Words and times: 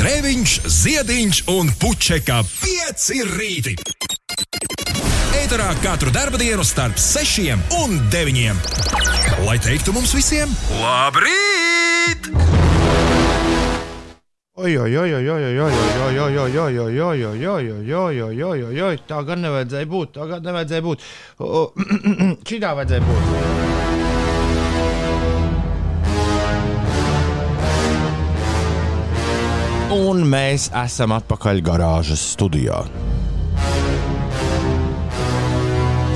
Grēviņš, 0.00 0.52
Ziediņš 0.64 1.38
un 1.52 1.68
Puķeka 1.76 2.38
5 2.48 3.18
rīti. 3.34 3.74
Eterā 5.36 5.66
katru 5.82 6.08
dienu 6.40 6.64
starp 6.64 6.96
6 6.96 7.52
un 7.82 7.98
9. 8.08 8.62
Lai 9.44 9.58
teiktu 9.60 9.92
mums 9.92 10.14
visiem, 10.16 10.48
labrīt! 10.80 12.30
Tā 19.04 19.20
gan 19.28 19.44
nevajadzēja 19.44 19.92
būt. 19.92 20.16
Tā 20.16 20.32
gan 20.32 20.48
nevajadzēja 20.48 20.88
būt. 20.88 21.08
Šitā 22.48 22.72
vajadzēja 22.80 23.04
būt. 23.04 23.49
Un 29.90 30.22
mēs 30.30 30.68
esam 30.84 31.10
atpakaļ 31.16 31.60
garāžas 31.66 32.22
studijā. 32.36 32.78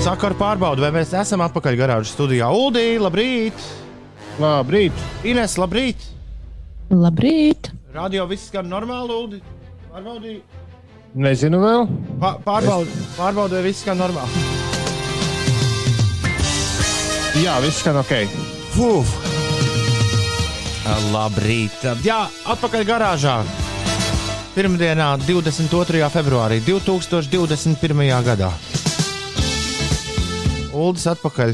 Saka 0.05 0.29
ar 0.29 0.35
pārbaudu, 0.39 0.83
vai 0.85 0.91
mēs 0.95 1.11
esam 1.17 1.41
atpakaļ 1.43 1.77
garāžas 1.79 2.13
studijā. 2.15 2.47
Uldī, 2.55 2.85
labrīt! 3.01 3.65
Labrīt! 4.39 4.95
Ines, 5.27 5.57
labrīt! 5.59 6.05
Labrīt! 6.93 7.71
Radio 7.95 8.27
viss 8.29 8.47
skan 8.51 8.67
normāli, 8.69 9.15
Uldi. 9.15 9.41
Pārbaudīju. 9.91 10.41
Nezinu 11.25 11.59
vēl. 11.63 11.85
Pā- 12.19 12.35
Pārbaudi, 12.43 12.95
pārbaudi, 13.15 13.55
vai 13.57 13.63
viss 13.69 13.83
skan 13.85 13.99
normāli. 13.99 14.43
Jā, 17.43 17.57
viss 17.63 17.81
skan 17.83 17.99
ok. 18.03 18.13
Fuf. 18.75 19.15
Labrīt. 21.11 21.81
Jā, 22.05 22.25
atpakaļ 22.53 22.83
garāžā. 22.87 23.39
Pirmdienā, 24.55 25.17
22. 25.19 26.05
februārī 26.13 26.61
2021. 26.63 28.05
gadā. 28.23 28.47
Uldis 30.71 31.03
atpakaļ. 31.11 31.51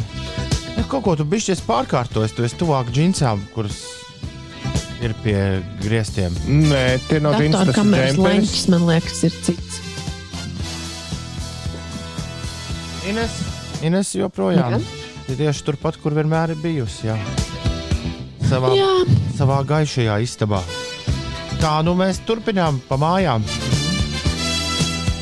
Ja, 0.76 0.84
kaut 0.86 1.02
ko 1.08 1.16
tu 1.17 1.26
bišķies 1.26 1.64
pārkārtojis, 1.66 2.36
tu 2.38 2.45
esi 2.45 2.59
tuvāk 2.59 2.92
džinsām, 2.94 3.42
kuras 3.56 3.80
ir 5.02 5.16
pie 5.23 5.38
griestiem. 5.81 6.36
Nē, 6.45 6.84
tie 7.08 7.17
nav 7.26 7.39
Datora 7.39 7.66
džins, 7.66 7.73
tas 7.73 8.14
ir 8.14 8.22
leņķis, 8.22 8.67
man 8.76 8.86
liekas, 8.92 9.23
ir 9.26 9.39
cits. 9.48 9.81
Ines, 13.09 13.42
Ines 13.81 14.14
joprojām 14.14 14.78
Gan? 14.78 14.86
ir 15.26 15.42
tieši 15.42 15.66
turpat, 15.72 15.98
kur 16.06 16.14
vienmēr 16.14 16.54
ir 16.54 16.61
bijusi. 16.61 17.09
Jā. 17.09 17.17
Savā, 18.45 18.76
Jā, 18.78 18.94
savā 19.42 19.58
gaišajā 19.66 20.22
istabā. 20.22 20.61
Tā 21.62 21.76
nu 21.86 21.94
mēs 21.94 22.17
turpinām 22.26 22.80
pa 22.90 22.98
mājām. 22.98 23.44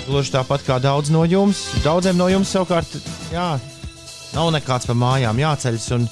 Gluži 0.08 0.32
tāpat 0.32 0.64
kā 0.64 0.78
daudz 0.80 1.12
no 1.12 1.26
jums. 1.28 1.66
Daudziem 1.84 2.16
no 2.16 2.30
jums 2.32 2.54
savukārt, 2.56 2.94
jā, 3.34 3.50
nav 4.32 4.52
nekāds 4.56 4.88
pa 4.88 4.96
mājām 4.96 5.42
jāceļas. 5.42 5.88
Un 5.98 6.08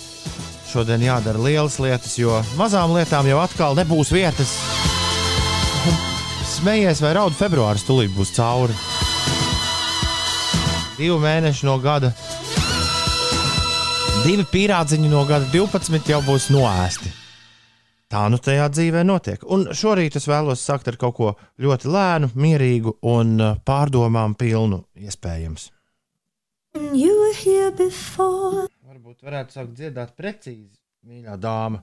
šodien 0.67 1.05
jādara 1.07 1.39
lielas 1.39 1.79
lietas, 1.79 2.17
jo 2.19 2.41
mazām 2.59 2.91
lietām 2.97 3.29
jau 3.31 3.39
atkal 3.39 3.77
nebūs 3.79 4.11
vietas. 4.11 4.51
Smejies 6.57 6.99
vai 7.05 7.13
raud 7.15 7.35
februāris, 7.37 7.85
tūlīt 7.87 8.11
būs 8.17 8.35
cauri. 8.35 8.75
Divi 10.97 11.15
mēneši 11.23 11.69
no 11.69 11.77
gada. 11.79 12.11
Divi 14.25 14.43
pīrādziņi 14.51 15.13
no 15.13 15.23
gada 15.29 15.47
12 15.55 16.11
jau 16.11 16.19
būs 16.27 16.51
noēsti. 16.51 17.16
Tā 18.07 18.21
nu 18.31 18.37
tajā 18.39 18.69
dzīvē 18.71 19.01
notiek. 19.03 19.41
Un 19.51 19.65
šorīt 19.75 20.15
es 20.15 20.29
vēlos 20.31 20.61
sākt 20.63 20.87
ar 20.87 20.95
kaut 20.99 21.15
ko 21.17 21.31
ļoti 21.59 21.89
lēnu, 21.91 22.29
mierīgu 22.39 22.93
un 23.03 23.33
uh, 23.43 23.57
pārdomām 23.67 24.35
pilnu, 24.39 24.85
iespējams. 24.95 25.67
Varbūt 28.87 29.25
varētu 29.27 29.57
sākt 29.57 29.73
dziedāt 29.75 30.13
precīzi, 30.15 30.77
mīļā 31.03 31.35
dāma, 31.41 31.81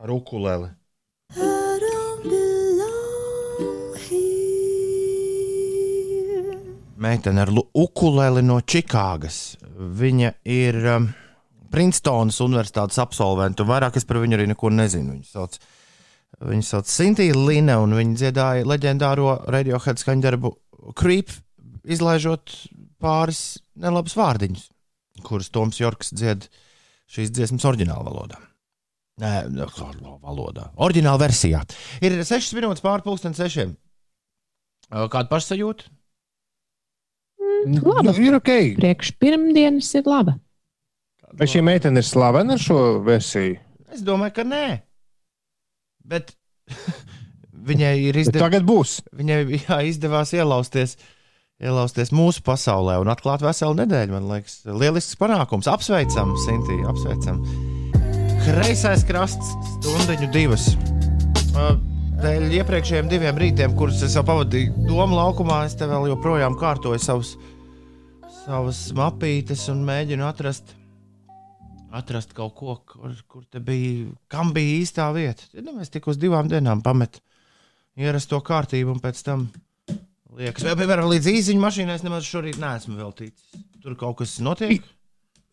ar 0.00 0.14
ukuleli. 0.14 0.70
Meitene 7.04 7.44
ar 7.44 7.52
ukuleli 7.52 8.40
no 8.46 8.56
Čikāgas. 8.64 9.58
Viņa 10.00 10.32
ir 10.48 10.80
um, 10.94 11.10
Princetonas 11.74 12.40
Universitātes 12.44 13.00
absolvente, 13.02 13.64
un 13.64 13.70
vairāk 13.72 13.98
es 13.98 14.06
par 14.06 14.20
viņu 14.22 14.38
arī 14.38 14.46
neko 14.52 14.70
nezinu. 14.70 15.16
Viņu 15.16 15.26
sauc, 15.26 15.58
viņu 16.44 16.66
sauc 16.68 16.90
Sintīna 16.90 17.42
Lina, 17.48 17.80
un 17.82 17.96
viņa 17.98 18.20
dziedāja 18.20 18.68
leģendāro 18.70 19.40
radiohead 19.50 19.98
skaņdarbu 20.02 20.54
Creep, 20.98 21.32
izlaižot 21.84 22.54
pāris 23.02 23.42
nelabus 23.80 24.16
vārdiņus, 24.18 24.68
kurus 25.26 25.50
Toms 25.52 25.80
Jorks 25.80 26.14
dzied 26.14 26.48
šīs 27.10 27.32
dziesmas 27.34 27.66
oriģinālā 27.68 28.06
valodā. 28.06 28.40
Nē, 29.22 29.34
no, 29.54 30.16
valodā. 30.22 30.70
Oriģinālā 30.82 31.20
versijā. 31.22 31.60
Ir 32.02 32.16
6 32.18 32.56
minūtes 32.56 32.82
pārpusdienas 32.82 33.38
sešiem. 33.38 33.76
Kāda 34.90 35.28
pašsajūta? 35.30 35.86
Laba. 37.64 38.10
Nu, 38.10 38.14
ir 38.20 38.36
ok. 38.36 38.50
priekš 38.76 39.14
pirmdienas 39.22 39.88
ir 39.96 40.08
laba. 40.08 40.36
Vai 41.34 41.48
šī 41.50 41.64
meitene 41.66 41.98
ir 42.02 42.06
slavena 42.06 42.54
ar 42.54 42.62
šo 42.62 42.78
versiju? 43.06 43.58
Es 43.94 44.02
domāju, 44.06 44.34
ka 44.36 44.44
nē. 44.46 44.64
Bet 46.06 46.34
viņai 47.70 47.94
ir 48.08 48.18
izdevies, 48.22 48.42
Tagad 48.42 48.66
būs. 48.68 48.98
viņai 49.16 49.38
jā, 49.64 49.78
izdevās 49.88 50.34
ielausties, 50.36 50.96
ielausties 51.62 52.12
mūsu 52.14 52.42
pasaulē 52.46 52.98
un 53.02 53.10
atklāt 53.12 53.42
veselu 53.44 53.78
nedēļu. 53.82 54.14
Man 54.14 54.28
liekas, 54.30 54.60
lielisks 54.68 55.18
panākums. 55.20 55.70
Apsveicam, 55.70 56.34
Sintīna, 56.44 56.92
apsveicam. 56.92 57.40
Kreisais 58.44 59.02
krasts, 59.08 59.54
stundiņu 59.78 60.30
divas. 60.34 60.68
Uh, 61.54 61.74
Dēļ 62.20 62.52
iepriekšējiem 62.60 63.08
diviem 63.10 63.38
rītiem, 63.40 63.74
kurus 63.76 64.02
es 64.06 64.14
jau 64.16 64.22
pavadīju 64.24 64.86
Doma 64.86 65.18
laukumā, 65.18 65.64
es 65.66 65.74
te 65.76 65.88
vēl 65.90 66.06
joprojām 66.12 66.54
kārtoju 66.60 67.00
savus, 67.02 67.34
savas 68.44 68.84
mapītes 68.96 69.66
un 69.72 69.82
mēģinu 69.84 70.24
atrast, 70.28 70.76
atrast 71.94 72.34
kaut 72.36 72.54
ko, 72.58 72.76
kur, 72.88 73.14
kur 73.30 73.62
bija, 73.62 74.08
kam 74.30 74.52
bija 74.54 74.80
īstā 74.80 75.08
vieta. 75.14 75.46
Tad, 75.52 75.62
nu, 75.66 75.76
es 75.82 75.92
tikai 75.92 76.14
uz 76.14 76.20
divām 76.20 76.50
dienām 76.50 76.82
pametu 76.84 77.22
ierasto 77.98 78.40
kārtību, 78.44 78.96
un 78.96 79.02
pēc 79.02 79.20
tam 79.26 79.46
liekas, 80.34 80.66
vai 80.66 80.74
piemēram 80.80 81.10
līdz 81.12 81.30
īziņu 81.34 81.62
mašīnai 81.62 81.98
es 81.98 82.06
nemaz 82.06 82.26
šorīt 82.26 82.58
neesmu 82.62 82.98
vēl 82.98 83.14
ticis. 83.18 83.62
Tur 83.84 83.94
kaut 84.00 84.18
kas 84.22 84.38
notiek. 84.42 84.82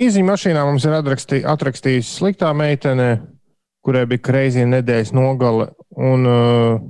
Īziņā 0.01 0.25
mašīnā 0.31 0.63
mums 0.65 0.87
ir 0.87 0.95
atrakstī, 0.97 1.43
atrakstījusi 1.45 2.09
sliktā 2.09 2.49
meitene, 2.57 3.11
kurai 3.85 4.07
bija 4.09 4.23
kreizī 4.25 4.65
nedēļas 4.65 5.13
nogale. 5.13 5.69
Un 5.93 6.25
uh, 6.29 6.81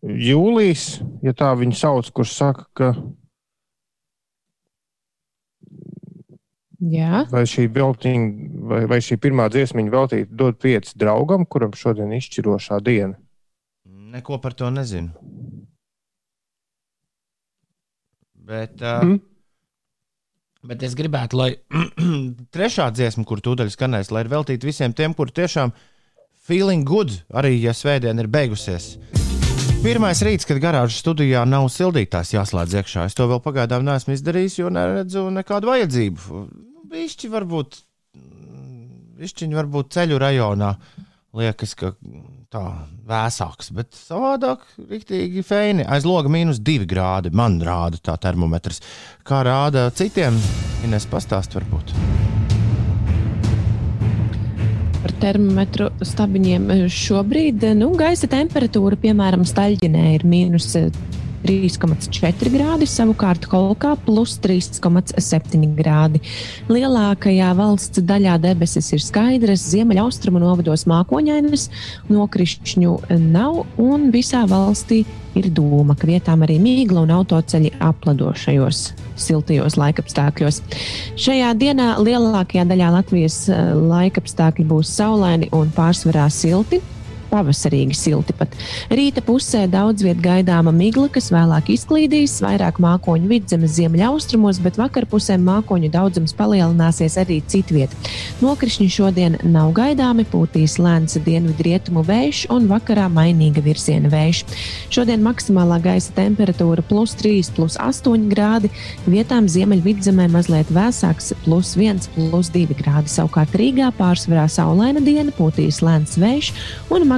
jūlijas, 0.00 1.02
ja 1.26 1.34
tā 1.36 1.52
viņu 1.58 1.76
sauc, 1.76 2.08
kurš 2.16 2.32
saka, 2.38 2.64
ka 2.72 2.92
Jā, 6.78 7.24
vai 7.26 7.42
šī, 7.50 7.64
veltiņa, 7.74 8.26
vai, 8.70 8.84
vai 8.86 8.98
šī 9.02 9.16
pirmā 9.18 9.48
dziesmiņa 9.50 9.90
veltīta 9.90 10.36
dod 10.38 10.60
pieci 10.62 10.94
draugam, 11.00 11.42
kuram 11.50 11.72
šodien 11.74 12.12
izšķirošā 12.14 12.78
diena. 12.86 13.16
Neko 14.14 14.38
par 14.40 14.54
to 14.54 14.70
nezinu. 14.70 15.10
Bet, 18.48 18.80
uh, 18.80 19.02
Mhm. 19.04 19.18
bet 20.64 20.82
es 20.82 20.94
gribētu, 20.94 21.36
lai 21.36 21.50
trešā 22.54 22.88
dziesma, 22.94 23.24
kur 23.28 23.42
tūdaļ 23.44 23.74
skanēs, 23.74 24.12
lai 24.14 24.22
ir 24.24 24.30
veltīta 24.32 24.64
visiem 24.70 24.94
tiem, 24.94 25.14
kur 25.14 25.28
tiešām 25.34 25.74
feeling 26.48 26.86
good, 26.88 27.10
arī 27.34 27.58
ja 27.60 27.74
svētdiena 27.76 28.24
ir 28.24 28.30
beigusies. 28.32 28.94
Pirmais 29.78 30.18
rīts, 30.26 30.42
kad 30.42 30.58
garāžas 30.58 30.98
studijā 30.98 31.44
nav 31.46 31.68
sildītājs 31.70 32.32
jāslēdz 32.34 32.72
iekšā. 32.80 33.04
Es 33.06 33.14
to 33.14 33.28
vēl 33.30 33.38
pagaidām 33.44 33.84
neesmu 33.86 34.16
izdarījis, 34.16 34.56
jo 34.58 34.72
neredzu 34.74 35.22
nekādu 35.30 35.70
vajadzību. 35.70 36.40
Višķi 36.90 37.30
varbūt, 37.30 37.78
višķiņi 39.22 39.58
varbūt 39.60 39.92
ceļu 39.94 40.18
rajonā 40.18 40.72
liekas, 41.38 41.76
ka 41.78 41.92
tā 42.50 42.64
vēsāks, 43.06 43.70
bet 43.78 43.94
savādāk 43.94 44.66
rīktīgi 44.82 45.46
feini. 45.46 45.86
Aiz 45.86 46.08
loga 46.08 46.32
mīnus 46.32 46.58
2 46.58 46.88
grādi. 46.90 47.30
Man 47.30 47.60
rāda 47.62 48.02
tā 48.02 48.18
termometrs. 48.18 48.82
Kā 49.22 49.44
rāda 49.46 49.92
citiem, 49.94 50.42
Ines 50.88 51.06
pastāst 51.10 51.54
varbūt. 51.54 51.94
Par 55.02 55.14
termometru 55.22 55.90
stabiņiem. 56.04 56.68
Šobrīd 56.92 57.68
nu, 57.78 57.92
gaisa 57.98 58.30
temperatūra, 58.30 58.98
piemēram, 59.00 59.46
Staļģinē 59.48 60.04
ir 60.16 60.26
mīnus 60.28 60.72
3,4 61.44 62.52
grādi, 62.52 62.88
savukārt 62.88 63.46
Kolkā 63.50 63.94
plus 64.06 64.36
3,7 64.44 65.68
grādi. 65.78 66.22
Lielākajā 66.70 67.52
valsts 67.58 68.02
daļā 68.04 68.38
debesis 68.42 68.90
ir 68.96 69.04
skaidras, 69.04 69.66
ziemeļaustrumu 69.72 70.42
novados 70.42 70.86
mākoņainas, 70.90 71.68
nokrišņu 72.10 72.98
nav 73.30 73.64
un 73.82 74.10
visā 74.14 74.44
valstī 74.50 75.04
ir 75.38 75.48
doma, 75.54 75.96
ka 75.98 76.08
vietām 76.08 76.42
arī 76.46 76.58
mīgla 76.62 77.04
un 77.06 77.14
autoceļi 77.14 77.74
apladošajos 77.84 78.82
siltajos 79.18 79.78
laikapstākļos. 79.78 80.60
Šajā 81.18 81.54
dienā 81.58 81.94
lielākajā 82.02 82.66
daļā 82.68 82.92
Latvijas 82.98 83.40
eh, 83.52 83.72
laikapstākļi 83.78 84.68
būs 84.68 84.94
saulaini 84.98 85.50
un 85.56 85.72
pārsvarā 85.76 86.28
silti 86.32 86.82
pavasarīgi 87.30 87.96
silti. 87.96 88.34
Pat. 88.38 88.54
Rīta 88.92 89.22
pusē 89.24 89.64
daudz 89.70 90.04
vietā 90.06 90.18
gaidāma 90.28 90.72
migla, 90.74 91.08
kas 91.12 91.30
vēlāk 91.32 91.70
izklīdīs, 91.74 92.38
vairāk 92.44 92.80
mākoņu 92.82 93.28
vidzemes 93.30 93.74
ziemeļaustrumos, 93.76 94.60
bet 94.64 94.78
vakar 94.80 95.06
pusē 95.10 95.38
mākoņu 95.40 95.90
daudzums 95.94 96.34
palielināsies 96.38 97.18
arī 97.20 97.40
citviet. 97.50 97.94
Nokrišņi 98.42 98.88
šodien 98.92 99.38
nav 99.46 99.72
gaidāmi, 99.76 100.26
pūtīs 100.28 100.78
lēns 100.82 101.18
dienvidrietumu 101.24 102.04
vējš 102.06 102.44
un 102.54 102.68
vakarā 102.70 103.08
mainīga 103.12 103.62
virziena 103.64 104.10
vējš. 104.12 104.44
Šodien 104.94 105.22
maksimālā 105.24 105.80
gaisa 105.84 106.14
temperatūra 106.16 106.84
plus 106.88 107.14
3, 107.18 107.52
plus 107.56 107.78
8 107.82 108.28
grādi, 108.32 108.72
vietām 109.06 109.48
ziemeļvidzemē 109.50 110.28
mazliet 110.32 110.72
vēsāks, 110.74 111.32
plus 111.44 111.74
1, 111.78 112.10
plus 112.16 112.52
2 112.54 112.78
grādi. 112.78 113.12
Savukārt 113.12 113.54
Rīgā 113.58 113.90
pārsvarā 113.98 114.48
saulaina 114.52 115.02
diena, 115.04 115.34
pūtīs 115.34 115.82
lēns 115.84 116.18
vējš 116.20 116.52
un 116.94 117.08
maksimālā 117.08 117.17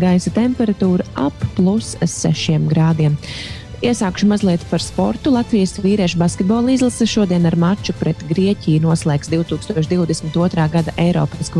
gaisa 0.00 0.30
temperatūra 0.30 1.04
ap 1.16 1.34
plus 1.56 1.96
6 2.02 2.68
grādiem. 2.68 3.16
Iesākšu 3.78 4.26
mazliet 4.26 4.62
par 4.70 4.82
sportu. 4.82 5.30
Latvijas 5.30 5.76
vīriešu 5.78 6.18
basketbola 6.18 6.72
izlase 6.74 7.06
šodien 7.06 7.46
ar 7.46 7.54
maču 7.54 7.92
pret 7.94 8.18
Grieķiju 8.26 8.82
noslēgs 8.82 9.30
2022. 9.30 10.64
gada 10.72 10.94
Eiropas, 10.98 11.52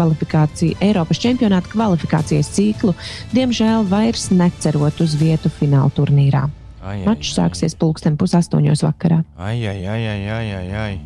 Eiropas 0.80 1.20
čempionāta 1.22 1.70
kvalifikācijas 1.70 2.50
ciklu, 2.50 2.94
diemžēl 3.30 3.86
vairs 3.86 4.32
necerot 4.34 4.98
uz 5.00 5.14
vietu 5.14 5.48
fināla 5.48 5.94
turnīrā. 5.94 6.48
Ai, 6.82 6.98
ai, 6.98 7.06
Mačs 7.06 7.36
sāksies 7.38 7.78
pulksten 7.78 8.18
pusaustoņos 8.18 8.82
vakarā. 8.82 9.22
Ai, 9.38 9.62
ai, 9.62 9.86
ai, 9.86 10.02
ai, 10.10 10.52
ai, 10.58 10.68
ai. 10.74 11.00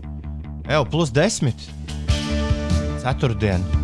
Evo, 0.64 0.86
plus 0.88 1.12
desmit. 1.12 1.68
Ceturtdien. 3.04 3.81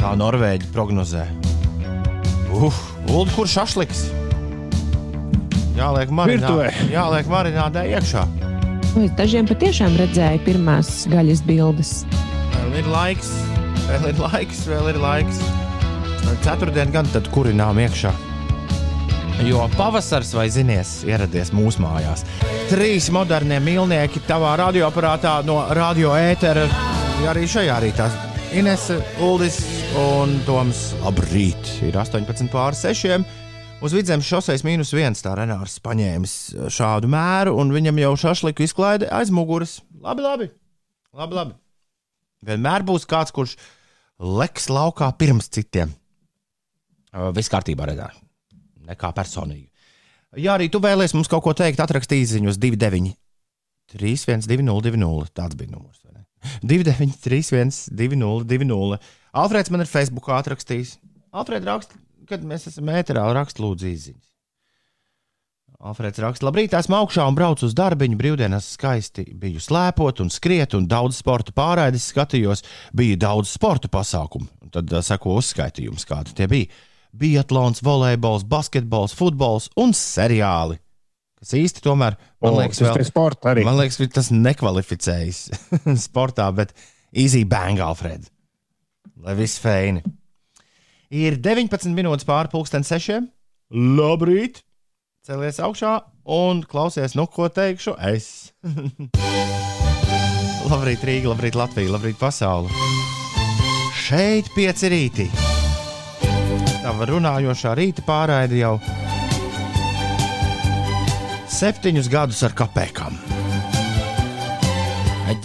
Tā 0.00 0.12
Norvēģi 0.18 0.68
prognozē. 0.74 1.24
Uf, 2.54 2.76
Ulu, 3.08 3.26
kurš 3.34 3.56
šašliks? 3.58 4.02
Jāliek 5.74 6.12
marinā, 6.14 6.46
Virtuvē. 6.46 6.68
jāliek 6.92 7.30
marinādē 7.30 7.82
iekšā. 7.96 8.22
Vai 8.94 9.08
dažiem 9.18 9.48
patiešām 9.48 9.96
redzēja 9.98 10.38
pirmās 10.46 10.92
gaļas 11.10 11.40
bildes? 11.48 11.94
Vēl 12.54 12.76
ir 12.78 12.90
laiks, 12.92 13.32
vēl 13.88 14.06
ir 14.12 14.20
laiks, 14.22 14.60
vēl 14.70 14.92
ir 14.92 15.00
laiks. 15.02 15.40
Ceturtdien 16.44 16.92
gan 16.94 17.08
tad 17.12 17.26
kurinām 17.34 17.80
iekšā. 17.82 18.12
Jo 19.44 19.64
pavasars, 19.74 20.30
vai 20.36 20.46
zinies, 20.52 21.00
ieradies 21.08 21.50
mūsu 21.52 21.82
mājās. 21.82 22.22
Trīs 22.70 23.08
modernie 23.12 23.58
mīlnieki 23.60 24.22
tavā 24.28 24.54
radioaparātā 24.62 25.40
no 25.44 25.58
radio 25.74 26.14
ētera. 26.14 26.68
Arī 27.30 27.48
šajā 27.50 27.80
rītā 27.82 28.06
Inese, 28.54 29.00
Uldis 29.18 29.56
un 29.98 30.36
Toms. 30.46 30.92
Labrīt! 31.02 31.58
Ir 31.82 31.96
18 31.98 32.46
pār 32.52 32.76
6. 32.78 33.24
Uz 33.82 33.94
vidzemes 33.96 34.28
šoseis 34.28 34.62
mīnus 34.62 34.92
viens 34.94 35.18
tā 35.24 35.32
Renārs 35.34 35.80
paņēmis 35.82 36.34
šādu 36.70 37.10
mēru, 37.10 37.56
un 37.58 37.72
viņam 37.74 37.98
jau 37.98 38.12
šašliku 38.22 38.62
izklaide 38.62 39.08
aiz 39.10 39.32
muguras. 39.34 39.80
Labi, 39.98 40.22
labi. 40.22 40.48
labi, 41.10 41.38
labi. 41.40 41.56
Vienmēr 42.46 42.86
būs 42.86 43.08
kāds, 43.10 43.34
kurš 43.34 43.56
leks 44.22 44.70
laukā 44.70 45.10
pirms 45.18 45.50
citiem. 45.50 45.90
Viss 47.34 47.50
kārtībā, 47.50 47.90
redzē. 47.90 48.12
Nekā 48.86 49.10
personīgi. 49.18 49.66
Ja 50.38 50.54
arī 50.54 50.70
tu 50.70 50.78
vēlēsies 50.78 51.18
mums 51.18 51.32
kaut 51.32 51.42
ko 51.42 51.58
teikt, 51.58 51.82
atrakstīt 51.82 52.30
ziņu 52.36 52.54
uz 52.54 52.62
29, 52.62 53.18
3120, 53.98 55.34
tāds 55.34 55.58
bija 55.58 55.74
numurs. 55.74 56.04
Vai 56.44 56.60
ne? 56.62 56.84
29, 56.84 57.18
31, 57.24 57.80
20, 57.96 59.10
Alfrēds 59.34 59.72
man 59.74 59.82
ir 59.82 59.90
Facebook 59.90 60.28
atrakstījis. 60.30 60.98
Alfrēds 61.34 61.66
raksta, 61.66 61.98
kad 62.30 62.44
mēs 62.46 62.68
esam 62.70 62.92
ēterā, 62.94 63.24
raksta 63.34 63.64
lūdzu 63.64 63.90
izziņas. 63.90 64.30
Alfrēds 65.84 66.20
raksta, 66.22 66.46
labrīt, 66.46 66.72
esmu 66.78 66.96
augšā 67.00 67.26
un 67.28 67.34
braucu 67.36 67.66
uz 67.66 67.74
darbiņu. 67.76 68.16
Brīvdienas 68.16 68.70
skaisti 68.76 69.26
biju 69.36 69.60
slēpot 69.60 70.22
un 70.22 70.30
skriet, 70.32 70.76
un 70.78 70.86
daudz 70.88 71.18
sporta 71.18 71.52
pārraides 71.52 72.06
skatījos. 72.12 72.62
Bija 72.96 73.18
daudz 73.26 73.50
sporta 73.52 73.90
pasākumu. 73.92 74.48
Un 74.64 74.72
Tad 74.72 74.94
uh, 74.94 75.02
seko 75.04 75.34
uzskaitījums, 75.42 76.06
kādi 76.08 76.32
tie 76.38 76.48
bija. 76.48 76.70
Biatlons, 77.14 77.82
volejbols, 77.84 78.46
basketbols, 78.48 79.12
futbols 79.18 79.68
un 79.76 79.92
seriāli. 79.98 80.78
Kas 81.44 81.52
īsti 81.58 81.82
tomēr, 81.84 82.14
man 82.40 82.54
liekas, 82.56 82.78
tas 82.80 82.88
vēl, 82.88 83.02
ir 83.02 83.04
sports 83.04 83.48
arī. 83.50 83.64
man 83.66 83.76
liekas 83.76 83.98
tas 84.14 84.30
nekvalificējas 84.32 85.40
sportā, 86.06 86.46
bet 86.56 86.72
easy 87.12 87.42
bang, 87.44 87.82
Alfred. 87.84 88.30
Lai 89.20 89.34
viss 89.36 89.60
feini. 89.60 90.00
Ir 91.12 91.36
19 91.44 91.92
minūtes 91.92 92.24
pāri 92.24 92.48
pusdien 92.48 92.86
sešiem. 92.88 93.28
Labrīt! 93.76 94.62
Celies 95.24 95.60
augšā 95.60 95.92
un 96.32 96.64
klausies, 96.68 97.12
nu, 97.16 97.28
ko 97.28 97.50
teikšu 97.52 97.92
es. 98.08 98.56
labrīt, 100.72 101.04
Rīga, 101.04 101.34
labrīt, 101.34 101.60
Latvija, 101.60 101.92
labrīt, 101.92 102.16
pasaule. 102.20 102.72
Šeit 104.00 104.48
pieci 104.56 104.92
rīti. 104.92 105.28
Tava 106.80 107.12
runājošā 107.12 107.76
rīta 107.76 108.04
pārraide 108.08 108.64
jau 108.64 108.78
septiņus 111.54 112.08
gadus 112.12 112.42
ar 112.46 112.54
kapekām. 112.56 113.16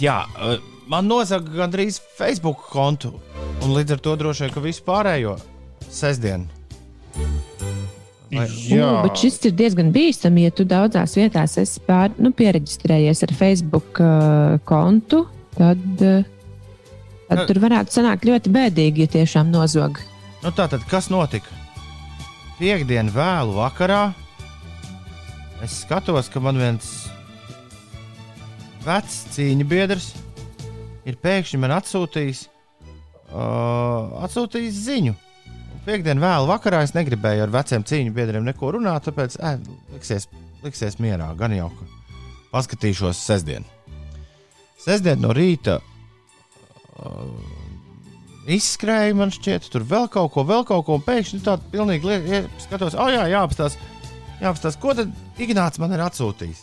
Jā, 0.00 0.22
eh, 0.40 0.58
man 0.88 1.08
nosaka 1.08 1.50
gandrīz 1.58 1.98
Facebook 2.18 2.62
kontu, 2.72 3.12
un 3.62 3.74
līdz 3.76 3.92
ar 3.96 4.00
to 4.04 4.14
droši 4.16 4.46
vien, 4.46 4.52
ka 4.54 4.60
visu 4.64 4.82
pārējo 4.86 5.34
sestdienu. 5.90 6.46
Vai- 8.30 8.46
Jā, 8.46 8.86
U, 9.00 9.02
bet 9.08 9.18
šis 9.18 9.40
ir 9.48 9.52
diezgan 9.58 9.90
bīstami, 9.92 10.44
ja 10.46 10.50
tu 10.54 10.64
daudzās 10.64 11.16
vietās 11.18 11.56
esi 11.58 11.80
pār, 11.82 12.12
nu, 12.18 12.30
pieregistrējies 12.30 13.24
ar 13.26 13.32
Facebook 13.34 13.98
uh, 14.00 14.58
kontu. 14.64 15.24
Tad, 15.56 15.82
uh, 15.98 16.22
tad 17.28 17.38
Nu- 17.38 17.46
tur 17.48 17.58
varētu 17.60 17.90
sanākt 17.98 18.22
ļoti 18.24 18.52
bēdīgi, 18.54 18.98
ja 19.02 19.06
tiešām 19.18 19.50
nozog. 19.50 19.98
Nu, 20.44 20.50
tā 20.52 20.68
tad, 20.70 20.86
kas 20.88 21.08
notika? 21.10 21.50
Piektdien 22.60 23.10
vēlu 23.10 23.56
vakarā 23.58 24.14
es 25.64 25.80
skatos, 25.84 26.30
ka 26.32 26.40
man 26.42 26.58
viens 26.60 26.90
vecs 28.84 29.24
cīņa 29.34 29.66
biedrs 29.68 30.12
ir 31.08 31.18
pēkšņi 31.20 31.60
man 31.60 31.74
atsūtījis, 31.78 32.46
uh, 33.32 34.22
atsūtījis 34.26 34.80
ziņu. 34.86 35.16
Piektdien 35.86 36.20
vēlu 36.20 36.48
vakarā 36.50 36.82
es 36.84 36.92
negribēju 36.96 37.46
ar 37.46 37.52
veciem 37.54 37.84
cīņu 37.88 38.12
biedriem 38.16 38.44
neko 38.44 38.74
runāt, 38.76 39.06
tāpēc 39.08 39.38
eh, 39.40 39.56
liksies, 39.94 40.28
liksies 40.64 40.98
mierā, 41.00 41.30
gan 41.40 41.54
jau 41.56 41.70
ka 41.72 41.88
paskatīšos 42.52 43.20
sestdien. 43.24 43.64
Sestdien 44.80 45.20
no 45.20 45.32
rīta 45.36 45.78
izskrēja, 48.50 49.14
man 49.16 49.32
šķiet, 49.32 49.68
tur 49.72 49.84
vēl 49.88 50.08
kaut 50.12 50.32
ko, 50.34 50.44
vēl 50.48 50.64
kaut 50.68 50.86
ko, 50.86 50.98
un 50.98 51.04
pēkšņi 51.04 51.42
tādu 51.46 51.72
pilnīgi 51.72 52.08
liek, 52.08 52.28
ie- 52.28 52.62
skatos, 52.64 52.96
oh, 52.98 53.08
jā, 53.12 53.26
jāapstāsta, 53.30 53.80
jāapstāsta, 54.40 54.80
ko 54.80 54.94
tad 54.96 55.12
Ignāts 55.38 55.78
man 55.82 55.92
ir 55.96 56.02
atsūtījis. 56.04 56.62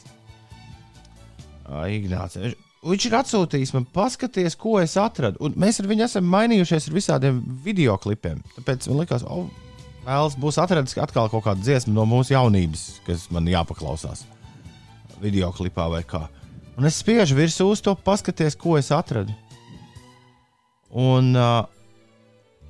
Ignāts. 1.67 2.37
viņš- 2.39 2.63
Viņš 2.87 3.05
ir 3.09 3.15
atsūtījis 3.17 3.73
man, 3.73 3.85
paskaties, 3.91 4.55
ko 4.55 4.77
es 4.79 4.93
atradu. 4.95 5.37
Un 5.41 5.53
mēs 5.59 5.79
ar 5.81 5.87
viņu 5.89 6.03
esam 6.05 6.23
mainījušies 6.29 6.87
ar 6.87 6.93
visādiem 6.95 7.41
video 7.65 7.97
klipiem. 7.97 8.41
Tāpēc 8.55 8.87
man 8.87 8.99
liekas, 9.01 9.23
oh, 9.27 9.49
vēls 10.05 10.37
būs 10.39 10.59
atradis 10.61 10.95
atkal 11.01 11.27
kaut 11.29 11.43
kādu 11.43 11.65
dziesmu 11.65 11.91
no 11.93 12.05
mūsu 12.05 12.31
jaunības, 12.37 13.01
kas 13.05 13.25
man 13.31 13.45
jāpaklausās. 13.49 14.23
Video 15.19 15.51
klipā 15.51 15.89
vai 15.89 16.03
kā. 16.03 16.29
Un 16.77 16.85
es 16.85 17.01
spiežu 17.01 17.35
virsū 17.35 17.65
uz 17.73 17.81
to, 17.81 17.95
paskaties, 17.95 18.55
ko 18.55 18.77
es 18.77 18.91
atradu. 18.93 19.33
Un 20.93 21.35
uh, 21.35 21.65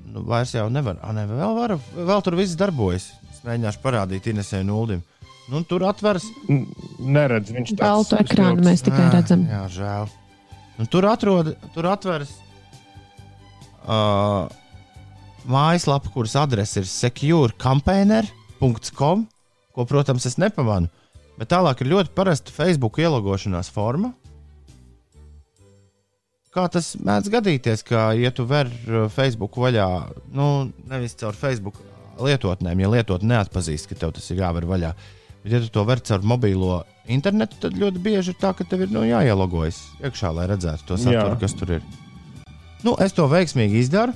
nu, 0.08 0.24
vairs 0.24 0.56
jau 0.56 0.70
nevar. 0.72 0.98
A, 1.04 1.12
ne, 1.14 1.28
vēl, 1.28 1.54
var, 1.60 1.76
vēl 1.94 2.24
tur 2.24 2.40
viss 2.40 2.56
darbojas. 2.58 3.12
Mēģināšu 3.48 3.80
parādīt 3.84 4.26
Inesē 4.28 4.64
Nuldim. 4.68 5.02
Nu, 5.48 5.62
tur 5.64 5.86
atveras. 5.88 6.26
neredz 7.00 7.54
viņš 7.56 7.70
tāds 7.78 7.80
Baltu 7.80 8.18
ekrānu 8.20 8.60
mēs 8.66 8.82
tikai 8.84 9.06
Ā, 9.08 9.12
redzam. 9.14 9.46
Jā, 9.48 9.68
žēl. 9.72 10.10
Nu, 10.78 10.86
tur, 10.92 11.08
atrod, 11.08 11.56
tur 11.74 11.86
atveras 11.88 12.32
uh, 13.88 14.52
mājaslapa, 15.48 16.12
kuras 16.12 16.36
adrese 16.40 16.80
ir 16.84 16.88
securecampaigner.com, 16.92 19.28
ko, 19.72 19.86
protams, 19.88 20.26
es 20.28 20.38
nepamanu. 20.42 20.88
Bet 21.40 21.48
tālāk 21.54 21.82
ir 21.82 21.92
ļoti 21.94 22.10
parasta 22.18 22.52
Facebook 22.52 23.00
ielogošanās 23.00 23.70
forma. 23.72 24.10
Kā 26.52 26.68
tas 26.74 26.96
mēdz 27.00 27.30
gadīties, 27.32 27.84
ka, 27.86 28.12
ja 28.18 28.32
tu 28.34 28.46
vari 28.50 28.72
Facebook 29.14 29.58
vaļā, 29.62 29.88
nu, 30.36 30.72
nevis 30.90 31.16
caur 31.20 31.36
Facebook 31.38 31.76
lietotnēm, 32.24 32.84
ja 32.84 32.92
lietotne 32.92 33.36
neatpazīst, 33.36 33.90
ka 33.90 33.98
tev 34.02 34.14
tas 34.18 34.28
ir 34.34 34.42
jāver 34.42 34.68
vaļā, 34.70 34.94
bet, 35.44 35.52
ja 35.54 35.62
tu 35.64 35.72
to 35.74 35.84
vari 35.88 36.06
caur 36.08 36.26
mobilo 36.28 36.82
internetu, 37.12 37.60
tad 37.64 37.78
ļoti 37.80 38.04
bieži 38.04 38.34
ir 38.34 38.40
tā, 38.42 38.54
ka 38.58 38.68
tev 38.68 38.86
ir 38.86 38.94
nu, 38.94 39.06
jāielogojas 39.08 39.80
iekšā, 40.04 40.34
lai 40.36 40.48
redzētu 40.52 40.90
to 40.90 41.00
saturu, 41.02 41.36
Jā. 41.36 41.42
kas 41.42 41.56
tur 41.58 41.78
ir. 41.78 41.86
Nu, 42.86 42.96
es 43.04 43.16
to 43.16 43.26
veiksmīgi 43.30 43.82
izdaru. 43.82 44.16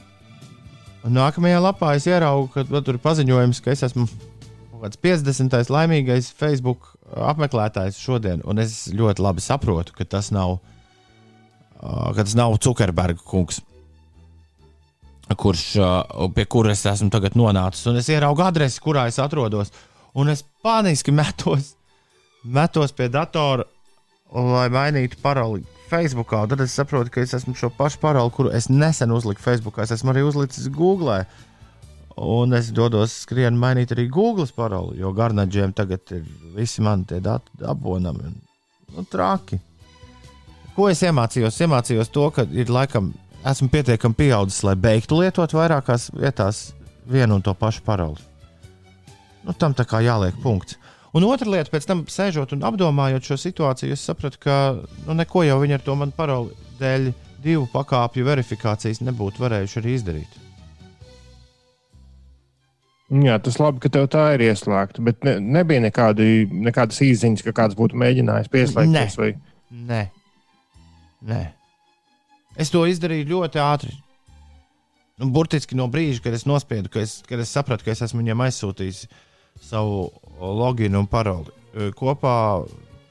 Un 1.02 1.16
nākamajā 1.18 1.62
lapā 1.64 1.96
es 1.98 2.06
ieraugu, 2.06 2.52
ka 2.54 2.66
tur 2.70 2.94
ir 2.94 3.02
paziņojums, 3.02 3.62
ka 3.66 3.74
es 3.74 3.82
esmu 3.88 4.06
kāds 4.82 5.00
50. 5.02 5.72
laimīgais 5.74 6.30
Facebook 6.38 6.92
apmeklētājs 7.12 8.00
šodien. 8.02 8.44
Un 8.46 8.62
es 8.62 8.86
ļoti 8.94 9.24
labi 9.24 9.44
saprotu, 9.44 9.96
ka 9.98 10.06
tas 10.06 10.30
nav, 10.34 10.60
ka 11.82 12.22
tas 12.22 12.38
nav 12.38 12.58
Zuckerberga 12.62 13.22
kungs. 13.26 13.62
Kurš, 15.38 15.66
ā, 15.80 15.90
pie 16.36 16.46
kuras 16.50 16.82
es 16.82 16.90
esmu 16.96 17.12
tagad 17.14 17.38
nonācis, 17.40 17.86
un 17.90 18.00
es 18.00 18.10
ieraugu 18.12 18.44
adresi, 18.44 18.82
kurā 18.84 19.08
es 19.10 19.20
atrodos. 19.22 19.72
Un 20.18 20.32
es 20.34 20.42
paniski 20.64 21.14
metos, 21.16 21.76
metos 22.44 22.92
pie 22.92 23.08
datora, 23.12 23.64
lai 24.34 24.68
mainītu 24.74 25.20
paroli 25.22 25.64
Facebook. 25.92 26.34
Tad 26.50 26.64
es 26.64 26.76
saprotu, 26.76 27.12
ka 27.12 27.24
es 27.24 27.36
esmu 27.36 27.56
šo 27.58 27.72
pašu 27.78 28.00
paroli, 28.02 28.34
kuru 28.36 28.52
es 28.56 28.70
nesen 28.72 29.12
uzliku 29.12 29.44
Facebook. 29.44 29.80
Es 29.84 29.92
esmu 29.92 30.14
arī 30.14 30.26
uzlicis 30.28 30.70
Google. 30.72 31.22
Un 32.22 32.54
es 32.54 32.70
dodos 32.76 33.22
skrienu 33.24 33.60
mainīt 33.60 33.94
arī 33.96 34.10
Google 34.12 34.48
paroli, 34.56 35.00
jo 35.00 35.14
garnaģiem 35.16 35.74
tagad 35.76 36.12
ir 36.12 36.26
visi 36.56 36.84
mani 36.84 37.08
tie 37.08 37.22
dati 37.24 37.64
abonami. 37.68 38.34
Nu, 38.92 39.06
traki. 39.08 39.60
Ko 40.76 40.90
es 40.92 41.02
iemācījos? 41.04 41.60
Iemācījos 41.64 42.12
to, 42.12 42.28
ka 42.36 42.46
ir 42.52 42.72
laikam, 42.72 43.14
esmu 43.46 43.70
pietiekami 43.74 44.18
pieaudzis, 44.18 44.62
lai 44.66 44.76
beigtu 44.80 45.22
lietot 45.22 45.54
vairākās 45.56 46.10
vietās 46.14 46.72
vienu 47.10 47.40
un 47.40 47.46
to 47.46 47.54
pašu 47.58 47.84
paroli. 47.86 48.22
Nu, 49.46 49.56
tam 49.58 49.74
tā 49.74 49.88
kā 49.90 50.04
jāliek 50.06 50.38
punkts. 50.44 50.78
Un 51.18 51.26
otra 51.28 51.50
lieta, 51.50 51.72
pēc 51.74 51.88
tam 51.90 52.06
sēžot 52.08 52.54
un 52.56 52.62
apdomājot 52.64 53.26
šo 53.26 53.40
situāciju, 53.42 53.98
es 53.98 54.06
sapratu, 54.08 54.40
ka 54.46 54.60
nu, 55.08 55.16
neko 55.18 55.44
jau 55.44 55.58
viņi 55.60 55.76
ar 55.76 55.84
to 55.84 55.98
manu 56.00 56.16
paroli 56.16 56.56
dēļ 56.80 57.10
divu 57.42 57.66
pakāpju 57.74 58.26
verifikācijas 58.28 59.02
nebūtu 59.04 59.42
varējuši 59.44 59.80
arī 59.82 59.96
izdarīt. 59.98 60.40
Jā, 63.12 63.36
tas 63.44 63.58
labi, 63.60 63.82
ka 63.84 63.90
tev 63.92 64.06
tā 64.14 64.30
ir 64.38 64.46
ieslēgta, 64.46 65.04
bet 65.04 65.26
ne, 65.28 65.34
nebija 65.44 65.84
nekādi, 65.84 66.46
nekādas 66.70 67.02
īsiņas, 67.04 67.44
ka 67.44 67.56
kāds 67.58 67.76
būtu 67.76 67.98
mēģinājis 68.00 68.52
pieslēgties. 68.54 69.18
Vai... 69.20 69.34
Nē. 69.90 70.06
Nē. 71.28 71.42
Es 72.60 72.70
to 72.74 72.84
izdarīju 72.90 73.30
ļoti 73.32 73.62
ātri. 73.64 73.94
Nu, 75.22 75.30
burtiski 75.32 75.76
no 75.78 75.86
brīža, 75.92 76.24
kad 76.26 76.34
es 76.34 76.48
nospiedu, 76.50 76.90
ka 76.92 77.00
es, 77.04 77.20
kad 77.28 77.40
es 77.40 77.52
sapratu, 77.54 77.86
ka 77.86 77.92
es 77.94 78.02
esmu 78.02 78.24
viņiem 78.24 78.42
aizsūtījis 78.48 79.04
savu 79.62 80.08
loginu 80.42 81.04
un 81.04 81.08
paroli. 81.08 81.52
Kopā 81.96 82.34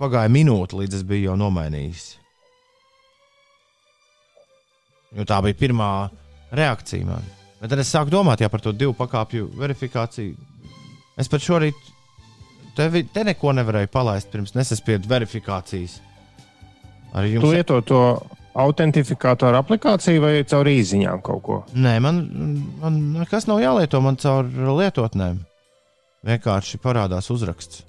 pagāja 0.01 0.29
minūte, 0.33 0.77
līdz 0.81 0.99
es 1.01 1.05
biju 1.07 1.31
jau 1.31 1.37
nomainījis. 1.41 2.09
Jo 5.17 5.25
tā 5.27 5.41
bija 5.43 5.59
pirmā 5.59 5.91
reakcija 6.55 7.07
man. 7.07 7.25
Bet 7.61 7.73
tad 7.73 7.83
es 7.83 7.91
sāku 7.93 8.13
domāt 8.15 8.41
jā, 8.43 8.49
par 8.53 8.63
to 8.65 8.73
divu 8.73 8.95
pakāpju 8.97 9.49
verifikāciju. 9.59 10.37
Es 11.21 11.29
pat 11.29 11.43
šorīt 11.45 11.77
te, 12.77 12.87
vi- 12.89 13.05
te 13.13 13.25
neko 13.27 13.53
nevarēju 13.59 13.91
palaist 13.93 14.31
pirms 14.33 14.55
nesaspiedu 14.57 15.11
verifikācijas. 15.11 15.99
Arī 17.13 17.33
Tu 17.35 17.39
jums 17.41 17.51
lieto 17.55 17.81
to 17.83 18.01
autentifikātoru 18.59 19.61
aplikāciju 19.61 20.23
vai 20.25 20.33
caur 20.49 20.67
īsiņām 20.71 21.21
kaut 21.23 21.43
ko? 21.47 21.59
Nē, 21.75 21.99
man, 22.03 22.19
man 22.81 22.99
nekas 23.21 23.47
nav 23.51 23.61
jālieto 23.63 24.01
man 24.03 24.17
caur 24.21 24.49
lietotnēm. 24.81 25.39
Vienkārši 26.27 26.81
parādās 26.83 27.31
uzraksts. 27.33 27.85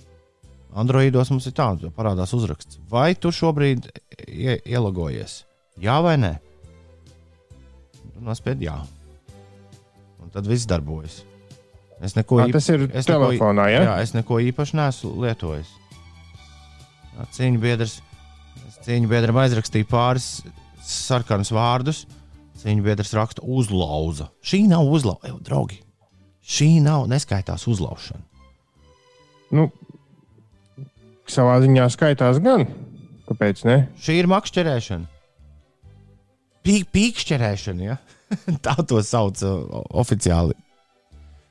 Androidos 0.72 1.32
mums 1.34 1.50
ir 1.50 1.56
tāds, 1.58 1.82
ka 1.84 1.90
parādās 1.98 2.32
uzraksts. 2.38 2.78
Vai 2.90 3.12
tu 3.16 3.32
šobrīd 3.36 3.90
ie, 4.30 4.56
ielogojies? 4.72 5.42
Jā 5.82 5.98
vai 6.06 6.16
nē? 6.22 6.38
Nospied 8.22 8.62
jā. 8.64 8.78
Un 10.22 10.30
tad 10.32 10.48
viss 10.48 10.68
darbojas. 10.70 11.24
Es 12.02 12.16
neko 12.18 12.40
Ā, 12.42 12.48
īpaši 12.50 12.54
tas 12.54 12.70
ir 12.72 12.84
es 12.88 13.06
neko- 13.10 13.18
telefonā, 13.28 13.66
ja? 13.74 13.82
Jā, 13.84 13.96
es 14.06 14.14
neko 14.16 14.40
īpaši 14.48 14.78
neesmu 14.80 15.12
lietojis. 15.26 15.68
Cīņu 17.36 17.60
biedrs, 17.62 18.00
cīņu 18.86 19.12
biedram 19.12 19.40
aizrakstīju 19.44 19.88
pāris 19.92 20.28
sarkanus 20.86 21.54
vārdus. 21.54 22.06
Cīņu 22.62 22.86
biedrs 22.86 23.14
raksta 23.18 23.46
uzlauza. 23.46 24.30
Šī 24.46 24.64
nav 24.70 24.90
uzlauza, 24.90 25.38
draugi. 25.46 25.80
Šī 26.42 26.76
nav 26.84 27.08
neskaitās 27.10 27.66
uzlaušana. 27.70 28.22
Nu, 29.52 29.68
savā 31.30 31.58
ziņā 31.64 31.88
skaitās 31.94 32.40
gan. 32.44 32.68
Kāpēc 33.30 33.66
ne? 33.68 33.78
Šī 34.02 34.20
ir 34.22 34.30
makšķerēšana. 34.32 35.08
Pīk, 36.62 36.90
pīkšķerēšana, 36.94 37.86
ja? 37.86 37.98
tā 38.66 38.76
to 38.88 39.02
sauc 39.06 39.42
uh, 39.46 39.82
oficiāli. 40.04 40.58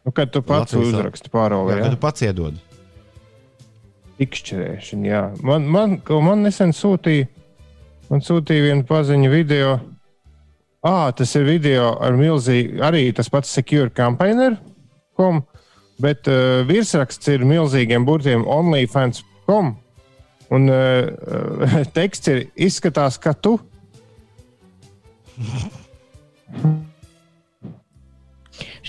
Nu, 0.06 0.14
kad 0.16 0.30
tu 0.32 0.42
pats 0.44 0.72
Latvijas 0.72 0.94
uzraksti 0.94 1.32
pāroli, 1.32 1.74
ja? 1.74 1.84
kad 1.84 1.96
tu 1.96 2.00
pats 2.00 2.24
iedod. 2.24 2.60
Ikšķerēšana, 4.20 5.06
jā. 5.08 5.22
Man, 5.46 5.64
man, 5.72 5.96
man 6.26 6.44
nesen 6.44 6.74
sūtīja, 6.76 7.28
man 8.10 8.24
sūtīja 8.24 8.66
vienu 8.68 8.84
paziņu 8.88 9.30
video. 9.32 9.78
Ah, 10.84 11.08
tas 11.16 11.32
ir 11.36 11.46
video 11.48 11.94
ar 12.00 12.16
milzīgu, 12.16 12.80
arī 12.84 13.06
tas 13.16 13.28
pats 13.32 13.52
Secure 13.52 13.92
Campaigner, 13.92 14.56
kom, 15.16 15.42
bet 16.00 16.28
uh, 16.28 16.60
virsraksts 16.68 17.28
ir 17.32 17.44
milzīgiem 17.48 18.04
burtiem 18.08 18.46
OnlyFans.com. 18.48 19.74
Un 20.50 20.72
uh, 20.72 21.76
teksts 21.96 22.32
ir 22.32 22.46
izskatās, 22.68 23.20
ka 23.20 23.36
tu. 23.36 23.58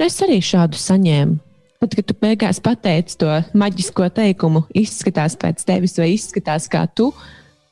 Es 0.02 0.16
arī 0.26 0.40
šādu 0.42 0.80
saņēmu. 0.82 1.51
Pat, 1.82 1.96
kad 1.98 2.06
tu 2.06 2.14
beigās 2.22 2.60
pateici 2.62 3.16
to 3.18 3.28
maģisko 3.58 4.06
teikumu, 4.14 4.60
izskatās 4.78 5.34
pēc 5.42 5.64
tevis 5.66 5.96
vai 5.98 6.12
izskatās 6.14 6.68
kā 6.70 6.84
tu, 6.94 7.08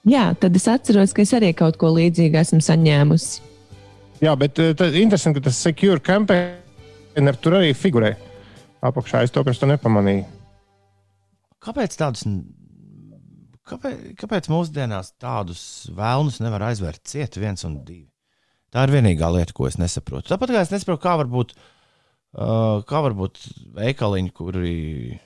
jā, 0.10 0.24
tad 0.42 0.58
es 0.58 0.66
atceros, 0.72 1.14
ka 1.14 1.22
es 1.22 1.34
arī 1.38 1.52
kaut 1.54 1.78
ko 1.78 1.92
līdzīgu 1.94 2.40
esmu 2.42 2.58
saņēmusi. 2.66 3.44
Jā, 4.26 4.34
bet 4.42 4.64
uh, 4.64 4.72
tas 4.74 4.90
ir 4.90 5.04
interesanti, 5.04 5.38
ka 5.38 5.52
tas 5.52 5.62
Secure 5.62 6.02
Campaigner 6.02 7.38
tur 7.38 7.60
arī 7.60 7.70
figurē. 7.78 8.16
Apakšā 8.90 9.22
es 9.28 9.36
to 9.36 9.46
pirms 9.46 9.62
tam 9.62 9.76
nepamanīju. 9.76 10.26
Kāpēc 11.62 12.02
tādus? 12.02 12.26
Kāpēc, 13.70 14.04
kāpēc 14.18 14.50
mūsdienās 14.50 15.20
tādus 15.22 15.62
vēlnus 15.94 16.42
nevar 16.42 16.72
aizvērt 16.72 17.06
cieti 17.06 17.46
viens 17.46 17.62
un 17.70 17.84
divi? 17.84 18.08
Tā 18.74 18.90
ir 18.90 18.98
vienīgā 18.98 19.30
lieta, 19.38 19.54
ko 19.54 19.70
es 19.70 19.78
nesaprotu. 19.78 20.32
Tāpat 20.34 20.56
kā 20.56 20.66
es 20.66 20.74
nesaprotu, 20.74 21.06
kā 21.06 21.14
var 21.22 21.30
būt, 21.30 21.54
uh, 21.54 21.76
kā 22.34 23.02
var 23.06 23.16
būt 23.18 23.40
veikaliņi, 23.78 24.34
kuri, 24.38 25.20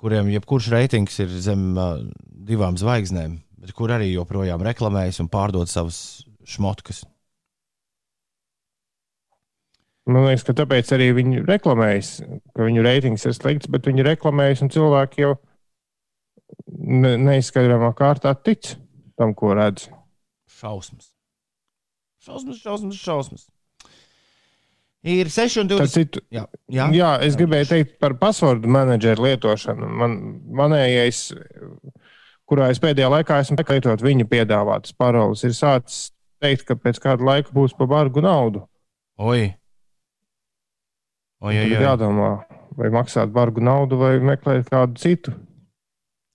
kuriem 0.00 0.30
jebkurš 0.34 0.70
reitings 0.74 1.18
ir 1.22 1.34
zem 1.42 1.68
uh, 1.78 2.00
divām 2.26 2.78
zvaigznēm, 2.80 3.38
bet 3.62 3.74
kur 3.76 3.94
arī 3.94 4.10
joprojām 4.12 4.64
reklamējas 4.66 5.20
un 5.22 5.30
pārdod 5.30 5.70
savas 5.70 6.24
šmotkas. 6.46 7.04
Man 10.06 10.28
liekas, 10.28 10.44
ka 10.46 10.54
tāpēc 10.54 10.92
arī 10.94 11.10
viņi 11.16 11.42
reklamējas, 11.48 12.10
ka 12.54 12.66
viņu 12.66 12.84
reitings 12.86 13.26
ir 13.26 13.34
slikts, 13.34 13.66
bet 13.70 13.88
viņi 13.88 14.06
reklamējas 14.06 14.62
un 14.62 14.70
cilvēki 14.70 15.24
jau 15.24 15.32
ne, 16.70 17.16
neizskaidrojamā 17.18 17.90
kārtā 17.98 18.36
tic 18.38 18.76
tam, 19.18 19.34
ko 19.34 19.56
redz. 19.58 19.88
Šausmas. 20.46 21.10
Šausmas, 22.22 22.62
šausmas, 22.62 23.00
šausmas. 23.02 23.48
Ir 25.06 25.28
6 25.30 25.60
un 25.62 25.68
Tad 25.70 25.84
20. 25.84 25.92
citu, 25.94 26.20
Jā, 26.34 26.42
jā, 26.72 26.88
jā, 26.90 27.10
es 27.22 27.36
gribēju 27.38 27.68
teikt 27.70 27.92
par 28.02 28.16
passwordu 28.18 28.70
menedžeru 28.74 29.28
lietošanu. 29.28 29.86
Man, 30.00 30.16
manējais, 30.58 31.28
kurā 32.50 32.72
es 32.74 32.82
pēdējā 32.82 33.12
laikā 33.12 33.38
esmu 33.44 33.60
lietot 33.60 34.02
viņa 34.02 34.26
piedāvātas 34.32 34.96
paroles, 34.98 35.44
ir 35.46 35.54
sācis 35.54 36.10
teikt, 36.42 36.66
ka 36.66 36.74
pēc 36.74 36.98
kāda 37.02 37.22
laika 37.22 37.54
būs 37.54 37.76
par 37.78 37.90
bargu 37.92 38.24
naudu. 38.24 38.64
Oi. 39.22 39.54
Oi, 41.46 41.54
oi, 41.54 41.70
oi. 41.70 41.82
jādomā, 41.84 42.30
vai 42.76 42.90
maksāt 42.90 43.30
bargu 43.30 43.62
naudu, 43.62 44.00
vai 44.00 44.16
meklēt 44.18 44.72
kādu 44.72 44.98
citu. 44.98 45.36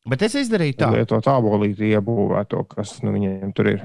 Bet 0.08 0.24
es 0.26 0.38
izdarīju 0.40 0.78
tā. 0.80 0.90
Lietot 0.96 1.28
abolīti 1.30 1.92
iebūvēto, 1.92 2.64
kas 2.72 3.02
nu, 3.04 3.12
viņiem 3.18 3.52
tur 3.58 3.70
ir. 3.76 3.84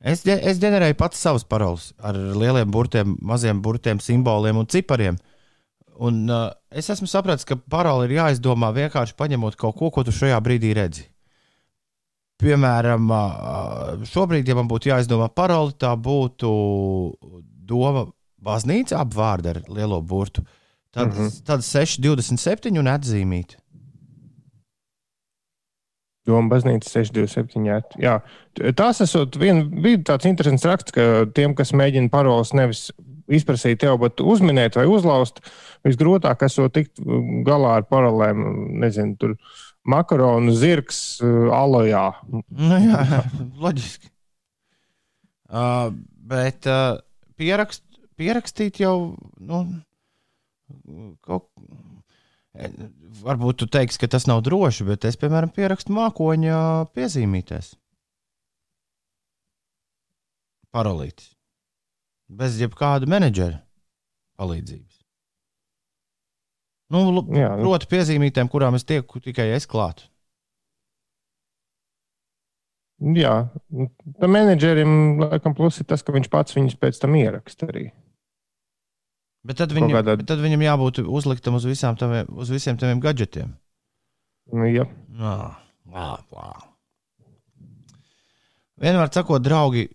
Es, 0.00 0.22
es 0.24 0.60
ģenerēju 0.62 0.96
pats 0.96 1.20
savus 1.20 1.44
paroles 1.44 1.90
ar 2.00 2.16
lieliem 2.16 2.70
burtiem, 2.72 3.18
maziem 3.20 3.60
burtiem, 3.60 4.00
simboliem 4.00 4.56
un 4.56 4.68
cipariem. 4.70 5.18
Un, 6.00 6.22
uh, 6.32 6.46
es 6.72 6.88
esmu 6.88 7.08
sapratis, 7.10 7.44
ka 7.44 7.58
paroli 7.60 8.08
ir 8.08 8.16
jāizdomā 8.16 8.70
vienkārši 8.72 9.16
paņemot 9.18 9.58
kaut 9.60 9.76
ko, 9.76 9.90
ko 9.92 10.04
tu 10.06 10.14
šajā 10.16 10.38
brīdī 10.40 10.72
redzi. 10.78 11.04
Piemēram, 12.40 13.10
uh, 13.12 14.06
šobrīd, 14.08 14.48
ja 14.48 14.56
man 14.56 14.70
būtu 14.70 14.88
jāizdomā 14.88 15.28
paroli, 15.36 15.76
tā 15.76 15.92
būtu 16.00 16.48
doma 17.68 18.06
baznīca 18.40 19.02
ap 19.02 19.12
vārdu 19.12 19.52
ar 19.52 19.60
lielo 19.68 20.00
burtu. 20.00 20.46
Tad, 20.90 21.12
mm 21.12 21.18
-hmm. 21.18 21.42
tad 21.44 21.60
6, 21.60 22.00
27 22.00 22.78
un 22.80 22.88
atzīmīt. 22.88 23.58
Doma 26.30 26.54
baznīca 26.54 26.88
627. 26.88 27.68
Jā, 28.00 28.16
tās 28.78 29.02
esot 29.04 29.36
vien, 29.40 29.66
bija 29.82 30.00
tāds 30.12 30.30
interesants 30.30 30.66
raksts, 30.68 30.94
ka 30.96 31.26
tiem, 31.36 31.56
kas 31.58 31.74
mēģina 31.76 32.12
paroles 32.12 32.54
nevis 32.56 32.88
izprasīt 33.30 33.82
tev, 33.82 33.98
bet 34.02 34.22
uzminēt 34.22 34.78
vai 34.78 34.86
uzlaust, 34.90 35.42
visgrūtāk 35.86 36.42
esot 36.46 36.74
tikt 36.76 37.02
galā 37.46 37.76
ar 37.80 37.86
paralēm, 37.90 38.46
nezinu, 38.82 39.16
tur 39.20 39.36
makaronu 39.88 40.54
zirgs 40.56 41.20
uh, 41.24 41.50
alojā. 41.56 42.06
Nu, 42.30 42.42
jā, 42.78 43.04
jā, 43.10 43.20
loģiski. 43.64 44.10
Uh, 45.50 45.90
bet 46.30 46.68
uh, 46.70 47.00
pierakst, 47.40 47.84
pierakstīt 48.20 48.82
jau. 48.82 49.14
Nu, 49.40 49.64
kaut, 51.26 51.48
varbūt 53.24 53.62
tu 53.62 53.68
teiksi, 53.70 54.00
ka 54.02 54.08
tas 54.10 54.26
nav 54.26 54.42
droši, 54.46 54.86
bet 54.88 55.06
es, 55.08 55.18
piemēram, 55.20 55.52
pierakstu 55.54 55.94
mākoņa 55.94 56.60
piezīmīties. 56.96 57.74
Parolītis. 60.74 61.32
Bez 62.30 62.60
jebkāda 62.62 63.08
menedžera 63.10 63.62
palīdzības. 64.38 65.00
Nu, 66.90 67.04
Jā, 67.30 67.54
nu. 67.54 67.62
proti, 67.62 67.86
piezīmītēm, 67.90 68.50
kurām 68.50 68.74
es 68.78 68.86
tieku 68.86 69.22
tikai 69.22 69.52
es 69.54 69.66
klātu. 69.70 70.08
Jā, 73.00 73.48
tam 74.20 74.34
menedžerim 74.34 75.22
laikam 75.22 75.54
plus 75.56 75.78
ir 75.80 75.86
tas, 75.88 76.02
ka 76.04 76.12
viņš 76.12 76.28
pats 76.32 76.56
viņus 76.58 76.76
pēc 76.82 76.98
tam 77.00 77.14
ieraksta 77.16 77.70
arī. 77.70 77.86
Bet 79.46 79.56
tad, 79.56 79.72
viņam, 79.72 79.92
kādā- 79.94 80.16
bet 80.20 80.26
tad 80.28 80.42
viņam 80.42 80.60
jābūt 80.66 80.98
uzliktam 81.06 81.54
uz, 81.56 81.64
taviem, 81.64 82.26
uz 82.36 82.50
visiem 82.52 82.76
taviem 82.76 83.00
gadgetiem. 83.00 83.54
Nu, 84.52 84.66
jā. 84.68 84.84
Nā, 85.16 85.36
lā, 85.88 86.08
lā. 86.34 86.50
Vienmēr 88.80 89.12
sakot, 89.12 89.42
draugi, 89.44 89.86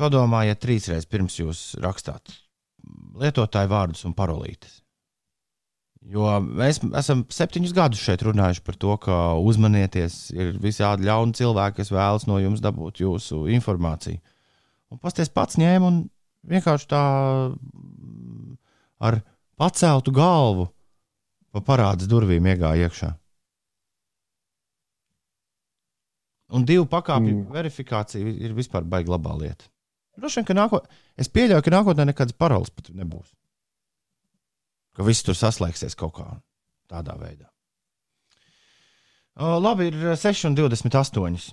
padomājiet 0.00 0.60
trīsreiz 0.60 1.06
pirms 1.08 1.38
jūs 1.40 1.62
rakstāt 1.80 2.42
lietotāju 3.16 3.70
vārdus 3.72 4.04
un 4.06 4.14
parolītes. 4.16 4.82
Jo 6.06 6.36
mēs 6.44 6.78
esam 6.94 7.24
septiņus 7.34 7.72
gadus 7.74 8.02
šeit 8.04 8.22
runājuši 8.22 8.62
par 8.62 8.76
to, 8.78 8.92
ka 9.02 9.16
uzmanieties, 9.42 10.18
ir 10.36 10.52
visādi 10.62 11.08
ļauni 11.08 11.34
cilvēki, 11.34 11.80
kas 11.80 11.90
vēlas 11.90 12.28
no 12.30 12.38
jums 12.38 12.62
dabūt 12.62 13.00
jūsu 13.02 13.46
informāciju. 13.56 14.20
Un 14.94 15.00
pasties 15.02 15.32
pats 15.34 15.58
ņēma 15.58 15.88
un 15.88 16.04
vienkārši 16.46 16.86
tā 16.92 17.02
ar 18.98 19.20
paceltu 19.56 20.12
galvu 20.14 20.68
pa 21.52 21.62
parādas 21.64 22.08
durvīm 22.10 22.46
iegāja 22.52 22.88
iekšā. 22.88 23.12
Un 26.56 26.66
divu 26.66 26.86
pakāpju 26.86 27.32
mm. 27.32 27.48
Verifikācija 27.54 28.34
ir 28.46 28.54
vispār 28.54 28.86
baigta 28.86 29.16
labā 29.16 29.34
lieta. 29.40 29.66
Droši 30.16 30.40
vien, 30.40 30.46
ka 30.48 30.54
nākotnē, 30.56 31.00
es 31.18 31.28
pieļauju, 31.32 31.64
ka 31.64 31.72
nākotnē 31.74 32.06
nekādas 32.08 32.36
paroles 32.38 32.70
pat 32.72 32.92
nebūs. 32.94 33.32
Ka 34.96 35.04
viss 35.04 35.26
tur 35.26 35.36
saslēgsies 35.36 35.98
kaut 35.98 36.14
kā 36.16 36.28
tādā 36.88 37.16
veidā. 37.20 37.50
O, 39.36 39.58
labi, 39.60 39.90
ir 39.90 40.14
6,28. 40.16 41.50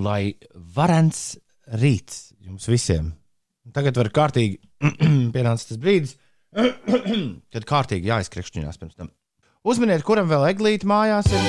Lai 0.00 0.34
varants 0.54 1.34
rīts 1.82 2.32
jums 2.40 2.70
visiem. 2.70 3.12
Tagad 3.72 3.96
var 3.96 4.10
kārtīgi 4.12 4.58
pienācis 5.34 5.70
tas 5.70 5.78
brīdis, 5.80 6.16
kad 7.54 7.64
kārtīgi 7.68 8.10
jāizkrišķinās 8.10 8.76
pirms 8.80 8.98
tam. 8.98 9.08
Uzminiet, 9.64 10.02
kuram 10.04 10.28
vēl 10.28 10.44
eglīte 10.50 10.84
mājās 10.90 11.30
ir. 11.32 11.40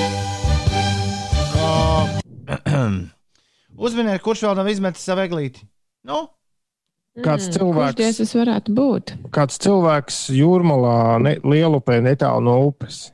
Uzminiet, 3.86 4.22
kurš 4.24 4.46
vēl 4.46 4.56
nav 4.56 4.70
izmetis 4.72 5.04
savu 5.04 5.26
eglīti. 5.26 5.66
Nu, 6.08 6.22
Kāds 7.24 7.46
cilvēks- 7.48 7.94
Kurš 7.94 8.00
dievs 8.00 8.18
tas 8.20 8.32
varētu 8.36 8.72
būt? 8.76 9.12
Kāds 9.32 9.56
cilvēks 9.64 10.16
jūrmalā, 10.36 10.96
ne, 11.24 11.36
lielupē, 11.44 12.00
netālu 12.04 12.44
no 12.44 12.56
upes. 12.68 13.10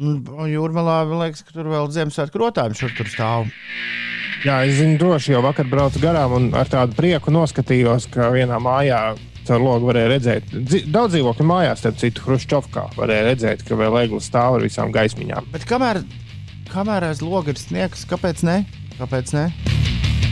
un 0.00 0.22
jūrmalā 0.48 1.02
man 1.08 1.18
liekas, 1.26 1.42
ka 1.44 1.52
tur 1.52 1.68
vēl 1.68 1.90
Ziemassvētku 1.92 2.40
rotājumi 2.40 2.78
šur 2.78 2.94
tur 2.96 3.10
stāv. 3.12 3.50
Jā, 4.42 4.56
es 4.66 4.74
zinu, 4.80 4.96
droši 4.98 5.36
jau 5.36 5.42
vakar 5.44 5.68
braucu 5.70 6.00
garām 6.02 6.32
un 6.34 6.48
ar 6.58 6.66
tādu 6.70 6.96
prieku 6.98 7.30
noskatījos, 7.30 8.08
ka 8.10 8.32
vienā 8.34 8.58
mājā 8.62 8.98
caur 9.46 9.62
logu 9.62 9.86
varēja 9.90 10.10
redzēt, 10.10 10.50
daudz 10.90 11.14
dzīvokļu 11.14 11.46
mājās, 11.46 11.82
starp 11.82 12.00
citu, 12.00 12.24
Hruščovkā 12.26 12.88
varēja 12.96 13.28
redzēt, 13.28 13.62
ka 13.66 13.78
vēl 13.78 14.00
eglis 14.04 14.26
stāv 14.30 14.58
ar 14.58 14.66
visām 14.66 14.90
gaismiņām. 14.94 15.46
Bet 15.54 15.66
kamēr, 15.70 16.02
kamēr 16.72 17.06
aiz 17.12 17.22
loga 17.22 17.54
ir 17.54 17.60
sniegs, 17.62 18.02
kāpēc 18.10 18.42
ne? 18.46 18.60
Kāpēc 18.98 19.34
ne? 19.38 19.46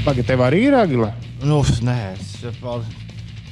Pagaid, 0.04 0.26
tev 0.26 0.42
arī 0.46 0.64
ir 0.68 0.78
agla? 0.78 1.12
Nu, 1.46 1.62
nē, 1.86 1.98
es, 2.16 2.34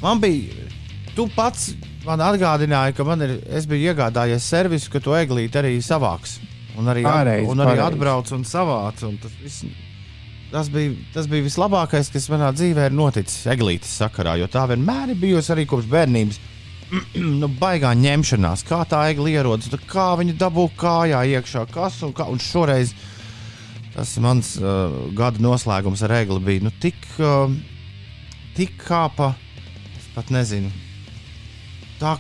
man 0.03 0.23
bija. 0.23 0.67
Tu 1.15 1.27
pats 1.35 1.73
man 2.07 2.23
atgādināji, 2.23 2.95
ka 2.99 3.07
man 3.07 3.23
ir, 3.27 3.39
es 3.55 3.67
biju 3.69 3.93
iegādājies 3.93 4.47
servisu, 4.47 4.91
ka 4.95 5.03
tu 5.03 5.15
eglīti 5.19 5.59
arī 5.61 5.77
savāks. 5.83 6.39
Un 6.79 6.87
arī, 6.91 7.03
Pareizi, 7.07 7.47
un 7.51 7.59
arī 7.63 7.75
pareizi. 7.75 7.87
atbrauc 7.91 8.33
un 8.37 8.45
savāc. 8.47 9.03
Un 9.07 9.17
tas, 9.23 9.35
viss, 9.43 9.65
tas, 10.53 10.71
bija, 10.73 10.95
tas 11.15 11.29
bija 11.31 11.47
vislabākais, 11.47 12.11
kas 12.13 12.29
manā 12.33 12.51
dzīvē 12.57 12.89
ir 12.89 12.97
noticis 12.97 13.49
eglītes 13.53 13.93
sakarā, 14.01 14.37
jo 14.41 14.49
tā 14.51 14.65
vienmēr 14.71 15.13
ir 15.13 15.21
bijusi 15.21 15.53
arī 15.55 15.67
kopš 15.69 15.89
bērnības. 15.93 16.41
nu, 17.41 17.51
baigā 17.61 17.93
ņemšanās, 17.99 18.65
kā 18.69 18.81
tā 18.89 19.03
egli 19.13 19.35
ierodas, 19.37 19.73
kā 19.91 20.11
viņa 20.21 20.39
dabū 20.41 20.69
kājā 20.79 21.21
iekšā, 21.37 21.67
kas 21.73 22.01
un 22.07 22.15
kā. 22.17 22.29
Un 22.33 22.41
šoreiz 22.41 22.95
tas 23.93 24.15
mans 24.23 24.55
uh, 24.61 24.95
gada 25.17 25.43
noslēgums 25.43 26.05
ar 26.07 26.17
egli 26.21 26.41
bija 26.45 26.65
nu, 26.65 26.73
tik, 26.81 26.97
uh, 27.21 27.53
tik 28.57 28.79
kā 28.87 29.05
pa, 29.17 29.33
es 29.99 30.09
pat 30.15 30.33
nezinu, 30.33 30.73
tā 32.01 32.17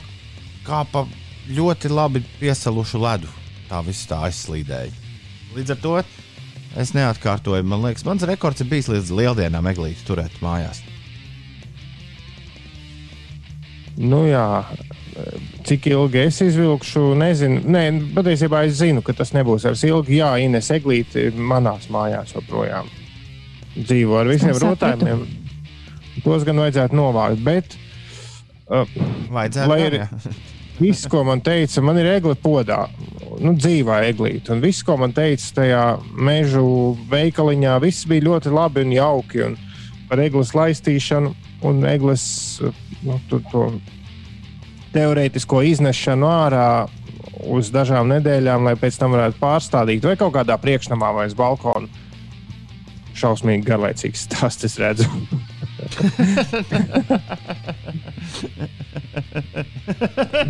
kā 0.67 0.83
pa 0.93 1.07
ļoti 1.49 1.93
labi 1.93 2.25
piesalušu 2.41 3.01
ledu. 3.01 3.31
Tā 3.69 3.81
viss 3.85 4.09
tā 4.09 4.23
aizslīdēja. 4.29 4.93
Līdz 5.57 5.75
ar 5.75 5.81
to 5.83 5.95
es 6.79 6.95
neatkārtoju. 6.97 7.67
Man 7.67 7.83
liekas, 7.85 8.07
mans 8.09 8.27
rekords 8.29 8.63
ir 8.65 8.71
bijis 8.71 8.91
līdz 8.93 9.11
lieldienām 9.19 9.67
eglīti 9.73 10.07
turēt 10.09 10.39
mājās. 10.45 10.83
Nu 13.99 14.23
jā, 14.29 14.63
cik 15.67 15.89
ilgi 15.91 16.21
es 16.23 16.39
izvilkšu, 16.45 17.03
nezinu. 17.19 17.65
Nē, 17.67 17.83
patiesībā 18.15 18.63
es 18.69 18.79
zinu, 18.79 19.03
ka 19.03 19.15
tas 19.19 19.35
nebūs 19.35 19.67
ar 19.67 19.75
ilgi. 19.75 20.21
Jā, 20.21 20.37
Ines 20.43 20.71
Eglīte 20.75 21.29
manās 21.35 21.89
mājās 21.93 22.37
joprojām. 22.37 22.91
Dzīvo 23.79 24.21
ar 24.21 24.31
visiem 24.31 24.55
rotājumiem. 24.63 25.27
Tos 26.23 26.47
gan 26.47 26.63
vajadzētu 26.63 26.99
novākt. 26.99 27.43
Bet 27.47 27.75
uh, 28.71 28.87
Vajadzētu 29.35 29.71
Lai 29.71 29.83
jā. 29.83 30.09
viss, 30.81 31.07
ko 31.11 31.23
man 31.27 31.43
teica, 31.45 31.83
man 31.85 31.99
ir 32.01 32.09
egli 32.17 32.35
podā. 32.43 32.87
Nu, 33.39 33.53
dzīvā 33.55 34.01
eglīte. 34.09 34.53
Un 34.55 34.63
viss, 34.65 34.83
ko 34.87 34.97
man 34.99 35.13
teica 35.15 35.61
tajā 35.61 35.83
mežu 36.15 36.97
veikaliņā, 37.11 37.77
viss 37.85 38.07
bija 38.09 38.27
ļoti 38.31 38.55
labi 38.55 38.87
un 38.87 38.95
jauki. 38.97 39.45
Un 39.47 39.59
par 40.09 40.23
eglis 40.25 40.55
laistīšanu 40.57 41.35
un 41.69 41.85
eglis 41.87 42.25
nu, 43.05 43.19
tu, 43.31 43.41
to 43.53 43.69
teorētisko 44.95 45.63
iznešanu 45.69 46.27
ārā 46.31 46.69
uz 47.47 47.71
dažām 47.71 48.09
nedēļām, 48.11 48.67
lai 48.67 48.75
pēc 48.81 48.99
tam 48.99 49.15
varētu 49.15 49.39
pārstādīt 49.41 50.07
vai 50.09 50.17
kaut 50.19 50.35
kādā 50.35 50.59
priekšnamā 50.59 51.13
vai 51.15 51.27
uz 51.31 51.37
balkona. 51.39 51.87
Šausmīgi 53.19 53.67
garlaicīgs 53.67 54.27
stāsts, 54.29 54.65
es 54.67 54.79
redzu. 54.79 55.07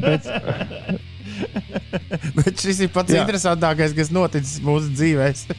Bet, 0.03 0.27
Bet 2.37 2.61
šis 2.63 2.81
ir 2.87 2.91
pats 2.93 3.13
Jā. 3.13 3.23
interesantākais, 3.23 3.95
kas 3.97 4.11
noticis 4.15 4.61
mūsu 4.65 4.91
dzīvēm. 4.97 5.55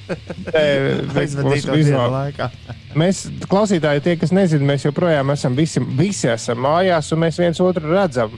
Mēs, 2.99 3.25
klausītāji, 3.49 4.03
tie, 4.05 4.15
kas 4.19 4.33
nezina, 4.35 4.65
mēs 4.71 4.87
joprojām 4.87 5.33
esam 5.35 5.57
visi, 5.57 5.81
visi 5.99 6.29
esam 6.31 6.63
mājās, 6.65 7.11
un 7.13 7.21
mēs 7.25 7.37
viens 7.41 7.61
otru 7.63 7.93
redzam. 7.93 8.33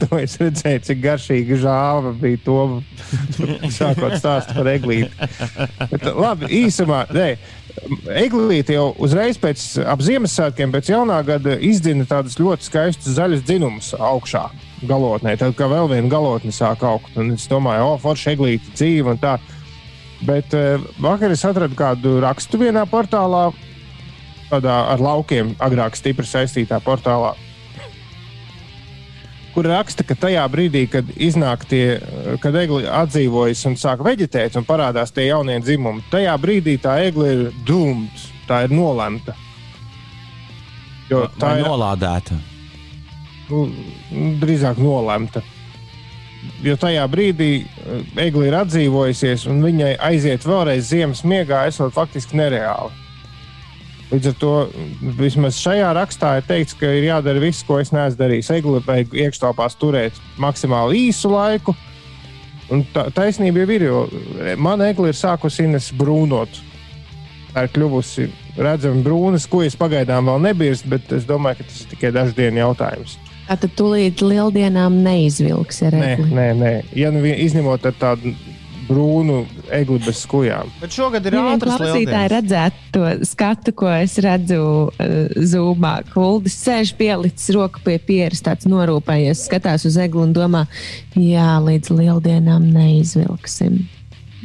To 0.00 0.16
es 0.16 0.38
redzēju, 0.40 0.80
cik 0.86 1.02
garšīga 1.02 1.58
žāva 1.60 2.14
bija 2.16 2.40
to 2.46 2.56
sākot 3.76 4.16
stāstīt 4.16 4.56
par 4.56 4.70
eglīti. 4.72 5.28
Bet, 5.92 6.08
labi, 6.16 6.48
īsumā, 6.62 7.02
nē, 7.12 7.28
eglīte 8.20 8.74
jau 8.74 8.90
uzreiz 9.02 9.38
pēc 9.40 9.62
Ziemassvētkiem, 10.06 10.72
pēc 10.74 10.90
jaunā 10.92 11.20
gada 11.26 11.56
izdzina 11.56 12.06
tādus 12.08 12.38
ļoti 12.40 12.66
skaistus 12.68 13.16
zaļus 13.18 13.44
dzinumus 13.46 13.94
augšā. 13.98 14.48
galotnē. 14.86 15.36
Tad, 15.36 15.52
kā 15.58 15.68
vēl 15.68 15.90
viena 15.90 16.08
galotne 16.08 16.52
sāk 16.56 16.84
augt, 16.88 17.12
un 17.20 17.34
es 17.34 17.44
domāju, 17.50 17.84
o, 17.84 17.98
forši 18.00 18.30
eglīti 18.32 18.72
dzīve 18.72 19.12
un 19.12 19.20
tā. 19.20 19.36
Bet 20.24 20.54
uh, 20.56 20.80
vakar 21.00 21.32
es 21.32 21.44
atradu 21.44 21.76
kādu 21.76 22.18
rakstu 22.20 22.60
vienā 22.60 22.86
portālā, 22.88 23.50
tādā 24.50 24.76
ar 24.92 25.00
laukiem 25.00 25.54
agrāk 25.60 25.96
stipri 25.96 26.28
saistītā 26.28 26.80
portālā, 26.84 27.34
kur 29.54 29.66
raksta, 29.70 30.04
ka 30.06 30.16
tajā 30.18 30.44
brīdī, 30.52 30.84
kad 30.90 31.08
iznāk 31.16 31.64
tie, 31.70 31.98
kad 32.42 32.56
egli 32.58 32.86
atdzīvojas 32.86 33.64
un 33.70 33.76
sāk 33.80 34.04
veģetēt 34.06 34.58
un 34.60 34.66
parādās 34.68 35.14
tie 35.14 35.28
jaunie 35.28 35.58
dzimumi, 35.62 36.04
tajā 36.12 36.36
brīdī 36.40 36.76
tā 36.82 36.98
egli 37.06 37.30
ir 37.34 37.46
dūmta, 37.66 38.26
tā 38.48 38.64
ir 38.66 38.74
nolemta. 38.74 39.36
Jo 41.10 41.24
tā 41.40 41.56
ir 41.58 41.64
ir 41.64 41.70
nolādēta. 41.70 42.36
nu, 43.50 43.64
drīzāk 44.42 44.78
nolemta. 44.78 45.42
Jo 46.64 46.76
tajā 46.80 47.04
brīdī 47.10 47.50
eh, 47.60 48.04
egli 48.24 48.46
ir 48.48 48.56
atdzīvojusies, 48.62 49.46
un 49.50 49.60
viņai 49.64 49.96
aiziet 50.10 50.46
vēlreiz 50.46 50.86
ziemas 50.88 51.24
miegā, 51.26 51.66
esot 51.68 51.92
faktiski 51.96 52.38
nereāli. 52.40 52.94
Līdz 54.10 54.26
ar 54.32 54.34
to 54.42 54.52
vismaz 55.20 55.58
šajā 55.62 55.90
rakstā 55.94 56.32
ir 56.40 56.46
teikts, 56.48 56.74
ka 56.74 56.88
ir 56.90 57.06
jādara 57.06 57.42
viss, 57.42 57.62
ko 57.66 57.78
es 57.78 57.92
neesmu 57.94 58.18
darījis. 58.18 58.50
Egli 58.56 58.80
vajag 58.86 59.14
iekštelpās 59.26 59.78
turēt 59.78 60.18
maksimāli 60.42 61.04
īsu 61.10 61.30
laiku. 61.30 61.76
Un 62.70 62.82
tā 62.94 63.06
taisnība 63.14 63.62
jau 63.62 63.70
ir, 63.74 63.84
jo 63.86 64.00
mana 64.58 64.90
egli 64.90 65.10
ir 65.10 65.18
sākusi 65.18 65.66
ines 65.68 65.92
brūnot. 65.98 66.58
Tā 67.54 67.64
ir 67.66 67.72
kļuvusi 67.74 68.28
redzama 68.58 69.02
brūnas, 69.06 69.46
ko 69.50 69.62
es 69.66 69.74
pagaidām 69.78 70.28
vēl 70.30 70.44
nebirstu, 70.50 70.90
bet 70.92 71.10
es 71.14 71.26
domāju, 71.26 71.62
ka 71.62 71.70
tas 71.70 71.80
ir 71.82 71.90
tikai 71.94 72.12
dažu 72.14 72.36
dienu 72.38 72.62
jautājums. 72.64 73.16
Tātad 73.50 73.72
tūlīt 73.78 74.22
lieldienām 74.22 75.00
neizvilks 75.02 75.80
ar 75.86 75.96
Nē, 75.98 76.10
egli. 76.14 76.28
nē, 76.38 76.48
nē. 76.60 76.74
Ja 76.94 77.10
nu 77.10 77.22
izņemot 77.26 77.88
tādu 77.98 78.30
brūnu 78.90 79.38
egli 79.72 80.00
bez 80.02 80.24
skujām. 80.24 80.70
Bet 80.82 80.96
šogad 80.96 81.26
ir 81.26 81.36
Ja 81.36 81.44
vien 81.46 81.54
ātrs 81.56 81.76
klausītāji 81.76 82.06
lieldienas. 82.06 82.32
redzētu 82.34 82.90
to 82.96 83.28
skatu, 83.28 83.74
ko 83.78 83.92
es 83.94 84.18
redzu 84.22 84.58
uh, 84.90 85.14
zūmā. 85.52 85.94
Kuldis 86.10 86.58
sēž 86.64 86.92
pielicis 86.98 87.54
roku 87.56 87.82
pie 87.86 87.96
pieres, 88.02 88.42
tāds 88.44 88.68
norūpējies, 88.70 89.46
skatās 89.46 89.86
uz 89.88 89.96
egli 90.00 90.26
un 90.26 90.34
domā, 90.36 90.66
jā, 91.14 91.54
līdz 91.64 91.94
lieldienām 91.94 92.68
neizvilksim. 92.74 93.80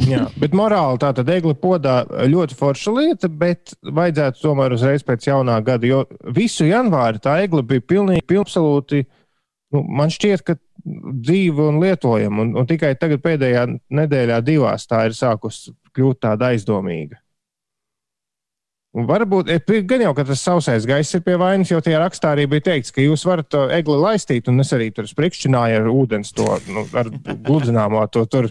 Jā, 0.03 0.25
bet 0.35 0.55
morāli 0.55 0.99
tā 0.99 1.13
tad 1.15 1.29
egli 1.31 1.53
podā 1.55 2.01
ļoti 2.27 2.57
forša 2.59 2.93
lieta, 2.97 3.29
bet 3.31 3.71
vajadzētu 3.79 4.41
tomēr 4.43 4.75
uzreiz 4.75 5.05
pēc 5.07 5.29
jaunā 5.29 5.55
gada, 5.63 5.87
jo 5.87 6.01
visu 6.35 6.67
janvāri 6.67 7.21
tā 7.23 7.37
egli 7.45 7.63
bija 7.63 7.83
pilnīgi, 7.93 8.25
pilnīgi 8.27 8.43
absolūti, 8.43 9.05
nu, 9.71 9.85
man 9.87 10.11
šķiet, 10.11 10.43
ka 10.43 10.57
dzīva 10.85 11.69
un 11.71 11.81
lietojama, 11.81 12.45
un, 12.45 12.55
un 12.59 12.69
tikai 12.69 12.93
tagad 13.01 13.23
pēdējā 13.25 13.65
nedēļā 13.99 14.41
divās 14.45 14.85
tā 14.89 15.07
ir 15.09 15.17
sākusi 15.17 15.73
kļūt 15.95 16.21
tāda 16.27 16.51
aizdomīga. 16.53 17.19
Un 18.95 19.09
varbūt, 19.09 19.49
e, 19.51 19.81
gan 19.83 20.05
jau, 20.05 20.13
ka 20.15 20.23
tas 20.23 20.39
sausais 20.45 20.85
gaiss 20.87 21.17
ir 21.17 21.23
pie 21.25 21.35
vainas, 21.39 21.71
jo 21.71 21.81
tie 21.83 21.97
rakstā 21.99 22.31
arī 22.31 22.45
bija 22.47 22.69
teikts, 22.69 22.93
ka 22.95 23.03
jūs 23.03 23.25
varat 23.27 23.57
egli 23.75 23.97
laistīt, 23.99 24.47
un 24.47 24.63
es 24.63 24.71
arī 24.75 24.87
tur 24.95 25.09
sprikšķināju 25.09 25.81
ar 25.81 25.89
ūdens 25.91 26.31
to, 26.37 26.47
nu, 26.71 26.85
ar 26.95 27.09
gludzināmo 27.11 28.05
to 28.13 28.23
tur. 28.31 28.47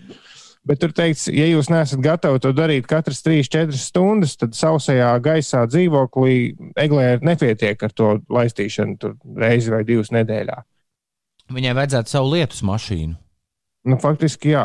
Bet 0.69 0.81
tur 0.81 0.93
teikts, 0.97 1.27
ja 1.33 1.47
jūs 1.49 1.71
neesat 1.73 2.01
gatavi 2.05 2.41
to 2.41 2.53
darīt 2.57 2.87
katras 2.89 3.21
3-4 3.25 3.77
stundas, 3.77 4.37
tad 4.41 4.57
sausajā 4.57 5.11
gaisā 5.25 5.65
dzīvoklī 5.69 6.37
eglē 6.81 7.09
nepietiek 7.25 7.81
ar 7.85 7.93
to 7.93 8.15
laistīšanu 8.33 9.17
reizi 9.41 9.73
vai 9.73 9.83
divas 9.89 10.13
nedēļā. 10.13 10.61
Viņai 11.53 11.75
vajadzētu 11.77 12.11
savu 12.11 12.33
lietus 12.33 12.63
mašīnu. 12.65 13.19
Nu, 13.85 13.99
faktiski, 14.01 14.55
jā, 14.55 14.65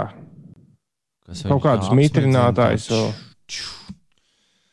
kas 1.27 1.43
kaut 1.49 1.65
kādus 1.65 1.89
tā 1.91 1.97
mitrinātājus, 1.97 2.87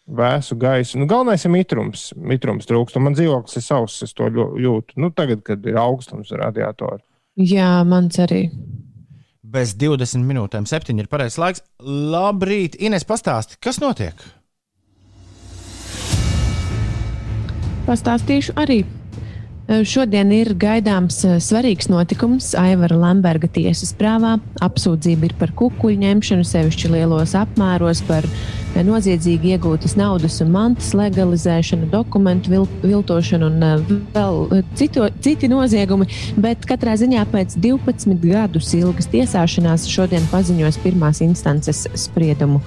vēsu 0.06 0.56
gaisu. 0.60 1.00
Nu, 1.00 1.08
galvenais 1.10 1.42
ir 1.44 1.50
mitrums. 1.50 2.08
Mitrums 2.14 2.68
trūkst, 2.70 2.98
un 2.98 3.08
man 3.08 3.18
dzīvoklis 3.18 3.58
ir 3.58 3.66
sauss, 3.66 4.04
es 4.06 4.14
to 4.14 4.30
jūtu. 4.30 4.96
Nu, 5.02 5.10
tagad, 5.10 5.42
kad 5.46 5.66
ir 5.66 5.78
augstums 5.82 6.30
radiatori. 6.30 7.02
Jā, 7.42 7.82
mans 7.84 8.16
arī. 8.22 8.46
Bez 9.46 9.74
20 9.78 10.24
minūtēm, 10.26 10.66
7 10.66 11.02
ir 11.02 11.10
pareizais 11.10 11.38
laiks. 11.42 11.64
Labrīt, 11.82 12.78
Ines, 12.82 13.06
pastāsti, 13.06 13.58
kas 13.62 13.78
notiek? 13.82 14.22
Pastāstīšu 17.86 18.56
arī. 18.58 18.80
Eh, 19.66 19.80
Šodien 19.82 20.30
ir 20.30 20.52
gaidāms 20.54 21.16
eh, 21.26 21.40
svarīgs 21.42 21.88
notikums 21.90 22.52
Aivara 22.54 22.94
Lemberga 23.02 23.48
tiesas 23.50 23.90
prāvā. 23.98 24.36
Apsūdzība 24.62 25.26
ir 25.26 25.34
par 25.40 25.50
kukuļu 25.58 25.98
ņemšanu, 26.04 26.46
sevišķi 26.46 26.92
lielos 26.92 27.34
apmēros, 27.34 28.04
par 28.06 28.28
eh, 28.30 28.84
noziedzīgi 28.86 29.56
iegūtas 29.56 29.96
naudas 29.98 30.38
un 30.44 30.54
mantas 30.54 30.92
legalizēšanu, 30.94 31.90
dokumentu 31.90 32.54
vil 32.54 32.68
viltošanu 32.84 33.50
un 33.50 33.86
vēl 34.14 34.42
cito, 34.78 35.10
citi 35.24 35.50
noziegumi. 35.50 36.06
Bet 36.38 36.68
katrā 36.70 36.94
ziņā 37.02 37.26
pēc 37.34 37.58
12 37.58 38.22
gadus 38.22 38.70
ilgas 38.78 39.10
tiesāšanās 39.10 39.90
šodien 39.90 40.30
paziņos 40.30 40.78
pirmās 40.86 41.26
instances 41.26 41.88
spriedumu 42.06 42.62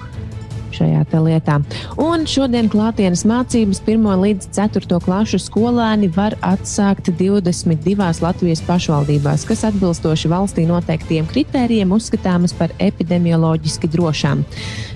šajā 0.74 1.04
lietā. 1.24 1.58
Un 2.00 2.26
šodien 2.30 2.68
klātienes 2.70 3.24
mācības 3.28 3.82
1 3.86 4.22
līdz 4.24 4.50
4 4.56 5.00
klašu 5.04 5.40
skolēni 5.42 6.10
var 6.14 6.36
atsākt 6.46 7.10
22 7.18 8.22
Latvijas 8.22 8.62
pašvaldībās, 8.66 9.46
kas 9.48 9.64
atbilstoši 9.70 10.30
valstī 10.30 10.66
noteiktiem 10.68 11.28
kritērijiem 11.30 11.92
uzskatāmas 11.96 12.54
par 12.56 12.74
epidemioloģiski 12.78 13.90
drošām. 13.90 14.44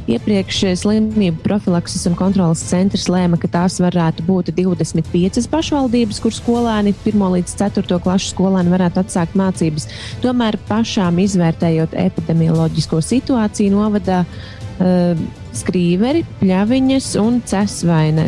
Iepriekš 0.05 0.59
slimību 0.83 1.41
profilakses 1.41 2.03
un 2.11 2.17
kontrolas 2.19 2.61
centrs 2.69 3.07
lēma, 3.09 3.39
ka 3.41 3.49
tās 3.49 3.79
varētu 3.81 4.27
būt 4.27 4.51
25 4.57 5.49
pašvaldības, 5.49 6.21
kur 6.21 6.35
skolēni 6.37 6.93
1 7.07 7.25
līdz 7.39 7.55
4 7.63 8.01
klašu 8.05 8.35
skolēni 8.35 8.75
varētu 8.75 9.01
atsākt 9.01 9.39
mācības. 9.39 9.89
Tomēr 10.21 10.59
pašām 10.69 11.23
izvērtējot 11.25 11.97
epidemioloģisko 12.05 13.01
situāciju 13.05 13.73
novadā, 13.79 14.25
uh, 14.25 15.25
Skrīveri, 15.59 16.25
Pļaviņas 16.41 17.11
un 17.23 17.41
Cesvaina. 17.49 18.27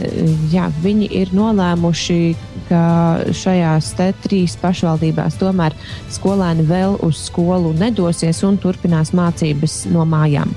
Jā, 0.52 0.68
viņi 0.84 1.08
ir 1.20 1.32
nolēmuši, 1.36 2.20
ka 2.68 2.82
šajās 3.36 3.92
trīs 4.24 4.56
pašvaldībās 4.60 5.38
tomēr 5.40 5.76
skolēni 6.12 6.66
vēl 6.66 6.98
uz 7.06 7.26
skolu 7.28 7.74
nedosies 7.78 8.42
un 8.46 8.58
turpinās 8.62 9.12
mācības 9.16 9.84
no 9.92 10.06
mājām. 10.08 10.54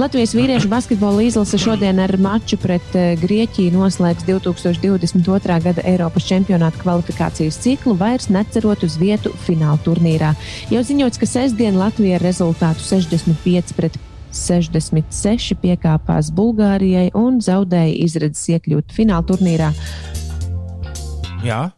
Latvijas 0.00 0.32
vīriešu 0.32 0.70
basketbola 0.72 1.26
izlase 1.26 1.58
šodien 1.60 1.98
ar 2.00 2.14
maču 2.16 2.56
pret 2.60 2.94
eh, 2.96 3.10
Grieķiju 3.20 3.74
noslēgs 3.74 4.24
2022. 4.24 5.58
gada 5.66 5.84
Eiropas 5.84 6.24
čempionāta 6.30 6.80
kvalifikācijas 6.80 7.60
ciklu, 7.60 7.96
vairs 8.00 8.30
necerot 8.32 8.86
uz 8.86 8.96
vietu 9.00 9.34
fināla 9.44 9.76
turnīrā. 9.84 10.32
Jau 10.72 10.84
ziņots, 10.86 11.20
ka 11.20 11.28
sestdien 11.28 11.76
Latvija 11.76 12.16
ar 12.16 12.24
rezultātu 12.30 12.86
65 12.86 13.76
pret 13.76 14.00
66 14.32 15.54
piekāpās 15.62 16.30
Bulgārijai 16.34 17.10
un 17.18 17.40
zaudēja 17.44 17.94
izredzes 18.04 18.48
iekļūt 18.56 18.92
fināla 18.96 19.24
turnīrā. 19.26 19.70
Jā. 21.44 21.70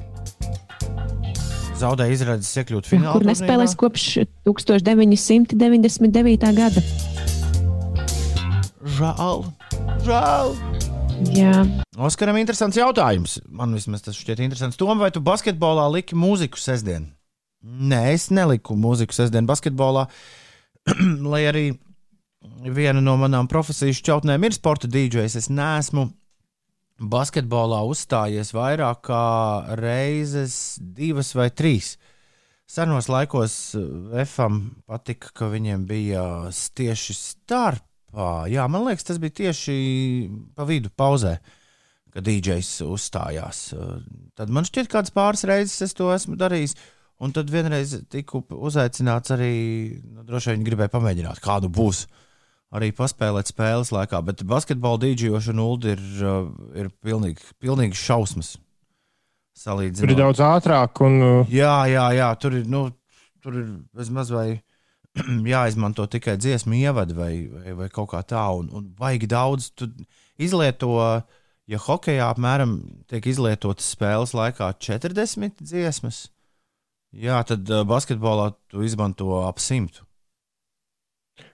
Zaudēja 1.80 2.12
izredzes 2.14 2.56
iekļūt 2.62 2.84
finālā. 2.90 3.12
kur 3.16 3.24
nespēlēs 3.26 3.74
kopš 3.78 4.02
1999. 4.48 6.52
gada. 6.58 6.80
Žēl. 8.98 9.36
Žēl. 10.06 10.48
Jā, 11.30 11.62
Oskaram, 12.00 12.38
interesants 12.40 12.78
jautājums. 12.78 13.36
Man 13.52 13.74
vismaz 13.76 14.02
tas 14.02 14.16
šķiet 14.18 14.40
interesants. 14.42 14.78
Tom, 14.80 14.98
vai 14.98 15.10
tu 15.14 15.20
basketbolā 15.22 15.84
liki 15.92 16.16
mūziku 16.18 16.58
sestdien? 16.58 17.10
Nē, 17.62 18.00
es 18.16 18.26
neliku 18.34 18.74
mūziku 18.80 19.14
sestdien 19.14 19.46
basketbolā. 19.46 20.08
Lai 21.32 21.42
arī 21.46 21.66
viena 22.74 23.02
no 23.02 23.16
manām 23.20 23.48
profesijas 23.50 24.00
šķautnēm 24.00 24.48
ir 24.48 24.56
sporta 24.56 24.90
dīdžers, 24.90 25.36
es 25.38 25.48
neesmu 25.52 26.08
basketbolā 27.02 27.82
uzstājies 27.88 28.52
vairāk 28.54 29.02
kā 29.08 29.24
reizes, 29.78 30.78
divas 30.80 31.32
vai 31.38 31.50
trīs. 31.50 31.96
Senos 32.72 33.08
laikos 33.10 33.74
Efam 34.16 34.62
patika, 34.88 35.32
ka 35.36 35.50
viņiem 35.52 35.82
bija 35.88 36.22
tieši 36.78 37.16
starpā. 37.18 38.46
Jā, 38.48 38.64
man 38.70 38.86
liekas, 38.86 39.04
tas 39.08 39.20
bija 39.20 39.42
tieši 39.42 39.74
pa 40.56 40.64
vidu 40.68 40.92
pauzē, 40.96 41.36
kad 42.14 42.24
DJs 42.24 42.78
uzstājās. 42.86 43.60
Tad 44.38 44.52
man 44.52 44.68
šķiet, 44.68 44.88
kādas 44.92 45.12
pāris 45.12 45.44
reizes 45.48 45.84
es 45.88 45.96
to 45.98 46.08
esmu 46.14 46.38
darījis. 46.40 46.76
Un 47.22 47.30
tad 47.30 47.52
vienreiz 47.52 47.92
tiku 48.10 48.40
uzaicināts 48.50 49.30
arī, 49.30 49.52
nu, 50.02 50.24
droši 50.26 50.56
vien 50.56 50.64
gribēju 50.66 50.90
pamēģināt, 50.90 51.38
kādu 51.44 51.68
būs 51.70 52.06
arī 52.72 52.90
paspēlēt 52.96 53.52
spēles 53.52 53.92
laikā. 53.94 54.22
Bet 54.24 54.44
basketbola 54.48 55.00
dīdžiošana 55.04 55.64
ULD 55.64 55.88
ir, 55.92 56.02
uh, 56.24 56.50
ir 56.78 56.90
pilnīgi, 57.04 57.52
pilnīgi 57.62 57.98
šausmas. 57.98 58.54
Tur 58.56 58.64
ir 59.52 59.62
Salīdzinot. 59.62 60.16
daudz 60.16 60.40
ātrāk 60.40 61.02
un 61.04 61.18
uh, 61.22 61.52
Jā, 61.52 61.82
jā, 61.90 62.06
jā, 62.16 62.30
tur 62.40 62.56
ir. 62.56 62.68
Nu, 62.70 62.86
tur 63.44 63.58
ir 63.60 63.66
bezmaz 63.92 64.30
vai 64.32 64.46
jāizmanto 65.52 66.06
tikai 66.08 66.38
dziesmu 66.40 66.78
ievadi 66.80 67.16
vai, 67.16 67.32
vai, 67.52 67.76
vai 67.82 67.88
kaut 67.92 68.12
kā 68.14 68.22
tā, 68.24 68.46
un, 68.56 68.70
un 68.72 68.88
vajag 68.98 69.28
daudz. 69.28 69.68
Izlieto, 70.40 70.94
ja 71.68 71.78
hokeja 71.84 72.30
apmēram 72.32 72.78
tiek 73.10 73.26
izlietotas 73.28 73.92
spēles 73.92 74.32
laikā 74.34 74.72
40 74.80 75.60
dziesmas, 75.60 76.24
jā, 77.12 77.36
tad 77.44 77.68
uh, 77.68 77.84
basketbolā 77.86 78.54
tu 78.72 78.86
izmanto 78.86 79.42
ap 79.44 79.60
100. 79.60 80.00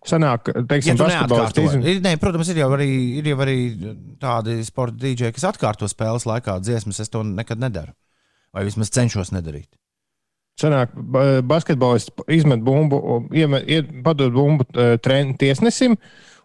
Sanāk, 0.08 0.48
teiksim, 0.68 0.96
Ja 0.96 1.04
basketbolisti 1.04 1.62
izm- 1.66 2.00
ne, 2.02 2.16
protams, 2.16 2.48
ir 2.50 2.56
jau, 2.62 2.70
arī, 2.76 2.88
ir 3.20 3.28
jau 3.30 3.36
arī 3.44 3.56
tādi 4.20 4.56
sporta 4.66 4.96
dīdžeji, 5.04 5.34
kas 5.36 5.44
atkārto 5.52 5.88
spēles 5.90 6.26
laikā 6.26 6.58
dziesmas. 6.60 7.00
Es 7.00 7.08
to 7.12 7.22
nekad 7.22 7.58
nedaru. 7.62 7.92
Vai 8.54 8.64
vismaz 8.64 8.90
cenšos 8.90 9.30
nedarīt. 9.34 9.68
Sanāk, 10.58 10.90
ba- 10.96 11.42
basketbolists 11.46 12.10
izmet 12.34 12.64
bumbu, 12.66 13.28
iemet, 13.30 13.68
iet, 13.70 13.92
padod 14.02 14.32
bumbu 14.34 14.64
eh, 14.74 14.96
tren, 14.98 15.36
tiesnesim, 15.38 15.94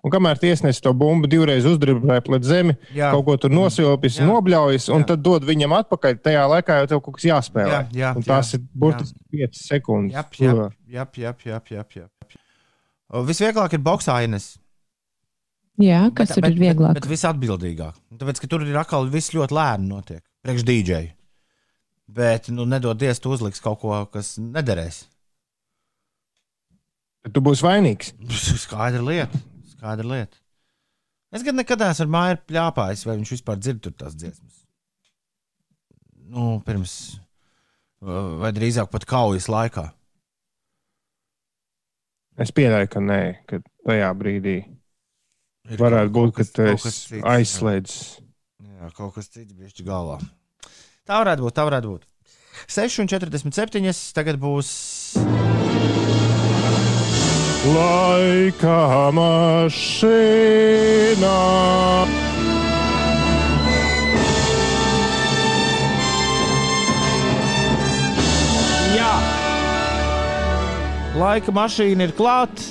un 0.04 0.12
kamēr 0.14 0.38
tiesnesis 0.38 0.84
to 0.86 0.92
bumbu 0.94 1.26
divreiz 1.32 1.66
uzdribināja 1.66 2.22
pret 2.28 2.44
zemi, 2.46 2.76
Jā. 2.94 3.10
kaut 3.16 3.26
ko 3.26 3.38
tur 3.38 3.50
nosilpis, 3.56 4.20
Jā. 4.20 4.28
nobļaujas, 4.30 4.90
un 4.94 5.02
Jā. 5.02 5.08
tad 5.14 5.24
dod 5.26 5.48
viņam 5.48 5.74
atpakaļ. 5.80 6.20
Tajā 6.22 6.44
laikā 6.52 6.78
jau 6.84 6.88
tev 6.92 7.02
kaut 7.08 7.16
kas 7.18 7.26
jāspēlē. 7.32 7.72
Jā, 7.74 7.82
jā, 8.04 8.14
un 8.20 8.22
tās 8.28 8.54
jā. 8.54 8.60
ir 8.60 8.68
burtiski 8.76 9.18
5 9.34 9.58
sekundes. 9.64 10.14
Jā, 10.38 10.54
jā, 10.86 11.08
jā, 11.18 11.34
jā, 11.48 11.62
jā, 11.72 11.84
jā. 11.98 12.06
Visvieglāk 13.14 13.76
ir 13.78 13.82
boxā, 13.86 14.18
Ines. 14.26 14.56
Jā, 15.82 16.08
kas 16.14 16.32
bet, 16.32 16.38
tur 16.38 16.50
ir 16.50 16.60
vieglāk? 16.62 16.96
Bet, 16.96 17.06
bet 17.06 17.12
visatbildīgāk. 17.12 17.98
Tāpēc, 18.22 18.42
ka 18.42 18.50
tur 18.50 18.66
ir 18.66 18.78
atkal 18.78 19.10
viss 19.14 19.34
ļoti 19.34 19.58
lēni 19.58 19.90
notiek. 19.90 20.22
Priekš 20.46 20.66
dīdžeja. 20.68 21.14
Bet, 22.14 22.50
nu, 22.54 22.66
nedodies, 22.70 23.22
tu 23.22 23.34
uzliks 23.34 23.62
kaut 23.64 23.80
ko, 23.82 23.96
kas 24.14 24.36
nederēs. 24.42 25.04
Tu 27.34 27.42
būsi 27.42 27.66
vainīgs. 27.66 28.14
Skaidra 28.66 29.02
lieta. 29.06 29.42
Skaidra 29.76 30.10
lieta. 30.10 30.38
Es 31.34 31.42
gan 31.46 31.58
nekad 31.58 31.82
neesmu 31.82 32.06
ar 32.06 32.14
māju 32.14 32.42
pļāpājis, 32.52 33.08
vai 33.08 33.18
viņš 33.18 33.34
vispār 33.34 33.58
dzird 33.58 33.82
tur 33.82 33.96
tās 33.98 34.14
dziesmas. 34.14 34.60
Nu, 36.34 36.60
pirms, 36.66 36.94
vai 38.02 38.52
drīzāk 38.54 38.92
pat 38.94 39.06
kaujas 39.10 39.50
laikā. 39.50 39.88
Es 42.42 42.50
pieļauju, 42.56 42.90
ka 42.90 43.00
nē, 43.04 43.22
ka 43.50 43.60
tajā 43.86 44.10
brīdī 44.18 44.56
Ir 45.72 45.80
varētu 45.80 46.12
būt, 46.12 46.34
ka 46.36 46.44
esi 46.44 46.90
cits, 46.92 47.14
jā. 47.16 47.22
Jā, 48.64 48.90
kaut 48.98 49.14
kas 49.16 49.30
cits 49.32 49.54
bija 49.56 49.86
galvā. 49.88 50.18
Tā 51.08 51.20
varētu 51.22 51.46
būt, 51.46 51.56
tā 51.56 51.64
varētu 51.70 51.88
būt. 51.94 52.04
6,47. 52.68 54.12
Tagad 54.18 54.36
būs. 54.42 54.70
Laika 57.74 58.80
mašīnā. 59.16 59.80
Laika 71.14 71.54
mašīna 71.54 72.08
ir 72.08 72.12
klāta. 72.18 72.64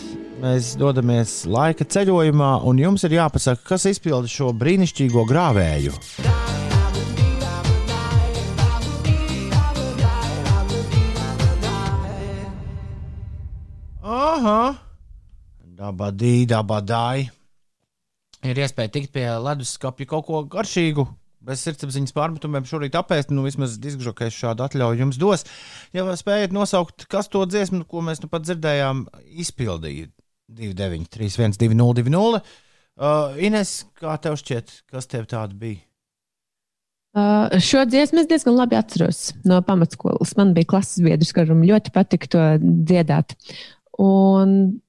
Mēs 0.43 0.73
dodamies 0.75 1.45
laika 1.47 1.85
ceļojumā, 1.87 2.49
un 2.67 2.81
jums 2.83 3.05
ir 3.07 3.15
jāpasaka, 3.15 3.63
kas 3.69 3.85
izpilda 3.87 4.27
šo 4.27 4.49
brīnišķīgo 4.59 5.23
grāvēju. 5.31 5.95
Aha! 14.03 14.59
Dabadī, 15.79 16.43
dabadai. 16.51 17.29
Ir 18.43 18.59
iespēja 18.59 18.91
tikt 18.99 19.15
pie 19.15 19.29
leduskapja 19.39 20.11
kaut 20.17 20.27
ko 20.27 20.43
garšīgu, 20.51 21.07
bez 21.47 21.63
sirdsapziņas 21.67 22.15
pārmetumiem 22.17 22.67
šorīt 22.69 22.97
apēst. 22.99 23.33
Nu, 23.35 23.45
vismaz 23.47 23.79
diskžokais 23.83 24.35
šādu 24.37 24.67
atļauju 24.67 25.05
jums 25.05 25.21
dos. 25.21 25.47
Ja 25.97 26.07
spējat 26.19 26.55
nosaukt, 26.55 27.07
kas 27.13 27.31
to 27.33 27.45
dziesmu, 27.49 27.85
ko 27.91 28.05
mēs 28.07 28.23
nu 28.23 28.31
pat 28.33 28.47
dzirdējām, 28.47 29.07
izpildīja 29.45 30.11
29, 30.53 31.09
31, 31.13 31.59
202, 31.63 32.11
2. 32.11 32.43
Uh, 33.03 33.41
Ines, 33.41 33.83
kā 33.97 34.15
tev 34.21 34.37
šķiet, 34.41 34.83
kas 34.93 35.09
tev 35.09 35.25
tāda 35.31 35.57
bija? 35.57 35.81
Uh, 37.13 37.53
šo 37.61 37.83
dziesmu 37.85 38.23
es 38.23 38.29
diezgan 38.31 38.55
labi 38.57 38.77
atceros 38.79 39.35
no 39.49 39.59
pamatskolas. 39.65 40.33
Man 40.39 40.55
bija 40.57 40.71
klases 40.71 41.03
biedrs, 41.05 41.33
kuram 41.37 41.65
ļoti 41.69 41.93
patika 41.93 42.31
to 42.33 42.45
dziedāt. 42.63 43.35
Un, 44.01 44.81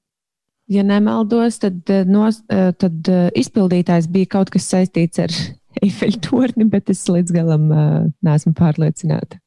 ja 0.72 0.84
nemaldos, 0.86 1.58
tad, 1.60 1.82
eh, 1.92 2.04
nos, 2.08 2.40
eh, 2.48 2.72
tad 2.80 3.08
eh, 3.08 3.28
izpildītājs 3.36 4.08
bija 4.12 4.30
kaut 4.38 4.52
kas 4.54 4.68
saistīts 4.72 5.20
ar 5.20 5.34
Eifeļa 5.82 6.20
torni, 6.24 6.66
bet 6.70 6.90
es 6.92 7.02
līdz 7.10 7.32
galam 7.34 7.70
uh, 7.72 8.04
neesmu 8.24 8.52
pārliecināta. 8.58 9.40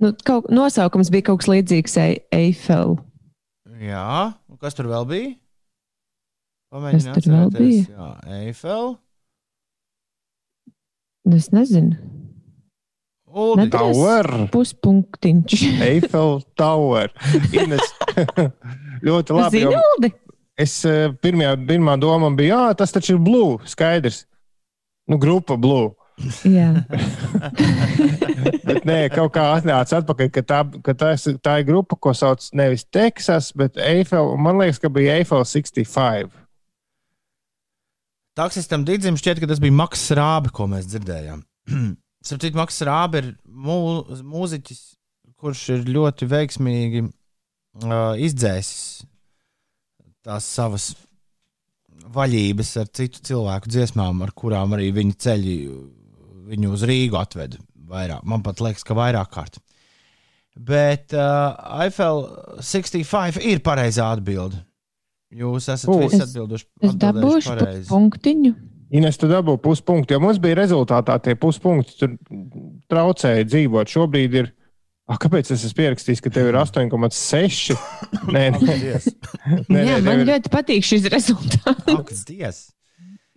Nu, 0.00 0.12
kaut, 0.24 0.48
nosaukums 0.52 1.10
bija 1.12 1.28
kaut 1.28 1.42
kas 1.42 1.50
līdzīgs 1.52 1.96
Ei- 2.00 2.20
Eifel. 2.32 2.96
Jā, 3.80 4.32
un 4.48 4.56
kas 4.60 4.76
tur 4.76 4.88
vēl 4.90 5.06
bija? 5.08 5.30
Pamēģini 6.72 7.12
Kas 7.14 7.24
tur 7.24 7.32
vēl 7.34 7.46
atcerēties. 7.48 7.90
Jā, 7.90 8.08
Eifel. 8.40 8.90
Es 11.36 11.50
nezinu. 11.54 11.98
Uldi. 13.30 13.62
Nedrīkst. 13.62 13.76
Tower, 13.78 14.28
Puspunktiņš. 14.50 15.60
Eiffel 15.90 16.40
Tower. 16.58 17.12
Ines, 17.54 17.92
ļoti 19.06 19.36
labi. 19.36 19.60
jo 19.62 19.70
Zinaldi? 19.76 20.12
Es 20.60 20.74
pirmajā, 21.24 21.54
pirmā 21.68 21.94
doma 22.02 22.28
bija, 22.36 22.58
ah, 22.70 22.74
tas 22.76 22.90
taču 22.92 23.14
ir 23.14 23.20
Blue. 23.24 23.54
Skaidrs. 23.70 24.24
Nu, 25.10 25.18
grupa 25.18 25.56
Blue. 25.58 25.90
Jā. 26.44 26.68
Bet 28.68 28.84
nē, 28.86 28.98
kaut 29.12 29.32
kā 29.34 29.46
atnāca 29.56 29.98
atpakaļ, 30.02 30.28
ka 30.34 30.42
tā, 30.46 30.58
ka 30.84 30.94
tā, 31.00 31.14
ir- 31.16 31.38
tā 31.42 31.54
ir 31.62 31.66
grupa, 31.70 31.96
ko 31.96 32.12
sauc 32.16 32.44
nevis 32.56 32.84
Teksas, 32.92 33.50
bet 33.56 33.78
Eiffel. 33.80 34.34
Man 34.38 34.60
liekas, 34.60 34.78
ka 34.82 34.90
bija 34.92 35.16
Eiffel 35.18 35.42
65. 35.48 36.28
Taksistam 38.38 38.84
Digim 38.86 39.16
šķiet, 39.18 39.40
ka 39.42 39.48
tas 39.50 39.60
bija 39.62 39.74
Maks 39.74 40.04
Rābe, 40.16 40.52
ko 40.54 40.68
mēs 40.70 40.86
dzirdējām. 40.92 41.42
Sapratu, 42.26 42.56
Maks 42.60 42.80
Rābe 42.86 43.22
ir 43.24 43.28
mū, 43.48 43.78
mūziķis, 44.30 44.80
kurš 45.40 45.64
ir 45.78 45.86
ļoti 45.88 46.28
veiksmīgi 46.30 47.06
uh, 47.08 48.12
izdzēsis 48.20 49.06
tās 50.20 50.44
savas 50.52 50.90
vaļības 52.14 52.70
ar 52.82 52.88
citu 52.96 53.20
cilvēku 53.28 53.70
dziesmām, 53.70 54.22
ar 54.24 54.32
kurām 54.36 54.72
arī 54.76 54.90
viņa 54.96 55.16
ceļi 55.26 55.56
viņu 56.50 56.72
uz 56.74 56.82
Rīgu 56.88 57.18
atveda. 57.20 57.60
Vairāk. 57.90 58.22
Man 58.24 58.42
pat 58.46 58.60
liekas, 58.62 58.84
ka 58.86 58.94
vairāk 58.94 59.30
kārt. 59.34 59.58
Bet 60.60 61.14
uh, 61.14 61.54
Eiffel 61.84 62.24
65 62.60 63.38
ir 63.46 63.62
pareizā 63.64 64.10
atbilde. 64.14 64.58
Jūs 65.30 65.68
esat 65.70 65.90
Ū. 65.90 66.00
visi 66.02 66.18
Es- 66.18 66.24
atbilduši. 66.28 66.66
Es 66.82 66.90
atbildējuši 66.94 67.04
dabūšu 67.06 67.52
pareizi. 67.54 67.88
punktiņu. 67.90 68.52
Ines, 68.98 69.14
tu 69.22 69.28
dabū 69.30 69.54
puspunktu, 69.62 70.16
jo 70.16 70.18
mums 70.24 70.40
bija 70.42 70.56
rezultātā 70.58 71.14
tie 71.22 71.36
puspunkti. 71.38 71.94
Tur 72.00 72.16
traucēja 72.90 73.44
dzīvot. 73.46 73.86
Šobrīd 73.92 74.34
ir. 74.40 74.48
Ah, 75.10 75.18
kāpēc 75.18 75.48
es 75.50 75.64
esmu 75.66 75.80
pierakstījis, 75.80 76.20
ka 76.22 76.30
tev 76.30 76.52
ir 76.52 76.56
8,6? 76.60 77.72
Nē, 78.34 78.44
nē, 78.54 78.60
nē, 78.62 78.76
Jā, 78.86 79.96
nē, 79.96 79.96
man 80.06 80.22
ir, 80.22 80.28
ļoti 80.28 80.52
patīk 80.52 80.86
šis 80.86 81.08
rezultāts. 81.10 82.60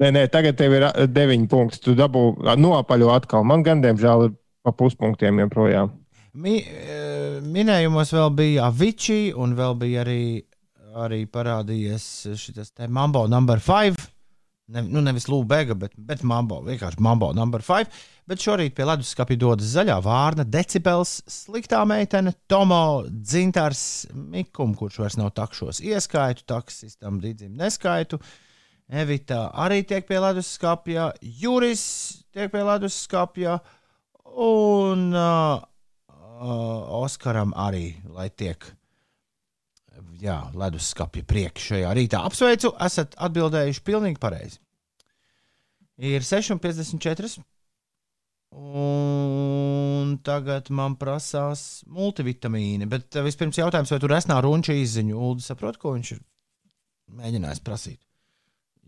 Nē, 0.02 0.12
nē, 0.14 0.28
tagad 0.34 0.60
tev 0.60 0.76
ir 0.78 0.86
9 1.10 1.48
punkti. 1.50 1.82
Tu 1.82 1.96
dabū 1.98 2.24
nopaļo 2.62 3.10
atkal. 3.16 3.46
Man 3.48 3.66
gan, 3.66 3.82
diemžēl, 3.82 4.28
ir 4.28 4.36
pa 4.66 4.74
puspunktiem 4.78 5.42
joprojām. 5.46 5.92
Mi, 6.34 6.60
eh, 6.62 7.42
minējumos 7.42 8.14
vēl 8.14 8.32
bija 8.38 8.70
Avicii, 8.70 9.34
un 9.38 9.58
vēl 9.58 9.78
bija 9.82 10.06
arī, 10.06 10.24
arī 10.98 11.24
parādījies 11.30 12.08
šis 12.38 12.74
te 12.74 12.90
Mambo 12.90 13.26
number 13.30 13.62
5. 13.62 13.98
Ne, 14.74 14.86
nu, 14.86 15.02
nevis 15.06 15.26
Lūbega, 15.30 15.78
bet, 15.78 15.98
bet 15.98 16.22
Mambo, 16.26 16.62
vienkārši 16.66 17.02
Mambo 17.02 17.34
number 17.38 17.66
5. 17.66 17.90
Bet 18.30 18.40
šorīt 18.40 18.72
pie 18.78 18.86
leduskapja 18.88 19.36
dodas 19.36 19.74
zaļā 19.74 19.98
vārna, 20.04 20.46
decibels, 20.48 21.18
sliktā 21.28 21.82
meitene, 21.88 22.32
Tomo, 22.48 23.04
dzintars, 23.08 23.82
Mikum, 24.16 24.78
kurš 24.80 25.02
vairs 25.02 25.18
nav 25.20 25.34
takšos, 25.36 25.82
ieskaitu, 25.84 26.46
taksistam, 26.48 27.20
Digim 27.24 27.58
neskaitu. 27.60 28.22
Evita 28.88 29.50
arī 29.66 29.82
tiek 29.88 30.08
pie 30.08 30.22
leduskapja, 30.24 31.10
Juris 31.20 31.84
tiek 32.32 32.52
pie 32.54 32.64
leduskapja, 32.64 33.58
un 34.40 35.10
uh, 35.12 35.60
uh, 35.60 37.04
Oskaram 37.04 37.52
arī, 37.60 37.90
lai 38.08 38.30
tiek 38.32 38.72
jā, 40.24 40.40
leduskapja 40.56 41.26
priekš 41.28 41.72
šajā 41.74 41.96
rītā. 41.98 42.22
Apsveicu, 42.28 42.74
esat 42.84 43.18
atbildējuši 43.28 43.84
pilnīgi 43.86 44.22
pareizi. 44.22 44.60
Ir 46.00 46.26
6,54. 46.26 47.44
Un 48.54 50.18
tagad 50.22 50.70
man 50.70 50.94
prasās 51.00 51.82
multivitamīni. 51.90 52.86
Bet 52.90 53.18
uh, 53.18 53.26
vispirms 53.26 53.58
jautājums, 53.58 53.92
vai 53.94 54.00
tur 54.04 54.14
esnā 54.14 54.38
runča 54.46 54.76
izziņu? 54.78 55.18
Ulu 55.18 55.42
saprot, 55.42 55.80
ko 55.82 55.96
viņš 55.96 56.14
ir 56.16 56.22
mēģinājis 57.18 57.64
prasīt. 57.66 58.00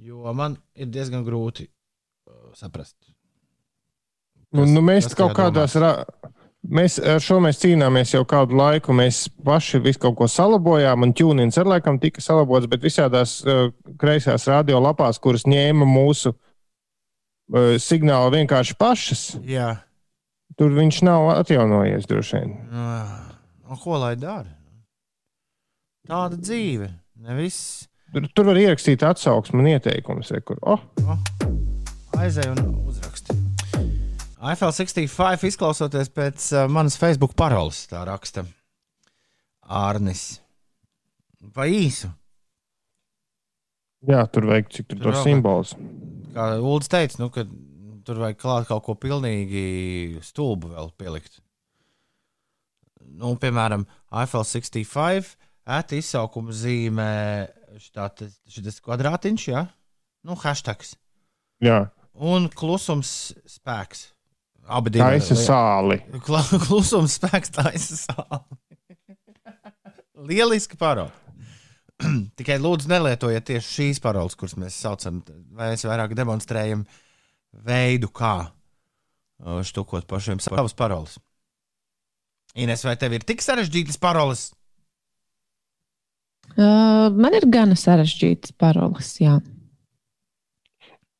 Jo 0.05 0.33
man 0.37 0.57
ir 0.75 0.91
diezgan 0.93 1.25
grūti 1.25 1.65
uh, 1.65 2.51
saprast. 2.57 2.97
Nu, 4.53 4.63
Kas- 4.63 4.73
nu, 4.75 4.85
mēs 4.85 5.09
kas 5.09 5.17
kaut 5.17 5.35
kādās. 5.37 5.77
Ra... 5.81 5.95
Mēs 6.65 6.95
ar 6.97 7.21
šo 7.21 7.37
mēs 7.45 7.59
cīnāmies 7.61 8.15
jau 8.15 8.23
kādu 8.25 8.57
laiku. 8.57 8.93
Mēs 8.97 9.25
paši 9.45 9.81
visu 9.85 10.01
kaut 10.01 10.15
ko 10.17 10.29
salabojām, 10.29 11.05
un 11.05 11.13
ķūnins 11.13 11.59
ar 11.61 11.69
laikam 11.69 11.99
tika 12.01 12.23
salabots, 12.25 12.69
bet 12.69 12.85
visādās 12.85 13.37
uh, 13.45 13.69
kreisās 14.01 14.47
radiolapās, 14.49 15.21
kuras 15.21 15.45
ņēma 15.49 15.85
mūsu 15.89 16.33
signālu 17.81 18.31
vienkārši 18.33 18.75
pašas, 18.79 19.23
Jā, 19.45 19.75
tur 20.57 20.73
viņš 20.73 21.01
nav 21.05 21.29
atjaunojies 21.39 22.07
droši 22.09 22.39
vien. 22.41 22.55
un 23.69 23.81
ko 23.81 23.97
lai 24.01 24.15
dara? 24.15 24.49
Tāda 26.05 26.37
dzīve. 26.37 26.91
Nevis 27.25 27.87
Tur, 28.13 28.27
tur 28.31 28.45
var 28.51 28.57
ierakstīt 28.61 29.01
atsauksmi 29.03 29.59
un 29.59 29.67
ieteikumus. 29.73 30.29
Kur, 30.45 30.59
oh, 30.61 30.79
aizēj 32.21 32.51
un 32.53 32.61
uzraksti. 32.87 33.33
iPhone 34.39 34.71
65 34.71 35.47
izklausoties 35.49 36.11
pēc 36.13 36.45
uh, 36.53 36.67
manas 36.71 36.95
Facebook 37.01 37.33
paroles, 37.35 37.81
tā 37.89 38.03
raksta 38.07 38.45
Arnis. 39.65 40.39
Pa 41.53 41.65
īsu. 41.67 42.07
jā, 44.05 44.21
tur 44.31 44.47
vajag 44.51 44.69
cik 44.71 44.87
tur 44.87 44.97
Tur 45.01 45.09
tos 45.09 45.17
vēl 45.17 45.23
simbolus. 45.25 45.75
Kā 46.35 46.49
Ulrichs 46.59 46.91
teica, 46.91 47.19
nu, 47.21 47.29
ka 47.33 47.45
tur 48.05 48.21
vajag 48.21 48.39
klāt 48.41 48.69
kaut 48.69 48.83
ko 48.85 48.95
pilnīgi 48.99 50.19
stulbu 50.25 50.73
vēl 50.75 50.91
pielikt. 50.99 51.39
Nu, 53.15 53.33
piemēram, 53.39 53.85
iPhone 54.11 54.47
65 54.47 55.35
ēta 55.65 55.97
izsaukuma 55.97 56.53
zīmē 56.53 57.11
šis 57.79 58.81
kvadrātiņš, 58.83 59.47
ja? 59.49 59.67
nu, 60.25 60.35
hashtags. 60.41 60.95
Jā, 61.63 61.85
Un 62.15 62.47
klusums 62.47 63.33
spēks. 63.49 64.11
Abi 64.65 64.93
divi 64.95 65.03
taisa 65.03 65.35
sāli. 65.37 65.99
Klusums 66.23 67.17
spēks 67.19 67.51
taisa 67.53 67.97
sāli. 67.99 68.57
Lieliski 70.29 70.79
parole. 70.79 71.11
Tikai 72.39 72.57
lūdzu, 72.59 72.89
nelietojiet 72.91 73.45
tieši 73.47 73.71
šīs 73.77 74.01
paroles, 74.03 74.35
kuras 74.39 74.55
mēs 74.59 74.77
saucam. 74.83 75.21
Mēs 75.55 75.85
vairāk 75.87 76.15
demonstrējam 76.17 76.83
veidu, 77.65 78.09
kā 78.11 78.35
uh, 78.49 79.61
štukot 79.65 80.07
pašiem 80.09 80.41
savas 80.43 80.75
paroles. 80.75 81.17
Ines, 82.55 82.83
vai 82.87 82.95
tev 82.99 83.15
ir 83.15 83.23
tik 83.27 83.43
sarežģītas 83.43 83.99
paroles? 83.99 84.49
Uh, 86.55 87.11
man 87.11 87.35
ir 87.35 87.47
gana 87.51 87.75
sarežģītas 87.79 88.55
paroles. 88.59 89.15
Jā. 89.19 89.39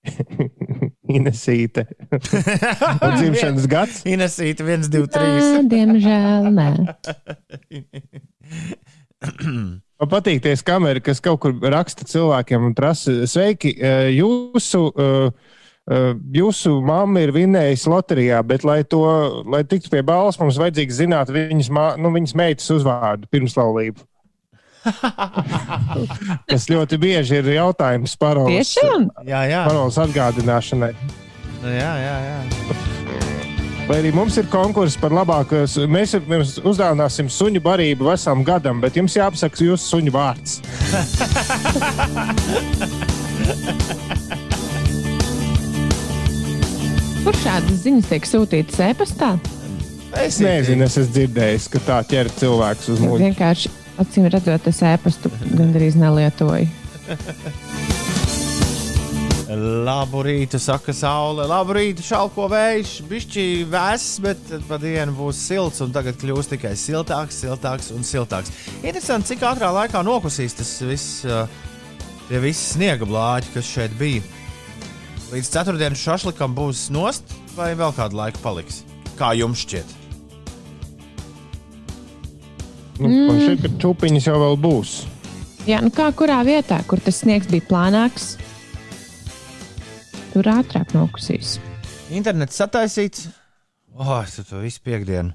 Inesīte. 1.18 1.88
Un 2.14 3.16
dzimšanas 3.18 3.66
gads. 3.72 4.04
Inesīta 4.08 4.68
1, 4.68 4.92
2, 4.92 5.08
3. 5.16 5.40
Nē, 5.40 5.64
diemžēl 5.72 6.52
nē. 6.56 6.70
Man 10.02 10.12
patīk 10.12 10.42
tie 10.44 10.56
kameri, 10.60 11.00
kas 11.04 11.22
kaut 11.24 11.40
kur 11.46 11.54
raksta 11.72 12.04
cilvēkiem 12.08 12.68
un 12.68 12.74
prasa, 12.76 13.14
sveiki, 13.32 13.72
eh, 13.80 14.10
jūsu, 14.18 14.82
eh, 15.00 15.54
jūsu 16.36 16.82
mamma 16.84 17.22
ir 17.24 17.32
vinējusi 17.32 17.92
loterijā, 17.94 18.42
bet, 18.44 18.66
lai, 18.68 18.84
to, 18.84 19.04
lai 19.48 19.64
tiktu 19.64 19.94
pie 19.94 20.02
balvas, 20.04 20.40
mums 20.40 20.60
vajadzīgs 20.60 21.00
zināt 21.00 21.32
viņas, 21.32 21.70
mā, 21.70 21.88
nu, 21.98 22.12
viņas 22.12 22.36
meitas 22.36 22.68
uzvārdu 22.76 23.30
pirms 23.32 23.56
laulību. 23.56 24.04
Tas 26.52 26.68
ļoti 26.70 27.00
bieži 27.02 27.40
ir 27.40 27.54
jautājums 27.56 28.18
paroles? 28.20 28.76
Jā, 29.26 29.46
jā. 29.50 29.64
paroles 29.66 29.98
atgādināšanai. 29.98 30.92
Nu, 31.64 31.72
jā, 31.72 31.94
jā, 32.04 32.18
jā. 32.28 32.85
Vai 33.86 34.00
arī 34.02 34.10
mums 34.18 34.34
ir 34.42 34.48
konkurss 34.50 34.96
par 34.98 35.14
labāko? 35.14 35.60
Mēs 35.94 36.16
jums 36.18 36.56
uzdāvināsim 36.66 37.28
suņu 37.30 37.62
barību 37.62 38.10
vesam 38.10 38.42
gadam, 38.46 38.80
bet 38.82 38.96
jums 38.98 39.14
jāpasaka 39.14 39.62
jūsu 39.62 39.86
suņu 39.92 40.10
vārds. 40.16 40.58
Kur 47.26 47.36
šādas 47.44 47.84
ziņas 47.84 48.10
tiek 48.10 48.26
sūtītas 48.30 48.80
e-pastā? 48.88 49.30
Es 50.24 50.36
nezinu, 50.42 50.82
es 50.88 50.98
esmu 50.98 51.14
dzirdējis, 51.20 51.66
ka 51.76 51.80
tā 51.86 51.98
ķer 52.10 52.26
cilvēks 52.40 52.90
uz 52.96 53.00
muļķi. 53.06 53.24
Vienkārši 53.28 53.68
acīm 54.02 54.26
redzot, 54.34 54.64
es 54.74 54.80
e-pastu 54.82 55.30
gandrīz 55.54 55.94
nelietoju. 56.02 56.66
Labu 59.46 60.24
rītu, 60.26 60.58
saka 60.58 60.94
saule. 60.96 61.44
Labu 61.46 61.76
rītu, 61.78 62.02
šalko 62.02 62.48
vējš. 62.50 62.94
Bišķi 63.06 63.44
vēss, 63.70 64.16
bet 64.24 64.40
pa 64.66 64.80
dienu 64.82 65.14
būs 65.14 65.38
silts 65.38 65.84
un 65.86 65.92
tagad 65.94 66.18
kļūs 66.18 66.50
tikai 66.56 66.72
siltāks, 66.80 67.44
siltāks 67.44 67.92
un 67.94 68.02
siltāks. 68.08 68.50
Interesanti, 68.82 69.34
cik 69.34 69.46
ātrā 69.46 69.70
laikā 69.76 70.02
nokusīs 70.06 70.58
tas 70.58 70.72
viss, 70.82 71.20
uh, 71.30 71.46
tie 72.26 72.42
visi 72.42 72.72
sniega 72.74 73.06
blāķi, 73.06 73.54
kas 73.54 73.70
šeit 73.70 73.94
bija. 74.00 74.24
Līdz 75.30 75.52
ceturtdienas 75.54 76.02
šašlikam 76.02 76.56
būs 76.58 76.88
nost, 76.94 77.36
vai 77.54 77.76
vēl 77.78 77.94
kādu 77.98 78.18
laiku 78.18 78.42
paliks? 78.42 78.82
Kā 79.20 79.36
jums 79.38 79.62
šķiet? 79.62 79.94
Nu, 82.98 83.12
man 83.28 83.44
šķiet, 83.44 83.62
ka 83.62 83.72
čūpiņas 83.84 84.32
jau 84.32 84.40
vēl 84.42 84.58
būs. 84.66 84.96
Jā, 85.70 85.84
nu 85.86 85.94
kā 85.94 86.10
kurā 86.18 86.40
vietā, 86.46 86.78
kur 86.90 87.02
tas 87.02 87.22
sniegs 87.22 87.50
bija 87.50 87.66
plānāks, 87.70 88.36
tur 90.36 90.50
ātrāk 90.52 90.92
nokusīs. 90.92 91.56
Internets 92.12 92.60
sataisīts. 92.60 93.30
Oh, 93.96 94.20
es 94.20 94.36
to 94.44 94.60
visu 94.60 94.82
piekdienu 94.84 95.32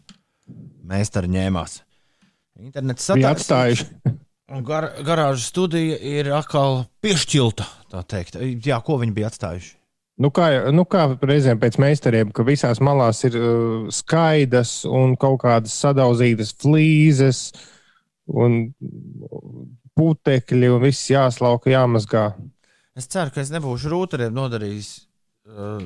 meistari 0.85 1.31
ņēmās. 1.33 1.81
Internets 2.61 3.09
sataisīts. 3.09 3.87
Gar, 4.67 4.91
garāžas 5.07 5.47
studija 5.53 5.97
ir 5.97 6.33
atkal 6.35 6.83
piešķilta. 7.01 7.65
Jā, 8.67 8.81
ko 8.85 8.99
viņi 9.01 9.15
bija 9.17 9.31
atstājuši? 9.31 9.77
Nu 10.21 10.29
kā, 10.37 10.51
nu 10.75 10.85
kā 10.91 11.07
reizēm 11.17 11.61
pēc 11.63 11.79
meistariem, 11.81 12.33
ka 12.35 12.45
visās 12.45 12.83
malās 12.85 13.23
ir 13.25 13.39
uh, 13.41 13.87
skaidrs 13.95 14.83
un 14.85 15.15
kaut 15.17 15.41
kādas 15.47 15.79
sadauzītas 15.81 16.53
flīzes 16.61 17.47
un 18.29 18.75
putekļi 19.97 20.75
un 20.75 20.83
viss 20.85 21.09
jāslauka, 21.09 21.73
jāmazgā 21.73 22.27
Es 22.99 23.07
ceru, 23.11 23.31
ka 23.35 23.43
es 23.43 23.53
nebūšu 23.55 23.91
rūtariem 23.93 24.35
nodarījis 24.35 24.89
uh, 25.51 25.85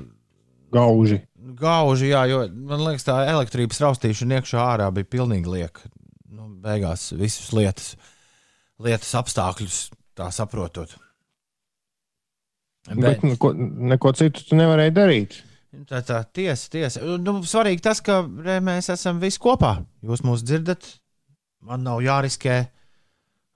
gauži. 0.73 1.21
gauži, 1.37 2.11
jā, 2.11 2.25
jo 2.31 2.45
man 2.49 2.85
liekas, 2.87 3.07
tā 3.07 3.19
elektrības 3.33 3.83
raustīšana 3.85 4.41
iekšā 4.41 4.63
ārā 4.63 4.91
bija 4.95 5.11
pilnīgi 5.17 5.53
lieka. 5.53 5.91
Nu, 6.35 6.49
beigās 6.65 7.11
visas 7.17 7.53
lietas, 7.55 7.95
lietas 8.83 9.13
apstākļus 9.21 9.81
tā 10.19 10.31
saprotot. 10.35 10.97
Bet, 12.89 13.01
bet 13.01 13.23
neko, 13.25 13.53
neko 13.93 14.13
citu 14.17 14.45
tu 14.49 14.59
nevarēji 14.59 14.97
darīt. 14.97 15.39
Tā 15.89 16.01
ir 16.01 16.07
tā 16.07 16.21
tiesa, 16.37 16.69
tiesa. 16.71 17.03
Nu, 17.21 17.39
svarīgi 17.49 17.83
tas, 17.83 18.01
ka 18.05 18.21
re, 18.23 18.61
mēs 18.65 18.91
esam 18.95 19.19
visi 19.23 19.41
kopā. 19.43 19.77
Jūs 20.05 20.23
mūs 20.27 20.45
dzirdat, 20.47 20.87
man 21.65 21.83
nav 21.87 22.03
jāriskē 22.05 22.61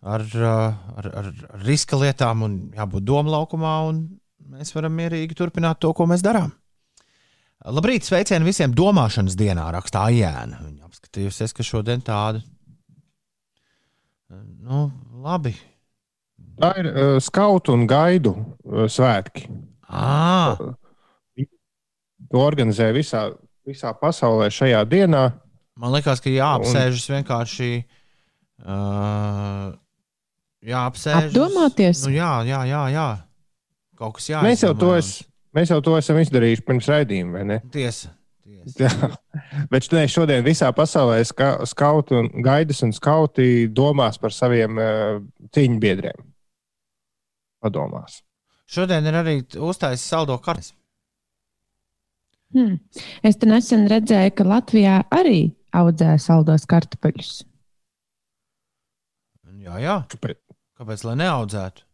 ar, 0.02 0.24
ar, 0.38 1.10
ar, 1.22 1.28
riska 1.66 1.98
lietām, 2.00 2.44
un 2.46 2.56
jābūt 2.76 3.06
domu 3.06 3.32
laukumā, 3.34 3.74
un 3.90 4.04
mēs 4.52 4.74
varam 4.76 4.94
mierīgi 4.98 5.36
turpināt 5.38 5.80
to, 5.82 5.92
ko 5.96 6.06
mēs 6.10 6.24
darām. 6.24 6.52
Labrīt, 7.68 8.06
sveicieni 8.06 8.46
visiem 8.46 8.74
domāšanas 8.76 9.34
dienā, 9.38 9.66
rakstā 9.74 10.04
Jēna. 10.14 10.60
Viņa 10.62 10.86
apskatījusies, 10.86 11.54
ka 11.56 11.66
šodien 11.66 12.04
tāda. 12.06 12.44
Nu, 14.62 14.86
labi. 15.24 15.56
Tā 16.58 16.70
ir 16.78 16.88
uh, 16.90 17.16
skautu 17.22 17.74
un 17.74 17.86
gaidu 17.90 18.34
uh, 18.36 18.86
svētki. 18.90 19.48
À, 19.88 20.54
To 22.28 22.42
organizē 22.44 22.90
visā, 22.92 23.28
visā 23.64 23.94
pasaulē 23.96 24.50
šajā 24.52 24.82
dienā. 24.90 25.30
man 25.78 25.94
liekas, 25.94 26.20
ka 26.20 26.28
jāapsēžas 26.28 27.06
vienkārši. 27.14 27.70
Uh, 28.58 29.72
jāapsēžas. 30.64 31.30
Apdomāties? 31.30 32.04
Nu, 32.06 32.12
jā, 32.14 32.32
jā, 32.48 32.62
jā, 32.68 32.84
jā. 32.94 33.08
Kaut 33.98 34.18
kas 34.18 34.30
jāizdomā. 34.30 34.50
Mēs 34.50 34.62
jau, 34.64 34.72
to 34.78 34.92
es, 34.98 35.10
mēs 35.56 35.72
jau 35.72 35.80
to 35.84 35.96
esam 35.98 36.20
izdarījuši 36.22 36.64
pirms 36.66 36.88
raidījuma, 36.92 37.34
vai 37.38 37.44
ne? 37.48 37.58
Tiesa. 37.74 38.12
tiesa. 38.46 38.78
Jā. 38.78 39.10
Bet 39.72 39.90
ne, 39.94 40.04
šodien 40.10 40.46
visā 40.46 40.70
pasaulē 40.76 41.18
ska, 41.26 41.50
skauti 41.68 42.18
un 42.18 42.30
gaidas 42.44 42.82
un 42.86 42.94
skauti 42.96 43.66
domās 43.74 44.20
par 44.22 44.34
saviem 44.34 44.78
uh, 44.78 45.20
cīņu 45.54 45.78
biedriem. 45.82 46.26
Padomās. 47.62 48.22
Šodien 48.68 49.06
ir 49.08 49.16
arī 49.18 49.38
uztaisīts 49.42 50.10
saldo 50.12 50.36
kartes. 50.44 50.74
Hmm. 52.54 52.78
Es 53.26 53.36
te 53.36 53.48
nesen 53.48 53.88
redzēju, 53.90 54.32
ka 54.38 54.46
Latvijā 54.46 55.00
arī 55.12 55.50
audzē 55.76 56.14
saldos 56.22 56.64
kartupeļus. 56.68 57.42
Jā, 59.58 59.80
jā. 59.82 59.96
Kāpēc? 60.08 60.47
Kāpēc 60.78 61.04
lai 61.08 61.16
neaudzētu? 61.18 61.84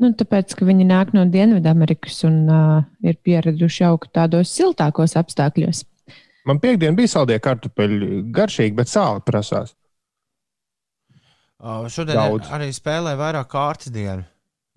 Nu, 0.00 0.10
tāpēc, 0.12 0.52
ka 0.58 0.66
viņi 0.68 0.84
nāk 0.88 1.14
no 1.16 1.24
Dienvidamerikas 1.32 2.22
un 2.28 2.42
uh, 2.52 2.84
ir 3.04 3.16
pieraduši 3.24 3.86
augt 3.88 4.10
tādos 4.16 4.52
siltākos 4.52 5.16
apstākļos. 5.16 5.82
Man 6.46 6.60
piekdien 6.62 6.96
bija 6.96 7.10
saldie 7.14 7.38
kartupeļi, 7.42 8.22
garšīgi, 8.36 8.76
bet 8.76 8.92
sāli 8.92 9.24
prasās. 9.26 9.72
Uh, 11.56 11.86
šodien 11.88 12.18
Daudz. 12.20 12.44
ir 12.44 12.56
arī 12.58 12.68
spēlē 12.76 13.16
vairāk 13.16 13.48
kārtas 13.52 13.92
dienu. 13.92 14.26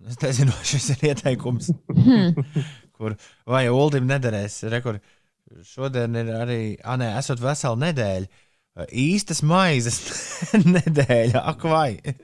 Es 0.08 0.20
nezinu, 0.24 0.56
vai 0.56 0.68
šis 0.72 0.94
ir 0.96 1.10
ieteikums, 1.12 1.72
kur 2.96 3.16
vai 3.48 3.66
Ulim 3.68 4.08
nederēs. 4.08 4.62
Rekur, 4.72 5.02
šodien 5.68 6.16
ir 6.22 6.32
arī, 6.40 6.62
ah, 6.84 6.96
nē, 7.00 7.12
esot 7.20 7.44
vesela 7.44 7.80
nedēļa. 7.84 8.48
Īstas 8.96 9.44
maizes 9.44 10.00
nedēļa, 10.76 11.44
ak, 11.52 11.68
vai. 11.68 12.16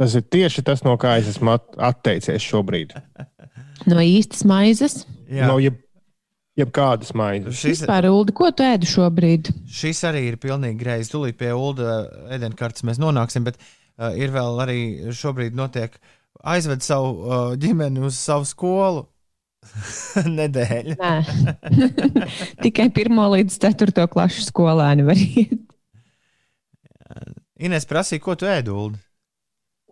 Tas 0.00 0.14
ir 0.18 0.22
tieši 0.32 0.62
tas, 0.64 0.80
no 0.86 0.96
kā 0.98 1.18
es 1.20 1.28
esmu 1.34 1.52
at- 1.54 1.74
atteicies 1.92 2.42
šobrīd. 2.42 2.94
No 3.86 3.96
īstas 4.02 4.44
maizes. 4.48 5.02
Jā, 5.28 5.46
No 5.50 5.58
jeb, 5.60 5.76
jebkādas 6.58 7.12
maizes. 7.18 7.58
šis, 7.60 7.82
Vispār, 7.82 8.08
Uldi, 8.10 8.32
ko 8.36 8.50
tu 8.50 8.62
ēdi 8.64 8.88
šobrīd? 8.88 9.50
šis 9.68 10.02
arī 10.08 10.24
ir 10.32 10.36
pilnīgi 10.40 10.78
greizi. 10.80 11.10
Tūlīt 11.12 11.36
pie 11.40 11.52
Ulu 11.52 11.86
ēdienkartes 12.32 12.84
mēs 12.88 12.98
nonāksim, 13.02 13.44
bet 13.44 13.56
uh, 13.98 14.10
ir 14.16 14.30
vēl 14.34 14.60
arī 14.64 14.78
šobrīd 15.12 15.54
notiek 15.54 15.96
aizved 16.42 16.82
savu 16.82 17.12
uh, 17.12 17.56
ģimeni 17.56 18.00
uz 18.02 18.16
savu 18.18 18.44
skolu 18.48 19.06
nedēļu. 20.40 20.96
Nē, 20.98 21.14
tikai 22.64 22.88
pirmo 22.90 23.28
līdz 23.36 23.58
ceturto 23.62 24.08
klašu 24.10 24.42
skolēni 24.48 25.04
var 25.06 25.16
iet. 25.20 25.60
Ines 27.62 27.84
prasīja, 27.86 28.22
ko 28.24 28.34
tu 28.34 28.46
ēdi, 28.50 28.72
Ulu? 28.74 28.98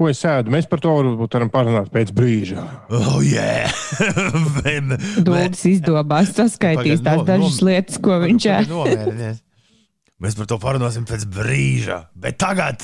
Ko 0.01 0.07
es 0.09 0.23
ēdu? 0.25 0.49
Mēs 0.49 0.65
par 0.65 0.81
to 0.81 0.95
varbūt 0.97 1.35
varam 1.37 1.51
parunāt 1.53 1.91
pēc 1.93 2.09
brīža. 2.17 2.63
Oh, 2.89 3.19
yeah! 3.21 3.69
Dūlis 5.27 5.67
izdobās, 5.69 6.31
saskaitīs 6.39 7.03
tās 7.05 7.21
no- 7.21 7.27
dažas 7.29 7.59
nom- 7.61 7.69
lietas, 7.69 7.99
ko 8.01 8.17
viņš 8.23 8.47
Pagaid, 8.47 8.65
ēd. 8.65 8.73
nomierinies. 8.73 9.43
Mēs 10.25 10.39
par 10.41 10.49
to 10.49 10.57
parunāsim 10.63 11.05
pēc 11.05 11.29
brīža, 11.29 11.99
bet 12.17 12.41
tagad. 12.41 12.81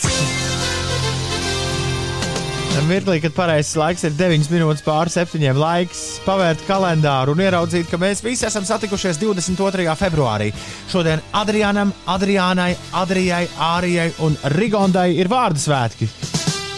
Mirklī, 2.87 3.17
kad 3.25 3.33
pareizais 3.33 3.73
laiks 3.81 4.05
ir 4.05 4.12
9 4.21 4.51
minūtes 4.53 4.85
pāri 4.85 5.09
7. 5.11 5.41
Laiks 5.57 6.03
pavērt 6.27 6.61
kalendāru 6.69 7.33
un 7.33 7.41
ieraudzīt, 7.41 7.89
ka 7.89 7.97
mēs 7.97 8.21
visi 8.23 8.45
esam 8.47 8.69
satikušies 8.69 9.17
22. 9.25 9.89
februārī. 9.97 10.53
Šodien 10.93 11.25
Adrianam, 11.33 11.97
Adriānai, 12.12 12.75
Adrijai, 13.01 13.47
Ārijai 13.57 14.11
un 14.29 14.37
Rigondai 14.59 15.14
ir 15.17 15.33
vārdu 15.33 15.64
svētki. 15.64 16.12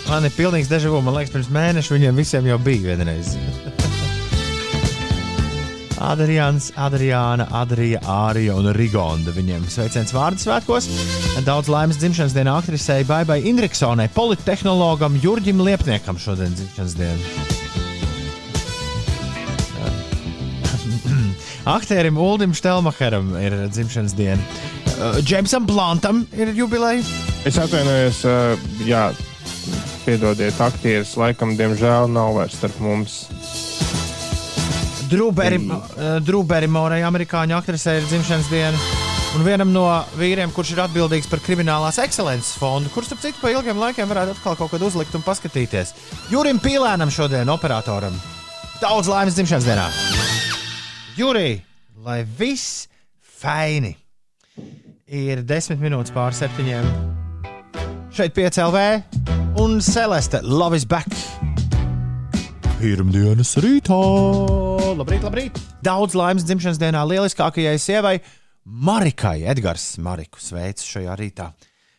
Man 0.09 0.25
ir 0.25 0.33
pilnīgs 0.33 0.71
dežavu, 0.71 1.03
man 1.05 1.19
liekas, 1.19 1.35
pirms 1.35 1.51
mēneša 1.53 1.93
viņiem 1.93 2.17
visiem 2.17 2.47
jau 2.49 2.57
bija 2.65 2.95
vienreiz. 2.95 3.35
Adrians, 5.99 6.71
Adriāna, 6.79 7.49
Adrija, 7.59 8.01
Ārija 8.09 8.55
un 8.57 8.71
Rigonda. 8.77 9.33
Viņiem 9.35 9.67
sveiciens 9.69 10.15
vārdu 10.15 10.41
svētkos. 10.47 10.89
Daudz 11.47 11.69
laimes 11.73 11.99
dzimšanas 12.01 12.33
dienā 12.37 12.55
aktrisei 12.61 13.05
Baibai 13.09 13.43
Indriksonai, 13.51 14.09
politehnologam 14.15 15.19
Jurģim 15.21 15.61
Liepniekam 15.67 16.17
šodien 16.23 16.55
dzimšanas 16.57 16.95
diena. 16.97 17.19
Aktierim 21.77 22.17
Uldim 22.17 22.55
Štelmacheram 22.57 23.35
ir 23.43 23.53
dzimšanas 23.75 24.17
diena. 24.17 24.43
Džeimsam 25.21 25.67
Blantam 25.67 26.25
ir 26.33 26.55
jubileja. 26.57 27.05
Es 27.47 27.59
atvainojos, 27.61 28.25
uh, 28.27 28.71
jā, 28.87 29.11
piedodiet, 30.09 30.57
aktieris 30.65 31.11
laikam, 31.21 31.53
diemžēl, 31.59 32.09
nav 32.09 32.39
vairs 32.39 32.57
starp 32.57 32.79
mums. 32.81 33.19
Drūberi 35.09 36.69
Morai, 36.73 37.03
amerikāņu 37.05 37.57
aktrisei, 37.59 37.99
ir 38.01 38.09
dzimšanas 38.09 38.49
diena. 38.53 38.81
Un 39.37 39.45
vienam 39.45 39.69
no 39.69 39.85
vīriem, 40.17 40.49
kurš 40.57 40.73
ir 40.73 40.81
atbildīgs 40.87 41.29
par 41.29 41.43
kriminālās 41.45 42.01
ekscelences 42.01 42.57
fondu, 42.57 42.89
kurš, 42.95 43.11
starp 43.11 43.21
citu, 43.27 43.41
pa 43.43 43.53
ilgiem 43.53 43.77
laikiem 43.77 44.09
varētu 44.09 44.33
atkal 44.39 44.57
kaut 44.57 44.73
kad 44.73 44.85
uzlikt 44.89 45.13
un 45.19 45.25
paskatīties. 45.27 45.93
Jurim 46.33 46.61
Pīlēnam 46.65 47.13
šodien, 47.13 47.53
operatoram, 47.53 48.17
daudz 48.81 49.13
laimes 49.13 49.37
dzimšanas 49.37 49.69
dienā. 49.69 49.87
Jurij, 51.21 51.59
lai 52.01 52.23
viss 52.41 52.87
faini! 53.21 53.93
Ir 55.09 55.45
desmit 55.45 55.81
minūtes 55.85 56.17
pār 56.17 56.37
septiņiem. 56.37 56.89
Šeit 58.17 58.33
piecēlē 58.37 58.87
un 59.69 59.81
Celeste 59.81 60.41
Love 60.43 60.77
is 60.77 60.87
back! 60.87 61.13
Pirmdienas 62.79 63.51
rītā. 63.61 63.97
Labrīt, 64.97 65.25
labrīt. 65.27 65.59
Daudz 65.85 66.15
laimes 66.17 66.47
dzimšanas 66.47 66.79
dienā 66.81 67.03
lieliskākajai 67.11 67.75
sievai, 67.83 68.15
Marikai. 68.65 69.43
Edgars 69.51 69.85
Mariku 70.01 70.41
sveic 70.41 70.81
šajā 70.87 71.17
rītā, 71.21 71.51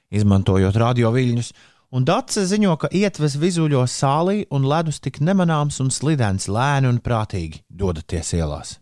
izmantojot 0.10 0.80
radio 0.82 1.12
viļņus. 1.14 1.52
Un 1.94 2.08
Dārsa 2.10 2.46
ziņo, 2.50 2.74
ka 2.82 2.90
ietves 2.96 3.38
vizuļo 3.42 3.84
sālī 3.92 4.48
un 4.56 4.66
ledus 4.70 5.02
tik 5.04 5.22
nemanāms 5.22 5.78
un 5.84 5.94
slidens 5.94 6.50
lēni 6.50 6.90
un 6.90 6.98
prātīgi 7.06 7.62
dodaties 7.70 8.34
ielās. 8.40 8.78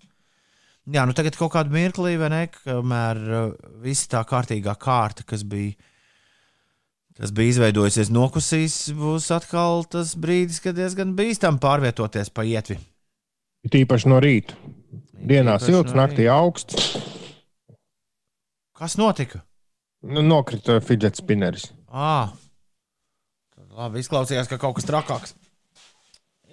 Jā, 0.87 1.03
nu 1.03 1.17
tagad 1.17 1.35
kaut 1.35 1.51
kādu 1.57 1.75
mirklī, 1.75 2.15
vai 2.21 2.31
ne, 2.31 2.43
kamēr 2.53 3.23
uh, 3.27 3.51
viss 3.83 4.07
tā 4.07 4.23
kārtīgā 4.27 4.77
kārta, 4.79 5.27
kas 5.27 5.43
bija 5.43 5.75
kas 7.17 7.33
bija 7.33 7.53
izveidojusies, 7.55 8.11
nokusīs, 8.13 8.77
būs 8.97 9.31
atkal 9.33 9.83
tas 9.89 10.13
brīdis, 10.19 10.61
kad 10.63 10.77
diezgan 10.77 11.15
bīstami 11.17 11.61
pārvietoties 11.63 12.29
pa 12.33 12.45
ietvi. 12.45 12.77
Ir 13.65 13.73
Tīpaši 13.73 14.11
no 14.11 14.21
rīta. 14.23 14.57
Dienā 15.17 15.57
Īpaši 15.57 15.71
silts, 15.71 15.93
no 15.95 16.01
naktī 16.03 16.27
augsts. 16.29 16.75
Kas 18.77 18.97
notika? 19.01 19.41
Nu, 20.05 20.21
nokrita 20.21 20.77
fidget 20.85 21.17
spinneris. 21.17 21.71
Ah, 21.89 22.29
labi, 23.73 24.03
izklausījās, 24.03 24.47
ka 24.51 24.59
kaut 24.61 24.77
kas 24.77 24.85
trakāks. 24.85 25.33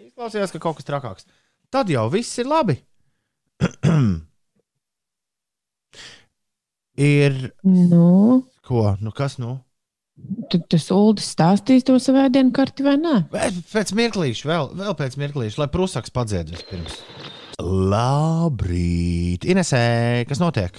Izklausījās, 0.00 0.54
ka 0.54 0.58
kaut 0.64 0.76
kas 0.80 0.88
trakāks. 0.88 1.28
Tad 1.74 1.92
jau 1.92 2.06
viss 2.12 2.38
ir 2.40 2.48
labi. 2.48 2.78
ir 7.12 7.52
Nu, 7.62 8.42
ko? 8.64 8.96
Nu, 9.04 9.12
kas 9.12 9.36
nu? 9.42 9.58
Tad 10.54 10.66
tas 10.72 10.88
Uldis 10.94 11.28
stāstīs 11.34 11.86
to 11.86 11.98
savai 12.02 12.28
dienu 12.34 12.54
karti 12.54 12.86
vai 12.86 12.96
nē? 13.00 13.16
Pēc, 13.72 13.92
mirklīša, 13.98 14.48
vēl, 14.50 14.72
vēl 14.80 14.96
pēc 14.98 15.18
mirklīša, 15.20 15.62
lai 15.64 15.70
prusaks 15.74 16.14
padzied 16.14 16.54
vispirms. 16.54 17.00
Labrīt! 17.62 19.46
Inesē, 19.46 19.84
kas 20.30 20.42
notiek? 20.42 20.78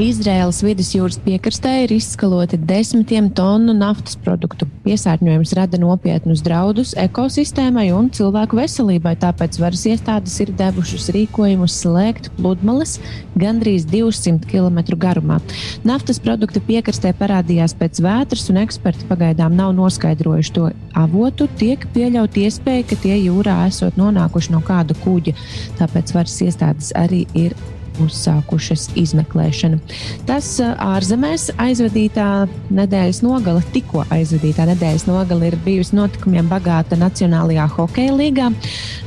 Izraēlas 0.00 0.62
vidusjūras 0.64 1.18
piekrastē 1.20 1.70
ir 1.82 1.90
izskaloti 1.92 2.56
desmitiem 2.56 3.26
tonu 3.36 3.74
naftas 3.76 4.14
produktu. 4.16 4.64
Piesārņojums 4.86 5.50
rada 5.58 5.76
nopietnus 5.76 6.40
draudus 6.40 6.94
ekosistēmai 6.96 7.90
un 7.92 8.08
cilvēku 8.16 8.56
veselībai, 8.56 9.12
tāpēc 9.20 9.58
varas 9.60 9.82
iestādes 9.90 10.38
ir 10.40 10.54
devušas 10.56 11.10
rīkojumus 11.12 11.76
slēgt 11.82 12.30
pludmales 12.38 12.94
gandrīz 13.36 13.84
200 13.90 14.48
km 14.48 14.80
garumā. 15.02 15.42
Naftas 15.84 16.22
produkti 16.24 16.64
piekrastē 16.64 17.12
parādījās 17.18 17.76
pēc 17.76 18.00
vētras, 18.00 18.46
un 18.48 18.62
eksperti 18.64 19.04
pagaidām 19.12 19.52
nav 19.60 19.76
noskaidrojuši 19.76 20.56
to 20.56 20.70
avotu. 20.96 21.50
Tiek 21.60 21.84
pieļaut 21.92 22.40
iespēja, 22.40 22.88
ka 22.88 23.00
tie 23.04 23.20
jūrā 23.26 23.60
esot 23.68 24.00
nonākuši 24.00 24.56
no 24.56 24.64
kāda 24.64 24.96
kuģa, 25.04 25.36
tāpēc 25.84 26.16
varas 26.16 26.40
iestādes 26.48 26.94
arī 26.96 27.26
ir 27.36 27.52
uzsākušas 28.00 28.88
izmeklēšanu. 28.98 29.78
Tas 30.28 30.48
ā, 30.62 30.72
ārzemēs 30.96 31.50
aizvadītā 31.60 32.28
nedēļas 32.72 33.22
nogale, 33.24 33.62
tikko 33.74 34.04
aizvadītā 34.12 34.66
nedēļas 34.72 35.06
nogale 35.08 35.50
ir 35.50 35.58
bijusi 35.64 35.96
notikumiem 35.98 36.48
bagāta 36.50 36.98
Nacionālajā 37.00 37.66
hokeja 37.76 38.16
līgā. 38.16 38.48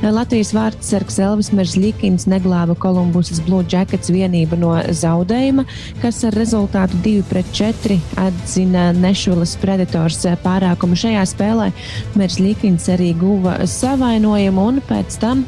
Latvijas 0.04 0.52
vārdsargs 0.56 1.18
Elvis 1.26 1.52
Meržļikins 1.56 2.28
neglāba 2.30 2.76
Kolumbusas 2.78 3.42
Blue 3.46 3.64
Jackets 3.70 4.12
vienību 4.12 4.58
no 4.60 4.74
zaudējuma, 4.86 5.66
kas 6.02 6.22
ar 6.28 6.36
rezultātu 6.36 7.00
2-4 7.04 7.98
atzina 8.26 8.88
Nešvilas 8.96 9.56
Predators 9.62 10.22
pārākumu 10.44 10.98
šajā 10.98 11.26
spēlē. 11.32 11.70
Meržļikins 12.18 12.90
arī 12.94 13.12
guva 13.18 13.58
savainojumu 13.70 14.68
un 14.70 14.82
pēc 14.86 15.20
tam 15.22 15.46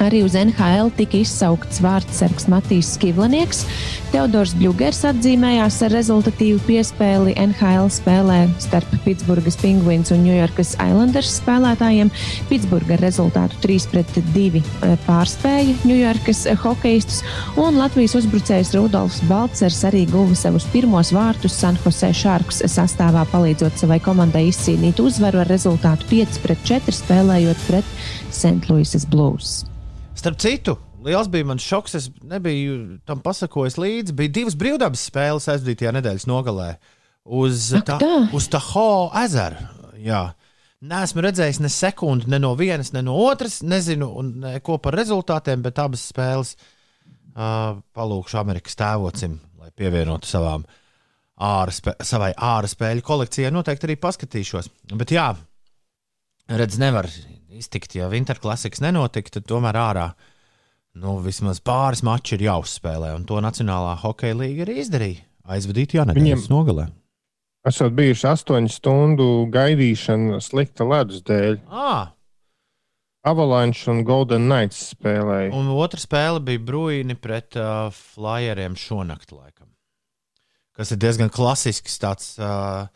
Arī 0.00 0.22
uz 0.24 0.32
NHL 0.38 0.88
tika 0.96 1.18
izsaukts 1.20 1.82
vārdsargs 1.84 2.48
Matīs 2.50 2.94
Skivlanieks. 2.96 3.66
Teodors 4.12 4.52
Bļūgers 4.58 5.02
atzīmējās 5.08 5.78
ar 5.86 5.92
rezultatīvu 5.94 6.60
piespēli 6.66 7.34
NHL 7.40 7.88
spēlē 7.92 8.38
starp 8.60 8.90
Pitsburgas 9.06 9.56
Penguins 9.60 10.12
un 10.12 10.24
Ņujorkas 10.26 10.74
Islanders 10.82 11.36
spēlētājiem. 11.38 12.10
Pitsburga 12.50 12.98
rezultātu 13.00 13.56
3-2 13.64 14.62
pārspēja 15.06 15.78
Ņujorkas 15.88 16.44
hokeistus, 16.64 17.22
un 17.60 17.80
Latvijas 17.80 18.16
uzbrucējs 18.20 18.74
Rudolfs 18.76 19.22
Balcers 19.30 19.80
arī 19.88 20.04
guva 20.10 20.36
savus 20.38 20.68
pirmos 20.74 21.12
vārtus 21.16 21.56
San 21.56 21.80
Jose 21.84 22.12
Sharks 22.16 22.62
sastāvā, 22.68 23.24
palīdzot 23.32 23.80
savai 23.80 24.00
komandai 24.04 24.48
izcīnīt 24.50 25.00
uzvaru 25.00 25.42
ar 25.42 25.52
rezultātu 25.52 26.10
5-4 26.12 27.00
spēlējot 27.00 27.68
pret 27.68 27.98
St. 28.32 28.68
Louis 28.68 29.06
Blues. 29.08 29.62
Starp 30.22 30.38
citu, 30.38 30.76
liels 31.02 31.26
bija 31.26 31.48
mans 31.50 31.64
šoks. 31.66 31.96
Es 31.98 32.04
nebiju 32.22 33.00
tam 33.10 33.18
pasakojis 33.24 33.74
līdzi. 33.74 34.14
Bija 34.14 34.30
divas 34.36 34.54
brīvdabas 34.54 35.08
spēles 35.08 35.48
aizvadītajā 35.50 35.90
nedēļas 35.96 36.28
nogalē 36.30 36.68
uz, 37.26 37.72
Ak, 37.74 37.88
ta, 37.88 37.96
tā? 37.98 38.10
uz 38.30 38.46
Taho 38.52 39.08
ezeru. 39.18 39.64
Jā. 39.98 40.28
Nesmu 40.92 41.24
redzējis 41.26 41.58
ne 41.62 41.70
sekundi 41.70 42.30
ne 42.30 42.38
no 42.42 42.52
vienas, 42.58 42.92
ne 42.94 43.02
no 43.02 43.16
otras. 43.18 43.60
Nezinu 43.66 44.12
ko 44.62 44.78
par 44.82 44.94
rezultātiem, 44.98 45.66
bet 45.66 45.82
abas 45.82 46.06
spēles 46.12 46.54
uh, 46.54 47.82
palūkšu 47.90 48.38
Amerikas 48.38 48.78
tēvocim, 48.78 49.40
lai 49.58 49.74
pievienotu 49.74 50.30
savām 50.30 50.62
ārā, 51.42 51.74
spē, 51.74 51.98
savai 51.98 52.30
ārā 52.38 52.70
spēļu 52.70 53.02
kolekcijai. 53.10 53.50
Noteikti 53.58 53.90
arī 53.90 53.98
paskatīšos. 54.06 54.70
Bet 54.94 55.18
jā, 55.18 55.32
redz, 56.46 56.78
nevar 56.78 57.10
iztikt, 57.58 57.94
ja 57.98 58.08
Winterklasiks 58.12 58.80
nenotika, 58.84 59.36
tad 59.38 59.46
tomēr 59.50 59.76
ārā 59.78 60.06
nu, 60.94 61.18
vismaz 61.24 61.60
pāris 61.64 62.02
mači 62.04 62.36
ir 62.36 62.46
jāuzspēlē. 62.48 63.14
Un 63.16 63.24
to 63.28 63.40
Nacionālā 63.44 63.94
hokeja 64.02 64.36
līnija 64.38 64.66
arī 64.66 64.78
izdarīja. 64.82 65.22
Aizvadīt 65.52 65.94
Jānis 65.96 66.16
Viņiem- 66.18 66.48
nogalē. 66.52 66.88
Esat 67.66 67.94
bijuši 67.94 68.26
astoņu 68.26 68.70
stundu 68.74 69.26
gaidīšana 69.54 70.40
slikta 70.42 70.84
ledus 70.84 71.22
dēļ. 71.22 71.60
À, 71.70 72.12
Avalanche 73.24 73.86
un 73.90 74.02
Golden 74.02 74.48
Knights 74.48 74.94
spēlēja. 74.96 75.52
un 75.54 75.68
otra 75.70 76.00
spēle 76.02 76.40
bija 76.42 76.58
Brūīni 76.58 77.14
pret 77.14 77.54
uh, 77.54 77.86
Flyeriem 77.94 78.74
šonakt, 78.74 79.30
laikam. 79.30 79.68
Kas 80.74 80.90
ir 80.90 80.98
diezgan 80.98 81.30
klasisks 81.30 81.98
tāds, 82.02 82.32
uh, 82.42 82.88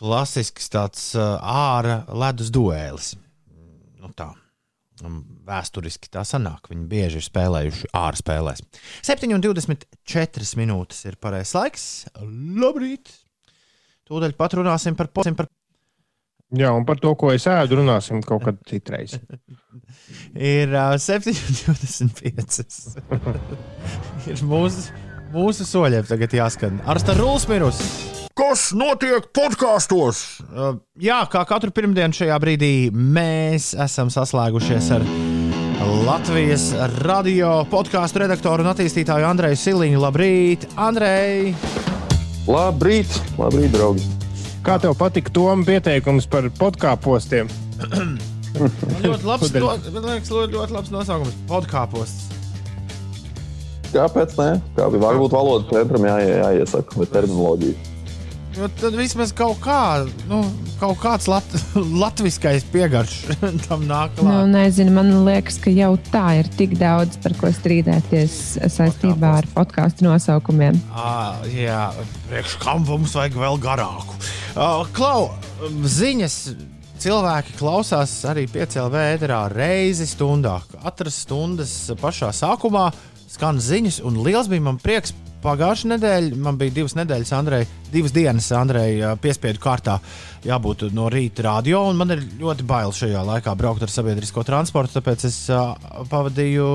klasisks 0.00 0.70
tāds 0.72 1.10
uh, 1.18 1.36
ārā 1.44 2.06
ledus 2.08 2.48
duēlis. 2.54 3.16
Nu, 4.04 4.12
tā. 4.16 4.28
Vēsturiski 5.48 6.06
tā 6.12 6.22
sanāk. 6.28 6.68
Viņi 6.70 6.84
bieži 6.90 7.18
ir 7.18 7.24
spēlējuši 7.26 7.88
ārā 7.98 8.20
spēlēs. 8.20 8.60
7,24 9.02 10.54
minūtes 10.60 11.00
ir 11.08 11.16
pareizais 11.18 11.56
laiks. 11.56 11.86
Labrīt! 12.22 13.10
Tūdaļ 14.04 14.36
pat 14.38 14.54
runāsim 14.60 14.94
par, 14.98 15.08
po- 15.10 15.24
par 15.24 15.48
Jā, 16.54 16.68
un 16.76 16.84
par 16.86 17.00
to, 17.02 17.10
ko 17.18 17.32
es 17.34 17.46
ēdu, 17.50 17.80
runāsim 17.80 18.20
kaut 18.22 18.44
kad 18.46 18.60
citreiz. 18.68 19.16
ir 20.54 20.70
uh, 20.76 20.94
7,25. 21.02 23.00
ir 24.30 24.44
mūsu, 24.46 24.92
mūsu 25.34 25.66
soļiem 25.66 26.06
tagad 26.06 26.36
jāskan. 26.38 26.78
Ar 26.86 27.00
Starūlu 27.02 27.40
mirus. 27.50 27.80
Kas 28.34 28.72
notiek 28.74 29.28
podkāstos? 29.30 30.40
Uh, 30.50 30.72
jā, 30.98 31.20
kā 31.30 31.44
katru 31.46 31.70
pirmdienu 31.70 32.16
šajā 32.18 32.34
brīdī 32.42 32.70
mēs 32.90 33.68
esam 33.78 34.10
saslēgušies 34.10 34.88
ar 34.96 35.04
Latvijas 36.02 36.64
radio 37.04 37.60
podkāstu 37.70 38.24
redaktoru 38.24 38.66
un 38.66 38.72
attīstītāju 38.72 39.28
Andreju 39.28 39.60
Siliņu. 39.60 40.02
Labrīt, 40.02 40.66
Andrej! 40.74 41.54
Labrīt, 42.50 43.14
labrīt, 43.38 43.70
draugi! 43.76 44.02
Kā 44.66 44.80
tev 44.82 44.98
patika 44.98 45.30
Toma 45.30 45.62
pieteikums 45.70 46.26
par 46.26 46.50
podkāpostiem? 46.58 47.54
Man 48.58 49.00
ļoti 49.06 49.30
labs, 49.30 49.54
ļoti, 49.54 49.94
man 49.94 50.10
liekas, 50.10 50.34
ļoti, 50.34 50.58
ļoti 50.58 50.80
labs 50.80 50.94
nosaukums- 50.98 51.40
podkāposts. 51.54 52.30
Kāpēc 53.94 54.38
ne? 54.42 54.52
Kā 54.74 54.90
bija 54.90 55.06
varbūt 55.06 55.38
valodas 55.38 55.70
centram 55.70 56.10
jā, 56.10 56.18
jā, 56.26 56.38
jāiesaka, 56.48 56.98
vai 56.98 57.12
terminoloģija. 57.14 57.93
Jo 58.54 58.68
tad 58.78 58.94
vismaz 58.94 59.32
kaut, 59.34 59.58
kā, 59.64 60.04
nu, 60.30 60.40
kaut 60.78 61.00
kāds 61.02 61.26
lat, 61.30 61.46
latviskais 62.04 62.66
piegarš 62.70 63.14
tam 63.66 63.82
nāk 63.88 64.14
Nu, 64.22 64.44
nezinu, 64.50 64.92
man 64.94 65.10
liekas, 65.26 65.58
ka 65.62 65.72
jau 65.74 65.94
tā 66.12 66.38
ir 66.38 66.50
tik 66.54 66.76
daudz 66.78 67.18
par 67.24 67.34
ko 67.40 67.50
strīdēties 67.54 68.36
saistībā 68.76 69.32
ar 69.40 69.48
podkāstu 69.56 70.06
nosaukumiem. 70.06 70.78
Ah, 70.94 71.42
jā, 71.50 71.88
priekš 72.28 72.54
kam 72.62 72.86
mums 72.86 73.16
vajag 73.18 73.40
vēl 73.42 73.58
garāku? 73.64 74.20
Uh, 74.54 74.84
Klau, 74.94 75.32
ziņas 75.82 76.38
cilvēki 77.02 77.58
klausās 77.58 78.12
arī 78.30 78.46
piecēlā 78.50 79.08
ēterā 79.16 79.40
reizi 79.52 80.06
stundā. 80.08 80.60
Katras 80.76 81.24
stundas 81.26 81.74
pašā 82.00 82.30
sākumā 82.30 82.86
skan 83.34 83.58
ziņas, 83.58 83.98
un 84.06 84.22
liels 84.22 84.48
bija 84.50 84.68
man 84.70 84.78
prieks. 84.80 85.14
Pagājušā 85.44 85.90
nedēļa 85.90 86.38
man 86.40 86.56
bija 86.56 86.72
divas 86.72 86.94
nedēļas, 86.96 87.32
Andrei, 87.36 87.66
divas 87.92 88.14
dienas, 88.16 88.46
Andrei, 88.56 88.94
ā, 89.04 89.10
piespiedu 89.20 89.60
kārtā 89.60 89.98
jābūt 90.46 90.86
no 90.96 91.10
rīta 91.12 91.44
radio. 91.44 91.82
un 91.90 91.98
Man 92.00 92.14
ir 92.14 92.22
ļoti 92.40 92.64
bail 92.64 92.94
šajā 92.96 93.20
laikā 93.28 93.52
braukt 93.60 93.84
ar 93.84 93.92
sabiedrisko 93.92 94.44
transportu, 94.48 94.96
tāpēc 94.96 95.26
es 95.28 95.36
uh, 95.52 95.74
pavadīju 96.08 96.70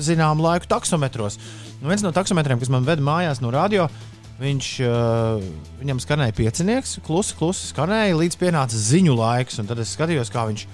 zināmu 0.00 0.46
laiku 0.46 0.70
taksometros. 0.72 1.36
Nu, 1.82 1.90
viens 1.92 2.06
no 2.06 2.14
taksometriem, 2.16 2.62
kas 2.62 2.72
man 2.72 2.88
veda 2.88 3.04
mājās 3.04 3.44
no 3.44 3.52
radio, 3.52 3.90
Viņš, 4.34 4.68
uh, 4.82 5.42
viņam 5.78 6.00
skanēja 6.02 6.34
piecinieks, 6.34 6.96
klusi, 7.06 7.36
klusi 7.38 7.68
skanēja, 7.68 8.16
līdz 8.18 8.38
pienāca 8.40 8.74
ziņu 8.74 9.14
laiks. 9.14 9.60
un 9.62 9.68
Tad 9.70 9.78
es 9.78 9.92
skatījos, 9.94 10.32
kā 10.34 10.42
viņš 10.48 10.64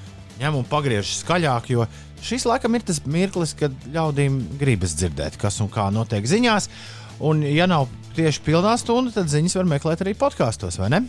ņem 0.41 0.57
un 0.57 0.65
pagriež 0.65 1.11
skaļāk, 1.19 1.69
jo 1.75 1.85
šis 2.25 2.47
laikam 2.49 2.79
ir 2.79 2.87
tas 2.89 3.03
mirklis, 3.05 3.53
kad 3.59 3.75
ļaudīm 3.93 4.39
gribas 4.61 4.97
dzirdēt, 4.97 5.37
kas 5.41 5.61
un 5.61 5.69
kā 5.73 5.91
notiek 5.93 6.25
ziņās. 6.25 6.71
Un, 7.21 7.43
ja 7.45 7.67
nav 7.69 7.89
tieši 8.17 8.43
pilnā 8.47 8.77
stunda, 8.81 9.13
tad 9.15 9.29
ziņas 9.33 9.59
var 9.61 9.69
meklēt 9.69 10.05
arī 10.05 10.15
podkāstos, 10.19 10.81
vai 10.81 10.89
ne? 10.95 11.03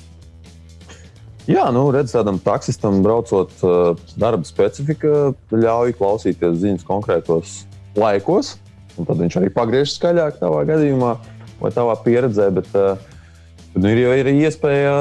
Jā, 1.50 1.66
nu, 1.74 1.88
redz, 1.94 2.14
tādam 2.14 2.38
taksistam 2.42 3.00
braucot, 3.02 3.54
uh, 3.66 3.96
darba 4.20 4.46
specifika 4.46 5.32
ļauj 5.50 5.96
klausīties 5.98 6.60
ziņas 6.62 6.86
konkrētos 6.86 7.62
laikos. 7.98 8.56
Tad 9.00 9.18
viņš 9.18 9.38
arī 9.40 9.50
pagriež 9.56 9.96
skaļāk 9.96 10.38
tādā 10.42 10.62
gadījumā, 10.70 11.16
vai 11.62 11.72
tādā 11.74 11.96
pieredzē. 12.04 12.50
Bet, 12.54 12.70
bet 12.72 13.80
nu, 13.82 13.90
ir 13.90 14.04
jau 14.04 14.18
ir 14.20 14.30
iespēja 14.36 14.96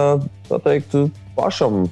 teikt, 0.64 0.96
pašam, 1.36 1.82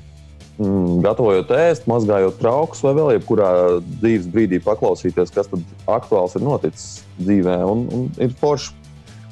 mm, 0.57 0.99
gatavojot 1.05 1.53
ēst, 1.59 1.89
mazgājot 1.91 2.41
traukus, 2.41 2.81
vai 2.87 2.95
vēl 2.97 3.13
jebkurā 3.19 3.51
dzīves 3.99 4.31
brīdī 4.33 4.63
paklausīties, 4.65 5.35
kas 5.35 5.53
aktuāls 5.91 6.39
ir 6.39 6.47
noticis 6.47 7.03
dzīvē. 7.21 7.61
Un, 7.69 7.87
un 7.93 8.09
ir 8.23 8.33
forši 8.41 8.78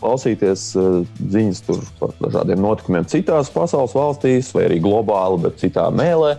klausīties 0.06 0.68
uh, 0.78 1.00
ziņas 1.34 1.64
par 1.98 2.14
dažādiem 2.22 2.62
notikumiem 2.62 3.08
citās 3.10 3.50
pasaules 3.50 3.96
valstīs, 3.96 4.52
vai 4.54 4.68
arī 4.68 4.78
globāli, 4.84 5.42
bet 5.42 5.58
citā 5.60 5.88
mēlē. 5.90 6.36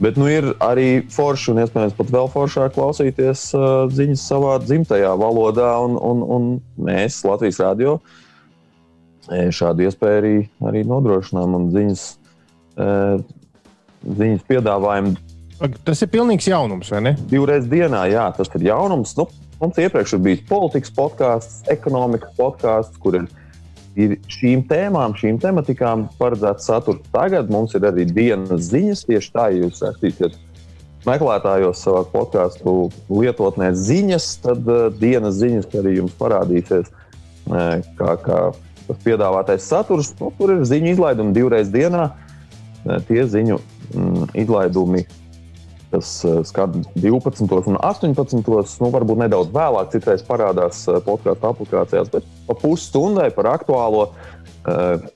Bet 0.00 0.18
nu, 0.20 0.26
ir 0.28 0.50
arī 0.60 1.06
forši 1.12 1.54
un 1.54 1.62
iespējams 1.62 1.94
pat 1.96 2.10
vēl 2.12 2.28
foršāk 2.32 2.74
klausīties 2.74 3.46
uh, 3.56 3.86
ziņas 3.92 4.24
savā 4.32 4.58
dzimtajā 4.64 5.14
valodā. 5.20 5.70
Un, 5.86 5.96
un, 5.96 6.24
un 6.36 6.50
mēs, 6.88 7.22
Latvijas 7.24 7.62
radio, 7.64 7.96
eh, 9.30 9.48
šādu 9.48 9.86
iespēju 9.86 10.20
arī, 10.20 10.34
arī 10.68 10.84
nodrošinām. 10.88 11.56
Un 11.56 11.70
ziņas, 11.72 12.04
eh, 12.76 13.24
ziņas 14.20 14.44
piedāvājam 14.50 15.14
Tas 15.56 16.02
ir 16.04 16.10
pilnīgs 16.12 16.50
jaunums, 16.50 16.90
vai 16.92 16.98
ne? 17.00 17.14
divreiz 17.30 17.64
dienā. 17.70 18.02
Jā, 18.12 18.26
tas 18.36 18.50
ir 18.58 18.66
jaunums. 18.66 19.14
Nu, 19.16 19.24
mums 19.60 19.80
iepriekš 19.80 20.16
ir 20.16 20.22
bijis 20.24 20.44
politikas 20.48 20.92
podkāsts, 20.96 21.60
ekonomikas 21.72 22.34
podkāsts, 22.38 22.98
kur 23.02 23.18
ir, 23.20 23.28
ir 23.96 24.16
šīm 24.32 24.66
tēmām, 24.70 25.16
šīm 25.18 25.40
tematikām 25.42 26.06
paredzēts 26.20 26.68
saturs. 26.68 27.04
Tagad 27.14 27.50
mums 27.52 27.76
ir 27.78 27.86
arī 27.88 28.06
dienas 28.10 28.68
ziņas. 28.70 29.06
Tieši 29.08 29.32
tā, 29.34 29.48
ja 29.54 29.64
jūs 29.64 29.82
rakstīsiet 29.84 30.36
meklētājos 31.06 31.82
savā 31.86 32.04
podkāstu 32.10 32.76
lietotnē 33.12 33.72
ziņas, 33.78 34.30
tad 34.42 34.70
uh, 34.70 34.86
dienas 34.92 35.38
ziņas 35.40 35.74
arī 35.80 35.98
jums 36.00 36.16
parādīsies. 36.20 36.90
uh, 36.90 37.76
Kā, 37.98 38.16
kā 38.22 38.40
tas 38.86 39.02
piedāvātais 39.02 39.66
saturs, 39.66 40.12
nu, 40.20 40.32
tur 40.38 40.56
ir 40.56 40.64
ziņu 40.66 40.94
izlaidumi 40.96 41.34
divreiz 41.36 41.70
dienā. 41.70 42.08
Uh, 42.10 42.22
Tie 43.06 43.24
ziņu 43.26 43.58
mm, 43.58 44.26
izlaidumi 44.42 45.04
kas 45.92 46.12
uh, 46.26 46.40
skan 46.46 46.80
12 46.94 47.70
un 47.72 47.78
18. 47.80 48.40
Nu, 48.82 48.90
varbūt 48.94 49.22
nedaudz 49.24 49.52
vēlāk, 49.54 49.92
citreiz 49.94 50.24
parādās 50.26 50.84
uh, 50.90 51.00
podkāstu 51.04 51.50
aplikācijās, 51.52 52.10
bet 52.12 52.26
pa 52.48 52.58
pusstundai 52.58 53.30
par 53.34 53.52
aktuālo 53.54 54.08
uh, 54.10 55.06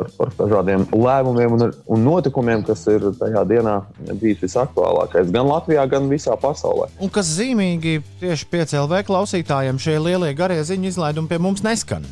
par, 0.00 0.08
par 0.16 0.32
dažādiem 0.38 0.86
lēmumiem 0.94 1.54
un, 1.56 1.66
un 1.92 2.04
notikumiem, 2.04 2.62
kas 2.66 2.82
ir 2.92 3.04
tajā 3.20 3.42
dienā 3.48 3.76
bijis 4.20 4.42
visaktuālākais 4.44 5.30
gan 5.34 5.48
Latvijā, 5.50 5.84
gan 5.90 6.08
visā 6.10 6.36
pasaulē. 6.40 6.88
Un 7.02 7.12
kas 7.12 7.30
zīmīgi 7.36 8.00
tieši 8.22 8.48
PCLV 8.52 9.02
klausītājiem, 9.08 9.80
šie 9.82 9.98
lielie 10.00 10.32
garie 10.36 10.60
ziņu 10.66 10.90
izlaidumi 10.92 11.30
pie 11.30 11.40
mums 11.42 11.64
neskan. 11.66 12.06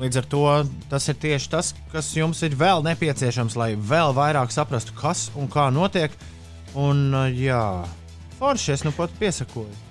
Līdz 0.00 0.20
ar 0.22 0.28
to 0.30 0.44
tas 0.90 1.08
ir 1.12 1.18
tieši 1.20 1.50
tas, 1.52 1.72
kas 1.92 2.10
jums 2.16 2.40
ir 2.46 2.56
vēl 2.58 2.84
nepieciešams, 2.86 3.58
lai 3.60 3.74
vēl 3.76 4.14
vairāk 4.16 4.54
saprastu, 4.54 4.96
kas 4.98 5.28
un 5.38 5.50
kā 5.52 5.68
notiek. 5.74 6.14
Un, 6.74 7.06
uh, 7.14 7.30
jā, 7.30 7.84
forši 8.40 8.74
es 8.74 8.86
nu 8.86 8.92
pat 8.96 9.12
piesakoju. 9.20 9.84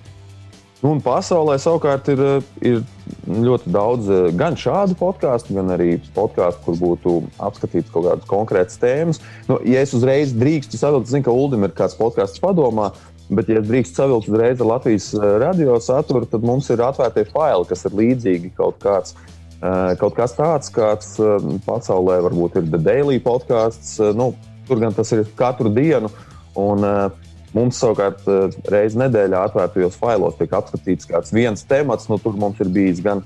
Un 0.84 0.98
pasaulē 1.00 1.54
savukārt 1.56 2.10
ir, 2.12 2.20
ir 2.60 2.82
ļoti 3.24 3.70
daudz 3.72 4.08
gan 4.36 4.56
šādu 4.58 4.96
podkāstu, 5.00 5.54
gan 5.56 5.72
arī 5.72 5.94
podkāstu, 6.12 6.60
kur 6.66 6.76
būtu 6.76 7.14
apskatīts 7.40 7.92
kaut 7.94 8.04
kādas 8.04 8.28
konkrētas 8.28 8.76
tēmas. 8.82 9.22
Nu, 9.48 9.56
ja 9.64 9.80
es 9.80 9.94
uzreiz 9.96 10.34
drīkstu 10.36 10.76
savilkt, 10.76 11.08
zinu, 11.08 11.24
ka 11.24 11.32
Ulim 11.32 11.64
ir 11.64 11.72
kāds 11.78 11.96
podkāsts 11.96 12.42
padomā, 12.42 12.90
bet, 13.30 13.48
ja 13.48 13.62
es 13.62 13.70
drīkstu 13.70 14.02
savilkt 14.02 14.28
uzreiz 14.28 14.60
ar 14.60 14.70
Latvijas 14.74 15.08
radio 15.40 15.78
saturu, 15.80 16.28
tad 16.28 16.44
mums 16.44 16.68
ir 16.68 16.84
atvērtie 16.84 17.24
faili, 17.30 17.70
kas 17.70 17.88
ir 17.88 17.96
līdzīgi 18.02 18.52
kaut 18.58 18.76
kāds. 18.84 19.16
Kaut 19.96 20.12
kas 20.18 20.34
tāds, 20.36 20.68
kāds 20.68 21.14
pasaulē 21.64 22.18
varbūt 22.26 22.58
ir 22.60 22.68
The 22.68 22.82
Daily 22.84 23.22
podkāsts. 23.24 23.96
Nu, 24.12 24.34
tur 24.68 24.82
gan 24.82 24.92
tas 24.92 25.16
ir 25.16 25.24
katru 25.38 25.72
dienu. 25.72 26.12
Un, 26.60 26.84
uh, 26.86 27.24
Mums 27.54 27.78
savukārt 27.78 28.24
eh, 28.26 28.54
reizē 28.70 29.04
nedēļā 29.04 29.44
atvērtajos 29.48 29.98
failos 30.00 30.38
tiek 30.40 30.54
apskatīts 30.58 31.06
kāds 31.06 31.30
viens 31.34 31.62
temats. 31.70 32.08
Nu, 32.10 32.18
tur 32.18 32.34
mums 32.38 32.58
ir 32.62 32.70
bijis 32.74 33.02
gan, 33.04 33.22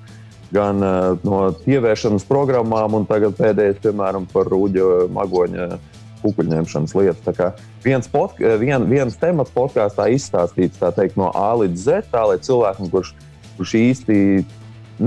gan 0.53 0.85
eh, 0.85 1.14
no 1.24 1.39
ieviešanas 1.64 2.26
programmām, 2.29 2.99
un 2.99 3.09
tagad 3.09 3.39
pēdējais, 3.39 3.81
piemēram, 3.87 4.29
par 4.33 4.51
rūģa 4.53 5.07
magoņa 5.16 5.70
kukuļņemšanas 6.20 6.95
lietu. 6.99 7.24
Tā 7.24 7.35
kā 7.39 7.49
viens, 7.85 8.11
pod, 8.12 8.37
vien, 8.61 8.85
viens 8.91 9.16
temats 9.16 9.55
podkāstā 9.55 10.11
izstāstīts 10.12 10.83
teikt, 10.83 11.16
no 11.16 11.31
A 11.33 11.55
līdz 11.62 11.87
Z, 11.87 12.12
tā 12.12 12.26
lai 12.29 12.37
cilvēkam, 12.45 12.93
kurš, 12.93 13.14
kurš 13.57 13.74
īsti 13.81 14.18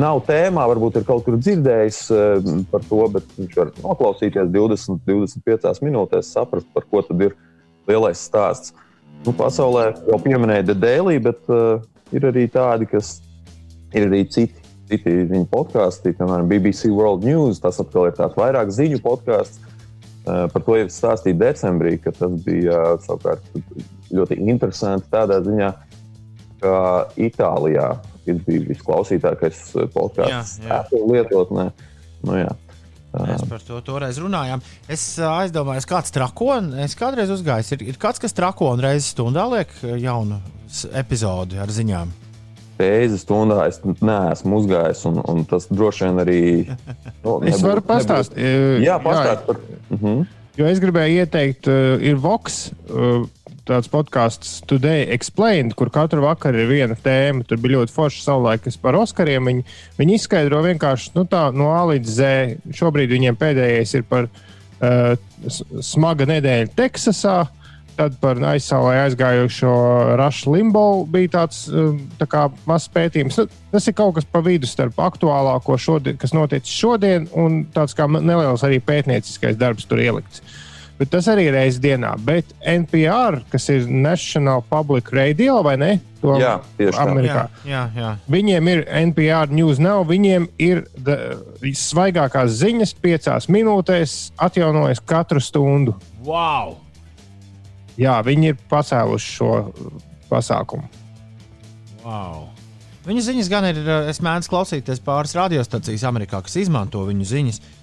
nav 0.02 0.24
tēmā, 0.26 0.66
varbūt 0.72 0.98
ir 0.98 1.06
kaut 1.06 1.28
kur 1.28 1.38
dzirdējis 1.38 2.02
eh, 2.16 2.52
par 2.74 2.90
to, 2.90 3.06
bet 3.20 3.38
viņš 3.38 3.62
var 3.62 3.72
noklausīties 3.84 4.50
20, 4.50 5.06
25 5.06 5.86
minūtēs, 5.86 6.34
saprast, 6.34 6.74
par 6.74 6.90
ko 6.90 7.06
tad 7.06 7.22
ir 7.30 7.38
lielais 7.92 8.24
stāsts. 8.30 8.74
Nu, 9.22 9.34
pasaulē 9.38 9.92
jau 10.08 10.18
pieminēja 10.24 10.74
Daily, 10.74 11.20
bet 11.22 11.44
uh, 11.52 11.84
ir 12.16 12.26
arī 12.32 12.48
tādi, 12.52 12.88
kas 12.90 13.20
ir 13.94 14.08
arī 14.10 14.26
citi. 14.26 14.58
Citi 14.92 15.12
viņa 15.30 15.48
podkāsti, 15.48 16.12
piemēram, 16.18 16.50
BBC 16.50 16.90
World 16.92 17.24
News, 17.24 17.62
tas 17.64 17.78
atkal 17.80 18.10
ir 18.10 18.18
tāds 18.18 18.36
vairāk 18.36 18.74
ziņu 18.76 19.00
podkāsts. 19.06 19.62
Uh, 20.22 20.46
par 20.52 20.66
to 20.66 20.76
jau 20.78 20.90
stāstīja 20.92 21.38
decembrī, 21.40 21.96
ka 22.02 22.12
tas 22.14 22.34
bija 22.44 22.76
uh, 22.92 22.98
savukārt 23.02 23.46
ļoti 24.12 24.38
interesanti 24.44 25.08
tādā 25.14 25.40
ziņā, 25.46 25.70
ka 26.62 26.74
Itālijā 27.18 27.88
tas 28.26 28.44
bija 28.46 28.68
visklausītākais 28.68 29.64
podkāsts 29.96 30.60
jā. 30.62 30.82
Apple 30.82 31.08
lietotnē. 31.10 31.70
Nu, 32.28 32.36
jā. 32.38 32.52
Mēs 33.12 33.44
par 33.50 33.64
to 33.68 33.80
toreiz 33.84 34.20
runājām. 34.22 34.62
Es 34.92 35.04
aizdomājos, 35.20 35.88
kāds 35.90 36.14
trako. 36.16 36.54
Es 36.80 36.96
kādreiz 37.00 37.32
uzgāju. 37.34 37.76
Ir, 37.76 37.86
ir 37.92 38.00
kāds, 38.00 38.22
kas 38.24 38.36
trako 38.36 38.72
un 38.72 38.84
reizes 38.84 39.12
stundā 39.12 39.44
liek 39.52 39.74
jaunu 40.00 40.40
epizodi 40.96 41.60
ar 41.60 41.72
ziņām. 41.72 42.14
Reizi 42.82 43.20
stundā 43.22 43.66
es 43.70 43.82
neesmu 43.84 44.62
uzgājis, 44.62 45.04
un, 45.10 45.20
un 45.30 45.44
tas 45.50 45.68
droši 45.70 46.08
vien 46.08 46.22
arī. 46.24 46.44
Nu, 47.26 47.36
Es 47.46 47.62
varu 47.62 47.84
pastāstīt. 47.86 48.40
Jā, 48.82 48.96
pastāstiet 49.04 49.44
par. 49.46 49.60
Uh 49.92 50.00
-huh. 50.02 50.24
Jo 50.58 50.66
es 50.68 50.80
gribēju 50.84 51.22
ieteikt, 51.22 51.68
uh, 51.68 52.02
ir 52.02 52.18
Vox, 52.20 52.72
uh, 52.90 53.28
tāds 53.68 53.90
podkāsts 53.92 54.60
Today 54.70 55.06
Explained, 55.14 55.76
kur 55.78 55.92
katru 55.94 56.24
vakaru 56.26 56.64
ir 56.64 56.70
viena 56.72 56.98
tēma. 56.98 57.46
Tur 57.48 57.62
bija 57.62 57.80
ļoti 57.80 57.96
forši 57.96 58.24
savulaik, 58.26 58.66
kas 58.66 58.80
par 58.82 58.98
Oskariem. 59.00 59.48
Viņi, 59.50 59.66
viņi 60.00 60.18
izskaidro 60.18 60.62
vienkārši 60.66 61.14
nu, 61.18 61.26
tā, 61.30 61.48
no 61.56 61.72
A 61.76 61.84
līdz 61.94 62.14
Z. 62.18 62.30
Šobrīd 62.78 63.14
viņiem 63.14 63.40
pēdējais 63.40 63.96
ir 64.00 64.06
par 64.10 64.30
uh, 64.32 65.16
smaga 65.82 66.30
nedēļa 66.30 66.72
Teksasā. 66.78 67.40
Tad 67.98 68.16
par 68.22 68.40
aizsālē 68.54 69.02
aizgājušo 69.04 69.72
Rašu 70.18 70.54
Limbo 70.56 71.04
bija 71.12 71.34
tāds 71.36 71.66
um, 71.68 72.00
tā 72.18 72.26
kā 72.32 72.46
mazs 72.66 72.88
pētījums. 72.94 73.38
Nu, 73.38 73.46
tas 73.74 73.90
ir 73.92 73.98
kaut 73.98 74.16
kas 74.16 74.26
pa 74.26 74.40
vidu 74.46 74.70
starp 74.70 74.98
aktuālāko, 75.04 75.76
šodien, 75.78 76.16
kas 76.18 76.34
noticis 76.34 76.72
šodien, 76.72 77.28
un 77.38 77.66
tāds 77.76 77.94
kā 77.98 78.08
neliels 78.16 78.64
arī 78.66 78.80
pētnieciskais 78.88 79.60
darbs 79.60 79.90
tur 79.92 80.02
ielikts. 80.02 80.42
Bet 81.02 81.10
tas 81.10 81.26
arī 81.32 81.48
ir 81.50 81.56
reizes 81.56 81.80
dienā. 81.82 82.12
Bet 82.22 82.52
NPR, 82.62 83.40
kas 83.50 83.64
ir 83.74 83.88
National 83.90 84.62
Public 84.70 85.08
Radio, 85.18 85.56
vai 85.66 85.74
ne? 85.82 85.96
To 86.22 86.36
Jā, 86.38 86.60
tieši 86.78 86.94
tā. 86.94 87.06
Amerikā. 87.10 87.46
Jā, 87.66 87.72
jā, 87.72 87.86
jā. 87.98 88.12
Viņiem 88.30 88.70
ir 88.70 88.84
NPR 89.08 89.50
News 89.50 89.82
nav, 89.82 90.04
viņiem 90.12 90.46
ir 90.62 90.84
da- 91.02 91.40
svaigākās 91.74 92.54
ziņas 92.60 92.94
piecās 93.02 93.50
minūtēs, 93.50 94.16
atjaunojas 94.38 95.02
katru 95.02 95.42
stundu. 95.42 95.98
Wow! 96.22 96.78
Jā, 97.98 98.20
viņi 98.22 98.54
ir 98.54 98.62
pacēluši 98.70 99.36
šo 99.40 99.52
pasākumu. 100.30 100.86
wow. 102.06 102.46
Viņa 103.10 103.22
ziņas 103.26 103.48
gan 103.50 103.66
ir. 103.66 103.82
Es 104.06 104.22
mēdzu 104.22 104.54
klausīties 104.54 105.02
pāris 105.02 105.34
radiostacijas 105.34 106.06
Amerikā, 106.06 106.44
kas 106.46 106.62
izmanto 106.62 107.02
viņu 107.10 107.26
ziņas. 107.26 107.58
Uh, 107.58 107.81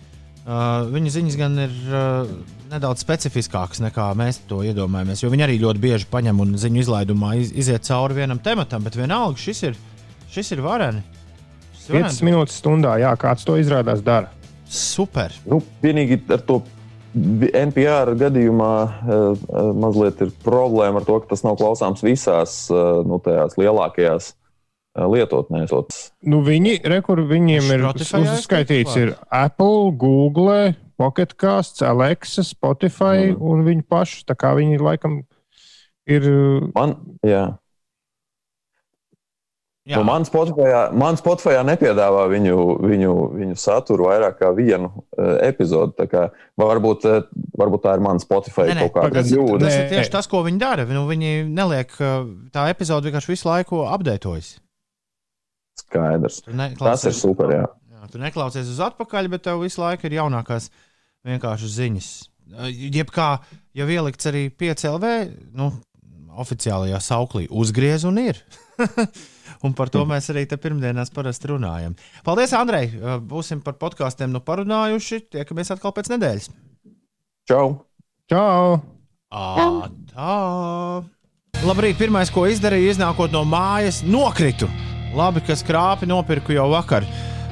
viņa 0.49 1.11
ziņas 1.13 1.37
gan 1.37 1.59
ir 1.61 1.75
uh, 1.91 2.31
nedaudz 2.73 3.03
specifiskākas 3.05 3.83
nekā 3.85 4.07
mēs 4.17 4.41
to 4.49 4.63
iedomājamies. 4.65 5.23
Jo 5.23 5.33
viņi 5.33 5.45
arī 5.45 5.59
ļoti 5.61 5.83
bieži 5.83 6.09
paņem 6.09 6.41
un 6.45 6.57
ziņu 6.61 6.83
izlaidumā 6.85 7.35
iz, 7.41 7.53
iziet 7.53 7.85
cauri 7.89 8.21
vienam 8.23 8.41
tematam, 8.41 8.85
bet 8.87 8.97
vienalga 8.97 9.41
šis 9.41 9.63
ir, 9.69 9.79
šis 10.33 10.55
ir 10.57 10.65
vareni. 10.65 11.05
Šis 11.75 11.91
ir 11.91 11.99
5 11.99 12.01
vareni. 12.01 12.27
minūtes 12.31 12.59
stundā, 12.63 12.97
jā, 13.03 13.13
kāds 13.21 13.45
to 13.49 13.59
izrādās 13.61 14.01
dara. 14.05 14.33
Super! 14.69 15.37
Nu, 15.49 15.61
vienīgi 15.85 16.21
ar 16.33 16.41
to 16.49 16.63
NPR 17.17 18.13
gadījumā 18.21 18.73
uh, 18.85 19.47
mazliet 19.77 20.21
ir 20.25 20.33
problēma 20.45 21.01
ar 21.01 21.09
to, 21.09 21.21
ka 21.23 21.35
tas 21.35 21.45
nav 21.45 21.57
klausāms 21.61 22.05
visās 22.05 22.61
uh, 22.73 23.01
nu, 23.09 23.21
tajās 23.25 23.57
lielākajās 23.61 24.33
lietotnēs. 25.07 25.71
Nu, 26.27 26.43
viņi, 26.43 26.81
re, 26.85 27.01
kur 27.07 27.23
viņiem 27.23 27.71
ir 27.77 27.87
uzskaitīts, 27.87 28.97
ir 28.99 29.15
Apple, 29.31 29.93
Google, 29.97 30.75
Pocketcasts, 30.99 31.83
Alexa, 31.87 32.43
Spotify 32.43 33.31
Mhm. 33.31 33.41
un 33.41 33.65
viņi 33.65 33.85
paši. 33.89 34.25
Tā 34.27 34.35
kā 34.35 34.55
viņi 34.59 34.81
laikam 34.83 35.23
ir. 36.07 36.23
Man, 36.75 36.97
jā. 37.23 37.59
Jā, 39.89 39.97
Nu, 39.97 40.05
man 40.05 40.25
Spotify, 40.29 40.93
man 40.93 41.17
Spotify 41.17 41.55
nepiedāvā 41.65 42.27
viņu, 42.29 42.57
viņu, 42.85 43.13
viņu 43.39 43.55
saturu 43.57 44.05
vairāk 44.11 44.35
kā 44.37 44.51
vienu 44.53 44.91
uh, 45.17 45.39
epizodi. 45.41 45.95
Varbūt, 46.61 47.07
uh, 47.09 47.23
varbūt 47.57 47.83
tā 47.87 47.95
ir 47.97 48.01
mana 48.05 48.21
Spotify 48.21 48.67
Nē, 48.69 48.83
kaut 48.85 48.99
kāda 48.99 49.23
kļūda. 49.25 49.61
tas 49.65 49.73
Nē. 49.73 49.79
ir 49.87 49.89
tieši 49.95 50.11
tas, 50.13 50.27
ko 50.29 50.43
viņi 50.45 50.59
dara. 50.61 50.85
Nu, 50.85 51.07
viņi 51.09 51.49
neliek 51.49 51.89
tā 52.53 52.67
epizode 52.69 53.09
vienkārši 53.09 53.33
visu 53.33 53.49
laiku 53.49 53.81
apdētojas. 53.89 54.59
Skaidrs. 55.89 56.43
Tas 56.79 57.07
ir 57.09 57.17
super. 57.17 57.53
Jā. 57.55 57.67
Jā, 57.89 58.09
tu 58.13 58.21
neklausies 58.23 58.69
uz 58.71 58.81
atpakaļ, 58.85 59.31
bet 59.33 59.47
tev 59.49 59.65
visu 59.65 59.83
laiku 59.83 60.09
ir 60.09 60.19
jaunākās 60.21 60.69
vienkārši 61.27 61.71
ziņas. 61.75 62.11
Jebkā 62.69 63.29
jau 63.77 63.89
ielikts 63.93 64.29
arī 64.31 64.47
5LV, 64.55 65.11
nu, 65.59 65.73
oficiālajā 66.39 67.01
sauklī, 67.03 67.49
uzgriez 67.51 68.07
un 68.09 68.21
ir. 68.23 68.41
un 69.67 69.75
par 69.77 69.91
to 69.93 70.05
mēs 70.09 70.31
arī 70.33 70.45
te 70.49 70.59
pirmdienās 70.61 71.13
parasti 71.15 71.51
runājam. 71.51 71.97
Paldies, 72.27 72.55
Andrej! 72.57 72.93
Būsim 73.29 73.65
par 73.65 73.79
podkāstiem 73.81 74.33
nu 74.33 74.43
parunājuši. 74.45 75.25
Tiekamies 75.35 75.75
atkal 75.75 75.95
pēc 75.97 76.13
nedēļas. 76.15 76.51
Čau! 77.51 77.67
Čau! 78.31 78.79
Ā, 79.29 79.89
tā. 80.13 80.37
Labrīt, 81.67 81.99
pirmais, 82.01 82.31
ko 82.33 82.47
izdarīju, 82.49 82.95
iznākot 82.95 83.35
no 83.35 83.43
mājas, 83.49 84.05
nokritu. 84.07 84.71
Labi, 85.17 85.41
ka 85.41 85.57
skrāpi 85.57 86.05
nopirku 86.09 86.53
jau 86.53 86.69
vakar. 86.73 87.07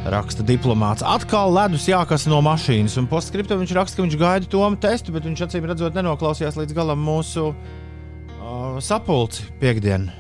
Raksta 0.07 0.45
diplomāts. 0.47 1.03
Atkal 1.03 1.51
ledus 1.51 1.89
jākas 1.89 2.29
no 2.31 2.39
mašīnas. 2.45 2.95
Un 3.01 3.09
postskriptā 3.11 3.57
viņš 3.59 3.73
raksta, 3.75 3.99
ka 3.99 4.05
viņš 4.05 4.17
gaida 4.21 4.51
to 4.53 4.63
testu, 4.83 5.15
bet 5.15 5.27
viņš 5.27 5.43
acīm 5.49 5.67
redzot 5.67 5.97
nenoklausījās 5.97 6.61
līdz 6.61 6.77
galam 6.77 7.03
mūsu 7.03 7.49
uh, 7.51 8.79
sapulci 8.79 9.49
piekdienu, 9.59 10.13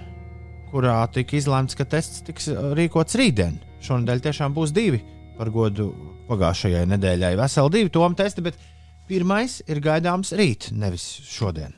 kurā 0.73 0.99
tika 1.13 1.37
izlemts, 1.39 1.79
ka 1.79 1.87
tests 1.87 2.25
tiks 2.27 2.51
rīkots 2.51 3.21
rītdien. 3.21 3.61
Šonadēļ 3.85 4.27
tiešām 4.27 4.57
būs 4.57 4.75
divi 4.75 5.05
par 5.39 5.53
godu 5.55 5.93
pagājušajai 6.27 6.87
nedēļai. 6.97 7.37
Veseli 7.39 7.77
divi 7.79 7.95
tomu 7.95 8.19
testi, 8.19 8.43
bet 8.43 8.59
pirmais 9.07 9.61
ir 9.69 9.85
gaidāms 9.85 10.35
rīt, 10.35 10.73
nevis 10.75 11.05
šodien. 11.31 11.77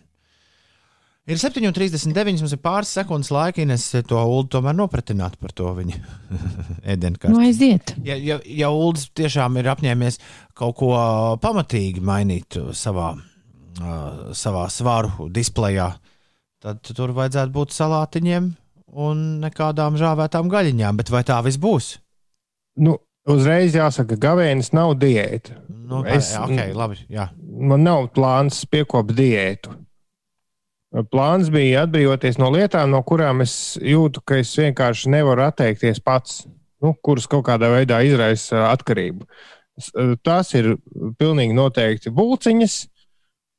Ir 1.28 1.36
7,39. 1.36 2.40
Mums 2.40 2.54
ir 2.56 2.60
pāris 2.64 2.90
sekundes 2.96 3.28
laika, 3.34 3.60
Ines, 3.60 3.84
to 4.08 4.16
ulu 4.16 4.46
tomēr 4.48 4.76
nopratināt 4.78 5.34
par 5.40 5.52
to 5.52 5.68
viņa 5.76 5.98
ēdienkarti. 6.94 7.32
Nu, 7.34 7.42
aiziet. 7.44 7.92
Ja, 8.06 8.16
ja, 8.16 8.38
ja 8.48 8.70
Ulas 8.72 9.10
tiešām 9.18 9.58
ir 9.60 9.68
apņēmies 9.74 10.16
kaut 10.56 10.78
ko 10.80 10.94
pamatīgi 11.42 12.00
mainīt 12.00 12.56
savā, 12.72 13.10
uh, 13.18 14.30
savā 14.32 14.64
svaru 14.72 15.28
displejā, 15.28 15.90
tad 16.64 16.80
tur 16.88 17.12
vajadzētu 17.18 17.52
būt 17.58 17.76
salātiņiem 17.76 18.48
un 19.04 19.20
nekādām 19.44 19.98
žāvētām 20.00 20.48
gaļiņām. 20.50 20.96
Bet 21.02 21.12
vai 21.12 21.20
tā 21.28 21.36
viss 21.44 21.60
būs? 21.60 21.90
Nu, 22.80 22.96
uzreiz 23.28 23.76
jāsaka, 23.76 24.16
ka 24.16 24.30
gavēnis 24.30 24.72
nav 24.72 24.94
diēta. 25.02 25.60
Nu, 25.68 26.00
Es- 26.08 26.32
es, 26.32 26.40
ok, 26.40 26.72
labi. 26.76 27.02
Jā. 27.12 27.28
Man 27.44 27.84
nav 27.84 28.08
plāns 28.16 28.62
piekopt 28.68 29.12
diētu. 29.16 29.76
Plāns 31.12 31.50
bija 31.52 31.82
atbrīvoties 31.84 32.38
no 32.40 32.48
lietām, 32.54 32.88
no 32.94 33.02
kurām 33.04 33.42
es 33.44 33.76
jūtu, 33.84 34.22
ka 34.24 34.38
es 34.40 34.54
vienkārši 34.56 35.10
nevaru 35.12 35.44
atteikties 35.44 36.00
pats, 36.00 36.46
nu, 36.80 36.94
kuras 37.04 37.26
kaut 37.28 37.44
kādā 37.50 37.68
veidā 37.74 37.98
izraisa 38.08 38.70
atkarību. 38.72 39.26
S- 39.78 39.92
Tas 40.24 40.54
ir 40.56 40.76
pilnīgi 41.20 41.52
noteikti 41.54 42.10
bulciņas, 42.14 42.78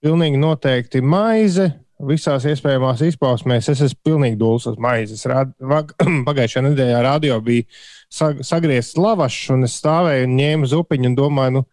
pilnīgi 0.03 0.41
noteikti 0.41 1.03
maize. 1.05 1.69
Visās 2.09 2.45
iespējamās 2.47 3.01
izpausmēs 3.03 3.67
es 3.73 3.81
esmu 3.83 3.99
pilnīgi 4.07 4.37
dūls 4.39 4.65
uz 4.71 4.77
maizes. 4.79 5.25
Rād- 5.27 5.53
vag- 5.59 5.93
Pagājušajā 6.27 6.65
nedēļā 6.69 7.01
radio 7.03 7.37
bija 7.43 7.67
sag 8.09 8.39
sagriezts 8.47 8.97
lavašs, 8.97 9.49
un 9.53 9.67
es 9.67 9.75
stāvēju 9.83 10.25
un 10.29 10.37
ņēmu 10.39 10.69
zupiņu 10.73 11.11
un 11.11 11.17
domāju, 11.19 11.55
nu, 11.59 11.65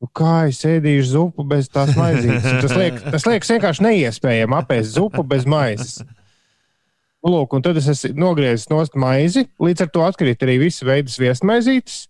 nu 0.00 0.08
kā 0.16 0.36
es 0.48 0.62
ēdīšu 0.66 1.08
zupu 1.12 1.44
bez 1.48 1.68
tās 1.72 1.92
maizītes. 1.98 2.46
Un 2.48 2.62
Tas, 2.64 2.76
liek, 2.76 3.00
tas 3.16 3.26
liekas 3.28 3.52
vienkārši 3.54 3.86
neiespējami 3.86 4.58
apēst 4.60 4.96
zupu 4.96 5.24
bez 5.26 5.46
maizes. 5.48 6.00
Nu, 7.20 7.34
Lūk, 7.34 7.52
un 7.52 7.64
tad 7.64 7.76
es 7.76 7.88
esmu 7.92 8.14
nogriezis 8.16 8.70
nost 8.72 8.94
maizi, 8.96 9.44
līdz 9.60 9.84
ar 9.84 9.90
to 9.92 10.04
atkrīt 10.06 10.40
arī 10.46 10.56
visi 10.62 10.86
veidi 10.88 11.12
viesmaizītes. 11.20 12.06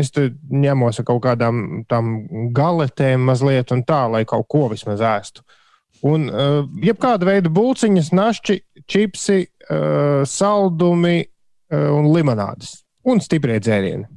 Es 0.00 0.08
ņemos 0.16 1.02
ar 1.02 1.04
kaut 1.04 1.20
kādām 1.26 1.82
tām 1.84 2.14
galetēm 2.56 3.26
mazliet 3.28 3.74
un 3.76 3.82
tā, 3.84 4.06
lai 4.08 4.22
kaut 4.28 4.46
ko 4.48 4.70
vismaz 4.72 5.04
ēstu. 5.04 5.44
Un 6.08 6.24
uh, 6.32 6.62
jebkāda 6.82 7.28
veida 7.28 7.52
būciņas, 7.52 8.08
našķi, 8.16 8.56
čipsi, 8.90 9.44
uh, 9.68 10.24
saldumi 10.26 11.18
uh, 11.20 11.92
un 11.92 12.08
limonādes. 12.14 12.80
Un 13.04 13.20
stiprie 13.20 13.60
dzērieni. 13.60 14.08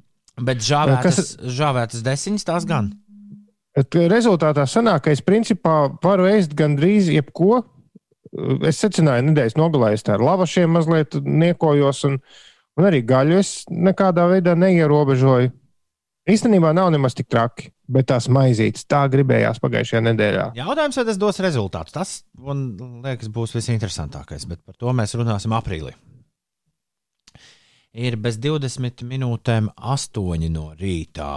Bet 0.44 0.64
žāvētas, 0.64 1.36
žāvētas 1.56 2.04
desiņas 2.04 2.48
tās 2.48 2.68
gan. 2.68 2.92
Rezultātā 3.76 4.66
sanāk, 4.68 5.06
ka 5.06 5.14
es 5.16 5.24
principā 5.24 5.90
varu 6.04 6.28
ēst 6.32 6.56
gandrīz 6.56 7.10
jebko. 7.12 7.64
Es 8.68 8.80
secināju, 8.84 9.30
nedēļas 9.30 9.56
nogalē 9.60 9.94
es 9.96 10.04
tā 10.04 10.16
ar 10.16 10.24
lavašiem 10.24 10.72
mazliet 10.76 11.16
niekojos, 11.24 12.02
un, 12.10 12.18
un 12.80 12.88
arī 12.88 13.02
gaļu 13.08 13.38
es 13.40 13.52
nekādā 13.72 14.28
veidā 14.32 14.58
neierobežoju. 14.60 15.54
Īstenībā 16.26 16.72
nav 16.74 16.90
nemaz 16.92 17.14
tik 17.16 17.30
traki, 17.30 17.70
bet 17.92 18.08
tās 18.10 18.26
maizītes 18.34 18.88
tā 18.90 19.04
gribējās 19.14 19.62
pagājušajā 19.62 20.02
nedēļā. 20.08 20.48
Jautājums, 20.58 20.98
vai 20.98 21.06
tas 21.12 21.20
dos 21.22 21.40
rezultātus. 21.46 21.94
Tas, 21.96 22.16
man 22.42 22.66
liekas, 23.06 23.30
būs 23.32 23.54
visinteresantākais, 23.56 24.48
bet 24.50 24.64
par 24.66 24.80
to 24.80 24.96
mēs 24.98 25.14
runāsim 25.20 25.54
aprīlī. 25.56 25.94
Ir 27.96 28.18
bez 28.20 28.36
20 28.43 29.06
minūtēm 29.08 29.70
8 29.80 30.50
no 30.52 30.66
rītā. 30.76 31.30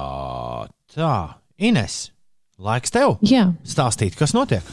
Tā, 0.91 1.15
Ines, 1.55 2.01
laiks 2.59 2.91
tev 2.95 3.15
Jā, 3.23 3.53
stāstīt, 3.63 4.19
kas 4.19 4.35
notiek. 4.35 4.67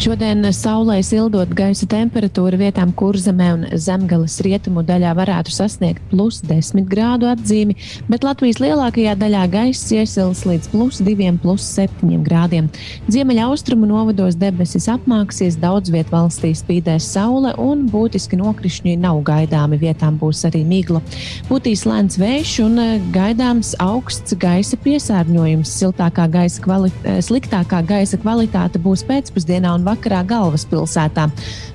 Šodien 0.00 0.46
saulē 0.56 1.02
sildot 1.04 1.50
gaisa 1.52 1.84
temperatūra 1.84 2.56
vietām 2.56 2.88
kurzemē 2.96 3.46
un 3.52 3.64
zemgales 3.76 4.38
rietumu 4.40 4.80
daļā 4.88 5.10
varētu 5.18 5.52
sasniegt 5.52 6.00
plus 6.08 6.38
10 6.48 6.86
grādu 6.88 7.28
atzīmi, 7.28 7.76
bet 8.08 8.24
Latvijas 8.24 8.62
lielākajā 8.62 9.12
daļā 9.20 9.42
gaisa 9.52 9.98
iesils 9.98 10.46
līdz 10.48 10.70
plus 10.72 11.02
2, 11.04 11.34
plus 11.42 11.66
7 11.76 12.16
grādiem. 12.24 12.70
Ziemeļa 13.12 13.50
austrumu 13.50 13.90
novados 13.90 14.38
debesis 14.40 14.86
apmāksies, 14.88 15.58
daudz 15.60 15.92
viet 15.92 16.08
valstī 16.08 16.54
spīdēs 16.56 17.10
saule 17.18 17.52
un 17.60 17.84
būtiski 17.92 18.40
nokrišņi 18.40 18.96
nav 19.04 19.20
gaidāmi, 19.28 19.82
vietām 19.84 20.16
būs 20.16 20.46
arī 20.48 20.64
migla. 20.64 21.04
Būtīs 21.50 21.84
lēns 21.84 22.16
vējš 22.22 22.54
un 22.64 22.80
eh, 22.86 22.94
gaidāms 23.12 23.74
augsts 23.84 24.32
gaisa 24.40 24.80
piesārņojums. 24.80 25.76
Siltākā 25.84 26.24
gaisa 26.32 26.64
kvali 26.64 26.88
eh, 27.04 27.20
sliktākā 27.20 27.84
gaisa 27.92 28.16
kvalitāte 28.24 28.80
būs 28.80 29.04
pēcpusdienā 29.04 29.76
un 29.76 29.84
vakarā 29.84 29.89
galvaspilsētā. 29.98 31.28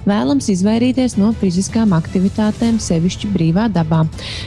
Vēlams 0.06 0.50
izvairīties 0.54 1.18
no 1.18 1.32
fiziskām 1.40 1.96
aktivitātēm, 1.98 2.78
sevišķi 2.82 3.32
brīvā 3.34 3.66
dabā. 3.74 4.04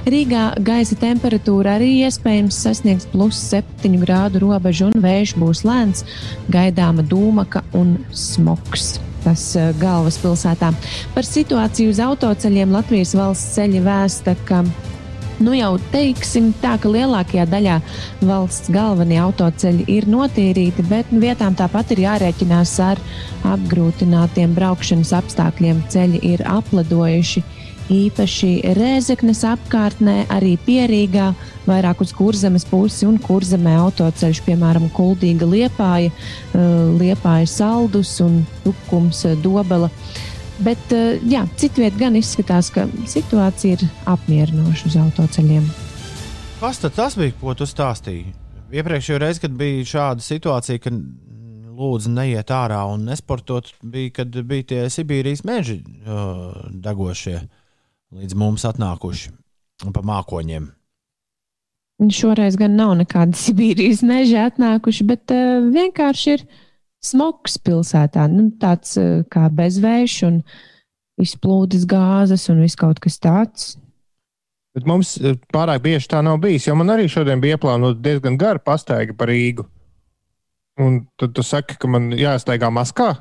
Rīgā 0.07 0.45
gaisa 0.65 0.99
temperatūra 1.01 1.77
arī 1.79 1.91
iespējams 2.07 2.63
sasniegs 2.65 3.09
plus 3.11 3.41
7 3.51 3.99
grādu 4.05 4.45
robežu 4.47 4.89
un 4.89 5.03
vējš 5.03 5.35
būs 5.41 5.65
lēns, 5.67 6.07
gaidāma 6.53 7.03
dūmaka 7.03 7.65
un 7.79 7.97
smogs. 8.15 8.99
Tas 9.25 9.51
eh, 9.59 9.73
galvaspilsētā. 9.81 10.71
Par 11.15 11.27
situāciju 11.27 11.91
uz 11.91 11.99
autoceļiem 12.05 12.71
Latvijas 12.73 13.17
valsts 13.19 13.59
ceļi 13.59 13.83
vēsta, 13.83 14.37
ka 14.47 14.63
Nu 15.39 15.53
jau 15.55 15.77
teiksim 15.93 16.49
tā, 16.59 16.73
ka 16.83 16.91
lielākajā 16.91 17.45
daļā 17.47 17.77
valsts 18.27 18.73
galvenie 18.75 19.21
autoceļi 19.23 19.85
ir 19.95 20.09
notīrīti, 20.11 20.83
bet 20.91 21.13
vietām 21.15 21.55
tāpat 21.59 21.93
ir 21.95 22.03
jārēķinās 22.09 22.73
ar 22.83 22.99
apgrūtinātiem 23.47 24.57
braukšanas 24.57 25.15
apstākļiem. 25.21 25.85
Ceļi 25.95 26.23
ir 26.33 26.43
apladojuši 26.43 27.45
īpaši 27.89 28.51
Rēzeknes 28.77 29.45
apkārtnē, 29.49 30.17
arī 30.35 30.57
Pierīgā, 30.67 31.31
vairāk 31.69 32.03
uz 32.05 32.11
kurzemes 32.17 32.67
pusi 32.69 33.07
un 33.09 33.21
kurzemē 33.23 33.77
autoceļš, 33.85 34.43
piemēram, 34.45 34.89
Kuldīga 34.97 35.49
Liepāja, 35.49 36.11
Liepāja 36.99 37.47
Saldus 37.49 38.17
un 38.25 38.43
Tukums 38.67 39.23
Dobela. 39.45 39.89
Bet 40.65 40.93
eh, 40.95 41.21
jā, 41.31 41.45
citviet 41.61 41.95
gan 41.99 42.17
izskatās, 42.19 42.73
ka 42.75 42.89
situācija 43.07 43.79
ir 43.79 43.85
apmierinoša 44.11 44.91
uz 44.91 44.97
autoceļiem. 44.99 45.69
Kas 46.59 46.81
tas 46.83 47.15
bija, 47.19 47.35
ko 47.39 47.55
tu 47.55 47.69
stāstīji? 47.69 48.33
Iepriekšējā 48.75 49.21
reizē, 49.23 49.45
kad 49.45 49.55
bija 49.57 49.85
šāda 49.87 50.25
situācija, 50.25 50.83
ka 50.83 50.91
mm, 50.91 51.77
lūdzu 51.79 52.11
neiet 52.13 52.51
ārā 52.53 52.81
un 52.91 53.07
nesportot, 53.09 53.71
bija, 53.87 54.17
kad 54.19 54.35
bija 54.51 54.67
tie 54.73 54.81
Sibīrijas 54.93 55.45
meži 55.47 55.79
uh, 55.79 56.51
degošie 56.69 57.39
līdz 58.19 58.37
mums 58.41 58.67
atnākuši 58.69 59.31
un 59.87 59.95
pa 59.95 60.03
mākoņiem. 60.03 60.67
Šoreiz 62.15 62.59
gan 62.59 62.75
nav 62.79 62.97
nekādi 62.99 63.39
Sibīrijas 63.39 64.03
meži 64.07 64.37
atnākuši, 64.43 65.07
bet 65.07 65.35
uh, 65.35 65.63
vienkārši 65.71 66.35
ir 66.35 66.45
smogs 67.05 67.59
pilsētā. 67.63 68.27
Nu, 68.33 68.49
tāds 68.61 68.97
uh, 69.01 69.23
kā 69.31 69.49
bezvējš 69.53 70.17
un 70.29 70.41
izplūdes 71.23 71.87
gāzes 71.89 72.49
un 72.53 72.63
viss 72.63 72.79
kaut 72.79 73.01
kas 73.03 73.19
tāds. 73.23 73.73
Bet 74.77 74.87
mums 74.87 75.17
eh, 75.19 75.35
pārāk 75.55 75.83
bieži 75.83 76.11
tā 76.13 76.21
nav 76.23 76.39
bijis, 76.43 76.69
jo 76.69 76.77
man 76.79 76.93
arī 76.95 77.09
šodien 77.11 77.41
bija 77.43 77.57
ieplānota 77.57 77.99
diezgan 78.05 78.37
gara 78.39 78.63
pastaiga 78.63 79.17
par 79.19 79.33
Rīgu. 79.33 79.65
Un 80.79 81.01
tad 81.19 81.33
tu 81.35 81.43
saki, 81.43 81.75
ka 81.81 81.91
man 81.91 82.13
jāstaigā 82.15 82.69
maskā. 82.71 83.17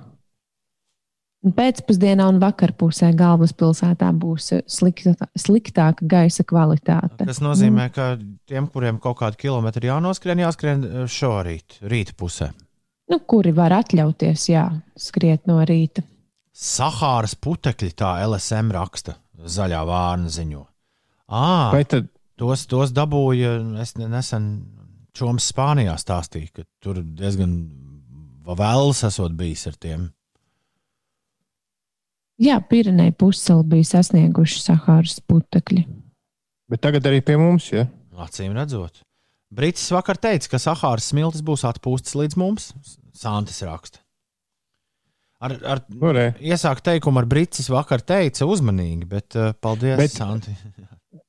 Un 1.45 1.53
Pēcpusdienā 1.57 2.27
un 2.29 2.37
vakarpusē 2.41 3.09
galvaspilsētā 3.17 4.11
būs 4.19 4.51
uh, 4.57 4.61
slikta, 4.69 5.15
sliktāka 5.37 6.05
gaisa 6.05 6.45
kvalitāte. 6.45 7.25
Tas 7.25 7.41
nozīmē, 7.41 7.87
ka 7.95 8.11
tiem, 8.49 8.69
kuriem 8.73 9.01
kaut 9.01 9.21
kādi 9.23 9.41
kilometri 9.47 9.89
jānoskrien, 9.89 10.43
jāskrien 10.43 10.85
šorīt, 11.09 11.79
rīta 11.89 12.17
pusē. 12.17 12.51
Nu, 13.09 13.19
kuri 13.23 13.53
var 13.55 13.71
atļauties, 13.71 14.49
jā, 14.51 14.65
skriet 14.99 15.45
no 15.47 15.61
rīta. 15.65 16.03
Sahāras 16.57 17.35
putekļi, 17.39 17.91
tā 17.95 18.15
LSM 18.25 18.71
raksta, 18.73 19.15
zaļā 19.45 19.83
vārna 19.87 20.27
ziņo. 20.33 20.65
À, 21.29 21.71
Vai 21.71 21.83
tad 21.85 22.09
tos, 22.39 22.65
tos 22.67 22.91
dabūja, 22.91 23.79
es 23.81 23.95
ne- 23.97 24.07
nesen 24.11 24.47
Čoms 25.13 25.47
Spānijā 25.53 25.95
stāstīja, 25.97 26.51
ka 26.53 26.63
tur 26.83 26.99
diezgan 27.03 27.53
vēls 28.47 29.03
esot 29.07 29.31
bijis 29.37 29.67
ar 29.67 29.73
tiem. 29.79 30.09
Jā, 32.37 32.59
Pirenei 32.69 33.11
pusceļā 33.17 33.63
bija 33.65 33.87
sasnieguši 33.95 34.59
Sahāras 34.61 35.19
putekļi. 35.25 35.85
bet 36.69 36.81
tagad 36.81 37.03
arī 37.09 37.21
pie 37.25 37.37
mums? 37.37 37.71
Ja? 37.71 37.87
Acīm 38.17 38.53
redzot. 38.53 39.01
Brītis 39.53 39.87
vakar 39.95 40.19
teica, 40.19 40.49
ka 40.51 40.59
Sahāras 40.59 41.07
smiltis 41.13 41.43
būs 41.45 41.63
atpūstas 41.67 42.17
līdz 42.19 42.35
mums. 42.39 42.71
Santis 43.15 43.61
raksta. 43.63 44.03
Ar, 45.37 45.53
ar 45.61 45.83
Nu, 45.93 46.11
iesāku 46.41 46.81
teikumu 46.83 47.21
ar 47.21 47.27
Brītis 47.29 47.69
vakar 47.69 48.01
teica 48.01 48.47
uzmanīgi, 48.49 49.05
bet 49.07 49.37
uh, 49.37 49.53
paldies, 49.61 49.99
Bet-. 50.01 50.17
Santi. 50.17 50.55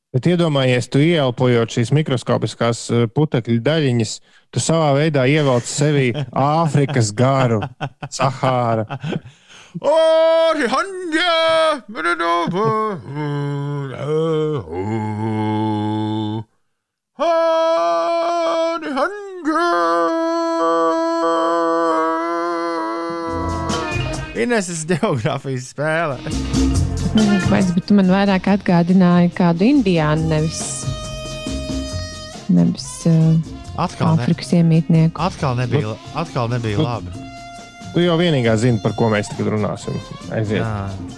Bet 0.08 0.24
iedomājies, 0.24 0.86
tu 0.88 1.02
ieelpojot 1.04 1.74
šīs 1.74 1.90
mikroskopiskās 1.92 2.78
eh, 2.96 3.02
putekļu 3.12 3.58
daļiņas, 3.60 4.12
tu 4.48 4.62
savā 4.64 4.94
veidā 4.96 5.26
ievelc 5.28 5.68
sevi 5.68 6.08
Āfrikas 6.32 7.12
garu, 7.12 7.60
Sahāra. 17.18 18.78
Orihanja! 18.78 19.64
Ineses 24.38 24.84
geogrāfijas 24.86 25.72
spēle. 25.72 26.18
Kāpēc, 27.18 27.72
bet 27.74 27.86
tu 27.88 27.96
man 27.98 28.10
vairāk 28.12 28.46
atgādināji 28.52 29.32
kādu 29.34 29.66
indiānu, 29.66 30.28
nevis, 30.30 30.60
nevis 32.52 32.86
uh, 33.10 33.34
Atkal, 33.78 34.14
ne, 34.14 34.22
Āfrikas 34.22 34.52
iemītnieku. 34.58 35.18
atkal 35.22 35.56
nebija, 35.58 35.96
atkal 36.18 36.50
nebija 36.50 36.78
labi. 36.82 37.10
Tu 37.94 38.04
jau 38.04 38.16
vienīgā 38.20 38.54
zini, 38.60 38.78
par 38.82 38.94
ko 38.98 39.08
mēs 39.10 39.30
tagad 39.32 39.54
runāsim. 39.56 39.96
Aiziet. 40.34 40.60
Jā. 40.62 41.17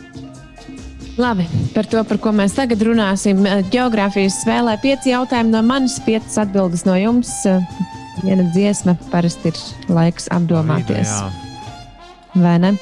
Labi, 1.18 1.46
par 1.74 1.88
to, 1.90 2.02
par 2.06 2.20
ko 2.22 2.32
mēs 2.34 2.54
tagad 2.56 2.82
runāsim. 2.86 3.42
Geogrāfijas 3.72 4.40
spēlē 4.44 4.76
pieci 4.82 5.12
jautājumi 5.12 5.52
no 5.52 5.62
manis, 5.66 5.98
piecas 6.04 6.38
atbildes 6.42 6.86
no 6.86 6.94
jums. 6.98 7.32
Viena 8.20 8.44
dziesma 8.54 8.96
parasti 9.10 9.50
ir 9.50 9.60
laiks 9.90 10.28
apdomāties. 10.34 11.12
Vai 12.36 12.56
ne? 12.62 12.74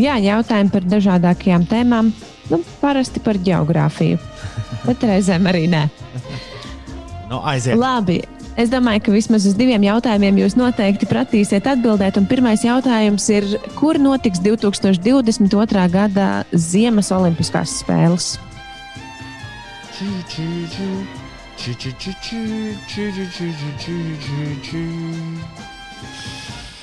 Jā, 0.00 0.16
jautājumi 0.18 0.72
par 0.74 0.86
dažādākajām 0.90 1.66
tēmām. 1.70 2.10
Nu, 2.50 2.60
parasti 2.82 3.22
par 3.24 3.38
geogrāfiju, 3.40 4.18
bet 4.88 5.06
reizēm 5.06 5.46
arī 5.48 5.64
nē. 5.72 5.86
Nu, 7.30 7.40
aiziet. 7.40 7.78
Labi. 7.80 8.20
Es 8.54 8.70
domāju, 8.70 9.00
ka 9.02 9.12
vismaz 9.14 9.48
uz 9.50 9.56
diviem 9.58 9.82
jautājumiem 9.82 10.36
jūs 10.44 10.54
noteikti 10.54 11.08
pratīsiet 11.10 11.66
atbildēt. 11.66 12.20
Un 12.20 12.28
pirmais 12.30 12.62
jautājums 12.62 13.26
ir, 13.34 13.48
kur 13.74 13.98
notiks 13.98 14.38
2022. 14.44 15.86
gada 15.90 16.28
Ziemas 16.54 17.10
Olimpiskās 17.14 17.80
spēles? 17.82 18.36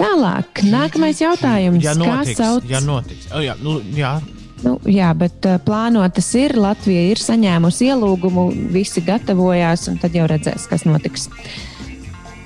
Tālāk, 0.01 0.63
nākamais 0.65 1.24
jautājums. 1.24 1.84
Ja 1.86 1.95
Kā 1.95 2.03
notiks, 2.03 2.39
sauc? 2.39 2.67
ja 2.67 2.80
notiks. 2.84 3.28
O, 3.32 3.43
jā, 3.45 3.55
nu, 3.63 3.80
jā. 3.95 4.15
Nu, 4.62 4.76
jā, 4.86 5.09
bet 5.18 5.45
uh, 5.49 5.57
plānotas 5.66 6.28
ir. 6.38 6.53
Latvija 6.59 7.07
ir 7.09 7.22
saņēmusi 7.22 7.89
ielūgumu, 7.89 8.49
visi 8.74 9.01
gatavojās, 9.05 9.88
un 9.89 9.97
tad 10.01 10.18
jau 10.18 10.28
redzēs, 10.30 10.68
kas 10.70 10.86
notiks. 10.86 11.30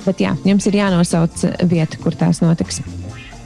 Bet 0.05 0.21
jā, 0.23 0.35
jums 0.47 0.67
ir 0.69 0.77
jānosauc 0.79 1.43
vieta, 1.67 1.99
kur 1.99 2.15
tās 2.15 2.39
notiks. 2.43 2.79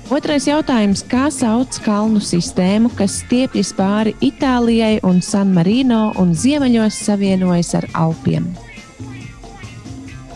Otrais 0.10 0.48
jautājums. 0.50 1.04
Kā 1.06 1.28
sauc 1.34 1.76
kalnu 1.86 2.22
sistēmu, 2.22 2.90
kas 2.98 3.20
stiepjas 3.22 3.70
pāri 3.78 4.16
Itālijai 4.26 4.98
un 5.06 5.22
San 5.22 5.54
Marino 5.54 6.10
un 6.18 6.34
ziemeļos 6.34 6.98
savienojas 7.06 7.76
ar 7.78 7.86
Alpiem? 7.94 8.48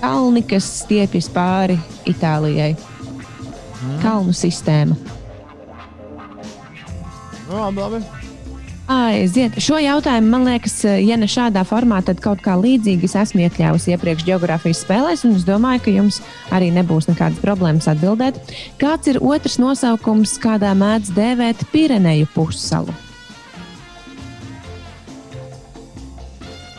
Kalni, 0.04 0.44
kas 0.46 0.68
stiepjas 0.84 1.30
pāri 1.34 1.80
Itālijai. 2.10 2.76
Kalnu 4.04 4.34
sistēma. 4.38 4.98
Nu, 7.50 7.58
labi, 7.58 7.82
labi. 7.82 8.23
Aiziet. 8.92 9.56
Šo 9.64 9.78
jautājumu, 9.80 10.28
man 10.34 10.44
liekas, 10.44 10.82
ja 10.84 11.16
ne 11.16 11.28
šādā 11.30 11.62
formā, 11.68 12.02
tad 12.04 12.20
kaut 12.24 12.42
kā 12.44 12.58
līdzīga 12.60 13.08
es 13.08 13.16
esmu 13.22 13.46
iekļāvusi 13.46 13.94
iepriekš 13.96 14.26
geogrāfijas 14.28 14.82
spēlēs, 14.84 15.24
un 15.24 15.38
es 15.38 15.46
domāju, 15.48 15.86
ka 15.86 15.94
jums 15.94 16.20
arī 16.52 16.68
nebūs 16.76 17.08
nekādas 17.08 17.40
problēmas 17.40 17.88
atbildēt. 17.88 18.42
Kāds 18.82 19.08
ir 19.08 19.22
otrs 19.24 19.56
nosaukums, 19.64 20.36
kādā 20.44 20.74
mēdz 20.76 21.14
dēvēt 21.16 21.64
Pireneju 21.72 22.28
pussalu? 22.36 22.92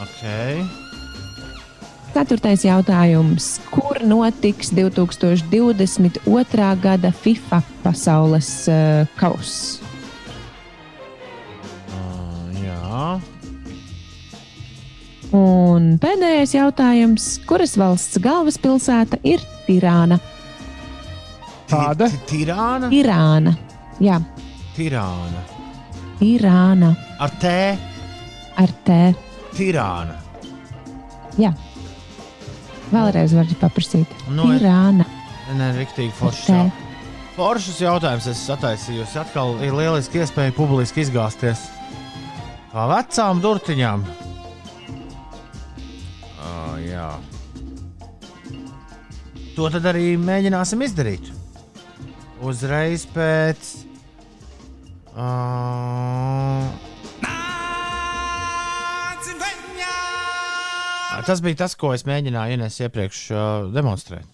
Okay. 0.05 0.61
Ceturtais 2.13 2.63
jautājums. 2.69 3.57
Kur 3.73 4.05
notiks 4.05 4.71
2022. 4.77 6.69
gada 6.85 7.11
FIFA 7.25 7.65
pasaules 7.83 8.53
uh, 8.69 9.09
kauss? 9.17 9.84
Un 15.35 15.97
pēdējais 16.03 16.53
jautājums. 16.55 17.25
Kuras 17.49 17.75
valsts 17.81 18.21
galvaspilsēta 18.23 19.19
ir 19.27 19.43
Tirāna? 19.67 20.21
Tāda? 21.71 22.07
Ti- 22.13 22.21
Tirāna. 22.31 22.91
Irāna. 22.95 23.57
Jā, 24.03 24.21
Tirāna. 24.77 25.43
Irāna 26.23 26.93
Ar 27.21 27.31
T. 27.43 27.51
ar 28.57 28.71
T. 28.87 29.15
Tirāna. 29.57 30.15
Jā. 31.39 31.51
Vēlreiz 32.93 33.35
varu 33.35 33.57
paprasīt. 33.59 34.07
Nu, 34.31 34.53
es- 34.53 34.63
Irāna. 34.63 35.05
Nē, 35.57 35.73
rīktīgi 35.81 36.13
jau- 36.49 36.71
Foršs 37.37 37.81
jautājums. 37.81 38.27
Es 38.31 38.49
sataisīju. 38.49 39.05
Atkal 39.19 39.61
ir 39.63 39.73
lieliski 39.73 40.21
iespēja 40.23 40.53
publiski 40.55 41.03
izgāzties. 41.03 41.59
Kā 42.73 42.87
vecām 42.89 43.41
durtiņām. 43.43 44.05
Uh, 46.45 46.77
jā. 46.85 47.09
To 49.57 49.71
tad 49.73 49.87
arī 49.89 50.15
mēģināsim 50.21 50.83
izdarīt. 50.85 51.31
Uzreiz 52.45 53.07
pēc. 53.15 53.71
Uh, 55.15 56.67
Tas 61.25 61.41
bija 61.41 61.57
tas, 61.57 61.73
ko 61.81 61.95
es 61.97 62.03
mēģināju 62.05 62.59
Ines 62.59 62.75
iepriekš 62.85 63.21
uh, 63.33 63.69
demonstrēt. 63.73 64.27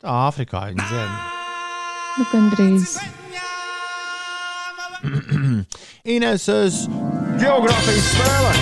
Tā 0.00 0.14
Āfrikā 0.28 0.62
viņa 0.70 0.86
dzied. 0.88 1.10
Nu, 2.16 2.24
gandrīz. 2.32 2.96
Ineses 6.16 6.86
geogrāfijas 7.40 8.06
spēle. 8.12 8.52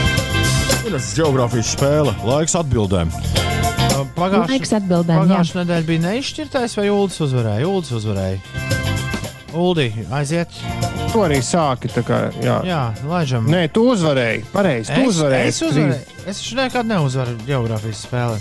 Ineses 0.88 1.14
geogrāfijas 1.18 1.72
spēle. 1.74 2.14
Laiks 2.26 2.56
atbildēm. 2.58 3.12
Pagājušā 4.14 4.80
nedēļa 5.62 5.86
bija 5.88 6.02
neizšķirtais, 6.08 6.76
vai 6.80 6.88
Ulas 6.92 7.18
uzvarēja? 7.24 7.68
Ulas 7.70 7.92
uzvarēja. 7.94 8.40
Uldi, 9.54 9.86
aiziet. 10.14 10.50
Tu 11.12 11.22
arī 11.22 11.38
sāki. 11.46 11.90
tā 11.94 12.02
Kā, 12.06 12.20
jā. 12.42 12.58
Jā, 12.66 12.82
laižam. 13.06 13.46
Nē, 13.50 13.68
tu 13.74 13.84
uzvarēji. 13.92 14.42
Pareizi. 14.52 14.90
Tu 14.90 15.04
es, 15.04 15.12
uzvarēji. 15.14 15.52
es 15.52 15.62
uzvarēju. 15.62 16.20
Es 16.32 16.42
nekad 16.58 16.90
neuzvaru 16.90 17.36
geogrāfijas 17.46 18.02
spēlē. 18.08 18.40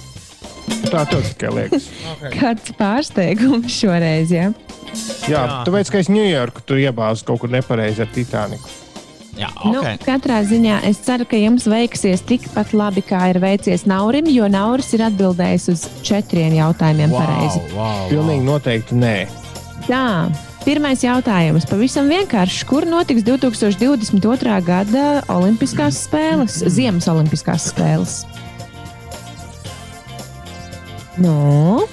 Tā 0.89 1.03
tev 1.09 1.21
tikai 1.29 1.51
liekas. 1.53 1.89
Kāds 2.39 2.73
pārsteigums 2.79 3.69
šoreiz, 3.77 4.33
jā? 4.33 4.49
Jā, 5.29 5.29
Jā. 5.29 5.43
tāpēc, 5.67 5.89
ka 5.93 6.01
es 6.01 6.09
Ņujorku 6.13 6.65
tur 6.65 6.81
iebāzu 6.81 7.25
kaut 7.29 7.43
kur 7.43 7.53
nepareizi 7.53 8.03
ar 8.05 8.09
Titaniku. 8.13 8.82
Jā, 9.33 9.49
Nu, 9.65 9.81
katrā 10.05 10.43
ziņā 10.45 10.83
es 10.85 10.99
ceru, 11.01 11.25
ka 11.25 11.37
jums 11.39 11.65
veiksies 11.65 12.21
tikpat 12.29 12.73
labi, 12.77 13.01
kā 13.01 13.31
ir 13.31 13.39
veicies 13.41 13.87
Naurim, 13.89 14.27
jo 14.29 14.45
Nauris 14.51 14.91
ir 14.93 15.01
atbildējis 15.07 15.65
uz 15.73 15.85
četriem 16.05 16.53
jautājumiem 16.59 17.09
pareizi. 17.15 17.63
wow, 17.73 18.05
Pilnīgi 18.11 18.45
noteikti 18.45 18.99
nē. 19.01 19.15
Tā, 19.87 20.03
pirmais 20.63 21.01
jautājums. 21.03 21.65
Pavisam 21.67 22.07
vienkārši. 22.13 22.61
Kur 22.69 22.85
notiks 22.85 23.25
2022. 23.25 24.59
gada 24.69 25.07
Olimpiskās 25.33 25.97
spēles, 26.05 26.61
Ziemas 26.69 27.09
Olimpiskās 27.09 27.71
spēles? 27.73 28.21
Nu, 31.17 31.83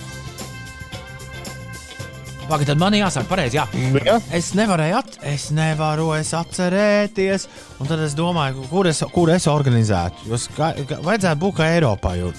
Pagaid, 2.51 2.67
tad 2.67 2.81
man 2.83 2.95
jāsaka, 2.99 3.29
pareizi. 3.31 3.61
Jā. 3.61 3.65
Jā. 4.03 4.17
Es 4.35 4.49
nevarēju, 4.59 4.95
at, 4.99 5.19
es 5.31 5.45
nevaru 5.55 6.09
es 6.17 6.33
atcerēties. 6.35 7.47
Un 7.79 7.91
tad 7.91 8.03
es 8.03 8.17
domāju, 8.19 8.65
kur 8.73 8.89
es, 8.91 9.05
kur 9.15 9.31
es 9.31 9.47
organizētu. 9.51 10.27
Jo 10.33 10.41
ska, 10.41 10.73
ka, 10.89 10.99
vajadzētu 11.07 11.41
būt 11.45 11.61
kā 11.61 11.69
Eiropā. 11.77 12.17
Jo 12.19 12.33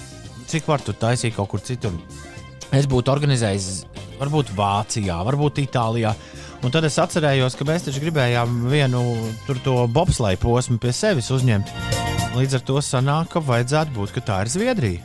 cik 0.52 0.68
var 0.68 0.84
tur 0.84 0.98
taisīt 1.00 1.32
kaut 1.38 1.48
kur 1.54 1.64
citur? 1.64 1.96
Es 2.76 2.84
būtu 2.88 3.12
organizējis, 3.12 3.86
varbūt 4.20 4.52
Vācijā, 4.56 5.16
varbūt 5.24 5.62
Itālijā. 5.64 6.12
Un 6.62 6.70
tad 6.74 6.84
es 6.86 7.00
atcerējos, 7.00 7.56
ka 7.56 7.64
mēs 7.66 7.88
taču 7.88 8.04
gribējām 8.04 8.68
vienu 8.70 9.00
tur 9.48 9.64
to 9.64 9.80
bobsleju 9.96 10.44
posmu 10.44 10.76
pie 10.82 10.92
sevis 10.94 11.32
uzņemt. 11.32 11.72
Līdz 12.36 12.60
ar 12.60 12.68
to 12.68 12.80
sanāk, 12.84 13.32
ka 13.32 13.40
vajadzētu 13.48 13.96
būt, 13.96 14.12
ka 14.12 14.28
tā 14.28 14.42
ir 14.44 14.52
Zviedrija. 14.52 15.00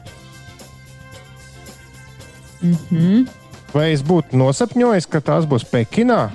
Vai 3.75 3.91
es 3.93 4.01
būtu 4.05 4.37
nosapņojis, 4.39 5.07
ka 5.11 5.19
tās 5.21 5.45
būs 5.49 5.65
Pekinā? 5.67 6.29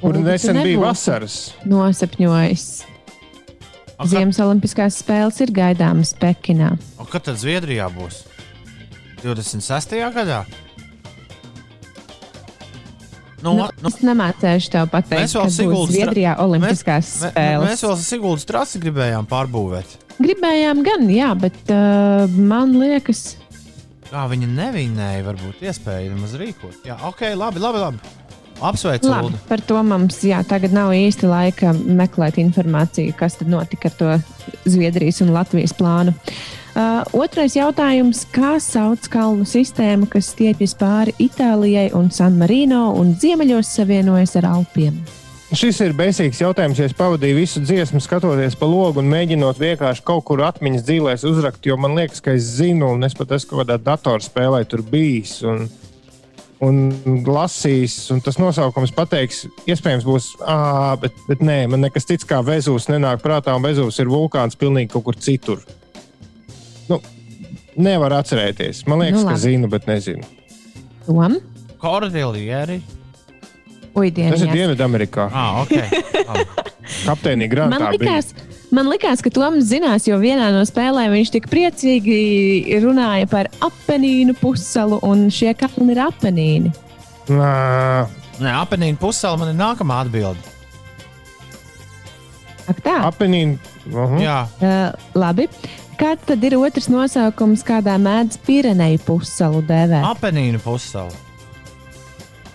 Kur 0.00 0.14
tu 0.16 0.22
nesen 0.24 0.56
bija 0.64 0.78
vasaras? 0.80 1.52
nosapņojis. 1.68 2.66
A, 4.00 4.06
kad, 4.06 4.12
Ziemas 4.14 4.38
Olimpiskās 4.40 4.96
spēles 5.02 5.40
ir 5.44 5.50
gaidāmas 5.52 6.14
Pekinā. 6.16 6.70
a, 6.96 7.04
kad 7.10 7.26
tad 7.28 7.36
Zviedrijā 7.42 7.90
būs? 7.92 8.22
26. 9.24 9.98
gadā? 10.16 10.44
Nu, 13.42 13.54
Nu, 13.56 13.66
nu, 13.80 13.88
es 13.88 14.02
nemācīšu 14.04 14.68
tev 14.72 14.88
pateikt, 14.92 15.16
Mēs 15.22 15.32
vēl 15.32 15.44
kad 15.46 15.50
būs 15.52 15.56
Siguldas 15.56 15.94
Zviedrijā 15.94 16.32
Olimpiskās 16.44 17.10
mē- 17.22 17.30
spēles. 17.32 17.68
mēs 17.70 17.84
vēl 17.86 17.94
Siguldas 18.04 18.44
trasi 18.48 18.80
gribējām 18.82 19.28
pārbūvēt. 19.30 19.94
Gribējām 20.20 20.82
gan, 20.84 21.06
jā, 21.08 21.30
bet 21.40 21.56
uh, 21.72 22.26
man 22.36 22.74
liekas, 22.76 23.22
Kā 24.10 24.24
viņi 24.26 24.48
nevinēja, 24.50 25.22
varbūt 25.22 25.60
iespēja 25.62 26.10
nemaz 26.10 26.34
rīkot. 26.38 26.80
Jā, 26.88 26.96
ok, 27.06 27.28
labi, 27.38 27.62
labi. 27.62 27.82
labi. 27.84 28.16
Apsveicu, 28.60 29.08
Ulu. 29.08 29.38
par 29.48 29.62
to 29.64 29.78
mums 29.80 30.18
jā, 30.20 30.42
tagad 30.44 30.74
nav 30.76 30.90
īsti 30.92 31.28
laika 31.30 31.70
meklēt 31.72 32.36
informāciju, 32.42 33.14
kas 33.16 33.38
tad 33.40 33.48
notika 33.48 33.88
ar 33.88 33.94
to 33.96 34.10
Zviedrijas 34.68 35.22
un 35.24 35.32
Latvijas 35.32 35.72
plānu. 35.78 36.12
Uh, 36.70 37.00
otrais 37.16 37.56
jautājums. 37.56 38.26
Kā 38.34 38.58
sauc 38.62 39.08
kalnu 39.10 39.46
sistēmu, 39.48 40.10
kas 40.12 40.28
stiepjas 40.34 40.76
pāri 40.78 41.16
Itālijai 41.22 41.88
un 41.96 42.12
San 42.14 42.36
Marino 42.38 42.90
un 42.98 43.16
ziemeļos 43.18 43.72
savienojas 43.78 44.36
ar 44.42 44.50
Alpiem? 44.52 45.00
Šis 45.50 45.80
ir 45.82 45.92
beisīgs 45.98 46.38
jautājums, 46.38 46.78
ja 46.78 46.86
es 46.86 46.92
pavadīju 46.94 47.34
visu 47.40 47.60
dziesmu, 47.64 47.98
skatoties 48.04 48.54
pa 48.58 48.68
logu 48.70 49.00
un 49.02 49.08
mēģinot 49.10 49.58
vienkārši 49.58 50.04
kaut 50.06 50.22
kur 50.28 50.44
atmiņas 50.46 50.84
dzīvēs 50.86 51.24
uzrakt, 51.26 51.64
jo 51.66 51.74
man 51.80 51.96
liekas, 51.98 52.20
ka 52.22 52.36
es 52.38 52.46
zinu, 52.60 52.92
un 52.94 53.02
es 53.02 53.16
pat 53.18 53.32
esmu 53.34 53.50
kaut 53.56 53.64
kādā 53.64 53.78
datorspēlē 53.88 54.60
tur 54.70 54.84
bijis. 54.86 55.40
Un, 55.50 55.64
un 56.62 56.78
lasījis, 57.26 57.96
un 58.14 58.22
tas 58.22 58.38
nosaukums 58.38 58.94
pateiks, 58.94 59.42
iespējams, 59.66 60.06
būs, 60.06 60.28
ah, 60.46 60.94
bet, 61.02 61.18
bet 61.26 61.42
nē, 61.42 61.64
man 61.72 61.82
nekas 61.82 62.06
cits 62.06 62.28
kā 62.30 62.38
Vezūs 62.46 62.86
nenāk 62.92 63.18
prātā, 63.24 63.56
un 63.58 63.66
Vezūs 63.66 63.98
ir 64.04 64.12
vulkāns 64.12 64.54
pilnīgi 64.60 64.92
kaut 64.94 65.08
kur 65.08 65.18
citur. 65.18 65.64
Nu, 66.86 67.00
nevar 67.74 68.14
atcerēties. 68.20 68.84
Man 68.86 69.02
liekas, 69.02 69.18
Nu, 69.18 69.26
nu, 69.26 69.32
ka 69.32 69.34
labi. 69.34 69.44
zinu, 69.48 69.72
bet 69.74 69.90
nezinu. 69.90 70.30
Tom? 71.10 71.40
Kordilieri. 71.82 72.78
Ui, 73.98 74.10
Tas 74.14 74.40
ir. 74.44 74.52
Dienvidamerikā. 74.54 75.28
Ah, 75.32 75.62
ok. 75.62 75.72
Labi. 76.30 76.44
Kapteinī 77.06 77.46
Man 77.46 77.50
Grantā 77.54 77.90
bija. 77.90 77.98
likās, 77.98 78.30
man 78.74 78.86
likās, 78.90 79.22
ka 79.22 79.30
Toms 79.30 79.64
zinās, 79.70 80.06
jo 80.08 80.18
vienā 80.22 80.50
no 80.54 80.62
spēlēm 80.66 81.12
viņš 81.14 81.30
tik 81.36 81.48
priecīgi 81.50 82.78
runāja 82.82 83.26
par 83.30 83.48
apelsīnu 83.60 84.34
pussalu, 84.40 84.98
un 85.02 85.28
šie 85.30 85.54
kalni 85.58 85.92
ir 85.94 86.02
apelsīni. 86.06 86.72
Nā, 87.30 88.06
Nē, 88.40 88.54
apziņā 88.62 88.96
pusēlā 88.98 89.38
man 89.38 89.48
ir 89.52 89.58
nākamā 89.58 90.00
atbilde. 90.06 90.40
Ak, 92.70 92.78
tā. 92.84 92.96
Apenīna. 93.10 93.58
Uh 93.90 93.94
-huh. 94.06 94.20
Jā, 94.22 94.46
Uh, 94.62 94.92
labi. 95.14 95.48
Kāds 95.98 96.24
tad 96.26 96.44
ir 96.44 96.54
otrs 96.56 96.88
nosaukums, 96.88 97.62
kādā 97.62 97.98
mēdz 98.00 98.38
Pireneju 98.46 98.98
pussalu 99.04 99.60
dēvēt? 99.62 100.04
apziņā 100.04 100.58
pusēlā. 100.64 101.12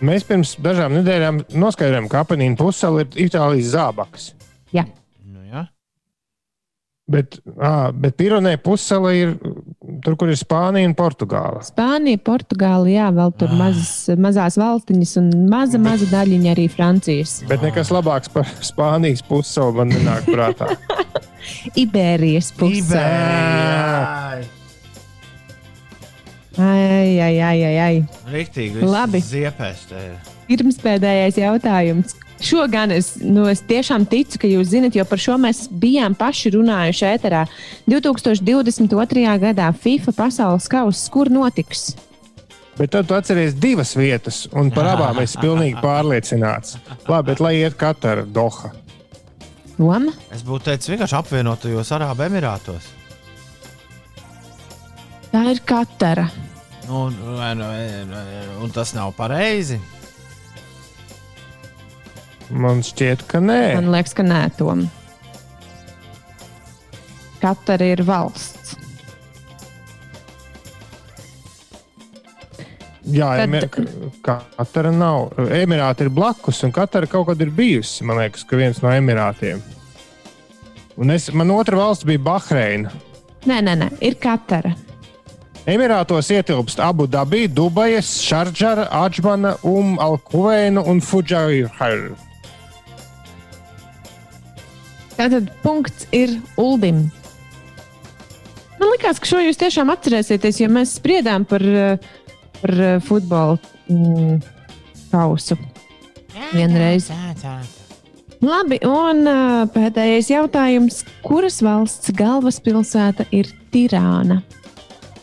Mēs 0.04 0.26
pirms 0.28 0.56
dažām 0.60 0.98
nedēļām 1.00 1.46
noskaidrojām, 1.56 2.10
ka 2.12 2.26
Apenīna 2.26 2.58
pusēla 2.60 3.06
ir 3.06 3.20
Itālijas 3.28 3.72
zābaks. 3.76 4.34
Jā, 4.76 4.84
Nu, 5.26 5.42
jā. 5.48 5.66
Bet, 7.06 7.38
à, 7.62 7.92
bet 7.94 8.16
Pirenē 8.18 8.56
pusēla 8.66 9.12
ir 9.14 9.36
tur, 10.02 10.16
kur 10.18 10.32
ir 10.34 10.40
Spānija 10.40 10.90
un 10.90 10.96
Portugāla. 10.98 11.62
Spānija, 11.68 12.18
Portugāla, 12.26 12.90
jā, 12.90 13.12
vēl 13.14 13.34
tur 13.38 13.54
mazas, 13.54 13.92
mazās 14.18 14.58
valstiņas 14.58 15.14
un 15.22 15.30
maza, 15.52 15.82
maza 15.82 16.10
daļiņa 16.10 16.52
arī 16.56 16.66
Francijas. 16.74 17.38
Bet 17.50 17.62
nekas 17.66 17.94
labāks 17.94 18.34
par 18.34 18.50
Spānijas 18.66 19.22
pusēlu 19.30 19.78
man 19.82 19.94
nenāk 19.94 20.26
prātā. 20.32 20.72
Ibērijas 21.86 22.50
pusē. 22.58 23.06
Ai, 26.58 27.20
ai, 27.20 27.42
ai, 27.42 27.64
ai, 27.68 27.78
ai. 27.84 27.96
Riktīgi. 28.32 28.84
Labi. 28.86 29.20
Ziepēs 29.24 29.88
te 29.90 30.00
ir. 30.00 30.32
Pirms 30.48 30.78
pēdējais 30.80 31.40
jautājums. 31.42 32.16
Šo 32.46 32.66
gan 32.72 32.92
es, 32.92 33.14
nu, 33.24 33.46
es 33.50 33.62
tiešām 33.66 34.06
ticu, 34.12 34.40
ka 34.42 34.50
jūs 34.50 34.70
zinat, 34.74 34.96
jo 34.96 35.06
par 35.08 35.22
šo 35.22 35.38
mēs 35.42 35.66
bijām 35.72 36.16
paši 36.20 36.52
runājuši 36.56 37.06
ēterā. 37.14 37.46
2022. 37.90 39.24
gadā 39.42 39.70
FIFA 39.72 40.14
pasaules 40.16 40.68
kausa, 40.72 41.06
kur 41.12 41.32
notiks? 41.32 41.94
Bet 42.76 42.92
tad 42.92 43.08
tu 43.08 43.16
atceries 43.16 43.56
divas 43.56 43.96
vietas, 43.96 44.44
un 44.52 44.68
par 44.76 44.92
abām 44.92 45.22
es 45.24 45.38
pilnīgi 45.40 45.80
pārliecināts. 45.84 46.76
Labi, 47.08 47.32
bet 47.32 47.44
lai 47.44 47.54
iet 47.62 47.78
katra 47.80 48.26
Doha. 48.28 48.74
Loma? 49.80 50.12
Es 50.32 50.44
būtu 50.44 50.70
teicis, 50.70 50.92
vienkārši 50.92 51.18
apvienotajos 51.20 51.92
Arābu 51.96 52.28
Emirātos. 52.28 52.92
Tā 55.32 55.42
ir 55.52 55.64
Katara. 55.68 56.30
Vai 56.88 57.56
nu- 57.56 58.64
un 58.64 58.70
tas 58.72 58.94
nav 58.94 59.14
pareizi. 59.18 59.80
Man 62.50 62.84
šķiet, 62.86 63.24
ka 63.28 63.40
nē. 63.42 63.62
Man 63.80 63.90
liekas, 63.92 64.14
ka 64.14 64.24
nē, 64.24 64.42
Tom. 64.58 64.86
Katara 67.42 67.86
ir 67.90 68.04
valsts. 68.06 68.76
Jā, 73.06 73.36
Tad- 73.38 73.50
Emir- 73.50 73.70
ka- 74.26 74.42
Katara 74.58 74.92
nav. 74.92 75.30
Emirāti 75.38 76.02
ir 76.08 76.10
blakus, 76.10 76.64
un 76.64 76.72
Katara 76.72 77.08
kaut 77.08 77.28
kad 77.28 77.42
ir 77.42 77.50
bijusi. 77.54 78.04
Man 78.04 78.18
liekas, 78.18 78.46
ka 78.48 78.58
viens 78.58 78.82
no 78.82 78.90
Emirātiem. 78.90 79.62
Un 80.98 81.10
es, 81.12 81.32
man 81.34 81.50
otra 81.52 81.76
valsts 81.78 82.06
bija 82.06 82.22
Bahreina. 82.24 82.92
Nē, 83.46 83.60
nē, 83.62 83.76
nē, 83.78 83.90
ir 84.02 84.16
Katara. 84.16 84.76
Emirātos 85.66 86.28
ietilpst 86.30 86.78
Abu 86.78 87.08
Dabī, 87.10 87.48
Dubajas, 87.50 88.20
Šarģara, 88.22 88.86
Adžmana, 88.94 89.56
Um, 89.66 89.98
Alkuveina 89.98 90.84
un 90.86 91.00
Fudžaira. 91.02 92.14
Tātad 95.16 95.50
punkts 95.64 96.06
ir 96.14 96.36
Uldim. 96.62 97.08
Man 98.78 98.92
liekas, 98.92 99.18
ka 99.18 99.30
šo 99.32 99.40
jūs 99.42 99.58
tiešām 99.58 99.90
atcerēsieties, 99.90 100.60
jo 100.62 100.68
mēs 100.70 101.00
spriedām 101.00 101.48
par, 101.50 101.64
eh, 101.66 101.98
par 102.60 102.74
eh, 102.76 103.00
futbola 103.02 103.58
mm, 103.90 104.44
kausu 105.10 105.58
vienreiz. 106.54 107.10
Labi, 108.46 108.78
un 108.86 109.24
uh, 109.26 109.64
pēdējais 109.74 110.30
jautājums. 110.30 111.00
Kuras 111.26 111.58
valsts 111.66 112.14
galvaspilsēta 112.14 113.26
ir 113.34 113.50
Tirāna? 113.74 114.44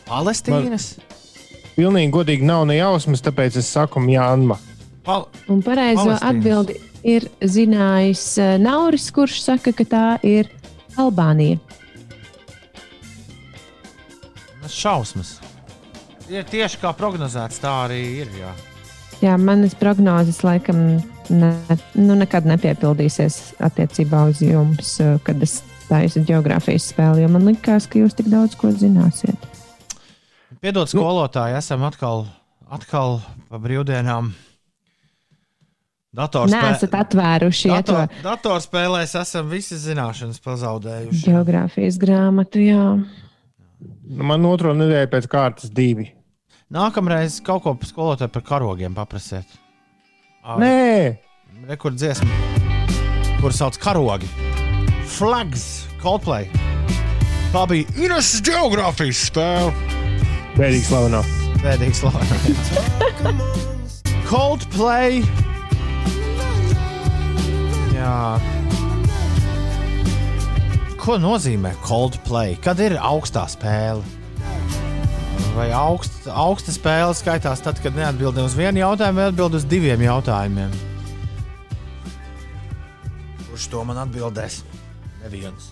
Palestīnas. 0.07 0.93
Pilnīgi 1.73 2.13
godīgi 2.13 2.45
nav 2.45 2.67
ne 2.69 2.77
jausmas, 2.77 3.23
tāpēc 3.25 3.57
es 3.61 3.69
saku 3.73 4.01
Mjānma. 4.03 4.59
Pal 5.03 5.27
Un 5.51 5.63
pareizo 5.65 6.13
atbildi 6.15 6.77
ir 7.03 7.27
zinājis 7.41 8.25
uh, 8.39 8.55
Nauris, 8.61 9.09
kurš 9.11 9.41
saka, 9.43 9.73
ka 9.75 9.87
tā 9.89 10.05
ir 10.23 10.51
Albānija. 10.99 11.59
šausmas. 14.73 15.37
Ir 16.31 16.45
tieši 16.47 16.79
kā 16.81 16.93
prognozēts, 16.97 17.59
tā 17.61 17.71
arī 17.85 17.99
ir. 18.23 18.31
Jā. 18.39 18.53
Jā, 19.23 19.33
manas 19.39 19.75
prognozes 19.77 20.41
laikam 20.43 20.79
ne, 21.29 21.51
nu, 21.95 22.15
nekad 22.19 22.47
nepiepildīsies 22.49 23.55
attiecībā 23.63 24.25
uz 24.31 24.41
jums, 24.43 24.95
uh, 25.03 25.17
kad 25.23 25.43
es 25.43 25.61
taisu 25.89 26.23
geogrāfijas 26.27 26.89
spēli, 26.93 27.23
jo 27.23 27.31
man 27.31 27.47
likās, 27.51 27.87
ka 27.87 28.01
jūs 28.01 28.15
tik 28.17 28.31
daudz 28.31 28.57
ko 28.59 28.71
zināsiet. 28.75 29.49
Piedod, 30.63 30.87
skolotāji, 30.87 31.57
esam 31.59 31.81
atkal, 31.83 32.21
atkal 32.71 33.17
pa 33.49 33.59
brīvdienām. 33.59 34.29
Nē, 36.13 36.19
Datorspē... 36.21 36.59
esat 36.69 36.93
atvēruši 36.93 37.67
ja 37.71 37.79
to 37.83 37.95
Dator, 37.97 38.19
datorspēlēs 38.23 39.15
esam 39.17 39.49
visas 39.51 39.81
zināšanas 39.83 40.37
pazaudējuši. 40.45 41.23
geogrāfijas 41.25 41.97
grāmatu. 41.99 42.61
Jā. 42.63 42.83
Nu, 42.95 44.27
Man 44.29 44.45
otro 44.47 44.71
nedēļu 44.77 45.09
pēc 45.11 45.27
kārtas 45.31 45.73
divi. 45.73 46.11
Nākamreiz 46.71 47.41
kaut 47.43 47.65
ko 47.65 47.73
skolotāji 47.83 48.31
par 48.31 48.45
karogiem 48.45 48.95
paprasiet. 48.95 49.49
Ā, 50.45 50.55
Nē, 50.61 51.17
Rekord 51.73 51.97
dziesma, 51.99 52.29
kur 53.41 53.51
sauc 53.51 53.75
karogi. 53.83 54.29
Flags, 55.17 55.89
Coldplay. 55.99 56.47
Tā 57.51 57.65
bija 57.67 57.89
Ines 58.05 58.37
geogrāfijas 58.45 59.25
spēle. 59.27 60.02
Bēdīgi 60.57 60.85
slavenā. 60.87 61.21
Pēdējais 61.63 62.01
slānis. 62.03 62.71
Coldplay. 64.29 65.21
Jā. 67.93 68.17
Ko 71.03 71.17
nozīmē 71.19 71.73
Coldplay? 71.83 72.57
Kad 72.63 72.81
ir 72.83 72.97
augstā 72.99 73.45
spēle? 73.51 74.03
Vai 75.53 75.67
augst, 75.77 76.23
augsta 76.31 76.73
spēle 76.73 77.13
skaitās 77.13 77.61
tad, 77.61 77.77
kad 77.83 77.93
neatbildēs 77.97 78.49
uz 78.49 78.57
vienu 78.57 78.81
jautājumu, 78.81 79.21
vai 79.21 79.29
atbild 79.29 79.59
uz 79.59 79.67
diviem 79.69 80.01
jautājumiem? 80.01 80.73
Kurš 83.51 83.69
to 83.69 83.83
man 83.85 84.01
atbildēs? 84.01 84.63
Neviens. 85.21 85.69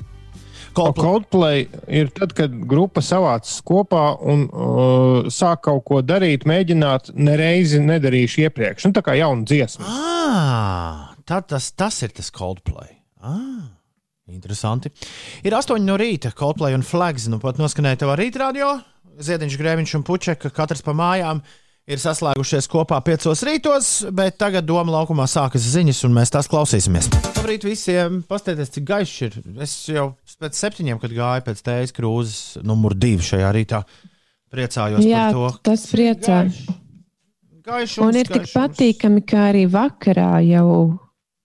Coldplay. 0.75 1.03
Coldplay 1.03 1.65
ir 2.01 2.11
tad, 2.15 2.35
kad 2.37 2.53
grupa 2.69 3.03
savācas 3.03 3.57
kopā 3.67 4.03
un 4.31 4.45
uh, 4.47 5.29
sāk 5.33 5.65
kaut 5.67 5.83
ko 5.87 5.99
darīt, 6.05 6.47
mēģināt 6.49 7.11
nereizi 7.17 7.81
nedarījuši 7.83 8.47
iepriekš. 8.47 8.87
Nu, 8.87 8.95
tā 8.95 9.03
kā 9.05 9.17
jauna 9.19 9.47
dziesma. 9.47 9.87
Ah, 9.87 11.11
tā, 11.27 11.41
tas, 11.43 11.71
tas 11.77 11.99
ir 12.05 12.15
tas 12.15 12.31
Coldplay. 12.35 12.95
Ah, 13.21 13.67
interesanti. 14.31 14.93
Ir 15.43 15.57
8 15.57 15.83
no 15.83 15.97
rīta. 15.99 16.31
Coldplay 16.37 16.77
un 16.77 16.85
Flags. 16.87 17.27
Nu, 17.31 17.41
pat 17.43 17.59
noskanēja 17.61 18.03
tev 18.03 18.15
arī 18.15 18.31
radio. 18.39 18.77
Ziediņš, 19.21 19.57
Grēviņš 19.59 19.97
un 19.99 20.05
Puķeka, 20.07 20.49
katrs 20.55 20.81
pa 20.85 20.95
mājām, 20.97 21.41
ir 21.91 22.01
saslēgušies 22.01 22.69
kopā 22.71 22.99
piecos 23.05 23.43
rītos, 23.47 23.89
bet 24.15 24.37
tagad 24.41 24.67
doma 24.67 24.93
laukumā 24.95 25.27
sākas 25.29 25.65
ziņas, 25.73 26.03
un 26.07 26.15
mēs 26.15 26.31
tās 26.33 26.49
klausīsimies. 26.51 27.09
Labrīt 27.35 27.65
visiem! 27.67 28.21
Pastieties, 28.29 28.71
cik 28.75 28.87
gaišs 28.87 29.15
ir. 29.27 29.37
Es 29.63 29.75
jau 29.91 30.11
pēc 30.41 30.59
septiņiem, 30.59 31.01
kad 31.01 31.15
gāju 31.15 31.45
pēc 31.49 31.63
tējas 31.65 31.95
krūzes, 31.95 32.41
numur 32.67 32.95
divi 32.97 33.25
šajā 33.27 33.51
rītā, 33.57 33.83
priecājos 34.53 35.07
Jā, 35.07 35.29
par 35.29 35.37
to. 35.37 35.63
tas 35.71 35.87
priecē. 35.91 36.41
Gaišs 37.61 37.99
Un 38.01 38.17
ir 38.17 38.29
tik 38.29 38.47
patīkami, 38.49 39.23
ka 39.27 39.49
arī 39.51 39.67
vakarā 39.69 40.39
jau 40.47 40.69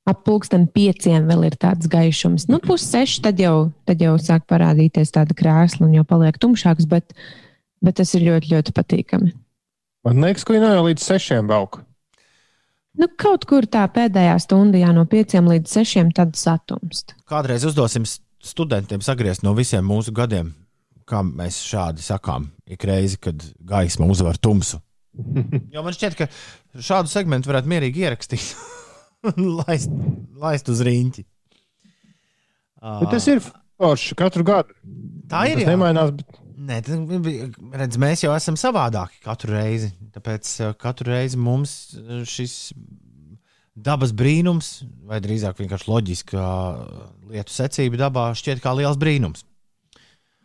ap 0.06 0.22
pulksten 0.24 0.68
pieciem 0.70 1.26
vēl 1.28 1.48
ir 1.48 1.56
tāds 1.60 1.90
gaišums. 1.90 2.46
Nu, 2.48 2.60
pusseši 2.62 3.24
tad 3.24 3.42
jau, 3.42 3.72
tad 3.88 4.00
jau 4.04 4.14
sāk 4.22 4.46
parādīties 4.48 5.10
tāda 5.16 5.34
krēsla 5.36 5.88
un 5.88 5.98
jau 5.98 6.06
paliek 6.08 6.38
tumšāks, 6.40 6.86
bet, 6.88 7.10
bet 7.84 7.98
tas 7.98 8.14
ir 8.14 8.24
ļoti, 8.28 8.54
ļoti 8.54 8.76
patīkami. 8.76 9.34
Man 10.06 10.22
liekas, 10.22 10.44
ka 10.46 10.54
jau 10.54 10.84
līdz 10.86 11.02
sešiem 11.02 11.48
velk. 11.50 11.80
Nu, 12.96 13.08
kaut 13.20 13.44
kur 13.48 13.66
tā 13.68 13.82
pēdējā 13.92 14.36
stunda, 14.40 14.78
jā, 14.78 14.92
no 14.94 15.02
pieciem 15.10 15.48
līdz 15.50 15.72
sešiem, 15.80 16.12
tad 16.16 16.36
satumst. 16.38 17.12
Kādreiz 17.28 17.66
uzdosim 17.68 18.06
st- 18.08 18.22
studentiem 18.46 19.02
sagriezt 19.04 19.42
no 19.44 19.52
visiem 19.58 19.84
mūsu 19.84 20.14
gadiem, 20.16 20.52
kā 21.08 21.20
mēs 21.26 21.58
šādi 21.66 22.04
sakām, 22.06 22.48
ik 22.70 22.86
reizi, 22.88 23.18
kad 23.20 23.42
gaisma 23.58 24.08
uzvar 24.12 24.38
tumsu. 24.38 24.80
Jo 25.74 25.82
man 25.82 25.94
šķiet, 25.96 26.16
ka 26.16 26.30
šādu 26.76 27.10
segmentu 27.10 27.50
varētu 27.50 27.70
mierīgi 27.72 28.06
ierakstīt 28.06 28.50
un 29.32 29.56
laist, 29.58 29.92
laist 30.38 30.70
uz 30.70 30.82
rīņķi. 30.86 31.24
Bet 32.86 33.10
tas 33.10 33.26
ir 33.32 33.40
forši 33.42 34.16
katru 34.18 34.44
gadu. 34.46 34.76
Tā 35.26 35.46
ir. 35.50 35.58
Tas 35.58 35.66
jā. 35.66 35.72
nemainās. 35.72 36.12
Bet... 36.14 36.45
Nē, 36.56 36.78
tad, 36.80 37.10
redz, 37.76 37.98
mēs 38.00 38.22
jau 38.24 38.32
esam 38.32 38.56
savādāki 38.56 39.20
katru 39.24 39.52
reizi. 39.52 39.90
Tāpēc 40.14 40.52
eh, 40.64 40.70
katru 40.80 41.12
reizi 41.12 41.40
mums 41.40 41.74
eh, 42.00 42.22
šis 42.24 42.72
dabas 43.76 44.14
brīnums, 44.16 44.70
vai 45.04 45.20
drīzāk 45.20 45.60
vienkārši 45.60 45.90
loģiska 45.90 46.46
lietu 47.28 47.52
secība 47.52 48.06
dabā, 48.06 48.30
šķiet 48.38 48.64
kā 48.64 48.72
liels 48.78 48.96
brīnums. 48.96 49.44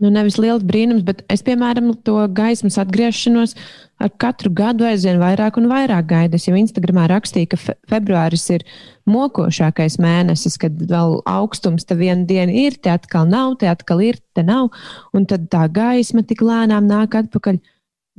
Nu, 0.02 0.10
nevis 0.10 0.40
liels 0.42 0.64
brīnums, 0.66 1.04
bet 1.06 1.20
es, 1.30 1.44
piemēram, 1.46 1.92
to 2.08 2.16
gaismas 2.34 2.80
atgriešanos 2.82 3.54
ar 4.02 4.10
katru 4.22 4.50
gadu 4.58 4.88
aizvien 4.90 5.20
vairāk 5.22 5.60
un 5.62 5.68
vairāk 5.70 6.08
gaidu. 6.10 6.40
Es 6.40 6.48
jau 6.48 6.56
Instagramā 6.58 7.04
rakstīju, 7.12 7.52
ka 7.52 7.60
fe 7.62 7.76
februāris 7.92 8.48
ir 8.56 8.66
mokošākais 9.10 10.00
mēnesis, 10.02 10.58
kad 10.62 10.80
vēl 10.90 11.20
augstums 11.30 11.86
te 11.86 11.98
vienu 12.00 12.26
dienu 12.30 12.56
ir, 12.64 12.80
te 12.82 12.90
atkal 12.94 13.30
nav, 13.30 13.60
te 13.62 13.70
atkal 13.70 14.02
ir, 14.02 14.18
te 14.34 14.42
nav. 14.48 14.72
Un 15.14 15.30
tad 15.30 15.46
tā 15.54 15.68
gaisma 15.70 16.26
tik 16.26 16.42
lēnām 16.46 16.90
nāk 16.90 17.20
atpakaļ. 17.22 17.62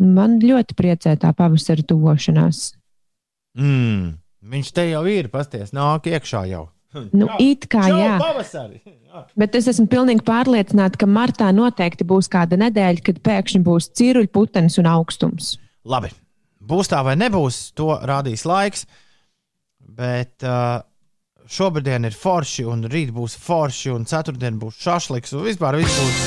Man 0.02 0.38
ļoti 0.42 0.78
priecē 0.78 1.16
tā 1.18 1.34
pavasara 1.34 1.82
tuvošanās. 1.82 2.62
Mm, 3.58 4.20
viņš 4.54 4.70
te 4.78 4.86
jau 4.92 5.02
ir, 5.10 5.32
pasties, 5.34 5.74
nāk 5.74 6.06
iekšā 6.14 6.46
jau. 6.52 6.68
Nu, 6.92 7.28
it 7.40 7.68
kā 7.72 7.86
jā. 7.88 8.16
pavasari! 8.20 8.82
Jā. 8.84 9.22
Bet 9.38 9.56
es 9.56 9.68
esmu 9.72 9.86
pilnīgi 9.92 10.24
pārliecināta, 10.28 11.00
ka 11.00 11.08
martā 11.08 11.48
noteikti 11.56 12.04
būs 12.08 12.28
kāda 12.32 12.58
nedēļa, 12.60 13.04
kad 13.06 13.20
pēkšņi 13.24 13.60
būs 13.64 13.90
ciruļputenis 13.96 14.78
un 14.82 14.88
augstums. 14.92 15.54
Labi, 15.88 16.12
būs 16.60 16.92
tā 16.92 17.00
vai 17.04 17.16
nebūs, 17.20 17.70
to 17.76 17.94
rādīs 18.08 18.44
laiks. 18.48 18.86
Bet 19.82 20.44
uh, 20.46 20.80
šobrīd 21.48 21.92
ir 21.96 22.16
forši, 22.16 22.66
un 22.68 22.84
rīt 22.92 23.12
būs 23.14 23.36
forši, 23.40 23.92
un 23.92 24.08
ceturtdien 24.08 24.60
būs 24.60 24.80
šašliks, 24.84 25.36
un 25.36 25.48
vispār 25.48 25.80
viss 25.80 26.00
būs, 26.00 26.20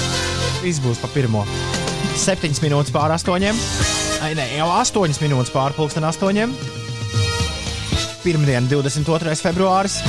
viss 0.65 0.83
būs 0.83 1.01
pa 1.01 1.11
pirmo. 1.13 1.45
Septiņas 2.15 2.63
minūtes 2.63 2.93
pār 2.95 3.13
astoņiem. 3.17 3.59
Ai, 4.25 4.33
nē, 4.37 4.49
jau 4.59 4.71
astoņas 4.79 5.21
minūtes 5.21 5.53
pār 5.53 5.75
pulksten 5.77 6.05
astoņiem. 6.07 6.53
Pirmdiena, 8.25 8.65
22. 8.65 9.35
februāris, 9.37 9.99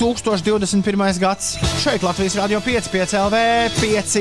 2021. 0.00 1.18
gads. 1.20 1.50
Šeit 1.82 2.00
Latvijas 2.06 2.38
Rādio 2.40 2.62
5, 2.64 2.88
5 2.88 3.12
LV, 3.20 3.42
5 3.76 4.14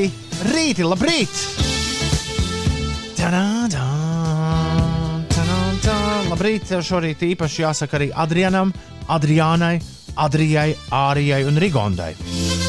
rīti, 0.52 0.84
labrīt! 0.84 1.40
Ta-da-da, 3.16 3.88
ta-da-da. 5.32 5.98
Labrīt, 6.28 6.76
šorīt 6.76 7.24
īpaši 7.32 7.64
jāsaka 7.64 8.02
arī 8.02 8.12
Adrianam, 8.12 8.76
Adriānai, 9.08 9.78
Adrijai, 10.28 10.74
Ārijai 10.92 11.46
un 11.48 11.64
Rigondai. 11.64 12.67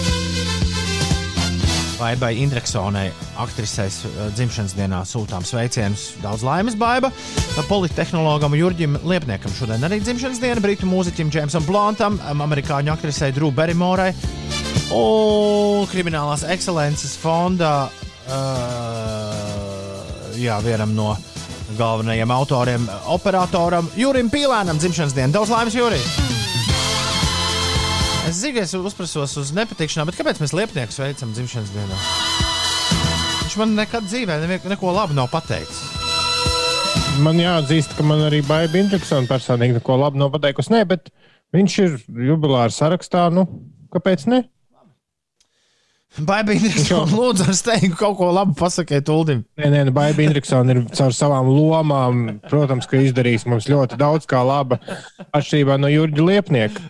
Baibai 1.98 2.32
Indreksonai, 2.42 3.08
aktrisei 3.42 3.88
eh, 3.90 4.18
dzimšanas 4.36 4.74
dienā 4.78 5.02
sūtām 5.08 5.44
sveicienus. 5.46 6.12
Daudz 6.22 6.44
laimes, 6.46 6.76
Baiba. 6.78 7.10
Politehnologam 7.68 8.54
Jurģim 8.54 9.00
Liepniekam 9.08 9.52
šodien 9.58 9.82
arī 9.88 9.98
dzimšanas 10.04 10.38
diena, 10.42 10.62
britu 10.62 10.86
mūziķim 10.88 11.32
Džeimsam 11.34 11.66
Blontam, 11.66 12.20
em, 12.22 12.44
amerikāņu 12.46 12.94
aktrisei 12.94 13.34
Drew 13.34 13.50
Barrymorai 13.54 14.12
un 14.94 15.86
Kriminālās 15.90 16.44
ekscelences 16.48 17.16
fonda 17.20 17.90
uh, 17.90 18.32
jā, 20.38 20.56
vienam 20.64 20.94
no 20.96 21.12
galvenajiem 21.78 22.30
autoriem, 22.32 22.88
operatoram 23.12 23.90
Jurim 23.98 24.30
Pīlēnam 24.32 24.80
dzimšanas 24.80 25.16
diena. 25.16 25.34
Daudz 25.36 25.52
laimes, 25.52 25.76
Jurim! 25.76 26.37
Es 28.28 28.42
zinu, 28.42 28.58
ka 28.58 28.64
es 28.66 28.74
uzprasos 28.76 29.36
uz 29.40 29.52
nepatikšanām, 29.56 30.08
bet 30.10 30.18
kāpēc 30.18 30.40
mēs 30.42 30.52
liepnieku 30.56 30.92
sveicam 30.92 31.30
dzimšanas 31.32 31.70
dienā? 31.72 32.00
Viņš 33.46 33.56
man 33.62 33.72
nekad 33.78 34.04
dzīvē 34.10 34.36
nevie- 34.42 34.60
neko 34.68 34.92
labu 34.92 35.16
nav 35.16 35.30
pateicis. 35.32 35.80
Man 37.24 37.40
jāatzīst, 37.40 37.96
ka 37.96 38.04
man 38.06 38.20
arī 38.28 38.42
Baija 38.46 38.68
Intriksona 38.78 39.26
personīgi 39.26 39.78
neko 39.80 39.96
labu 39.98 40.18
nav 40.20 40.30
pateikusi. 40.30 40.70
Nē, 40.70 40.84
bet 40.86 41.08
viņš 41.56 41.78
ir 41.84 41.96
jubilāra 42.28 42.70
sarakstā. 42.70 43.32
Nu, 43.32 43.46
kāpēc 43.90 44.26
ne? 44.28 44.44
Baigīgi, 46.18 46.70
jau- 46.90 47.06
lūdzu, 47.08 47.48
ar 47.48 47.54
steigu 47.56 47.96
kaut 47.96 48.16
ko 48.18 48.30
labu 48.32 48.54
pasakiet 48.54 49.08
Uldim. 49.08 49.44
Nē, 49.58 49.72
nē, 49.72 49.90
Baija 49.92 50.14
Intriksona 50.28 50.70
ir 50.76 50.84
caur 50.92 51.10
savām 51.16 51.48
lomām. 51.48 52.40
Protams, 52.48 52.86
ka 52.86 52.96
izdarījis 53.00 53.46
mums 53.46 53.66
ļoti 53.66 53.96
daudz 53.96 54.26
kā 54.26 54.44
laba 54.44 54.78
atšķirībā 55.32 55.78
no 55.80 55.88
Jurģa 55.88 56.28
Liepnieka. 56.28 56.80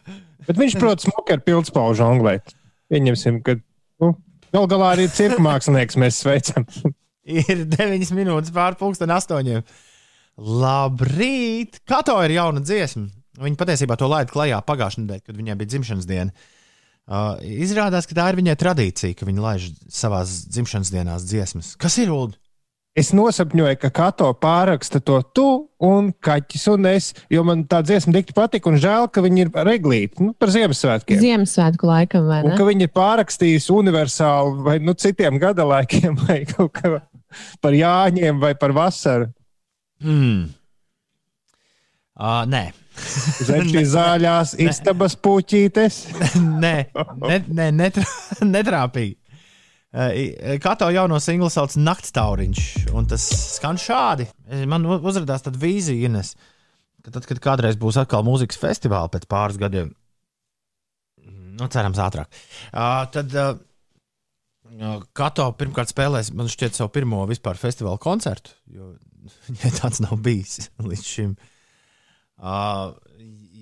Bet 0.49 0.57
viņš, 0.57 0.79
protams, 0.81 1.19
ar 1.35 1.43
pildspaužu 1.45 2.01
žonglēt. 2.01 2.55
Pieņemsim, 2.89 3.43
ka 3.45 3.59
nu, 4.01 4.15
gal 4.55 4.69
galā 4.71 4.95
arī 4.95 5.09
cirka 5.13 5.43
mākslinieks 5.45 5.99
mēs 6.01 6.23
sveicam. 6.23 6.65
Ir 7.29 7.67
9 7.69 8.15
minūtes 8.17 8.55
pār 8.55 8.79
pulksten 8.81 9.13
astoņiem. 9.13 9.67
Labrīt! 10.39 11.83
Kato 11.89 12.15
ir 12.25 12.39
jauna 12.39 12.63
dziesma. 12.65 13.11
Viņa 13.39 13.59
patiesībā 13.61 13.99
to 13.99 14.09
laida 14.11 14.33
klajā 14.33 14.63
pagājušajā 14.65 15.05
nedēļā, 15.05 15.25
kad 15.27 15.37
viņai 15.39 15.57
bija 15.61 15.73
dzimšanas 15.75 16.09
diena. 16.09 16.33
Uh, 17.09 17.37
izrādās, 17.41 18.09
ka 18.09 18.17
tā 18.17 18.27
ir 18.33 18.39
viņai 18.41 18.57
tradīcija, 18.61 19.17
ka 19.17 19.29
viņa 19.29 19.45
laiž 19.45 19.69
savā 19.93 20.25
dzimšanas 20.25 20.91
dienās 20.93 21.29
dziesmas. 21.29 21.75
Kas 21.81 21.97
ir 22.01 22.13
Ulu? 22.13 22.37
Es 22.97 23.13
nosapņoju, 23.15 23.77
ka 23.79 23.91
Kato 23.95 24.29
pāraksta 24.43 24.99
to 25.05 25.21
tu 25.37 25.47
un 25.85 26.09
kaķis 26.25 26.65
un 26.73 26.89
es, 26.91 27.13
jo 27.31 27.45
man 27.47 27.63
tā 27.71 27.79
dziesma 27.87 28.15
tik 28.17 28.33
patika 28.35 28.73
un 28.73 28.79
žēl, 28.81 29.07
ka 29.13 29.23
viņi 29.23 29.45
ir 29.45 29.53
reglīti 29.69 30.25
nu, 30.25 30.33
par 30.35 30.51
Ziemassvētkiem. 30.55 31.21
Ziemassvētku 31.23 31.87
laikam, 31.87 32.27
vai 32.27 32.41
Un 32.43 32.55
ne? 32.55 32.57
ka 32.59 32.67
viņi 32.67 32.89
ir 32.89 32.93
pārrakstījuši 32.97 33.75
universāli 33.77 34.67
vai 34.67 34.77
nu, 34.83 34.97
citiem 34.99 35.39
gadalaikiem, 35.43 36.19
vai 36.25 36.41
kaut 36.51 36.75
kā 36.81 36.97
par 37.63 37.77
Jāņiem 37.77 38.43
vai 38.43 38.55
par 38.59 38.75
vasaru. 38.75 39.31
Mm. 40.03 40.49
Uh, 42.19 42.43
nē, 42.51 42.65
Zem 43.47 43.69
šīs 43.73 43.93
zaļās 43.95 44.57
istabas 44.63 45.15
puķītes. 45.23 46.01
nē, 46.65 46.75
ne, 47.47 47.71
ne. 47.71 47.91
Uh, 47.95 49.07
Kato 50.63 50.91
jauno 50.93 51.17
singlu 51.23 51.49
sauc 51.53 51.73
Naktstauriņš, 51.81 52.65
un 52.93 53.07
tas 53.09 53.23
skan 53.57 53.79
šādi. 53.81 54.27
Man 54.69 54.85
u- 54.85 54.99
uzrādījās 55.01 55.47
tāda 55.47 55.61
vīzija, 55.63 56.11
Ines, 56.11 56.35
ka 57.05 57.15
tad, 57.15 57.25
kad 57.31 57.41
kādreiz 57.41 57.79
būs 57.81 57.97
atkal 58.03 58.27
mūzikas 58.27 58.61
festivāls 58.61 59.09
pēc 59.15 59.25
pāris 59.31 59.57
gadiem, 59.61 59.95
nu, 61.59 61.69
cerams, 61.73 61.99
ātrāk, 62.05 62.29
tad 63.17 63.33
Kato 65.17 65.47
pirmkārt 65.57 65.89
spēlēs, 65.95 66.29
man 66.37 66.51
šķiet, 66.53 66.77
savu 66.77 66.91
pirmo 66.93 67.23
vispār 67.31 67.57
festivāla 67.57 67.97
koncertu, 67.99 68.53
jo 68.69 68.91
viņai 69.49 69.71
tāds 69.81 70.03
nav 70.05 70.19
bijis 70.21 70.69
līdz 70.91 71.07
šim. 71.09 71.33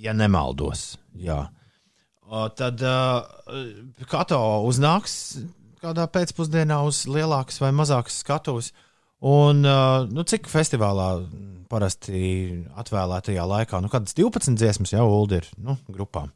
Ja 0.03 0.13
nemaldos, 0.13 0.97
jā. 1.15 1.45
Tad 2.59 2.83
Kato 4.11 4.41
uznāks 4.67 5.15
kādā 5.87 6.07
pēcpusdienā 6.11 6.81
uz 6.87 7.05
lielākas 7.11 7.61
vai 7.63 7.73
mazākas 7.77 8.21
skatuves. 8.25 8.73
Un 9.27 9.65
uh, 9.65 10.05
nu, 10.13 10.27
cik 10.29 10.51
festivālā 10.51 11.09
parasti 11.71 12.19
atvēlētajā 12.79 13.47
laikā, 13.49 13.81
nu, 13.83 13.91
kādas 13.91 14.15
12 14.19 14.59
dziesmas 14.61 14.93
jau 14.93 15.07
ULD 15.09 15.39
ir 15.41 15.49
nu, 15.57 15.79
grupām, 15.91 16.31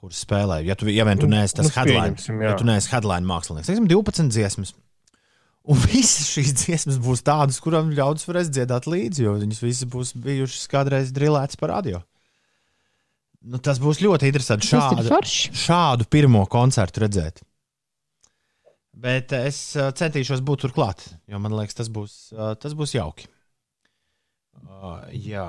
kuras 0.00 0.24
spēlē. 0.24 0.62
Ja 0.66 0.76
tu, 0.78 0.88
ja 0.90 1.06
vien 1.06 1.20
tu 1.20 1.28
neesi 1.30 1.58
tas 1.58 1.68
Nu, 1.68 1.74
headline, 1.76 2.44
ja 2.46 2.56
tu 2.58 2.66
neesi 2.66 2.90
headline 2.92 3.28
mākslinieks, 3.28 3.68
teiksim, 3.70 3.88
12 3.90 4.32
dziesmas. 4.34 4.74
Un 5.68 5.76
visas 5.84 6.30
šīs 6.32 6.54
dziesmas 6.62 6.96
būs 7.04 7.20
tādas, 7.26 7.58
kurām 7.60 7.90
ļaudis 7.92 8.24
varēs 8.24 8.48
dziedāt 8.48 8.88
līdzi, 8.88 9.26
jo 9.26 9.34
viņas 9.36 9.60
visas 9.60 9.90
būs 9.92 10.14
bijušas 10.16 10.70
kādreiz 10.72 11.12
drilētas 11.12 11.60
par 11.60 11.74
radio. 11.76 12.00
Nu, 13.48 13.60
tas 13.62 13.78
būs 13.78 14.00
ļoti 14.02 14.30
interesanti 14.32 14.66
šādu, 14.66 15.20
šādu 15.60 16.08
pirmo 16.10 16.40
koncertu 16.50 17.04
redzēt. 17.04 17.44
Bet 18.98 19.32
es 19.36 19.58
uh, 19.78 19.92
centīšos 19.94 20.42
būt 20.42 20.66
turklāt, 20.66 21.04
jo 21.30 21.38
man 21.42 21.54
liekas, 21.54 21.76
tas 21.78 21.90
būs, 21.92 22.14
uh, 22.34 22.54
tas 22.58 22.74
būs 22.74 22.96
jauki. 22.96 23.28
Uh, 24.58 25.04
jā, 25.14 25.46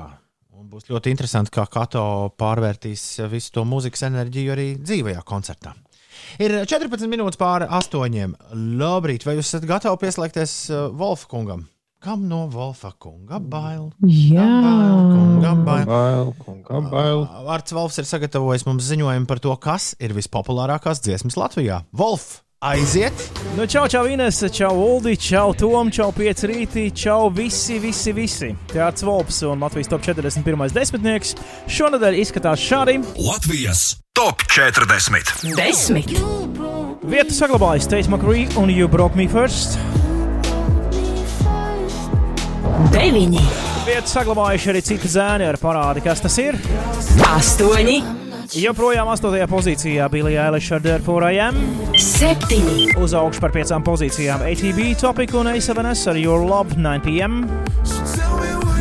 un 0.54 0.68
būs 0.70 0.86
ļoti 0.92 1.10
interesanti, 1.10 1.54
kā 1.56 1.66
Kato 1.72 2.04
pārvērtīs 2.38 3.06
uh, 3.24 3.30
visu 3.32 3.56
to 3.56 3.66
mūzikas 3.66 4.06
enerģiju 4.12 4.54
arī 4.54 4.68
dzīvajā 4.84 5.26
koncertā. 5.26 5.74
Ir 6.42 6.60
14 6.68 7.10
minūtes 7.10 7.40
pāri 7.40 7.66
astoņiem. 7.80 8.36
Labrīt, 8.78 9.26
vai 9.26 9.38
jūs 9.40 9.50
esat 9.50 9.66
gatavi 9.70 10.02
pieslēgties 10.04 10.56
Wolfa 11.00 11.30
kungam? 11.32 11.66
Kam 12.00 12.28
no 12.32 12.46
Wolfa 12.52 12.94
kunga 12.96 13.42
bail? 13.44 13.90
Jā, 14.08 14.46
Kunga 15.10 15.52
bail. 15.66 15.88
Bail, 15.90 16.30
kunga, 16.46 16.80
bail. 16.92 17.26
Vārds 17.48 17.74
Wolfs 17.76 18.00
ir 18.00 18.08
sagatavojis 18.08 18.64
mums 18.68 18.86
ziņojumu 18.88 19.28
par 19.28 19.42
to, 19.44 19.52
kas 19.60 19.90
ir 20.00 20.14
vispopulārākās 20.16 21.02
dziesmas 21.04 21.36
Latvijā. 21.40 21.82
Wolf, 21.92 22.42
aiziet! 22.60 23.14
Nu, 23.56 23.66
čau, 23.66 23.88
čau, 23.88 24.06
Ines, 24.06 24.44
čau, 24.52 24.76
Uldi, 24.76 25.16
čau, 25.16 25.54
Tom, 25.54 25.92
čau, 25.92 26.12
Pieci 26.12 26.48
rīti, 26.48 26.90
čau, 26.92 27.30
visi, 27.32 27.80
visi, 27.80 28.12
visi. 28.12 28.52
Teātris 28.74 29.06
Volps 29.08 29.42
un 29.48 29.64
Latvijas 29.64 29.88
top 29.92 30.04
41. 30.04 30.74
desmitnieks 30.76 31.36
šonadēļ 31.72 32.20
izskatās 32.20 32.60
šādi. 32.60 33.00
Latvijas 33.24 33.96
top 34.18 34.44
40. 34.52 35.56
Desmit, 35.56 36.12
Vietu 37.10 37.34
saglabājas 37.34 37.88
Teis 37.90 38.12
Makrī 38.12 38.46
un 38.60 38.70
You 38.70 38.92
Broke 38.92 39.16
Me 39.18 39.30
First. 39.32 39.80
deviņi, 42.94 43.42
Vietu 43.88 44.12
saglabājuši 44.12 44.70
arī 44.72 44.82
citi 44.86 45.10
zēni 45.12 45.48
ar 45.48 45.58
parādi, 45.62 46.04
kas 46.04 46.22
tas 46.24 46.36
ir. 46.42 46.58
astoņi, 47.30 47.98
Joprojām 48.50 49.06
8. 49.14 49.44
pozīcijā 49.46 50.08
bija 50.10 50.48
Eilish 50.48 50.72
ar 50.74 50.82
Am. 51.46 51.58
septiņi, 52.02 52.96
Uz 52.98 53.14
augšu 53.14 53.42
par 53.44 53.52
piecām 53.54 53.84
pozīcijām 53.86 54.42
ATB 54.42 54.96
Topic 55.00 55.34
un 55.38 55.46
A7S 55.52 56.08
ar 56.10 56.18
Your 56.18 56.42
Love 56.42 56.74
9pm. 56.74 57.44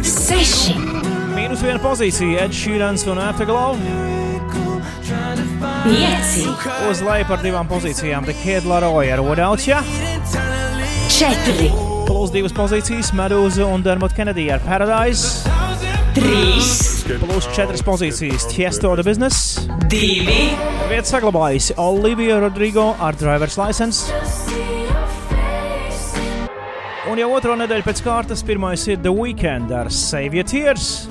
seši, 0.03 0.73
Mīnus 1.37 1.61
viena 1.61 1.79
pozīcija 1.83 2.47
Ed 2.47 2.53
Sheerans 2.53 3.05
un 3.07 3.19
Afterglow. 3.19 3.77
pieci, 5.85 6.47
Uz 6.91 7.01
leju 7.03 7.29
par 7.29 7.39
divām 7.45 7.69
pozīcijām 7.69 8.25
The 8.25 8.35
Kid 8.43 8.65
Laroi 8.65 9.13
ar 9.13 9.21
Ya. 9.67 9.83
četri, 11.11 11.71
Plus 12.07 12.31
divas 12.31 12.53
pozīcijas 12.53 13.13
Medūza 13.13 13.65
un 13.67 13.83
Dermot 13.83 14.13
Kennedy 14.17 14.51
ar 14.51 14.61
Paradise. 14.61 15.45
Trīs, 16.17 16.69
Plus 17.19 17.49
četras 17.57 17.83
pozīcijas 17.85 18.47
Tiesto 18.51 18.95
The 18.97 19.03
Business. 19.07 19.59
divi, 19.89 20.51
Vietas 20.89 21.13
saglabājusi 21.13 21.75
Olivija 21.81 22.39
Rodrigo 22.41 22.95
ar 23.01 23.17
Driver's 23.17 23.59
License. 23.61 24.13
Un 27.09 27.17
jau 27.19 27.31
otro 27.33 27.55
nedēļu 27.57 27.87
pēc 27.87 28.03
kārtas 28.05 28.43
pirmais 28.45 28.83
ir 28.89 28.99
The 29.01 29.13
Weekend 29.13 29.73
ar 29.73 29.89
Save 29.91 30.37
Your 30.37 30.45
Tears. 30.49 31.09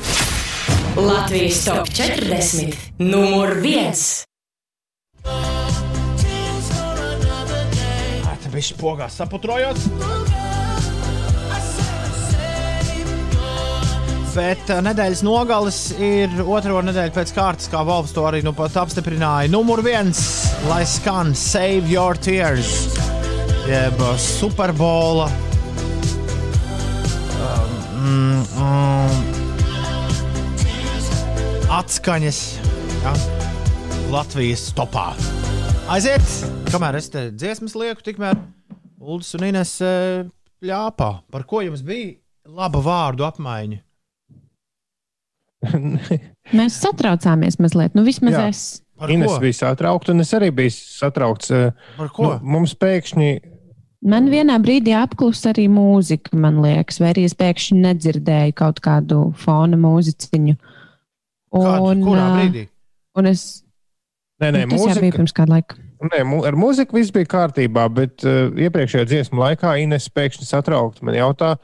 Latvijas 0.97 1.63
top 1.65 1.89
40, 1.89 2.77
numur 2.99 3.57
viens. 3.61 4.23
Tā 8.27 8.53
bija 8.53 8.65
spogā 8.71 9.09
saputrojot. 9.11 10.46
Bet 14.37 14.69
uh, 14.69 14.83
nedēļas 14.85 15.23
nogales 15.25 15.77
ir 15.97 16.29
otro 16.43 16.77
nedēļu 16.85 17.13
pēc 17.15 17.31
kārtas, 17.33 17.69
kā 17.73 17.79
Volfs 17.87 18.11
to 18.13 18.21
arī 18.29 18.43
nu 18.45 18.51
pat 18.53 18.75
apstiprināja. 18.77 19.49
Numur 19.49 19.81
viens, 19.81 20.19
lai 20.69 20.83
skan 20.85 21.31
Save 21.33 21.89
Your 21.89 22.19
Tears, 22.21 22.69
jeb 23.65 23.97
uh, 23.97 24.11
Superbola. 24.21 25.25
Um, 27.97 28.45
um, 28.61 29.17
atskaņas 31.79 32.43
ja, 33.01 33.15
Latvijas 34.13 34.67
topā. 34.77 35.07
Aiziet, 35.89 36.29
kamēr 36.69 37.01
es 37.01 37.09
te 37.09 37.31
dziesmas 37.33 37.73
lieku, 37.79 38.05
tikmēr 38.05 38.37
Ulas 39.01 39.33
un 39.39 39.49
Ines 39.49 39.73
eh, 39.81 40.29
pļāpā. 40.61 41.11
Par 41.33 41.49
ko 41.49 41.65
jums 41.65 41.81
bija 41.81 42.13
laba 42.53 42.85
vārdu 42.85 43.25
apmaiņa? 43.25 43.86
Mēs 46.57 46.77
satraucāmies 46.83 47.57
mazliet. 47.61 47.95
Nu, 47.97 48.03
vismaz 48.07 48.35
Jā. 48.37 48.47
es. 48.51 48.63
Par 48.97 49.11
Ines 49.13 49.29
ko? 49.29 49.39
bija 49.43 49.53
satraukta, 49.59 50.13
un 50.13 50.23
es 50.23 50.31
arī 50.33 50.49
biju 50.57 50.73
satraukts. 50.73 51.51
eh, 51.53 51.71
Par 51.97 52.09
ko? 52.13 52.23
Nu, 52.23 52.39
mums 52.57 52.73
pēkšņi 52.77 53.29
Man 54.07 54.27
vienā 54.29 54.59
brīdī 54.61 54.93
apklusa 54.93 55.49
arī 55.51 55.65
mūzika, 55.73 56.29
man 56.37 56.59
liekas, 56.61 56.99
vai 57.01 57.09
arī 57.15 57.23
es 57.25 57.33
pēkšņi 57.35 57.77
nedzirdēju 57.81 58.53
kaut 58.55 58.77
kādu 58.85 59.23
fona 59.41 59.75
mūziķiņu. 59.81 60.53
Kādu, 61.57 61.95
kurā 62.05 62.27
ā, 62.27 62.35
brīdī? 62.37 62.63
Un 63.17 63.29
es, 63.31 63.43
Nē, 64.37 64.51
nē, 64.53 64.61
nu, 64.69 64.75
tas 64.77 64.83
jau 64.85 64.93
bija 64.93 65.01
mūzika, 65.01 65.15
pirms 65.17 65.33
kāda 65.33 65.55
laika. 65.55 65.79
nē, 66.13 66.19
ar 66.45 66.57
mūziku 66.61 66.99
viss 66.99 67.09
bija 67.15 67.25
kārtībā, 67.33 67.87
bet 67.89 68.21
uh, 68.21 68.53
iepriekšējā 68.53 69.07
dziesmu 69.09 69.41
laikā 69.41 69.73
Ines 69.81 70.05
pēkšņi 70.13 70.45
satraukta. 70.45 71.01
Man 71.01 71.17
jautā, 71.17 71.55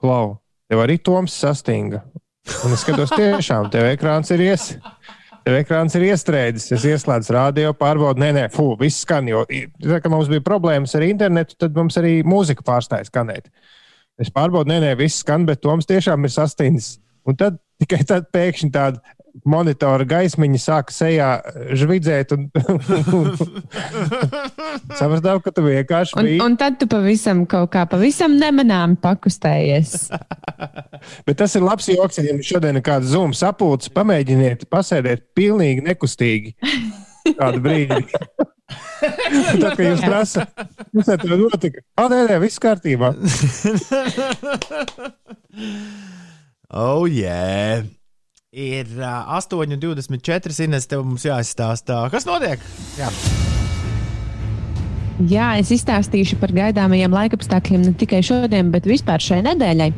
Klau, 0.00 0.36
tev 0.70 0.84
arī 0.86 1.00
Toms 1.02 1.34
sastinga. 1.34 2.04
Un 2.46 2.74
es 2.74 2.82
skatos, 2.84 3.12
tiešām, 3.14 3.70
tev 3.72 3.88
ekrāns 3.90 4.30
ir 4.34 4.42
ies. 4.46 4.72
Tev 5.46 5.54
ekrāns 5.60 5.94
ir 5.94 6.08
iestrēdzis. 6.08 6.72
Es 6.74 6.84
ieslēdzu 6.90 7.34
radio, 7.36 7.72
pārbaudu, 7.78 8.18
nē, 8.22 8.32
nē, 8.34 8.44
fū, 8.54 8.72
viss 8.80 9.04
skan. 9.04 9.28
Jo, 9.30 9.44
tā, 9.46 10.00
kad 10.02 10.10
mums 10.10 10.30
bija 10.30 10.42
problēmas 10.46 10.94
ar 10.98 11.06
internetu, 11.06 11.54
tad 11.62 11.76
mums 11.78 11.98
arī 12.00 12.16
mūzika 12.26 12.66
pārstāja 12.66 13.06
skanēt. 13.06 13.50
Es 14.18 14.32
pārbaudu, 14.34 14.70
nē, 14.72 14.80
nē, 14.82 14.94
viss 14.98 15.22
skan, 15.22 15.46
bet 15.46 15.62
Toms 15.62 15.86
tiešām 15.86 16.26
ir 16.26 16.34
sastindzis. 16.34 16.96
Un 17.26 17.38
tad 17.38 17.60
tikai 17.82 18.02
tad 18.08 18.26
pēkšņi 18.34 18.72
tāda 18.74 19.15
monitora 19.44 20.04
gaismiņa 20.08 20.60
sāka 20.62 20.94
sejā 20.94 21.28
žvidzēt. 21.76 22.32
Un... 22.36 22.46
Sapratām, 24.98 25.40
ka 25.44 25.52
tu 25.54 25.64
vienkārši 25.66 26.16
Un, 26.16 26.24
biji. 26.28 26.40
un 26.44 26.56
tad 26.60 26.78
tu 26.80 26.88
pavisam 26.90 27.44
kaut 27.50 27.70
kā 27.74 27.82
pavisam 27.90 28.36
nemanāmi 28.40 28.96
pakustējies. 29.02 29.90
Bet 31.28 31.36
tas 31.42 31.56
ir 31.58 31.66
labs 31.66 31.90
joks, 31.92 32.20
ja 32.20 32.24
jums 32.30 32.48
šodien 32.48 32.80
ir 32.80 32.84
kāds 32.86 33.12
zūms 33.12 33.42
sapulcs, 33.44 33.92
pamēģiniet 33.92 34.60
pasēdēt 34.72 35.20
pilnīgi 35.36 35.84
nekustīgi. 35.86 36.54
Kādu 37.36 37.58
brīdi. 37.64 38.00
Tad, 38.66 39.76
kad 39.76 39.82
jūs 39.84 40.00
prasat, 40.02 40.48
kas 40.96 41.10
to 41.22 41.36
notika? 41.38 41.82
O, 42.00 42.02
nē, 42.10 42.18
nē, 42.30 42.36
viss 42.42 42.62
kārtībā. 42.62 43.12
Oh, 46.68 47.04
yeah! 47.06 47.84
Ir 48.54 48.86
uh, 49.00 49.26
8,24. 49.34 50.54
Ines, 50.62 50.86
tev 50.86 51.02
mums 51.02 51.24
jāizstāsta, 51.26 52.04
kas 52.12 52.28
notiek. 52.28 52.62
Jā. 52.94 53.08
Jā, 55.26 55.48
es 55.58 55.72
izstāstīšu 55.74 56.38
par 56.38 56.52
gaidāmajiem 56.54 57.14
laikapstākļiem 57.16 57.88
ne 57.88 57.92
tikai 57.98 58.20
šodien, 58.22 58.70
bet 58.70 58.86
vispār 58.86 59.22
šai 59.24 59.40
nedēļai. 59.48 59.88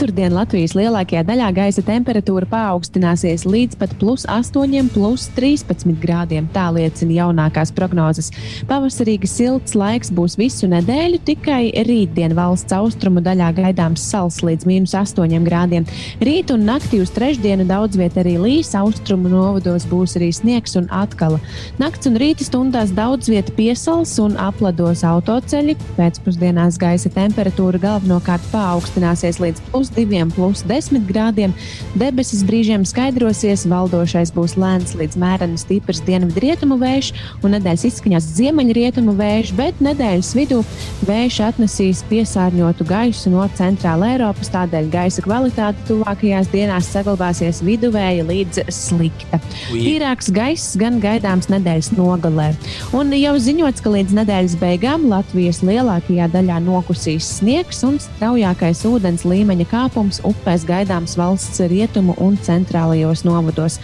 Ceturtdien 0.00 0.32
Latvijas 0.32 0.72
lielākajā 0.72 1.20
daļā 1.28 1.46
gaisa 1.52 1.82
temperatūra 1.84 2.46
paaugstināsies 2.48 3.42
līdz 3.44 3.76
pat 3.76 3.90
plus 4.00 4.22
8, 4.32 4.86
plus 4.94 5.26
13 5.36 5.98
grādiem. 6.00 6.46
Tā 6.54 6.70
liecina 6.72 7.18
jaunākās 7.18 7.68
prognozes. 7.76 8.30
Pavasarīgi 8.70 9.28
silts 9.28 9.76
laiks 9.76 10.08
būs 10.16 10.38
visu 10.40 10.70
nedēļu, 10.72 11.18
tikai 11.28 11.84
rītdien 11.84 12.32
valsts 12.38 12.72
austrumu 12.72 13.20
daļā 13.26 13.50
gaidāms 13.58 14.06
sals 14.08 14.38
līdz 14.40 14.64
minus 14.70 14.94
8 14.96 15.44
grādiem. 15.44 15.84
Rīt 16.24 16.54
un 16.56 16.64
naktī 16.70 17.02
uz 17.04 17.12
trešdienu 17.12 17.68
daudz 17.68 18.00
vietā 18.00 18.24
arī 18.24 18.38
līs, 18.40 18.72
austrumu 18.80 19.28
novados 19.28 19.84
būs 19.92 20.16
arī 20.16 20.30
sniegs 20.32 20.80
un 20.80 20.88
atkal. 20.88 21.36
Nakts 21.82 22.08
un 22.08 22.16
rīta 22.16 22.48
stundās 22.48 22.96
daudz 22.96 23.28
vietā 23.28 23.52
piesals 23.52 24.16
un 24.24 24.40
aplados 24.40 25.04
autoceļi. 25.04 25.76
Pēcpusdienās 26.00 26.80
gaisa 26.80 27.12
temperatūra 27.20 27.84
galvenokārt 27.84 28.48
paaugstināsies 28.56 29.44
līdz 29.44 29.68
plus 29.68 29.89
2, 29.96 30.24
plus 30.34 30.64
10 30.68 31.06
grādiem. 31.08 31.54
Debesis 31.98 32.44
brīžiem 32.46 32.84
skaidrosies, 32.88 33.66
valdošais 33.70 34.32
būs 34.36 34.56
lēns 34.60 34.94
līdz 34.98 35.18
mēreni 35.20 35.60
stiprs 35.60 36.02
dienvidrietumu 36.06 36.78
vējš 36.80 37.12
un 37.44 37.56
nedēļas 37.56 37.86
izskaņās 37.90 38.28
ziemeļrietumu 38.38 39.14
vējš, 39.18 39.52
bet 39.58 39.80
nedēļas 39.84 40.32
vidū 40.38 40.60
vējš 41.08 41.40
atnesīs 41.48 42.04
piesārņotu 42.10 42.86
gaisu 42.88 43.32
no 43.32 43.46
centrāla 43.58 44.12
Eiropas, 44.14 44.52
tādēļ 44.54 44.90
gaisa 44.92 45.24
kvalitāte 45.24 45.86
tuvākajās 45.88 46.50
dienās 46.52 46.90
saglabāsies 46.92 47.62
viduvēja 47.66 48.26
līdz 48.28 48.64
slikta. 48.74 49.40
Tīrāks 49.70 50.30
gaiss 50.34 50.76
gan 50.80 51.00
gaidāms 51.02 51.50
nedēļas 51.52 51.92
nogalē. 51.96 52.50
Un 52.96 53.14
jau 53.16 53.34
ziņots, 53.40 53.82
ka 53.84 53.94
līdz 53.94 54.16
nedēļas 54.20 54.56
beigām 54.60 55.08
Latvijas 55.10 55.62
lielākajā 55.66 56.30
daļā 56.34 56.60
nokusīs 56.64 57.28
sniegs 57.38 57.82
un 57.86 57.98
straujākais 58.02 58.84
ūdens 58.88 59.26
līmeņa 59.28 59.69
kāpums 59.70 60.20
upēs 60.26 60.66
gaidāms 60.68 61.16
valsts 61.18 61.62
rietumu 61.70 62.16
un 62.22 62.38
centrālajos 62.40 63.24
novados. 63.26 63.80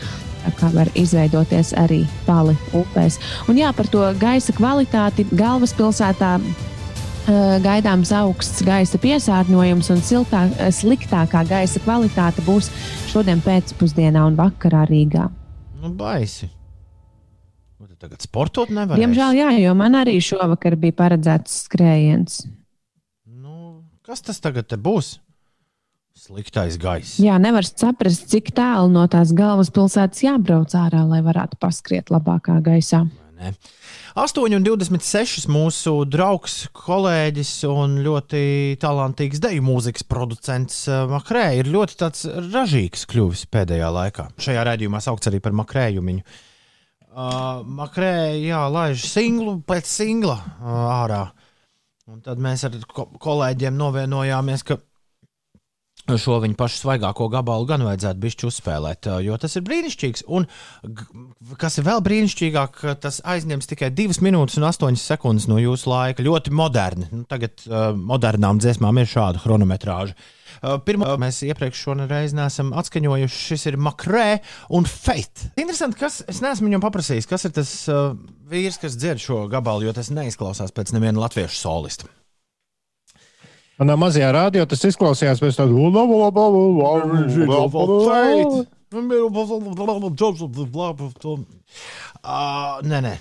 Kā 0.60 0.68
var 0.70 0.86
izveidoties 0.94 1.72
arī 1.74 2.04
pali 2.22 2.54
upēs. 2.76 3.16
Un 3.50 3.58
jā, 3.58 3.72
par 3.74 3.88
to 3.90 4.04
gaisa 4.20 4.54
kvalitāti 4.54 5.24
galvaspilsētā 5.34 6.36
eh, 6.38 7.56
gaidāms 7.64 8.12
augsts 8.14 8.62
gaisa 8.66 9.00
piesārņojums 9.02 9.90
un 9.90 10.04
siltā, 10.06 10.44
eh, 10.54 10.70
sliktākā 10.70 11.42
gaisa 11.50 11.82
kvalitāte 11.82 12.46
būs 12.46 12.70
šodien 13.10 13.42
pēcpusdienā 13.42 14.22
un 14.28 14.38
vakarā 14.38 14.84
Rīgā. 14.86 15.26
Nu, 15.82 15.90
baisi. 15.90 16.52
Tagad 17.96 18.20
sportot 18.20 18.68
nevar. 18.68 19.00
Diemžēl, 19.00 19.38
jā, 19.38 19.50
jo 19.64 19.72
man 19.76 19.96
arī 19.96 20.18
šovakar 20.20 20.76
bija 20.80 20.94
paredzēts 20.98 21.62
skrējiens. 21.64 22.42
Nu, 23.24 23.86
kas 24.04 24.20
tas 24.26 24.42
tagad 24.44 24.74
būs? 24.84 25.16
Sliktais 26.16 26.78
gaiss. 26.80 27.18
Jā, 27.20 27.36
nevar 27.36 27.66
saprast, 27.68 28.30
cik 28.32 28.54
tālu 28.56 28.88
no 28.94 29.04
tās 29.12 29.34
galvaspilsētas 29.36 30.24
jābrauc 30.24 30.72
ārā, 30.72 31.04
lai 31.04 31.20
varētu 31.24 31.58
paskriet 31.60 32.08
labākā 32.14 32.56
gaisā. 32.64 33.04
8,26 34.16 35.44
mūsu 35.52 35.92
draugs, 36.08 36.54
kolēģis 36.72 37.50
un 37.68 37.98
ļoti 38.00 38.40
talantīgs 38.80 39.42
deju 39.44 39.64
mūzikas 39.66 40.06
producents 40.08 40.86
eh, 40.88 41.04
Makrē 41.10 41.50
ir 41.58 41.68
ļoti 41.68 42.08
ražīgs 42.48 43.04
kļuvis 43.12 43.44
pēdējā 43.52 43.92
laikā. 43.92 44.30
Šajā 44.40 44.64
raidījumā 44.70 45.02
saukts 45.04 45.28
arī 45.28 45.42
par 45.44 45.52
makrējumiņu. 45.60 46.24
Uh, 47.16 47.60
Makrē, 47.76 48.36
jā, 48.40 48.64
laiž 48.72 49.04
singlu 49.08 49.58
pēc 49.68 49.88
singla 49.88 50.36
uh, 50.36 50.80
ārā. 50.96 51.22
Un 52.08 52.20
tad 52.24 52.40
mēs 52.40 52.64
ar 52.68 52.76
ko 52.88 53.06
kolēģiem 53.20 53.76
novienojāmies, 53.76 54.64
ka 54.64 54.76
šo 56.14 56.38
viņa 56.42 56.54
pašu 56.58 56.78
svaigāko 56.84 57.26
gabalu 57.32 57.66
gan 57.66 57.82
vajadzētu 57.86 58.22
bišķi 58.22 58.46
uzspēlēt, 58.46 59.08
jo 59.26 59.36
tas 59.42 59.58
ir 59.58 59.64
brīnišķīgs. 59.66 60.26
Un, 60.30 60.46
kas 61.58 61.80
ir 61.80 61.86
vēl 61.88 62.02
brīnišķīgāk, 62.06 62.80
tas 63.02 63.18
aizņems 63.26 63.70
tikai 63.72 63.90
2 63.96 64.22
minūtes 64.24 64.60
un 64.60 64.68
8 64.68 65.00
sekundes 65.00 65.48
no 65.50 65.58
jūsu 65.60 65.90
laika. 65.90 66.24
Ļoti 66.26 66.54
moderni. 66.54 67.10
Nu, 67.10 67.24
tagad 67.28 67.66
uh, 67.66 67.90
modernām 67.96 68.62
dziesmām 68.62 69.02
ir 69.02 69.10
šāda 69.10 69.42
chronometrāža. 69.42 70.14
Uh, 70.16 70.76
Pirmā 70.86 71.10
mēs 71.20 71.42
iepriekš 71.46 71.82
šoreiz 71.88 72.36
neesam 72.36 72.70
atskaņojuši. 72.78 73.42
Šis 73.50 73.66
ir 73.72 73.80
Makrē 73.82 74.28
un 74.78 74.86
Fate. 74.88 75.50
Interesanti, 75.58 75.98
kas 76.00 76.22
es 76.30 76.40
neesmu 76.44 76.70
viņam 76.70 76.84
paprasījis, 76.86 77.28
kas 77.30 77.48
ir 77.48 77.56
tas 77.58 77.72
uh, 77.90 78.14
vīrs, 78.50 78.78
kas 78.82 78.98
dzied 78.98 79.22
šo 79.22 79.44
gabalu, 79.52 79.88
jo 79.88 79.96
tas 79.96 80.12
neizklausās 80.14 80.74
pēc 80.76 80.94
neviena 80.96 81.26
latviešu 81.26 81.58
solista. 81.58 82.12
Manā 83.76 83.96
mazajā 84.00 84.28
rādio 84.32 84.64
tas 84.68 84.84
izklausījās 84.88 85.42
pēc 85.42 85.58
tāda 85.58 85.74
Uh, 92.22 92.78
nē, 92.86 93.02
nē, 93.04 93.14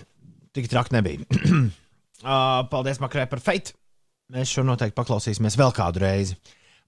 tik 0.56 0.70
traki 0.72 0.96
nebija. 0.96 1.26
uh, 1.28 2.62
paldies, 2.72 3.02
Makrē, 3.04 3.26
par 3.32 3.44
feitu. 3.44 3.76
Mēs 4.32 4.54
šo 4.56 4.64
noteikti 4.66 4.96
paklausīsimies 4.98 5.58
vēl 5.60 5.74
kādu 5.76 6.02
reizi. 6.02 6.38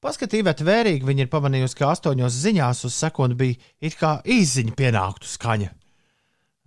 Paskatīsiet, 0.02 0.64
vērīgi 0.66 1.06
viņi 1.06 1.26
ir 1.26 1.30
pamanījusi, 1.34 1.76
ka 1.78 1.92
astoņos 1.92 2.40
ziņās 2.46 2.86
uz 2.88 2.96
sekundi 2.96 3.38
bija 3.38 3.70
it 3.84 3.98
kā 4.00 4.16
izziņa 4.24 4.74
pienāktu 4.78 5.30
skaņa. 5.30 5.74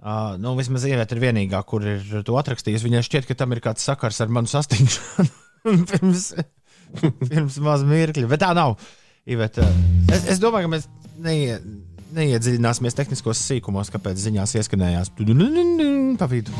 Uh, 0.00 0.36
nu, 0.40 0.52
vismaz 0.58 0.84
ievieta 0.88 1.16
ir 1.16 1.24
vienīgā, 1.24 1.60
kur 1.68 1.84
ir 1.86 2.22
to 2.26 2.36
atrakstījusi. 2.40 2.86
Viņai 2.86 3.02
šķiet, 3.06 3.28
ka 3.28 3.36
tam 3.40 3.56
ir 3.56 3.62
kāds 3.64 3.84
sakars 3.86 4.20
ar 4.24 4.32
manu 4.32 4.50
sastingšanu 4.50 5.30
pirms, 5.90 6.30
pirms 7.30 7.60
maz 7.64 7.84
mirkļa. 7.86 8.28
Bet 8.30 8.42
tā 8.44 8.50
nav. 8.56 8.78
Iveta, 9.30 9.66
es, 10.10 10.24
es 10.32 10.40
domāju, 10.42 10.66
ka 10.66 10.72
mēs 10.72 10.86
neie, 11.22 11.58
neiedziļināsimies 12.16 12.96
tehniskos 12.98 13.42
sīkumos, 13.46 13.92
kāpēc 13.92 14.18
ziņās 14.18 14.56
ieskanējās 14.58 15.12
pa 16.18 16.28
vidu. 16.30 16.54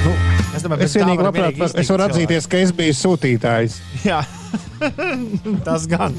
Nu, 0.00 0.12
es 0.56 0.64
domāju, 0.64 0.86
Es 0.86 0.96
vienīgi 0.96 1.26
labprāt, 1.26 1.58
vienīgi 1.58 1.82
es 1.82 1.92
varu 1.92 2.06
atzīties, 2.06 2.48
ka 2.50 2.62
es 2.62 2.72
biju 2.76 2.96
sūtītājs. 2.96 3.80
Jā, 4.08 4.22
tas 5.66 5.88
gan. 5.90 6.16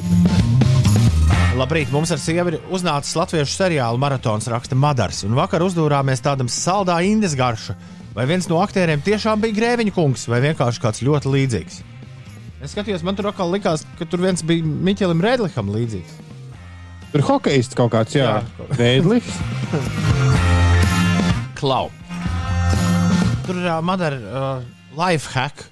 Labrīt, 1.57 1.89
mums 1.91 2.11
ar 2.13 2.19
sievu 2.21 2.53
ir 2.53 2.59
uznācis 2.71 3.15
latviešu 3.17 3.51
seriāla 3.51 3.99
maratons, 3.99 4.47
raksta 4.51 4.77
Madars. 4.79 5.25
Un 5.27 5.35
vakar 5.35 5.63
uzdūrāmies 5.65 6.23
tādam 6.23 6.47
saldā 6.51 7.01
indes 7.03 7.35
garša. 7.37 7.75
Vai 8.15 8.25
viens 8.27 8.47
no 8.51 8.59
aktieriem 8.63 9.03
tiešām 9.03 9.39
bija 9.43 9.55
grēviņa 9.57 9.95
kungs, 9.95 10.27
vai 10.31 10.41
vienkārši 10.43 10.83
kāds 10.83 11.03
ļoti 11.03 11.31
līdzīgs? 11.31 11.81
Es 12.61 12.75
skatījos, 12.75 13.01
man 13.01 13.17
tur 13.17 13.25
atkal 13.31 13.49
likās, 13.49 13.81
ka 13.97 14.05
tur 14.05 14.21
viens 14.21 14.43
bija 14.45 14.61
Miķelim 14.61 15.21
Rēdlikam 15.23 15.71
līdzīgs. 15.73 16.19
Tur 17.11 17.23
hokejists 17.25 17.75
kaut 17.75 17.89
kāds, 17.95 18.13
jā, 18.13 18.35
Rēdlis. 18.77 19.25
Klau. 21.59 21.89
Tur 23.47 23.57
ir 23.57 23.65
uh, 23.65 23.79
Madara 23.81 24.21
uh, 24.21 24.69
life 24.93 25.33
hack. 25.33 25.65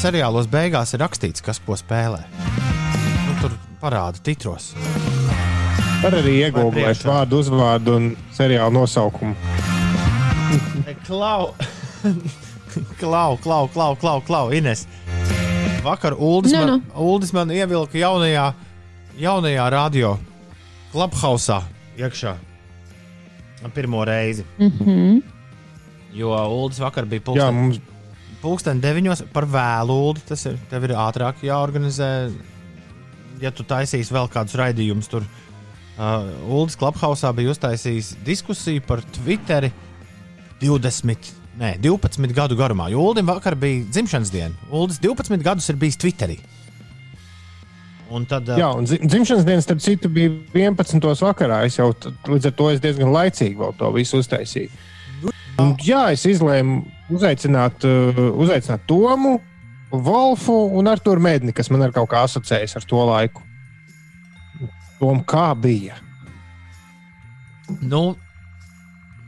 Seriālos 0.00 0.48
beigās 0.48 0.96
ir 0.96 1.04
rakstīts, 1.04 1.44
kas 1.44 1.60
ko 1.64 1.76
spēlē. 1.76 2.22
Nu, 2.32 3.36
tur 3.42 3.52
parāda 3.84 4.20
titros. 4.24 4.72
Var 6.00 6.16
arī 6.16 6.38
iegūlēt 6.46 6.74
priekšā? 6.80 7.08
vārdu, 7.12 7.42
uzvārdu 7.44 7.96
un 8.00 8.10
seriālu 8.36 8.80
nosaukumu. 8.80 9.36
Klau, 11.04 11.52
klau, 13.00 13.36
klau, 13.44 13.64
klau, 13.68 13.92
klau, 14.00 14.20
klau. 14.24 14.46
Ines. 14.56 14.86
Vakar 15.86 16.16
Uldis, 16.18 16.52
Nu, 16.52 16.64
man, 16.66 16.82
Uldis 16.94 17.32
man 17.36 17.50
ievilka 17.54 17.98
jaunajā, 18.00 18.50
jaunajā 19.20 19.66
radio 19.70 20.16
klubhausā 20.92 21.62
iekšā. 21.98 22.36
Pirmo 23.74 24.04
reizi. 24.04 24.44
Mm 24.58 24.72
-hmm. 24.72 25.22
Jo 26.14 26.32
Uldis 26.48 26.78
vakar 26.78 27.04
bija 27.04 27.20
Jā, 27.20 27.24
pulksten, 27.24 27.54
mums 27.54 27.80
pulksten 28.42 28.80
deviņos 28.80 29.24
par 29.32 29.46
vēlu. 29.50 29.96
Uldi. 30.08 30.20
Tas 30.28 30.46
ir, 30.46 30.58
tev 30.70 30.84
ir 30.84 30.90
ātrāk 30.90 31.42
jāorganizē. 31.42 32.10
Ja 33.40 33.50
tu 33.50 33.62
taisīsi 33.62 34.14
vēl 34.14 34.30
kādus 34.32 34.54
raidījumus, 34.56 35.08
tur 35.12 35.22
uh, 35.22 36.28
Uldis 36.48 36.76
klubhausā 36.76 37.34
bija 37.36 37.50
uztaisījis 37.52 38.14
diskusiju 38.24 38.80
par 38.86 39.02
Twitteri 39.18 39.72
20. 40.62 41.45
Nē, 41.56 41.78
12 41.80 42.34
gadu 42.36 42.56
garumā. 42.58 42.90
Uldim 42.92 43.26
vakar 43.30 43.54
bija 43.56 43.84
dzimšanas 43.88 44.30
diena. 44.32 44.54
Uldis 44.70 44.98
12 45.00 45.42
gadus 45.44 45.68
ir 45.72 45.78
bijis 45.80 45.96
Twitterī. 45.96 46.36
Un 48.12 48.26
tad, 48.28 48.46
Jā, 48.46 48.68
un 48.76 48.84
dzi- 48.86 49.00
dzimšanas 49.02 49.46
dienas, 49.46 49.64
starp 49.66 49.80
citu, 49.82 50.08
bija 50.12 50.30
11. 50.54 51.00
vakarā. 51.24 51.64
Es 51.66 51.78
jau 51.78 51.88
līdz 52.28 52.46
ar 52.46 52.52
to 52.52 52.68
es 52.70 52.80
diezgan 52.80 53.10
laicīgi 53.10 53.72
to 53.78 53.90
visu 53.96 54.20
uztaisīju. 54.22 54.70
Un, 55.58 55.72
jā, 55.80 56.12
es 56.12 56.22
izlēmu 56.28 56.84
uzaicināt, 57.10 57.82
uh, 57.88 58.20
uzaicināt 58.36 58.84
Tomu, 58.86 59.40
Wolfu 59.90 60.54
un 60.76 60.86
Arthuru 60.92 61.22
Mēdni, 61.24 61.54
kas 61.56 61.70
man 61.70 61.82
ir 61.82 61.94
kaut 61.96 62.10
kā 62.10 62.20
asociējis 62.26 62.76
ar 62.76 62.84
to 62.84 63.00
laiku. 63.08 63.42
Tom, 65.00 65.24
kā 65.24 65.54
bija? 65.58 65.96
nu, 67.82 68.14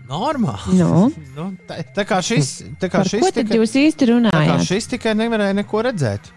normāli. 0.09 0.78
Nu, 0.80 1.09
Nu, 1.39 1.51
tā, 1.68 1.80
tā 1.97 2.05
kā 2.09 2.18
šis, 2.24 2.52
tā 2.80 2.89
kā 2.90 3.02
par 3.02 3.10
šis 3.12 3.22
ko 3.22 3.30
tad 3.30 3.44
tikai- 3.47 3.60
jūs 3.60 3.74
īsti 3.86 4.09
runājat? 4.14 4.66
šis 4.68 4.90
tikai 4.97 5.14
nevarēja 5.18 5.56
neko 5.60 5.85
redzēt. 5.89 6.32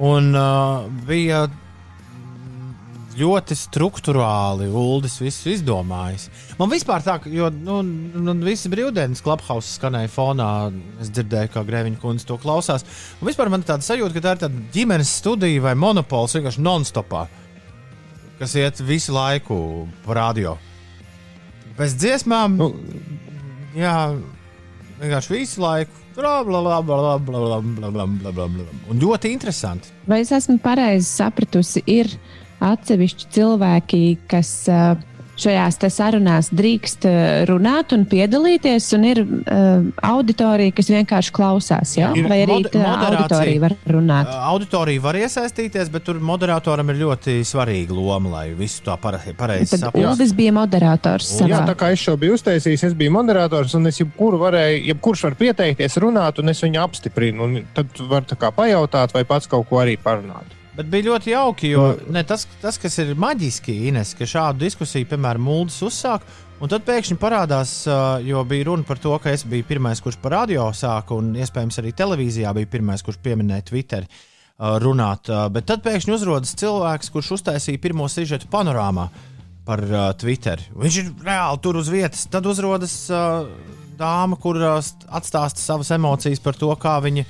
Un 0.00 0.30
uh, 0.32 0.86
bija 1.06 1.44
ļoti 3.20 3.56
struktūrāli 3.58 4.68
Uldis 4.72 5.18
visu 5.20 5.50
izdomājis. 5.52 6.28
Man 6.56 6.70
vispār 6.72 7.02
tā, 7.04 7.18
jo 7.28 7.50
nu, 7.52 7.80
nu, 7.84 8.34
visi 8.46 8.70
brīvdienas 8.72 9.20
klubhausa 9.24 9.74
skanēja 9.74 10.08
fonā. 10.14 10.46
Es 11.02 11.10
dzirdēju, 11.12 11.50
kā 11.52 11.64
Grēviņa 11.68 12.00
kundze 12.00 12.24
to 12.30 12.38
klausās. 12.40 12.86
Un 13.20 13.28
vispār 13.28 13.50
man 13.52 13.66
tāda 13.66 13.84
sajūta, 13.84 14.14
ka 14.16 14.24
tā 14.24 14.32
ir 14.36 14.42
tāda 14.46 14.64
ģimenes 14.72 15.12
studija 15.20 15.66
vai 15.66 15.74
monopols 15.76 16.38
vienkārši 16.38 16.64
non-stopā, 16.64 17.26
kas 18.40 18.56
iet 18.56 18.80
visu 18.88 19.12
laiku 19.12 19.60
pa 20.06 20.16
radio 20.22 20.56
bez 21.80 21.96
dziesmām. 21.96 22.58
Nu, 22.60 22.70
jā, 23.78 23.96
vienkārši 25.00 25.34
visu 25.38 25.64
laiku. 25.64 25.96
Bla, 26.16 26.40
bla, 26.44 26.80
bla, 26.84 27.14
Un 28.90 28.98
ļoti 29.00 29.30
interesanti. 29.32 29.92
Vai 30.10 30.20
es 30.24 30.32
esmu 30.36 30.58
pareizi 30.60 31.06
sapratusi, 31.08 31.80
ir 31.88 32.10
atsevišķi 32.60 33.28
cilvēki, 33.32 34.02
kas 34.28 34.50
uh, 34.68 34.98
šajās 35.46 35.78
sarunās 35.94 36.50
drīkst 36.54 37.06
uh, 37.08 37.18
runāt 37.50 37.94
un 37.96 38.04
piedalīties, 38.10 38.88
un 38.96 39.06
ir 39.08 39.22
uh, 39.24 39.86
auditorija, 40.06 40.74
kas 40.76 40.90
vienkārši 40.92 41.32
klausās. 41.36 41.94
Ja? 41.98 42.10
Ir 42.16 42.28
Vai 42.30 42.42
arī 42.44 42.60
tā 42.66 42.80
moderācija. 42.82 43.16
auditorija 43.20 43.62
var 43.64 43.74
runāt? 43.96 44.30
Auditorija 44.50 45.04
var 45.04 45.18
iesaistīties, 45.20 45.90
bet 45.90 46.04
tur 46.06 46.20
moderatoram 46.20 46.92
ir 46.92 47.00
ļoti 47.02 47.38
svarīga 47.46 47.96
loma, 47.96 48.30
lai 48.36 48.46
visu 48.58 48.82
to 48.86 48.96
pare- 49.02 49.34
pareizi 49.38 49.78
saprastu. 49.80 50.06
Uldis 50.10 50.32
bija 50.36 50.52
moderators. 50.56 51.30
Jā, 51.40 51.46
savā. 51.48 51.64
tā 51.72 51.76
kā 51.80 51.92
es 51.94 52.04
šo 52.04 52.16
biju 52.20 52.36
uztaisījis, 52.38 52.84
es 52.90 52.94
biju 52.98 53.12
moderators, 53.16 53.74
un 53.78 53.86
es 53.90 54.00
jebkuru 54.00 54.38
varēju, 54.44 54.84
jebkurš 54.92 55.26
var 55.28 55.34
pieteikties, 55.40 55.98
runāt, 56.02 56.38
un 56.42 56.48
es 56.54 56.62
viņu 56.64 56.82
apstiprinu. 56.84 57.44
un 57.44 57.60
Tad 57.74 57.86
var 58.10 58.22
tā 58.28 58.36
kā 58.40 58.50
pajautāt, 58.54 59.12
vai 59.14 59.24
pats 59.24 59.46
kaut 59.50 59.68
ko 59.68 59.80
arī 59.82 59.96
parunāt. 60.00 60.56
Bet 60.80 60.88
bija 60.88 61.10
ļoti 61.10 61.34
jauki, 61.34 61.72
jo 61.74 61.82
ne, 62.08 62.22
tas, 62.24 62.46
tas, 62.62 62.78
kas 62.80 62.94
ir 63.02 63.12
maģiski, 63.20 63.74
Ines, 63.90 64.14
ka 64.16 64.28
šādu 64.28 64.64
diskusiju, 64.64 65.08
piemēram, 65.10 65.44
Mūldis 65.44 65.76
uzsāk, 65.84 66.24
un 66.60 66.72
tad 66.72 66.86
pēkšņi 66.88 67.18
parādās, 67.20 67.74
jo 68.24 68.44
bija 68.48 68.70
runa 68.70 68.86
par 68.88 69.00
to, 69.02 69.12
ka 69.20 69.34
es 69.34 69.44
biju 69.44 69.66
pirmais, 69.68 70.00
kurš 70.00 70.16
par 70.22 70.38
radio 70.38 70.70
sāka, 70.72 71.18
un 71.20 71.34
iespējams 71.36 71.82
arī 71.82 71.92
televīzijā 71.98 72.54
bija 72.56 72.70
pirmais, 72.72 73.04
kurš 73.04 73.20
pieminēja 73.24 73.66
Twitter 73.68 74.08
runāt. 74.80 75.28
Bet 75.52 75.68
tad 75.68 75.84
pēkšņi 75.84 76.16
uzrodas 76.16 76.56
cilvēks, 76.60 77.12
kurš 77.12 77.34
uztaisīja 77.36 77.82
pirmo 77.84 78.08
sižetu 78.08 78.48
panorāmā 78.52 79.10
par 79.70 79.82
uh, 79.86 80.06
Twitter. 80.18 80.62
Viņš 80.74 80.98
ir 81.02 81.10
reāli 81.26 81.62
tur 81.62 81.78
uz 81.80 81.90
vietas. 81.92 82.24
Tad 82.32 82.48
uzrodas 82.50 82.94
uh, 83.12 83.46
dāma, 84.00 84.38
kur 84.40 84.58
uh, 84.58 84.78
atstāsta 85.14 85.62
savas 85.62 85.92
emocijas 85.94 86.42
par 86.42 86.58
to, 86.58 86.70
kā 86.80 86.96
viņa 87.04 87.26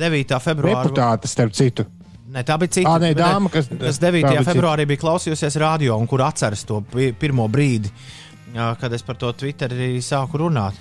9. 0.00 0.38
februāra 0.42 0.82
Deputāte, 0.82 1.30
starp 1.30 1.54
citu. 1.54 1.86
Ne, 2.34 2.42
tā 2.42 2.56
bija 2.58 2.72
cita 2.80 2.96
Ā, 2.96 3.00
nē, 3.02 3.12
dāma, 3.14 3.50
kas- 3.52 3.68
kas 3.70 3.98
tā 4.02 4.08
9. 4.10 4.22
bija 4.26 4.40
cita. 4.42 4.50
februārī 4.52 4.86
bija 4.90 5.02
klausījusies 5.04 5.56
radio 5.62 5.96
un 6.00 6.08
kur 6.10 6.22
atceras 6.26 6.64
to 6.66 6.80
pi- 6.82 7.12
pirmo 7.14 7.46
brīdi, 7.48 7.90
kad 8.80 8.92
es 8.92 9.02
par 9.06 9.14
to 9.20 9.30
Twitterī 9.32 9.96
sāku 10.02 10.40
runāt. 10.42 10.74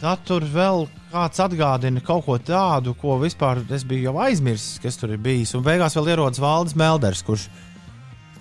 Tad 0.00 0.24
tur 0.28 0.40
vēl 0.44 0.86
kāds 1.12 1.38
atgādina 1.40 2.02
kaut 2.04 2.24
ko 2.26 2.38
tādu, 2.38 2.94
ko 3.00 3.18
vispār 3.20 3.62
es 3.72 3.84
biju 3.88 4.10
jau 4.10 4.14
aizmirsis, 4.24 4.78
kas 4.82 4.96
tur 5.00 5.10
ir 5.14 5.18
bijis. 5.18 5.54
Un 5.56 5.62
beigās 5.64 5.96
vēl 5.96 6.10
ierodas 6.14 6.40
Valdis 6.40 6.74
Melders, 6.76 7.22
kurš, 7.24 7.46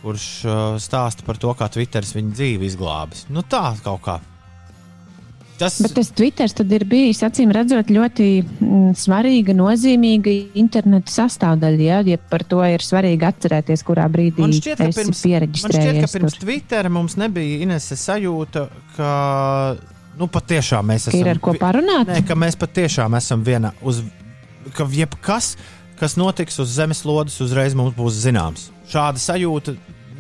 kurš 0.04 0.26
uh, 0.46 0.76
stāsta 0.80 1.24
par 1.26 1.38
to, 1.40 1.54
kā 1.56 1.70
Twitteris 1.72 2.12
viņa 2.16 2.34
dzīvi 2.36 2.68
izglābis. 2.72 3.26
Nu 3.30 3.42
tā 3.42 3.74
kaut 3.84 4.02
kā. 4.04 4.18
Tas 5.60 5.78
Bet 5.80 5.94
tas 5.96 6.10
Twitter 6.12 6.52
ir 6.76 6.84
bijis 6.90 7.22
acīm 7.24 7.52
redzot 7.56 7.88
ļoti 7.94 8.28
mm, 8.44 8.96
svarīga, 9.00 9.54
nozīmīga 9.56 10.34
interneta 10.60 11.14
sastāvdaļa. 11.14 11.86
Ja, 11.86 12.00
ja 12.04 12.20
par 12.32 12.44
to 12.48 12.60
ir 12.68 12.84
svarīgi 12.84 13.24
atcerēties, 13.24 13.84
kurā 13.88 14.10
brīdī 14.12 14.44
Man 14.44 14.56
šķiet, 14.56 14.82
ka 14.82 14.90
pirms, 14.98 15.22
man 15.24 15.76
šķiet, 15.78 16.00
ka 16.04 16.10
pirms 16.12 16.36
tur. 16.36 16.42
Twitter 16.44 16.90
mums 16.92 17.16
nebija 17.22 17.62
Inese 17.64 17.96
sajūta, 18.00 18.66
ka 18.98 19.12
nu, 20.20 20.28
patiešām 20.32 20.92
mēs 20.92 21.08
esam. 21.08 21.22
ir 21.22 21.32
ar 21.32 21.40
ko 21.44 21.56
parunāt? 21.60 22.12
Nē, 22.12 22.26
ka 22.28 22.36
mēs 22.40 22.60
patiešām 22.60 23.16
esam 23.20 23.46
viena 23.48 23.72
uz. 23.86 24.04
Ka 24.76 24.88
jebkas, 24.90 25.54
kas 26.00 26.18
notiks 26.20 26.58
uz 26.60 26.74
zemeslodes, 26.74 27.38
uzreiz 27.46 27.78
mums 27.78 27.96
būs 27.96 28.18
zināms. 28.26 28.72
Šāda 28.92 29.22
sajūta 29.22 29.76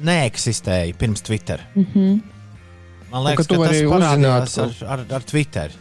neeksistēja 0.06 0.95
pirms 0.99 1.26
Twitter. 1.26 1.66
Mm 1.76 1.86
-hmm. 1.91 2.35
Man 3.16 3.24
Un 3.24 3.26
ka 3.26 3.32
liekas, 3.32 3.48
tu 3.48 3.56
ka 3.56 3.68
tas 3.72 3.82
parādījās 3.96 4.56
ar, 4.60 4.72
uzzināt, 4.76 4.80
ar, 4.92 5.04
ar 5.16 5.26
Twitter. 5.32 5.76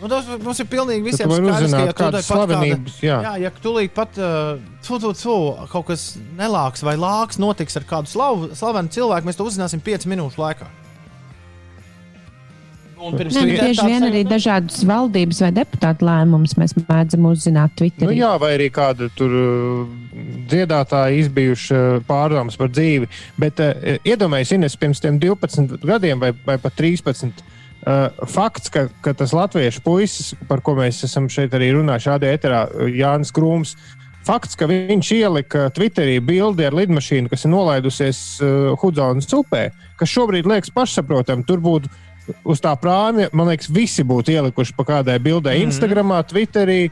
Nu, 0.00 0.08
tas 0.08 0.28
mums 0.40 0.60
ir 0.62 0.68
pilnīgi 0.70 1.02
Ka 1.02 1.08
visiem 1.10 1.28
tu 1.28 1.36
skaidrs, 1.36 1.72
ka 1.74 1.80
ja 1.82 1.92
tūdaļ 1.92 1.96
kādas 1.98 2.28
pat 2.30 2.38
kāda- 2.38 2.56
slavenības, 2.56 3.00
jā. 3.04 3.16
jā, 3.26 3.32
ja 3.42 3.50
tūlīt 3.64 3.92
pat 3.96 4.20
uh, 4.22 4.60
tu, 4.86 5.00
tu, 5.02 5.10
tu, 5.18 5.34
kaut 5.74 5.88
kas 5.90 6.04
nelāks 6.38 6.84
vai 6.86 6.94
lāks 6.96 7.40
notiks 7.42 7.76
ar 7.76 7.84
kādu 7.90 8.08
slavu, 8.08 8.48
slavenu 8.56 8.94
cilvēku, 8.94 9.28
mēs 9.28 9.36
to 9.40 9.48
uzzināsim 9.50 9.82
5 9.84 10.06
minūšu 10.14 10.40
laikā. 10.40 10.70
Un 13.00 13.16
pirms 13.16 13.32
Nē, 13.32 13.44
Twitter 13.46 13.64
bieži 13.64 13.80
tāds 13.80 13.88
vien 13.88 14.04
arī 14.04 14.20
dažādas 14.28 14.80
valdības 14.84 15.38
vai 15.44 15.50
deputātu 15.56 16.04
lēmumus 16.04 16.56
mēs 16.60 16.74
mēdzam 16.76 17.28
uzzināt 17.30 17.72
Twitterī. 17.78 18.10
Nu, 18.10 18.16
jā, 18.16 18.32
vai 18.42 18.50
arī 18.58 18.66
kāda 18.74 19.08
tur 19.16 19.36
uh, 19.36 19.94
dziedātāja 20.50 21.22
izbijuši 21.22 21.76
uh, 21.76 22.02
pārdomas 22.08 22.58
par 22.60 22.68
dzīvi. 22.72 23.08
Bet 23.40 23.62
uh, 23.64 23.96
iedomājieties, 24.04 24.52
Ines, 24.58 24.76
pirms 24.80 25.00
tiem 25.00 25.16
12 25.22 25.80
gadiem 25.88 26.20
vai, 26.20 26.34
vai 26.44 26.58
pat 26.60 26.76
13. 26.76 27.40
Uh, 27.80 28.26
fakts, 28.28 28.68
ka, 28.68 28.90
ka 29.00 29.14
tas 29.16 29.32
latviešu 29.32 29.80
puisis, 29.86 30.34
par 30.50 30.60
ko 30.60 30.76
mēs 30.76 31.00
esam 31.06 31.30
šeit 31.32 31.56
arī 31.56 31.70
runājuši, 31.78 32.08
šādā 32.10 32.34
eterā, 32.36 32.66
uh, 32.68 32.90
Jānis 32.92 33.32
Krūms, 33.32 33.72
fakts, 34.28 34.58
ka 34.60 34.68
viņš 34.68 35.14
ielika 35.16 35.70
Twitterī 35.72 36.18
bildi 36.20 36.68
ar 36.68 36.76
lidmašīnu, 36.76 37.32
kas 37.32 37.46
ir 37.46 37.54
nolaidusies 37.54 38.20
uh, 38.44 38.76
Hudzonas 38.82 39.32
upē, 39.32 39.70
kas 39.96 40.12
šobrīd 40.12 40.48
liekas 40.50 40.76
pašsaprotami. 40.76 41.48
Tur 41.48 41.64
būtu 41.64 41.88
uz 42.44 42.60
tā 42.62 42.72
prāmja, 42.80 43.28
man 43.32 43.50
liekas, 43.50 43.70
visi 43.72 44.04
būtu 44.06 44.34
ielikuši 44.34 44.74
pa 44.76 44.84
kādai 44.84 45.18
bildē, 45.18 45.54
mm 45.54 45.56
-hmm. 45.56 45.66
Instagram, 45.66 46.08
Twitterī. 46.08 46.90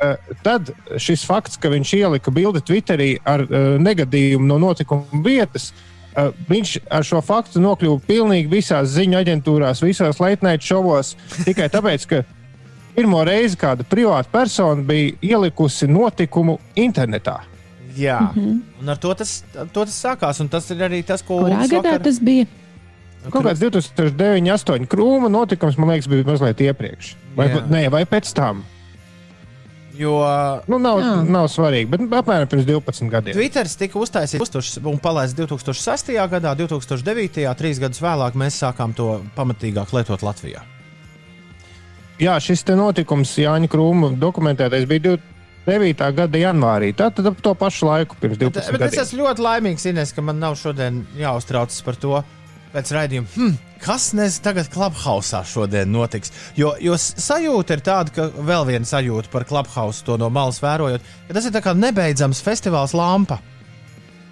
Uh, 0.00 0.16
tad 0.42 0.70
šis 0.96 1.26
fakts, 1.26 1.56
ka 1.56 1.68
viņš 1.68 1.94
ielika 1.96 2.30
bildi 2.30 2.60
Twitterī 2.60 3.18
ar 3.24 3.40
uh, 3.40 3.76
negadījumu 3.76 4.46
no 4.46 4.58
notikuma 4.58 5.04
vietas, 5.24 5.72
uh, 6.16 6.32
viņš 6.48 6.78
ar 6.90 7.04
šo 7.04 7.20
faktu 7.20 7.60
nokļuva 7.60 8.00
pilnīgi 8.06 8.48
visās 8.48 8.88
ziņu 8.88 9.18
aģentūrās, 9.18 9.82
visos 9.84 10.20
leitnaitu 10.20 10.64
šovos. 10.64 11.16
Tikai 11.44 11.68
tāpēc, 11.68 12.06
ka 12.06 12.22
pirmo 12.96 13.24
reizi 13.24 13.56
kāda 13.56 13.84
privāta 13.84 14.28
persona 14.32 14.82
bija 14.82 15.12
ielikusi 15.22 15.86
notikumu 15.86 16.58
internetā. 16.76 17.40
Jā, 17.96 18.20
mm 18.20 18.42
-hmm. 18.42 18.58
un 18.80 18.88
ar 18.88 18.96
to 18.96 19.14
tas, 19.14 19.44
ar 19.58 19.68
to 19.68 19.84
tas 19.84 20.04
sākās. 20.04 20.40
Un 20.40 20.48
tas 20.48 20.70
ir 20.70 20.76
arī 20.76 21.04
tas, 21.04 21.22
ko 21.22 21.38
Kurā 21.38 21.66
gadā 21.66 21.82
vakar- 21.82 22.02
tas 22.02 22.20
bija? 22.20 22.46
Kaut 23.28 23.44
kāds 23.44 23.60
2009, 23.60 24.48
8 24.48 24.86
krūma 24.88 25.28
notikums, 25.28 25.76
man 25.76 25.92
liekas, 25.92 26.08
bija 26.08 26.24
mazliet 26.24 26.60
iepriekš. 26.64 27.14
Vai, 27.36 27.50
Jā. 27.50 27.64
nē, 27.68 27.82
vai 27.92 28.04
pēc 28.08 28.32
tam? 28.36 28.62
Jo 30.00 30.14
Nu, 30.70 30.78
nav, 30.80 31.02
Jā. 31.02 31.12
nav 31.28 31.48
svarīgi, 31.52 31.90
bet 31.92 32.00
apmēram 32.00 32.48
pirms 32.48 32.64
12 32.64 33.10
gadiem. 33.12 33.36
Twitter 33.36 33.68
tika 33.68 34.00
uztaisīts 34.00 34.78
un 34.80 34.98
palaists 34.98 35.36
2006. 35.36 36.14
gadā, 36.32 36.54
2009. 36.56 37.44
trīs 37.58 37.80
gadus 37.82 38.00
vēlāk 38.00 38.38
mēs 38.40 38.56
sākām 38.62 38.94
to 38.96 39.20
pamatīgāk 39.36 39.92
lietot 39.92 40.24
Latvijā. 40.24 40.64
Jā, 42.20 42.36
šis 42.40 42.64
notikums 42.76 43.32
Jāņa 43.40 43.68
Krūma 43.72 44.14
dokumentētais 44.20 44.86
bija 44.88 45.18
9. 45.66 46.12
gada 46.16 46.38
janvārī. 46.40 46.92
Tātad 46.96 47.26
ap 47.30 47.40
to 47.40 47.54
pašu 47.54 47.86
laiku 47.88 48.16
pirms 48.20 48.38
12 48.40 48.52
Bet, 48.54 48.72
bet 48.72 48.82
es 48.88 48.96
gadiem. 48.96 49.04
esmu 49.04 49.24
ļoti 49.24 49.44
laimīgs, 49.44 49.86
Ines, 49.88 50.12
ka 50.12 50.22
man 50.24 50.38
nav 50.40 50.56
šodien 50.60 51.06
jāuztraucas 51.16 51.80
par 51.84 51.96
to. 52.00 52.22
Pēc 52.70 52.90
raidījuma, 52.94 53.26
hm, 53.34 53.54
kas 53.82 54.12
nezinu, 54.14 54.44
tagad 54.44 54.68
Clubhouse 54.70 55.40
šodien 55.50 55.90
notiks. 55.90 56.30
Jo, 56.54 56.76
jo 56.78 56.94
sajūta 56.94 57.74
ir 57.74 57.80
tāda, 57.82 58.12
ka 58.14 58.28
vēl 58.46 58.68
viena 58.68 58.86
sajūta 58.86 59.32
par 59.32 59.42
Clubhouse, 59.48 60.04
to 60.06 60.14
no 60.20 60.28
malas 60.30 60.60
vērojot, 60.62 61.02
ka 61.26 61.34
tas 61.34 61.48
ir 61.50 61.56
kā 61.64 61.74
nebeidzams 61.74 62.42
festivāls 62.46 62.94
lampa, 62.94 63.40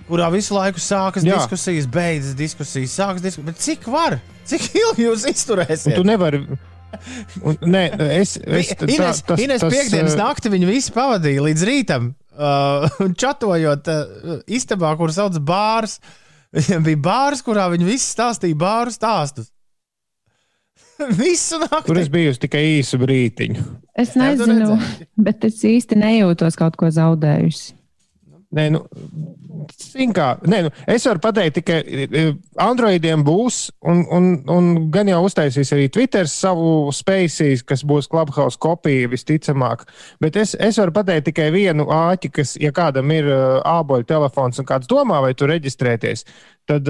kurā 0.09 0.29
visu 0.33 0.55
laiku 0.55 0.79
sākas 0.81 1.27
Jā. 1.27 1.35
Diskusijas, 1.41 1.89
beidzas 1.91 2.37
diskusijas, 2.39 2.95
sākas 2.95 3.25
diskusijas. 3.27 3.59
Cik 3.67 3.91
var? 3.91 4.21
Cik 4.49 4.69
ilgi 4.85 5.09
jūs 5.09 5.27
Un 5.27 5.35
izturēsiet? 5.35 5.99
tu 5.99 6.07
nevari. 6.07 6.45
Un, 7.43 7.59
nē, 7.69 7.83
es, 8.21 8.39
es, 8.39 8.71
tā- 8.79 8.87
Ines, 8.89 9.21
tas- 9.27 9.43
Ines 9.43 9.61
tas, 9.67 9.75
piekdienas 9.75 10.15
eh, 10.15 10.23
naktī 10.23 10.55
viņi 10.55 10.71
visi 10.71 10.95
pavadīja 10.95 11.43
līdz 11.45 11.67
rītam. 11.69 12.13
Uh, 12.39 12.87
un 13.05 13.19
čatojot 13.19 13.89
uh, 13.91 14.39
istabā, 14.47 14.95
kur 14.97 15.11
sauc 15.13 15.35
bārs. 15.43 15.99
Viņam 16.57 16.85
bija 16.87 17.01
bārs, 17.05 17.43
kurā 17.45 17.67
viņi 17.73 17.89
visi 17.89 18.09
stāstīja 18.09 18.57
bāru 18.59 18.93
stāstus. 18.95 19.51
Visu 21.21 21.61
nakti. 21.63 21.87
Tur 21.91 22.01
es 22.01 22.09
biju 22.11 22.35
tikai 22.43 22.63
īsu 22.79 22.99
brītiņu. 23.01 23.65
Es 23.99 24.15
nezinu, 24.19 24.79
bet 25.19 25.45
es 25.47 25.61
īsti 25.67 25.99
nejūtos 25.99 26.59
kaut 26.59 26.79
ko 26.79 26.91
zaudējusi. 26.95 27.78
Nē, 28.49 28.63
nu, 28.73 28.79
kā, 30.17 30.27
nē, 30.49 30.63
nu, 30.65 30.71
es 30.89 31.05
varu 31.05 31.21
pateikt, 31.21 31.59
ka 31.69 31.83
Androidiem 32.65 33.21
būs, 33.27 33.59
un, 33.85 34.01
un, 34.15 34.29
un 34.49 34.71
gan 34.95 35.11
jau 35.11 35.19
uztaisīs 35.27 35.75
arī 35.77 35.91
Twitter 35.93 36.31
savu 36.33 36.89
spēcīs, 36.97 37.61
kas 37.69 37.85
būs 37.85 38.09
Clubhouse 38.09 38.57
kopija 38.57 39.11
visticamāk. 39.13 39.85
Bet 40.25 40.41
es, 40.41 40.55
es 40.57 40.81
varu 40.81 40.97
pateikt 40.97 41.29
tikai 41.29 41.51
vienu 41.53 41.91
āķi, 41.93 42.33
kas, 42.41 42.55
ja 42.57 42.73
kādam 42.73 43.13
ir 43.13 43.29
uh, 43.29 43.61
āboļu 43.69 44.09
telefons 44.09 44.63
un 44.63 44.71
kāds 44.73 44.89
domā, 44.89 45.21
vai 45.27 45.35
tur 45.37 45.53
reģistrēties, 45.53 46.25
tad 46.69 46.89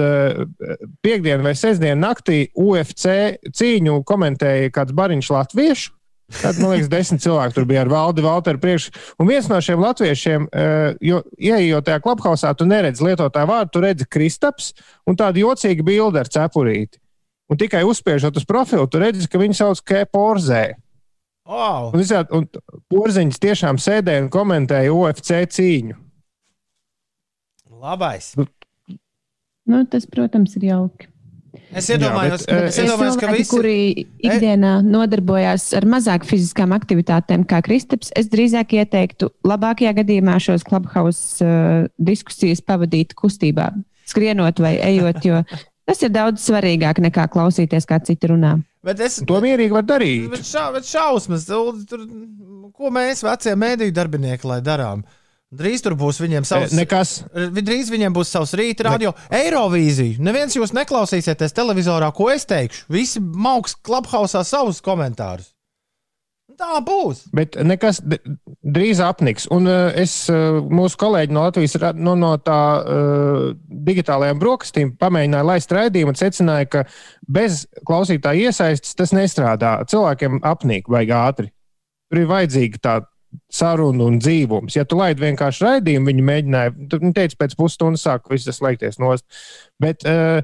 piekdien 1.03 1.43
vai 1.43 1.55
sestdien 1.59 1.99
naktī 1.99 2.45
UFC 2.55 3.39
cīņu 3.51 3.99
komentēja 4.07 4.71
kāds 4.75 4.95
bariņš 4.95 5.35
latviešu. 5.35 5.98
Tad, 6.29 6.59
man 6.61 6.75
liekas, 6.75 6.89
desmit 6.91 7.23
cilvēki 7.23 7.55
tur 7.55 7.65
bija 7.65 7.81
ar 7.81 7.89
valdi, 7.89 8.21
Valteru 8.21 8.59
priekšu. 8.61 8.91
Un 9.19 9.27
viens 9.27 9.47
no 9.49 9.57
šiem 9.65 9.81
latviešiem, 9.81 10.43
eh, 10.53 10.93
jo 11.01 11.23
ieejot 11.41 11.87
tajā 11.87 11.99
klubhausā, 12.05 12.51
tu 12.57 12.67
neredzi 12.69 13.01
lietotāju 13.07 13.49
vārdu, 13.49 13.71
tu 13.73 13.81
redzi 13.81 14.05
Kristaps 14.05 14.73
un 15.09 15.17
tādu 15.17 15.41
jocīgu 15.41 15.81
bildi 15.87 16.21
ar 16.21 16.29
cepurīti. 16.29 17.01
Un 17.49 17.57
tikai 17.57 17.81
uzspiežot 17.81 18.37
uz 18.37 18.45
profilu, 18.45 18.85
tu 18.87 18.99
redzi, 19.01 19.25
ka 19.27 19.41
viņi 19.41 19.57
sauc 19.57 19.81
Keporzē. 19.81 20.75
Oh, 21.49 21.89
Un, 21.93 21.97
visādi- 21.99 22.29
un 22.37 22.45
porziņš 22.93 23.39
tiešām 23.41 23.81
sēdēja 23.81 24.21
un 24.21 24.29
komentēja 24.29 24.93
UFC 24.93 25.33
cīņu. 25.49 25.95
labais. 27.81 28.35
Nu, 29.65 29.85
tas, 29.85 30.05
protams, 30.05 30.55
ir 30.57 30.65
jauki. 30.69 31.07
Es 31.69 31.89
iedomājos, 31.93 32.45
bet, 32.47 32.55
eh, 32.55 32.67
es 32.67 32.77
Ir 32.77 32.87
iedomājos 32.87 33.17
ka 33.19 33.27
cilvēki, 33.27 33.37
visi. 33.37 33.49
kuri 33.51 34.05
ikdienā 34.25 34.71
nodarbojās 34.85 35.67
ar 35.77 35.85
mazāk 35.85 36.25
fiziskām 36.25 36.73
aktivitātēm, 36.73 37.45
kā 37.45 37.61
Kristaps, 37.65 38.09
es 38.17 38.29
drīzāk 38.31 38.73
ieteiktu 38.79 39.29
labākajā 39.45 39.93
gadījumā 40.01 40.39
šos 40.41 40.65
clubhouse 40.65 41.45
uh, 41.45 41.85
diskusijas 42.01 42.61
pavadīt 42.65 43.13
kustībā, 43.13 43.69
skrienot 44.09 44.59
vai 44.59 44.77
ejot, 44.81 45.21
jo 45.25 45.43
tas 45.85 46.01
ir 46.01 46.09
daudz 46.09 46.41
svarīgāk 46.41 47.03
nekā 47.05 47.27
klausīties, 47.29 47.85
kā 47.85 48.01
citi 48.01 48.31
runā. 48.33 48.57
Bet 48.83 48.99
es, 49.03 49.19
To 49.27 49.41
mierīgi 49.43 49.75
var 49.75 49.83
darīt. 49.83 50.29
Bet, 50.31 50.45
šā, 50.47 50.69
bet 50.73 50.87
šausmas, 50.87 51.45
tur, 51.45 51.81
tur, 51.85 52.05
ko 52.73 52.89
mēs, 52.95 53.21
vecie 53.27 53.53
mēdīju 53.59 53.93
darbinieki, 53.93 54.47
lai 54.47 54.61
darām? 54.65 55.03
Drīz 55.49 55.81
tur 55.81 55.95
būs 55.97 56.19
viņiem 56.21 56.45
savs. 56.45 56.69
Eh, 56.69 56.77
Nekas. 56.77 57.13
Drīz 57.33 57.87
viņiem 57.89 58.13
būs 58.13 58.29
savs 58.29 58.53
rīta 58.57 58.85
radio, 58.85 59.15
Eirovīzija. 59.33 60.21
Neviens 60.21 60.53
jūs 60.53 60.75
neklausīsieties 60.77 61.55
televizorā, 61.57 62.11
ko 62.13 62.29
es 62.29 62.45
teikšu. 62.45 62.85
Visi 62.93 63.19
mauks 63.19 63.73
klubhausā 63.81 64.43
savus 64.45 64.83
komentārus. 64.85 65.55
Tā 66.59 66.81
būs. 66.83 67.23
Bet 67.33 67.55
nekas 67.63 68.01
drīz 68.03 68.99
apniks. 69.01 69.47
Un 69.55 69.65
uh, 69.71 69.89
es, 69.95 70.27
mūsu 70.29 70.99
kolēģi 70.99 71.33
no 71.33 71.45
Latvijas, 71.47 71.77
no, 71.95 72.17
no 72.19 72.33
tā 72.43 72.61
uh, 72.77 73.45
digitālajām 73.89 74.41
brokastīm 74.41 74.91
pamēģināja 74.99 75.47
laist 75.47 75.71
raidījumu 75.71 76.13
un 76.13 76.19
secināja, 76.19 76.67
ka 76.67 76.83
bez 77.25 77.63
klausītāja 77.87 78.51
iesaistes 78.51 78.97
tas 78.99 79.15
nestrādā. 79.15 79.77
Cilvēkiem 79.89 80.43
apnīk 80.45 80.91
vajag 80.91 81.15
ātri. 81.15 81.53
Tur 82.11 82.21
ir 82.25 82.29
vajadzīga 82.33 82.83
tā 82.83 82.99
saruna 83.51 84.07
un 84.09 84.17
dzīvums. 84.21 84.75
Ja 84.77 84.85
tu 84.89 84.97
laidi 84.99 85.23
vienkārši 85.27 85.65
raidījumu, 85.65 86.09
viņi 86.11 86.25
mēģināja, 86.31 86.73
tu 86.91 86.99
viņi 87.03 87.15
teica, 87.17 87.39
pēc 87.43 87.55
pusstundas 87.59 88.05
sāk 88.07 88.29
viss 88.31 88.47
tas 88.49 88.59
slēgties 88.61 88.99
nost. 89.01 89.25
Bet 89.81 90.05
uh, 90.09 90.41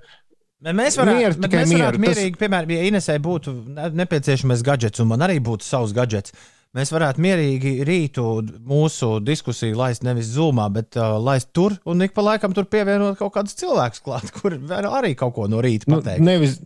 mēs 0.66 0.98
varētu, 0.99 1.20
Mieru, 1.22 1.40
mēs 1.40 1.53
varētu 1.53 1.72
mieru, 1.76 1.95
tas- 1.98 2.03
mierīgi, 2.07 2.40
piemēram, 2.41 2.76
ja 2.76 2.90
Inesē 2.91 3.18
būtu 3.24 3.56
ne- 3.76 3.90
nepieciešamais 4.03 4.64
gadgets, 4.66 5.02
un 5.03 5.12
man 5.14 5.26
arī 5.26 5.40
būtu 5.44 5.66
savs 5.68 5.94
gadgets, 5.98 6.34
mēs 6.76 6.90
varētu 6.91 7.22
mierīgi 7.24 7.74
rītu 7.88 8.24
mūsu 8.68 9.16
diskusiju 9.24 9.78
laist 9.80 10.03
nevis 10.03 10.34
zūmā, 10.36 10.66
bet 10.76 10.98
uh, 10.99 11.16
laist 11.24 11.53
tur, 11.56 11.78
un 11.88 12.02
ik 12.03 12.12
pa 12.18 12.26
laikam 12.26 12.53
tur 12.57 12.66
pievienot 12.68 13.16
kaut 13.22 13.34
kādus 13.38 13.56
cilvēkus 13.62 14.03
klāt, 14.03 14.32
kur 14.40 14.57
var 14.68 14.90
arī 14.99 15.14
kaut 15.20 15.36
ko 15.38 15.48
no 15.52 15.62
rīta 15.64 15.88
nu, 15.88 16.02
pateikt. 16.02 16.26
nevis 16.26 16.57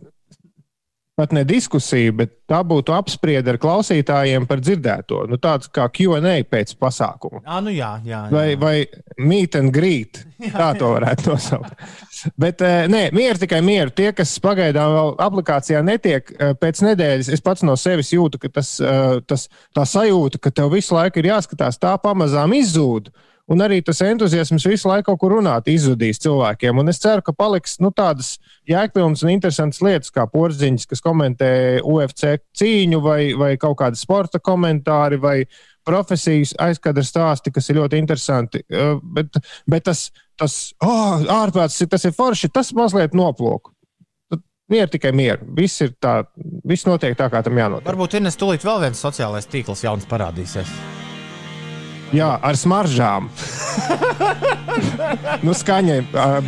pat 1.20 1.34
ne 1.36 1.44
diskusija, 1.44 2.14
bet 2.16 2.32
tā 2.48 2.62
būtu 2.66 2.94
apspriede 2.96 3.52
ar 3.52 3.58
klausītājiem 3.60 4.46
par 4.48 4.62
dzirdēto. 4.64 5.26
Nu, 5.30 5.38
tāds 5.42 5.68
kā 5.72 5.86
QA 5.92 6.34
pēc 6.48 6.74
pasākuma. 6.80 7.42
Ah, 7.44 7.60
nu 7.64 7.74
jā, 7.74 7.92
jā. 8.06 8.24
jā. 8.26 8.32
Vai, 8.32 8.48
vai 8.60 8.74
meet 9.20 9.58
and 9.60 9.74
greet. 9.74 10.24
Tā 10.56 10.70
to 10.78 10.94
varētu 10.94 11.34
nosaukt. 11.34 11.82
Bet 12.40 12.62
nē, 12.62 13.02
mieru 13.16 13.42
tikai 13.42 13.60
mieru. 13.64 13.92
Tie, 13.92 14.08
kas 14.16 14.32
pagaidām 14.40 14.94
vēl 14.96 15.12
aplikācijā 15.20 15.82
netiek, 15.84 16.32
pēc 16.60 16.80
nedēļas 16.86 17.28
es 17.36 17.44
pats 17.44 17.64
no 17.66 17.76
sevis 17.80 18.14
jūtu, 18.14 18.40
ka 18.40 18.52
tas, 18.60 18.76
tas 19.28 19.48
tā 19.76 19.84
sajūta, 19.84 20.40
ka 20.40 20.52
tev 20.54 20.72
visu 20.72 20.96
laiku 20.96 21.20
ir 21.20 21.32
jāskatās, 21.34 21.80
tā 21.80 21.92
pamazām 22.00 22.56
izzūd. 22.56 23.12
Un 23.50 23.64
arī 23.64 23.80
tas 23.82 23.98
entuziasms 24.06 24.62
visu 24.68 24.86
laiku 24.86 25.10
kaut 25.10 25.20
kur 25.24 25.32
runāt, 25.34 25.66
izzudīs 25.72 26.22
cilvēkiem. 26.22 26.78
Un 26.78 26.92
es 26.92 27.00
ceru, 27.02 27.24
ka 27.26 27.34
paliks 27.34 27.80
nu, 27.82 27.90
tādas 27.90 28.36
jēgpilnas 28.70 29.24
un 29.26 29.32
interesantas 29.32 29.82
lietas, 29.82 30.12
kā 30.14 30.28
porziņš, 30.30 30.86
kas 30.90 31.02
komentē 31.02 31.50
UFC 31.82 32.36
cīņu, 32.60 33.00
vai, 33.02 33.18
vai 33.38 33.56
kaut 33.58 33.80
kādi 33.82 33.98
sporta 33.98 34.38
komentāri, 34.38 35.18
profesijas 35.86 36.54
aizkadra 36.62 37.02
stāsti, 37.02 37.50
kas 37.50 37.70
ir 37.72 37.80
ļoti 37.80 37.98
interesanti. 37.98 38.62
Uh, 38.70 39.00
Bet, 39.02 39.40
bet 39.66 39.84
tas, 39.88 40.04
tas 40.38 40.56
oh, 40.84 41.18
ārprāts, 41.40 41.80
tas 41.90 42.06
ir 42.06 42.14
forši, 42.14 42.52
tas 42.54 42.70
mazliet 42.76 43.16
noplūk. 43.16 43.72
Mieru 44.70 44.92
tikai 44.92 45.10
mieru. 45.16 45.48
Viss 45.56 45.82
ir 45.82 45.96
tā, 45.98 46.20
viss 46.62 46.86
notiek 46.86 47.18
tā, 47.18 47.26
kā 47.32 47.42
tam 47.42 47.58
jānotiek. 47.58 47.88
Varbūt 47.90 48.20
Ines 48.20 48.38
tūlīt 48.38 48.62
vēl 48.62 48.84
viens 48.86 49.02
sociālais 49.02 49.50
tīkls 49.50 49.82
jauns 49.82 50.06
parādīsies. 50.06 50.99
Jā, 52.16 52.30
ar 52.42 52.58
smaržām. 52.58 53.28
nu, 55.46 55.54
skaņa, 55.56 56.00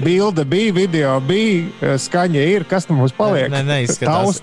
bilde 0.03 0.45
bija, 0.49 0.75
video 0.75 1.17
bija, 1.27 1.97
skaņa 2.03 2.47
ir. 2.55 2.67
Kas 2.69 2.89
tam 2.89 2.99
mums 3.03 3.15
paliek? 3.17 3.51
Ne, 3.53 3.63
ne, 3.63 3.79
neizskatās. 3.83 4.43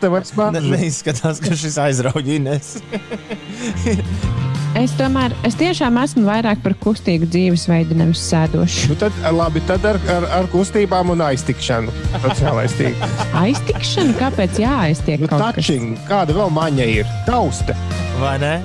Ne, 0.55 0.63
neizskatās, 0.77 1.41
ka 1.43 1.57
šis 1.59 1.79
aizrauj 1.89 2.35
Ines. 2.39 2.77
Es 4.77 4.91
tomēr, 4.93 5.33
es 5.47 5.55
tiešām 5.57 5.95
esmu 5.97 6.27
vairāk 6.27 6.59
par 6.61 6.75
kustīgu 6.77 7.25
dzīvesveidu, 7.33 7.95
nevis 7.97 8.21
sēdošu. 8.29 8.91
Nu, 8.91 8.97
tad, 9.01 9.17
labi, 9.33 9.63
tad 9.65 9.87
ar, 9.89 9.97
ar, 10.13 10.27
ar 10.37 10.49
kustībām 10.53 11.09
un 11.15 11.23
aiztikšanu. 11.25 11.89
Aiztikšana, 13.41 14.13
kāpēc 14.21 14.61
jāaiztiek? 14.61 15.25
Nu, 15.25 15.31
kaut 15.31 15.57
kas? 15.57 15.65
touching, 15.65 15.97
kāda 16.09 16.37
vēl 16.37 16.53
maņa 16.53 16.89
ir? 16.99 17.11
Tauste. 17.25 17.77
Vai 18.21 18.37
ne? 18.45 18.55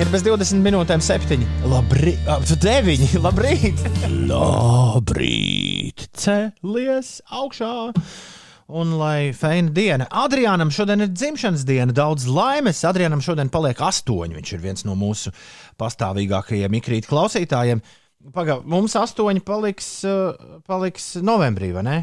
Ir 0.00 0.08
bez 0.08 0.22
20 0.24 0.62
minūtēm, 0.64 1.02
7. 1.04 1.42
Labrīt, 1.68 2.24
9. 2.48 3.18
Labrīt! 3.20 3.82
Labrīt! 4.30 6.06
Celies 6.16 7.18
augšā! 7.28 7.92
Un 8.80 8.94
lai 8.96 9.34
feina 9.36 9.68
diena. 9.76 10.06
Adrianam 10.22 10.72
šodien 10.72 11.04
ir 11.04 11.12
dzimšanas 11.12 11.66
diena, 11.68 11.92
daudz 11.92 12.24
laimes. 12.32 12.80
Adrianam 12.88 13.20
šodien 13.20 13.52
paliek 13.52 13.76
astoņi. 13.76 14.38
Viņš 14.40 14.56
ir 14.56 14.64
viens 14.64 14.88
no 14.88 14.96
mūsu 14.96 15.34
pastāvīgākajiem 15.82 16.80
ikrīt 16.80 17.10
klausītājiem. 17.10 17.84
Pagaidām, 18.32 18.64
mums 18.72 18.96
astoņi 18.96 19.44
paliks, 19.44 19.92
paliks 20.64 21.12
novembrī, 21.20 21.74
vai 21.76 21.84
ne? 21.84 22.02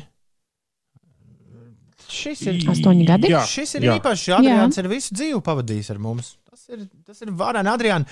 Šis 2.07 2.45
ir 2.45 2.61
Astoņi 2.71 3.09
gadi? 3.09 3.33
Jā, 3.33 3.41
Šis 3.49 3.79
ir 3.81 3.89
jā. 3.89 3.97
īpašs. 3.97 4.29
Adrians 4.37 4.77
ir 4.77 4.87
visu 4.93 5.17
dzīvi 5.17 5.41
pavadījis 5.43 5.95
ar 5.97 6.05
mums. 6.05 6.36
Tas 6.57 6.73
ir, 6.73 6.87
tas 7.05 7.21
ir 7.21 7.29
varani, 7.37 7.69
Adrian. 7.69 8.05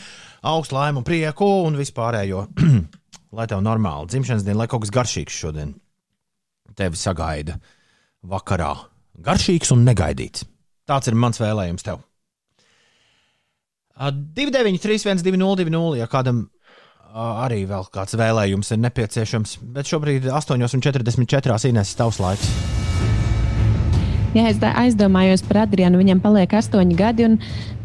Augstu 0.46 0.78
laimu, 0.78 1.02
un 1.02 1.08
prieku 1.08 1.48
un 1.66 1.80
vispārējo. 1.80 2.46
lai 3.36 3.48
tev 3.52 3.64
normāli 3.66 4.10
dzimšanas 4.12 4.46
diena, 4.46 4.62
lai 4.62 4.70
kaut 4.72 4.86
kas 4.86 4.94
garšīgs 4.96 5.40
šodien 5.44 5.74
tevi 6.76 7.00
sagaida 7.00 7.56
vakarā. 8.28 8.74
Garšīgs 9.26 9.72
un 9.72 9.86
negaidīts. 9.88 10.44
Tāds 10.86 11.08
ir 11.08 11.16
mans 11.16 11.40
vēlējums 11.40 11.88
tev. 11.88 12.04
293, 13.96 15.24
202, 15.24 15.96
ja 16.02 16.10
kādam 16.12 16.46
arī 17.16 17.64
vēl 17.70 17.88
kāds 17.96 18.18
vēlējums 18.20 18.76
ir 18.76 18.84
nepieciešams, 18.84 19.58
bet 19.72 19.88
šobrīd 19.88 20.28
8,44 20.28 21.72
Inês 21.72 21.96
tavs 21.96 22.20
laiks. 22.20 22.65
Ja 24.36 24.49
es 24.52 24.57
aizdomājos 24.60 25.45
par 25.48 25.62
Adrianu, 25.64 26.02
viņam 26.02 26.20
paliek 26.20 26.52
astoņi 26.60 26.98
gadi, 26.99 27.24
un 27.30 27.38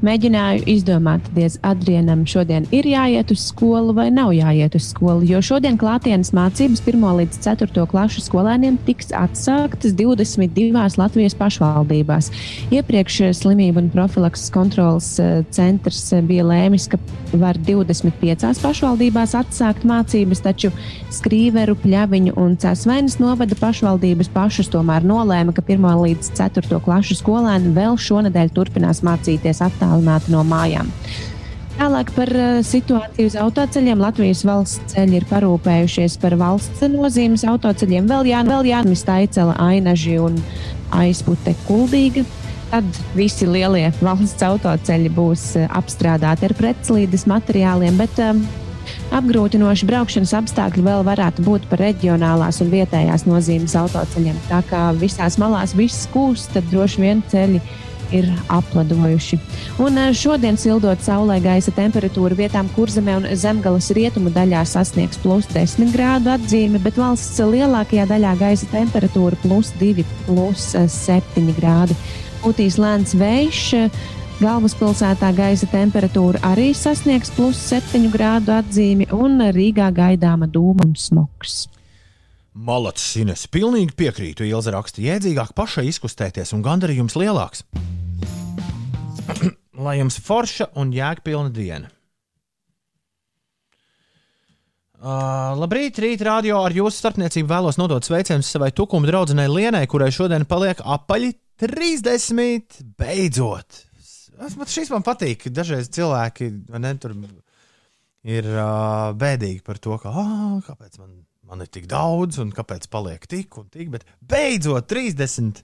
mēģināju 0.02 0.64
izdomāt, 0.72 1.28
diez 1.36 1.58
Adrianam 1.66 2.24
šodien 2.28 2.64
ir 2.74 2.88
jāiet 2.88 3.30
uz 3.30 3.44
skolu 3.50 3.94
vai 3.94 4.08
nav 4.10 4.32
jāiet 4.34 4.74
uz 4.74 4.88
skolu. 4.90 5.22
Jo 5.28 5.42
šodien 5.44 5.78
klātienes 5.80 6.32
mācības 6.34 6.82
1 6.82 7.04
līdz 7.20 7.38
4 7.44 7.86
klašu 7.90 8.24
skolēniem 8.24 8.80
tiks 8.86 9.12
atsāktas 9.14 9.94
22 9.94 10.98
Latvijas 10.98 11.36
pašvaldībās. 11.38 12.32
Iepriekš 12.74 13.20
eh, 13.28 13.34
slimību 13.36 13.84
un 13.84 13.92
profilakses 13.92 14.50
kontrolas 14.50 15.12
eh, 15.22 15.44
centrs 15.54 16.02
eh, 16.16 16.24
bija 16.26 16.48
lēmis, 16.48 16.88
ka 16.90 16.98
var 17.38 17.60
25 17.62 18.64
pašvaldībās 18.64 19.36
atsākt 19.38 19.86
mācības, 19.86 20.42
taču 20.42 20.72
Skrīveru, 21.14 21.76
Pļaviņu 21.84 22.34
un 22.40 22.56
Cēsvainas 22.58 23.20
novada 23.22 23.54
pašvaldības 23.60 24.32
pašas 24.34 24.72
tomēr 24.72 25.06
nolēma, 25.06 25.54
ka 25.54 25.62
1 25.68 25.86
līdz 26.00 26.32
4 26.34 26.39
klašu 26.84 27.18
skolēni 27.18 27.74
vēl 27.76 27.98
šonadēļ 28.00 28.54
turpinās 28.54 29.02
mācīties 29.06 29.60
attālināti 29.66 30.32
no 30.32 30.44
mājām. 30.44 30.88
Tālāk 31.80 32.10
par 32.12 32.28
uh, 32.36 32.58
situāciju 32.60 33.30
uz 33.30 33.36
autoceļiem. 33.40 34.02
Latvijas 34.02 34.42
valsts 34.44 34.92
ceļi 34.92 35.16
ir 35.16 35.24
parūpējušies 35.30 36.18
par 36.20 36.36
valsts 36.36 36.82
nozīmes 36.92 37.46
autoceļiem. 37.48 38.04
Vēl, 38.10 38.28
jā, 38.28 38.42
vēl 38.44 38.68
jāatmest 38.68 39.08
aicela 39.08 39.54
ainaži 39.64 40.18
un 40.20 40.36
aizpute 40.92 41.54
kuldīga. 41.64 42.26
Tad 42.70 42.84
visi 43.16 43.48
lielie 43.48 43.86
valsts 44.02 44.44
autoceļi 44.44 45.14
būs 45.16 45.46
uh, 45.56 45.70
apstrādāti 45.80 46.50
ar 46.50 46.56
pretslīdes 46.58 47.24
materiāliem, 47.30 47.96
bet 48.02 48.20
um, 48.26 48.44
apgrūtinoši 49.16 49.88
braukšanas 49.90 50.34
apstākļi 50.40 50.86
vēl 50.86 51.04
varētu 51.08 51.44
būt 51.46 51.68
par 51.70 51.82
reģionālās 51.84 52.62
un 52.64 52.72
vietējās 52.72 53.26
nozīmes 53.28 53.76
autoceļiem. 53.80 54.40
Tā 54.50 54.62
kā 54.70 54.88
visās 54.98 55.38
malās 55.40 55.76
viss 55.78 56.08
kūst, 56.14 56.52
tad 56.56 56.68
droši 56.72 57.06
vien 57.06 57.22
ceļi 57.30 57.62
ir 58.12 58.26
apladojuši. 58.48 59.38
Un 59.82 59.98
eh, 59.98 60.12
šodien, 60.16 60.58
sildot 60.58 61.02
saulē, 61.04 61.38
gaisa 61.44 61.72
temperatūra 61.74 62.36
vietām 62.38 62.70
kurzemē 62.74 63.16
un 63.20 63.28
zemgales 63.38 63.90
rietumu 63.96 64.32
daļā 64.34 64.64
sasniegs 64.68 65.20
plus 65.22 65.48
10 65.54 65.92
grādu 65.94 66.32
atzīmi, 66.34 66.80
bet 66.82 66.98
valsts 67.00 67.40
lielākajā 67.40 68.08
daļā 68.10 68.36
gaisa 68.40 68.70
temperatūra 68.74 69.38
plus 69.44 69.72
2, 69.80 70.06
plus 70.26 70.72
eh, 70.78 70.88
7 70.90 71.52
grādi. 71.58 71.98
Pūtīs 72.40 72.78
lēns 72.80 73.14
vējš. 73.20 73.64
Galvaspilsētā 74.40 75.34
gaisa 75.36 75.66
temperatūra 75.68 76.40
arī 76.48 76.70
sasniegs 76.72 77.28
plus 77.36 77.58
7 77.68 78.06
grādu 78.08 78.54
atzīmi, 78.56 79.10
un 79.12 79.34
Rīgā 79.52 79.90
gaidāma 79.92 80.46
dūma 80.48 80.86
un 80.86 80.94
smogs. 80.96 81.66
Malacis 82.56 83.18
Ines, 83.20 83.42
pilnīgi 83.52 83.92
piekrītu. 84.00 84.46
Ilza 84.48 84.72
raksta, 84.72 85.02
jēdzīgāk 85.04 85.52
pašai 85.52 85.84
izkustēties 85.90 86.54
un 86.56 86.62
gandarījums 86.64 87.18
lielāks. 87.20 87.66
Lai 89.84 89.98
jums 89.98 90.16
forša 90.24 90.70
un 90.80 90.94
jēgpilna 90.96 91.52
diena. 91.52 91.92
Uh, 95.00 95.52
labrīt, 95.60 96.00
rīt 96.00 96.24
radio 96.24 96.62
ar 96.64 96.72
jūsu 96.76 96.96
starpniecību 96.96 97.52
vēlos 97.52 97.76
nodot 97.80 98.08
sveicienus 98.08 98.48
savai 98.56 98.72
tukuma 98.72 99.08
draudzenei 99.12 99.52
Lienai, 99.52 99.84
kurai 99.84 100.08
šodien 100.16 100.48
paliek 100.48 100.80
apaļi 100.80 101.34
30. 101.60 102.80
Beidzot! 102.96 103.89
Es- 104.40 104.56
Man 104.56 104.70
šis 104.70 104.90
man 104.92 105.04
patīk. 105.06 105.48
Dažreiz 105.52 105.90
cilvēki 105.92 106.50
ne, 106.72 106.94
ir 108.36 108.46
uh, 108.52 109.10
bēdīgi 109.16 109.62
par 109.66 109.78
to, 109.82 109.96
ka, 110.00 110.12
ah, 110.12 110.58
kāpēc 110.66 110.98
man, 111.00 111.14
man 111.48 111.64
ir 111.64 111.70
tik 111.72 111.86
daudz 111.90 112.40
un 112.42 112.52
kāpēc 112.56 112.88
paliek 112.92 113.24
tik 113.30 113.56
un 113.60 113.68
tik. 113.72 113.88
Bet 113.92 114.04
beidzot 114.20 114.88
30 114.92 115.62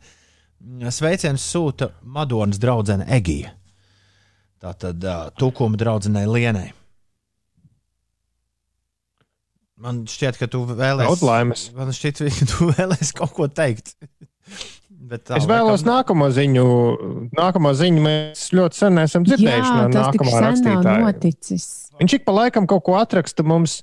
sveicienus 0.93 1.45
sūta 1.53 1.91
Madonas 2.03 2.61
draudzene 2.63 3.05
Egija. 3.17 3.53
Tā 4.61 4.73
tad 4.81 5.05
uh, 5.05 5.29
tukuma 5.37 5.77
draudzenei 5.77 6.25
Lienai. 6.29 6.71
Man 9.77 10.07
šķiet, 10.09 10.39
ka 10.41 10.47
tu 10.49 10.63
vēlēsies. 10.71 11.11
Man 11.77 11.93
šķiet, 11.93 12.23
ka 12.39 12.47
tu 12.49 12.69
vēlēsies 12.79 13.13
kaut 13.19 13.35
ko 13.37 13.49
teikt. 13.53 13.93
Bet 15.07 15.23
tā 15.29 15.37
Es 15.39 15.45
vēlos 15.47 15.85
laikam- 15.85 15.93
nākamo 16.19 16.29
ziņu. 16.35 16.65
Nākamo 17.39 17.71
ziņu 17.79 18.01
mēs 18.03 18.47
ļoti 18.57 18.75
sen 18.81 18.99
esam 18.99 19.25
dzirdējuši 19.27 19.71
Jā, 19.71 19.77
no 19.83 19.89
tas 19.95 20.09
tik 20.13 20.21
nākamā 20.21 20.31
sen 20.33 20.41
nav 20.41 20.49
rakstītāja. 20.51 21.03
noticis. 21.05 21.67
Viņš 22.01 22.15
ik 22.19 22.25
pa 22.27 22.33
laikam 22.33 22.67
kaut 22.67 22.83
ko 22.85 22.97
atraksta 22.99 23.45
mums 23.47 23.83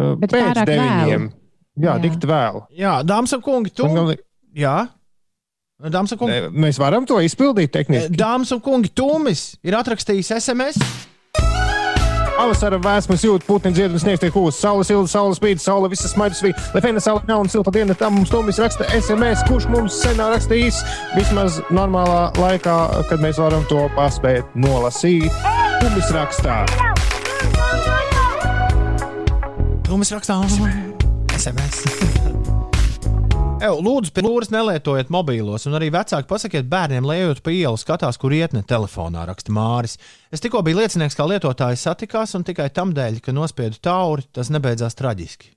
uh, 0.00 0.14
Bet 0.16 0.32
pēc 0.32 0.62
deviņiem. 0.64 1.26
Jā, 1.76 1.92
Jā. 1.92 2.02
tik 2.02 2.12
vēl. 2.24 2.62
Jā, 2.72 2.94
dāmas 3.04 3.34
un 3.36 3.42
kungi, 3.44 3.70
tu. 3.76 3.84
Un 3.84 4.14
Jā, 4.56 4.88
dāmas 5.92 6.12
un 6.16 6.18
kungi. 6.18 6.32
Ne, 6.32 6.48
Mēs 6.66 6.78
varam 6.80 7.04
to 7.04 7.18
izpildīt 7.20 7.68
tehniski. 7.76 8.16
Dāmas 8.16 8.50
un 8.56 8.60
kungi, 8.64 8.88
Tūmis 8.96 9.58
ir 9.62 9.76
atrakstījis 9.76 10.32
SMS. 10.40 10.80
Pavasara 12.36 12.76
vēsmas 12.82 13.24
jūt, 13.24 13.46
putni 13.48 13.72
dzied 13.72 13.94
un 13.96 14.02
sniegs 14.02 14.20
tiek 14.20 14.34
uz. 14.36 14.58
Saule 14.60 14.84
silta, 14.84 15.08
saule 15.08 15.36
spīd, 15.38 15.60
saule 15.62 15.88
visas 15.92 16.12
smaidas 16.12 16.42
vīd. 16.44 16.58
Lai 16.74 16.82
fēna 16.84 17.00
saule 17.02 17.24
nav 17.28 17.46
un 17.46 17.50
silta 17.52 17.72
diena, 17.72 17.96
tam 17.96 18.18
mums 18.18 18.32
Tomis 18.32 18.60
raksta 18.60 18.88
SMS, 18.92 19.44
kurš 19.48 19.68
mums 19.72 19.96
senā 20.04 20.28
rakstījis 20.34 20.82
vismaz 21.16 21.60
normālā 21.72 22.28
laikā, 22.36 22.76
kad 23.08 23.24
mēs 23.24 23.40
varam 23.40 23.64
to 23.72 23.86
paspēt 23.96 24.52
nolasīt. 24.58 25.32
Tomis 25.80 26.12
rakstā. 26.16 26.60
Tūmis 29.86 30.12
rakstā 30.12 30.40
SMS. 31.36 32.05
Ew, 33.56 33.78
lūdzu, 33.80 34.10
pie 34.12 34.20
lūras 34.20 34.50
nelietojiet 34.52 35.08
mobīlos, 35.12 35.64
un 35.68 35.78
arī 35.78 35.86
vecāki 35.94 36.28
pasakiet 36.28 36.66
bērniem, 36.68 37.06
lai 37.08 37.16
ejot 37.22 37.38
pa 37.44 37.54
ielu, 37.54 37.78
skatās, 37.80 38.18
kur 38.20 38.34
ietne 38.36 38.60
telefonā, 38.68 39.22
raksta 39.30 39.54
Māris. 39.56 39.96
Es 40.34 40.42
tikko 40.44 40.60
biju 40.66 40.82
liecinieks, 40.82 41.16
kā 41.16 41.24
lietotāji 41.30 41.80
satikās, 41.80 42.34
un 42.36 42.44
tikai 42.44 42.68
tam 42.76 42.92
dēļ, 42.96 43.16
ka 43.24 43.32
nospiedu 43.32 43.80
tauri, 43.82 44.26
tas 44.36 44.52
nebeidzās 44.52 44.98
traģiski. 44.98 45.54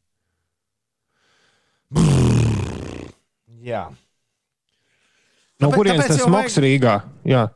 Jā. 3.67 3.83
No 5.59 5.73
kurienes 5.75 6.07
tas 6.07 6.21
smogs 6.23 6.55
vajag- 6.55 6.63
Rīgā? 6.65 6.97
Jā, 7.27 7.47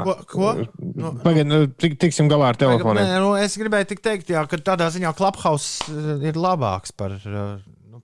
Ko? 0.00 0.14
ko? 0.26 0.50
Nu, 0.96 1.10
pagaidiet, 1.22 1.74
tik, 1.78 1.98
tiksim 2.00 2.28
galā 2.30 2.50
ar 2.52 2.58
telefoniem. 2.58 3.04
Nē, 3.06 3.18
nu, 3.22 3.34
es 3.38 3.54
gribēju 3.58 3.90
teikt, 4.00 4.30
jā, 4.32 4.42
ka 4.48 4.58
tādā 4.58 4.86
ziņā 4.94 5.10
Clubhouse 5.18 5.84
eh, 5.90 6.28
ir 6.30 6.38
labāks 6.40 6.94
par, 6.96 7.14
nu, 7.26 7.44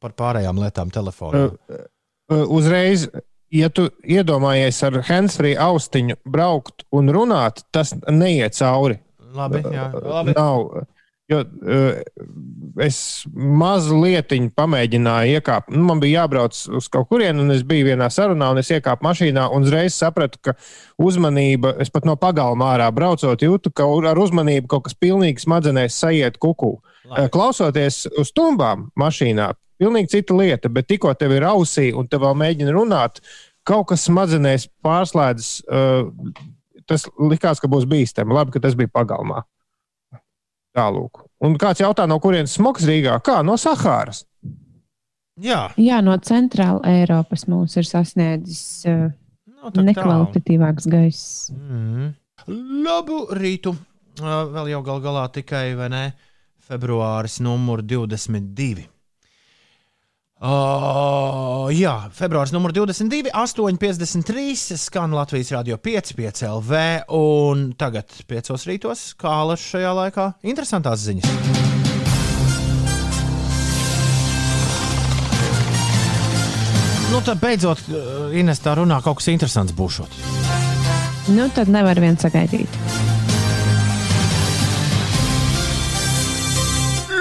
par 0.00 0.16
pārējām 0.18 0.60
lietām 0.62 0.90
telefonā. 0.94 1.48
Uh, 2.26 2.42
uzreiz, 2.58 3.06
ja 3.54 3.70
tu 3.70 3.88
iedomājies 4.02 4.82
ar 4.88 5.00
handsfree 5.06 5.54
austiņu 5.60 6.18
braukt 6.26 6.86
un 6.94 7.12
runāt, 7.14 7.62
tas 7.74 7.94
neiet 8.10 8.58
cauri. 8.58 9.00
Labi, 9.36 9.62
jā, 9.72 9.88
labi. 10.00 10.36
Nav. 10.36 10.86
Jo, 11.26 11.40
uh, 11.42 11.96
es 12.82 12.98
mazliet 13.34 14.30
pamēģināju 14.54 15.38
iekāpt. 15.40 15.72
Nu, 15.74 15.82
man 15.88 15.98
bija 16.02 16.22
jābrauc 16.22 16.58
uz 16.78 16.86
kaut 16.92 17.08
kurienu, 17.10 17.42
un 17.42 17.54
es 17.54 17.64
biju 17.66 17.88
vienā 17.88 18.06
sarunā, 18.14 18.52
un 18.54 18.62
es 18.62 18.70
iekāpu 18.70 19.02
mašīnā, 19.06 19.48
un 19.54 19.66
uzreiz 19.66 19.96
sapratu, 19.98 20.38
ka 20.46 20.54
uzmanība, 21.02 21.74
es 21.82 21.90
pat 21.90 22.06
no 22.06 22.14
pagalma 22.20 22.70
ārā 22.76 22.86
braucot, 22.94 23.42
jūtu, 23.42 23.74
ka 23.74 23.88
ar 24.12 24.22
uzmanību 24.22 24.70
kaut 24.70 24.86
kas 24.86 24.94
pilnīgi 24.98 25.42
smadzenēs 25.42 25.98
sajiet 25.98 26.38
kuku. 26.42 26.76
Labi. 27.06 27.24
Uh, 27.24 27.30
Klausoties 27.34 28.04
uz 28.22 28.30
tumbām 28.36 28.92
mašīnā, 28.98 29.50
pilnīgi 29.80 30.12
cita 30.16 30.36
lieta, 30.36 30.70
bet 30.72 30.88
tikko 30.90 31.12
tev 31.18 31.36
ir 31.36 31.46
ausī 31.48 31.90
un 31.96 32.08
te 32.08 32.20
vēl 32.20 32.36
mēģina 32.38 32.74
runāt, 32.74 33.20
kaut 33.66 33.88
kas 33.92 34.06
smadzenēs 34.08 34.68
pārslēdzas. 34.84 35.50
Uh, 35.66 36.10
tas 36.86 37.06
likās, 37.18 37.60
ka 37.62 37.70
būs 37.70 37.86
bīstami. 37.90 38.34
Labi, 38.36 38.54
ka 38.54 38.62
tas 38.62 38.76
bija 38.78 38.92
pagalmā. 38.94 39.42
Tālūk. 40.76 41.24
Un 41.44 41.56
kāds 41.60 41.80
jautā, 41.80 42.06
no 42.08 42.18
kurienes 42.22 42.54
smogs 42.56 42.86
Rīgā? 42.88 43.16
Kā 43.24 43.40
no 43.44 43.56
Sahāras? 43.60 44.24
Jā, 45.40 45.66
Jā, 45.76 46.00
no 46.04 46.14
centrāla 46.24 46.80
Eiropas 46.88 47.44
mums 47.48 47.74
ir 47.76 47.84
sasniedzis 47.84 48.86
uh, 48.88 49.10
nu, 49.52 49.72
tā 49.74 49.84
nekvalitatīvāks 49.84 50.88
gaiss. 50.88 51.50
Mm. 51.52 52.14
Labu 52.86 53.26
rītu. 53.36 53.74
Uh, 54.16 54.46
Vēl 54.54 54.72
jau 54.72 54.80
gal 54.86 55.02
galā 55.04 55.26
tikai 55.32 55.66
vai 55.76 55.90
ne, 55.92 56.04
februāris 56.64 57.36
numur 57.44 57.82
22. 57.84 58.86
Uh, 60.36 61.70
jā, 61.72 61.94
februāris 62.12 62.50
numur 62.52 62.68
22, 62.76 63.30
8,53 63.32 64.76
skan 64.76 65.14
Latvijas 65.16 65.48
Rādio 65.54 65.78
5, 65.80 66.12
5 66.12 66.42
LV. 66.50 66.80
Un 67.16 67.70
tagad, 67.80 68.12
5 68.28 68.52
rītos, 68.68 69.06
kā 69.16 69.32
Latvijas 69.48 69.64
šajā 69.72 69.94
laikā, 69.96 70.26
interesantās 70.44 71.06
ziņas. 71.06 71.32
Nu, 77.14 77.22
tad 77.24 77.40
beidzot, 77.40 77.80
uh, 77.88 78.28
Ines 78.36 78.60
tā 78.60 78.76
runā, 78.76 79.00
kaut 79.00 79.22
kas 79.22 79.32
interesants 79.32 79.72
būšot. 79.72 80.20
Nu, 81.32 81.48
tad 81.56 81.72
nevar 81.72 81.96
vien 82.02 82.20
sagaidīt. 82.20 82.76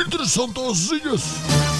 Interesantās 0.03 0.83
ziņas! 0.91 1.74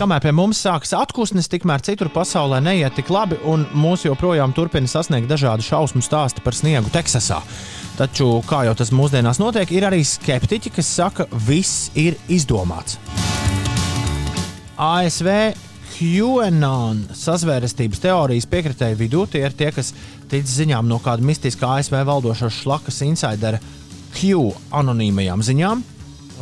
Kamēr 0.00 0.22
pie 0.24 0.30
mums 0.32 0.56
sākas 0.64 0.94
atpūsnes, 0.96 1.44
tikmēr 1.52 1.82
citur 1.84 2.08
pasaulē 2.08 2.56
neiet 2.64 2.94
tik 2.96 3.10
labi, 3.12 3.36
un 3.44 3.66
mūs 3.76 4.06
joprojām 4.06 4.54
turpina 4.56 4.88
sasniegt 4.88 5.28
dažādi 5.28 5.66
šausmu 5.66 6.00
stāsti 6.00 6.40
par 6.40 6.56
sniegu 6.56 6.88
Teksasā. 6.94 7.42
Taču, 7.98 8.30
kā 8.48 8.62
jau 8.64 8.72
tas 8.80 8.94
mūsdienās 8.96 9.42
notiek, 9.42 9.68
ir 9.76 9.84
arī 9.90 9.98
skeptiķi, 10.08 10.72
kas 10.78 10.88
saka, 11.02 11.26
viss 11.44 11.90
ir 12.00 12.16
izdomāts. 12.32 12.96
ASV 14.80 15.28
QAnon 15.98 17.04
sazvērestības 17.20 18.00
teorijas 18.00 18.48
piekritēju 18.48 19.00
vidū 19.02 19.26
tie 19.28 19.44
ir 19.44 19.52
tie, 19.52 19.68
kas 19.68 19.92
tic 20.32 20.48
ziņām 20.48 20.88
no 20.88 20.96
kāda 21.04 21.28
mistiskā 21.28 21.76
ASV 21.76 22.00
valdošās 22.08 22.62
šlakas 22.62 23.04
insidera 23.04 23.60
Q 24.16 24.48
anonīmajām 24.80 25.44
ziņām, 25.44 25.84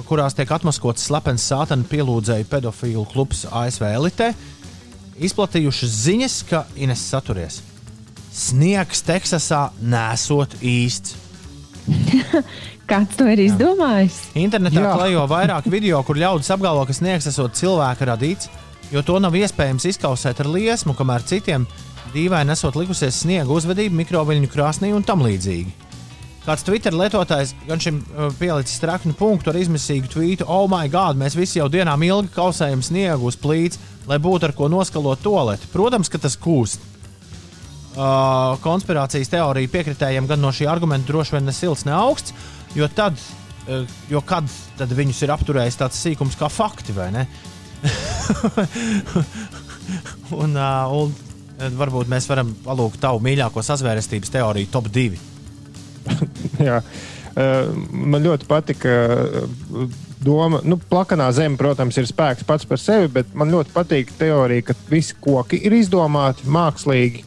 kurās 0.06 0.36
tiek 0.36 0.50
atmaskots 0.54 1.08
slepens 1.08 1.46
sātana 1.50 1.86
pielūdzēju 1.88 2.46
pedofilu 2.50 3.04
klubs 3.10 3.44
ASV 3.50 3.86
elitē, 3.88 4.32
izplatījušas 5.18 5.96
ziņas, 6.04 6.36
ka 6.50 6.64
Ines 6.78 7.02
saturies. 7.10 7.62
Sniegs 8.34 9.02
Teksasā 9.06 9.68
nesot 9.82 10.54
īsts. 10.62 11.16
Kāds 12.88 13.18
to 13.18 13.26
ir 13.28 13.42
izdomājis? 13.42 14.20
Internetā 14.38 14.80
Jā. 14.80 14.94
klejo 14.94 15.26
vairāk 15.28 15.66
video, 15.68 16.00
kur 16.06 16.16
ļaudis 16.20 16.48
apgalvo, 16.54 16.86
ka 16.88 16.96
sniegs 16.96 17.26
esot 17.28 17.58
cilvēka 17.58 18.08
radīts, 18.08 18.48
jo 18.92 19.02
to 19.04 19.18
nav 19.20 19.36
iespējams 19.36 19.84
izkausēt 19.90 20.40
ar 20.40 20.48
liesmu, 20.54 20.94
kamēr 20.96 21.26
citiem 21.28 21.66
dīvaini 22.14 22.54
esot 22.54 22.78
likusies 22.80 23.24
sniega 23.24 23.52
uzvedība 23.52 23.98
mikroviļņu 23.98 24.48
krāsnī 24.54 24.94
un 24.96 25.04
tam 25.04 25.20
līdzīgi. 25.26 25.87
Kāds 26.48 26.64
Twitter 26.64 26.94
lietotājs 26.96 27.50
gan 27.68 27.80
šim 27.82 27.98
uh, 28.00 28.30
pielicis 28.38 28.80
traknu 28.80 29.12
punktu 29.18 29.50
ar 29.52 29.58
izmisīgu 29.60 30.08
tvītu: 30.08 30.46
Oh, 30.48 30.64
my 30.70 30.88
God, 30.88 31.18
mēs 31.20 31.36
visi 31.36 31.58
jau 31.58 31.66
dienām 31.68 32.00
ilgi 32.06 32.32
kausējam 32.32 32.80
sniegu 32.80 33.28
uz 33.28 33.36
plīts, 33.36 33.76
lai 34.08 34.16
būtu 34.16 34.48
ar 34.48 34.54
ko 34.56 34.70
noskalot 34.72 35.20
toleti. 35.20 35.68
Protams, 35.74 36.08
ka 36.08 36.16
tas 36.22 36.38
kūst. 36.40 36.80
Uh, 37.98 38.56
konspirācijas 38.64 39.28
teorija 39.28 39.74
piekritējiem 39.74 40.30
gan 40.30 40.40
no 40.40 40.54
šī 40.54 40.70
argumenta 40.72 41.12
droši 41.12 41.36
vien 41.36 41.48
ne 41.50 41.52
silts, 41.52 41.84
ne 41.84 41.92
augsts, 41.98 42.32
jo 42.78 42.88
tad, 42.96 43.20
uh, 43.66 43.84
jo 44.08 44.24
kad 44.24 44.48
tad 44.80 44.96
viņus 44.96 45.24
ir 45.26 45.36
apturējis 45.36 45.80
tāds 45.82 46.00
sīkums 46.00 46.40
kā 46.40 46.48
fakti, 46.48 46.96
vai 46.96 47.10
ne? 47.12 47.28
un, 50.42 50.56
uh, 50.56 50.96
un 50.96 51.12
varbūt 51.76 52.08
mēs 52.08 52.24
varam 52.30 52.56
palūgt 52.64 53.02
tavu 53.04 53.20
mīļāko 53.26 53.60
sazvērestības 53.66 54.38
teoriju 54.38 54.72
top 54.72 54.88
2. 54.94 55.36
Jā. 56.68 56.82
Man 57.92 58.24
ļoti 58.24 58.48
patika 58.50 58.94
doma, 60.24 60.58
nu, 60.66 60.78
plakanā 60.90 61.28
zeme, 61.36 61.58
protams, 61.60 61.98
ir 62.00 62.08
spēks 62.10 62.46
pats 62.48 62.66
par 62.66 62.80
sevi, 62.82 63.10
bet 63.20 63.30
man 63.38 63.52
ļoti 63.52 63.74
patīk 63.74 64.10
teorija, 64.18 64.70
ka 64.70 64.76
visi 64.90 65.14
koki 65.20 65.60
ir 65.68 65.76
izdomāti 65.78 66.48
mākslīgi 66.50 67.22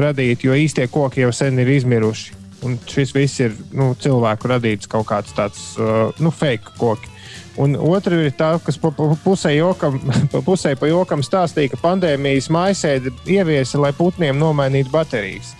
radīti, 0.00 0.48
jo 0.48 0.58
īstie 0.58 0.86
koki 0.92 1.24
jau 1.24 1.32
sen 1.34 1.58
ir 1.62 1.70
izmiruši. 1.72 2.36
Un 2.66 2.76
šis 2.84 3.14
viss 3.16 3.40
ir 3.40 3.54
nu, 3.72 3.94
cilvēku 3.96 4.50
radīts 4.50 4.90
kaut 4.90 5.08
kāds 5.08 5.32
tāds 5.32 5.62
nu, 6.20 6.28
fake 6.28 6.76
koki. 6.76 7.08
Un 7.60 7.74
otra 7.76 8.16
ir 8.20 8.34
tā, 8.36 8.52
kas 8.62 8.78
pa, 8.80 8.92
pa, 8.94 9.08
pusē, 9.24 9.52
jokam, 9.56 9.98
pa 10.32 10.42
pusē 10.44 10.74
pa 10.78 10.88
jokam 10.90 11.24
stāstīja, 11.24 11.72
ka 11.72 11.80
pandēmijas 11.82 12.50
mājasēde 12.52 13.12
ieviesa, 13.28 13.80
lai 13.80 13.92
putniem 13.96 14.38
nomainītu 14.40 14.92
baterijas. 14.92 15.54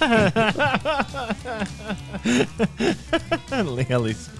Lieliski. 3.76 4.30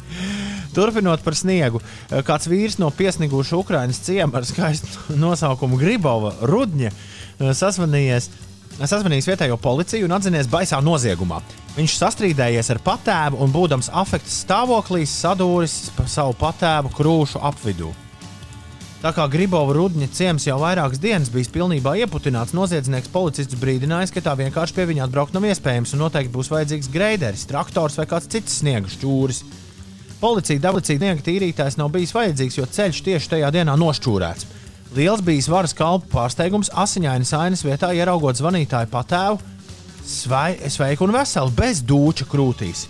Turpinot 0.74 1.22
par 1.24 1.34
sniegu, 1.38 1.80
kāds 2.26 2.48
vīrs 2.50 2.78
no 2.82 2.88
piesniguša 2.94 3.56
Ukraiņas 3.58 4.04
ciema 4.06 4.38
ar 4.40 4.44
skaistu 4.46 4.88
nosaukumu 5.18 5.76
Gribova 5.80 6.32
Rudņa 6.46 6.90
sasvanījies. 7.56 8.24
Sazvanījis 8.80 9.28
vietējo 9.28 9.56
policiju 9.60 10.06
un 10.06 10.14
atzinies 10.16 10.48
baisā 10.48 10.78
noziegumā. 10.80 11.42
Viņš 11.74 11.96
sastrīdējies 12.00 12.70
ar 12.72 12.78
patēvu 12.80 13.36
un, 13.44 13.50
būdams 13.52 13.90
afekta 13.92 14.32
stāvoklī, 14.32 15.02
sadūris 15.04 15.90
savu 16.08 16.32
patēvu 16.40 16.88
krūšu 16.96 17.42
apvidū. 17.50 17.90
Tā 19.00 19.14
kā 19.16 19.24
Gribova 19.32 19.72
rudņa 19.72 20.10
ciems 20.12 20.44
jau 20.44 20.58
vairākas 20.60 21.00
dienas 21.00 21.30
bijis 21.32 21.48
pilnībā 21.54 21.94
ieputināts, 22.02 22.52
noziedznieks 22.52 23.08
policists 23.08 23.56
brīdinājis, 23.56 24.10
ka 24.12 24.20
tā 24.26 24.34
vienkārši 24.36 24.74
pie 24.76 24.84
viņa 24.90 25.06
atbraukt 25.06 25.32
nav 25.32 25.46
iespējams 25.48 25.94
un 25.96 26.02
noteikti 26.04 26.34
būs 26.34 26.50
vajadzīgs 26.52 26.90
greideris, 26.92 27.46
traktors 27.48 27.96
vai 27.96 28.04
kāds 28.10 28.28
cits 28.28 28.58
sniega 28.60 28.92
šķūris. 28.92 29.38
Policija 30.20 30.60
dabūcīja 30.66 31.00
sniega 31.00 31.24
tīrītājs 31.24 31.78
nav 31.80 31.88
bijis 31.94 32.12
vajadzīgs, 32.12 32.58
jo 32.58 32.66
ceļš 32.76 33.00
tieši 33.06 33.30
tajā 33.32 33.48
dienā 33.56 33.78
nošķūrēts. 33.80 34.50
Liels 34.98 35.24
bijis 35.24 35.48
varas 35.48 35.72
kalpu 35.78 36.10
pārsteigums, 36.12 36.68
asiņainas 36.76 37.32
ainas 37.40 37.64
vietā 37.64 37.94
ieraugot 37.96 38.36
zvanītāju 38.36 38.92
patēvu, 38.92 39.40
svai, 40.04 40.58
sveiku 40.68 41.08
un 41.08 41.14
veselu, 41.16 41.56
bez 41.56 41.80
dūča 41.88 42.28
krūtīs. 42.28 42.84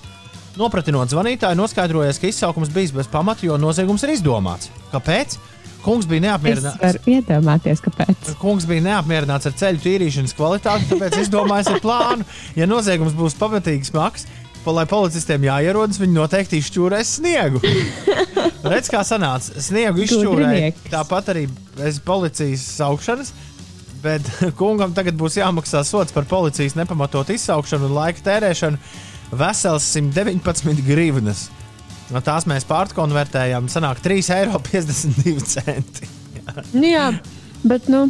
Nopratinot 0.59 1.15
zvanītāju, 1.15 1.61
noskaidrojies, 1.61 2.19
ka 2.19 2.33
izsaukums 2.33 2.75
bijis 2.75 2.97
bez 2.99 3.07
pamata, 3.07 3.47
jo 3.47 3.61
noziegums 3.63 4.03
ir 4.09 4.17
izdomāts. 4.17 4.73
Kāpēc? 4.91 5.39
Kungs 5.85 6.07
bija 6.09 6.21
Es 6.21 6.27
neapmierināts. 6.27 6.81
varu 6.83 7.15
iedomāties, 7.15 7.81
kāpēc. 7.85 8.31
Kungs 8.41 8.67
bija 8.69 8.85
neapmierināts 8.85 9.49
ar 9.49 9.57
ceļu 9.57 9.81
tīrīšanas 9.85 10.37
kvalitāti, 10.37 10.89
tāpēc 10.93 11.19
izdomājis 11.23 11.81
plānu. 11.81 12.27
Ja 12.59 12.69
noziegums 12.69 13.17
būs 13.17 13.37
pamatīgi 13.41 13.89
smags, 13.89 14.27
pa, 14.65 14.75
lai 14.77 14.85
policistiem 14.91 15.47
jāierodas, 15.49 16.01
viņi 16.01 16.17
noteikti 16.19 16.61
izšķūrēs 16.61 17.15
sniegu. 17.21 17.63
Redz, 18.71 18.91
kā 18.93 19.01
sanāca. 19.07 19.57
Sniegu 19.63 20.05
izšķūrēja 20.05 20.75
tāpat 20.93 21.33
arī 21.33 21.47
bez 21.79 22.01
policijas 22.05 22.67
saukšanas. 22.77 23.33
Bet 24.05 24.29
kungam 24.61 24.93
tagad 24.97 25.17
būs 25.21 25.37
jāmaksā 25.41 25.83
sots 25.85 26.13
par 26.17 26.29
policijas 26.29 26.77
nepamatot 26.79 27.33
izsaukšanu 27.33 27.89
un 27.89 27.97
laika 27.99 28.25
tērēšanu 28.29 28.79
vesels 29.41 29.87
119 29.97 30.85
grivnas. 30.87 31.49
No 32.11 32.23
tās 32.25 32.47
mēs 32.51 32.67
pārkonvertējām. 32.69 33.69
Sanāk 33.71 34.03
3,52 34.03 35.63
eiro. 35.67 35.85
Nu, 36.75 36.83
jā, 36.83 37.07
bet 37.63 37.87
nu, 37.93 38.09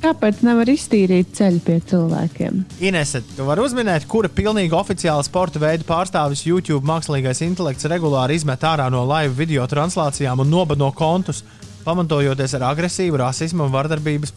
kāpēc 0.00 0.40
nevar 0.46 0.70
iztīrīt 0.72 1.34
ceļu 1.36 1.60
pie 1.66 1.76
cilvēkiem? 1.90 2.62
Inese, 2.88 3.20
tu 3.36 3.44
vari 3.48 3.64
uzminēt, 3.66 4.06
kura 4.10 4.30
pilnīgi 4.32 4.76
oficiāla 4.76 5.24
sporta 5.26 5.60
veida 5.60 5.84
pārstāvis 5.88 6.46
YouTube 6.48 6.86
mākslīgais 6.88 7.42
intelekts 7.44 7.88
regulāri 7.90 8.38
izmet 8.40 8.64
ārā 8.64 8.88
no 8.92 9.04
live 9.08 9.36
video 9.36 9.66
translācijām 9.68 10.40
un 10.40 10.52
nobado 10.52 10.88
kontus, 10.96 11.44
pamatojoties 11.84 12.56
ar 12.56 12.70
agresīvu, 12.72 13.20
rasismu 13.20 13.66
un 13.66 13.74
vardarbības 13.76 14.32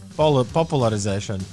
popularizēšanu. 0.52 1.52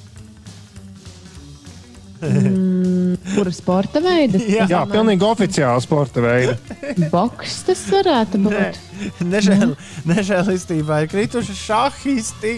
Kura 3.42 3.54
sporta 3.58 4.02
veida? 4.06 4.38
Jā. 4.58 4.68
Jā, 4.70 4.82
pilnīgi 4.92 5.26
oficiāli 5.26 5.82
sporta 5.82 6.22
veidi. 6.22 6.54
Boks 7.10 7.64
tas 7.66 7.82
varētu 7.90 8.42
būt. 8.46 8.78
Nežēl, 9.26 9.74
nežēlistībai 10.12 11.00
ir 11.08 11.12
krituši 11.16 11.56
šahisti. 11.58 12.52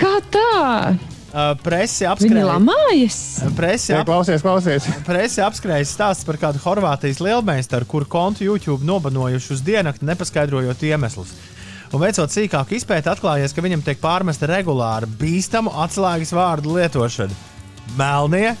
Kā 0.00 0.14
tā? 0.32 0.48
Uh, 1.28 1.52
presi 1.60 2.06
apskrēja. 2.08 2.46
lamājas. 2.54 3.18
Presi, 3.58 3.92
Jā, 3.92 3.98
ap, 4.00 4.08
klausies, 4.08 4.40
klausies. 4.40 4.86
presi 5.04 5.42
apskrēja 5.44 5.84
stāsts 5.84 6.24
par 6.24 6.38
kādu 6.40 6.62
Horvātijas 6.62 7.20
lielmeistaru, 7.20 7.84
kuru 7.90 8.08
kontu 8.08 8.46
YouTube 8.46 8.80
nobanojuši 8.88 9.52
uz 9.58 9.60
diennakti, 9.66 10.08
nepaskaidrojot 10.08 10.86
iemeslus. 10.88 11.34
Un 11.92 12.00
veicot 12.00 12.32
sīkāku 12.32 12.78
izpēti, 12.80 13.12
atklājies, 13.12 13.52
ka 13.52 13.64
viņam 13.64 13.84
tiek 13.84 14.00
pārmesta 14.00 14.48
regulāra 14.48 15.08
bīstamu 15.20 15.72
atslēgas 15.84 16.32
vārdu 16.36 16.72
lietošana. 16.80 17.36
Melnie, 18.00 18.54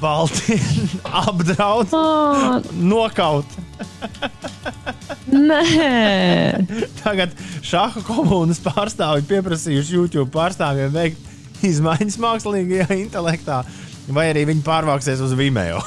balti, 0.00 0.58
apdraud, 1.24 1.92
Ā, 1.94 2.60
nokaut. 2.78 3.58
Nē, 5.28 5.62
Tagad 7.02 7.34
šāda 7.66 8.02
komunas 8.06 8.60
pārstāvji 8.64 9.26
pieprasījuši 9.28 9.98
YouTube 9.98 10.30
pārstāvjiem 10.34 10.94
veikt 10.94 11.64
izmaiņas 11.68 12.18
mākslīgajā 12.22 12.96
intelektā, 13.02 13.62
vai 14.14 14.28
arī 14.32 14.46
viņi 14.48 14.64
pārvāksies 14.66 15.20
uz 15.24 15.34
Vimeo. 15.38 15.82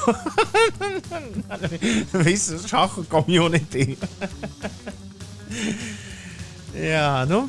Visu 2.26 2.60
šādu 2.62 3.06
komunitī. 3.10 3.94
Jā, 6.92 7.24
nu, 7.28 7.44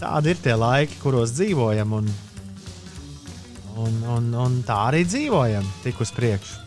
tādi 0.00 0.32
ir 0.32 0.40
tie 0.42 0.54
laiki, 0.58 0.98
kuros 1.02 1.34
dzīvojam, 1.36 1.92
un, 2.00 2.08
un, 3.76 3.98
un, 4.16 4.30
un 4.46 4.60
tā 4.66 4.78
arī 4.90 5.04
dzīvojam, 5.08 5.66
tik 5.84 6.00
uz 6.02 6.12
priekšu. 6.16 6.62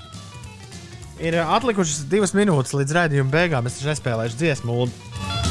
Ir 1.19 1.35
atlikušas 1.43 2.05
divas 2.07 2.31
minūtes 2.37 2.71
līdz 2.77 2.95
raidījuma 2.95 3.33
beigām. 3.33 3.67
Es 3.67 3.81
nespēlēšu 3.83 4.39
dziesmu, 4.39 4.85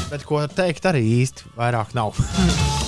bet 0.09 0.25
ko 0.25 0.41
teikt 0.49 0.89
arī 0.89 1.03
īsti 1.21 1.53
vairāk 1.59 1.93
nav. 1.97 2.17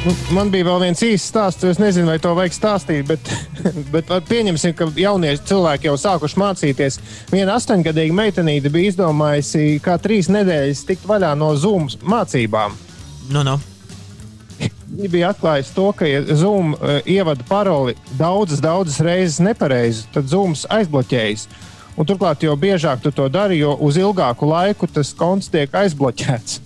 Nu, 0.00 0.14
Man 0.32 0.48
bija 0.48 0.64
vēl 0.64 0.78
viens 0.80 1.02
īsts 1.04 1.28
stāsts, 1.28 1.64
es 1.68 1.76
nezinu, 1.76 2.08
vai 2.08 2.16
to 2.24 2.30
vajag 2.32 2.54
stāstīt, 2.56 3.02
bet, 3.04 3.26
bet 3.92 4.08
pieņemsim, 4.30 4.72
ka 4.78 4.88
jaunieši 4.96 5.44
cilvēki 5.50 5.90
jau 5.90 5.96
sākuši 6.00 6.40
mācīties. 6.40 6.96
Viena 7.28 7.58
astoņgadīga 7.60 8.16
meitenīte 8.16 8.72
bija 8.72 8.94
izdomājusi, 8.94 9.74
kā 9.84 9.98
trīs 10.00 10.32
nedēļas 10.32 10.86
tikt 10.88 11.04
vaļā 11.10 11.34
no 11.36 11.52
Zoom 11.52 11.90
mācībām. 12.00 12.78
Nu, 13.28 13.44
nu. 13.44 13.58
Viņa 13.60 13.69
bija 14.90 15.30
atklājusi 15.34 15.74
to, 15.74 15.88
ka, 15.96 16.06
ja 16.08 16.22
Zoom 16.36 16.74
uh, 16.74 16.98
ievada 17.06 17.44
paroli 17.48 17.96
daudzas, 18.18 18.60
daudzas 18.62 19.00
reizes 19.04 19.40
nepareizi, 19.44 20.06
tad 20.14 20.28
Zoom 20.30 20.54
aizbloķējas. 20.54 21.46
Un 21.98 22.06
turklāt, 22.08 22.44
jo 22.46 22.54
biežāk 22.56 23.02
tu 23.02 23.12
to 23.12 23.26
dari, 23.28 23.58
jo 23.60 23.74
uz 23.84 23.98
ilgāku 24.00 24.48
laiku 24.48 24.88
tas 24.88 25.12
konts 25.16 25.50
tiek 25.52 25.72
aizbloķēts. 25.74 26.60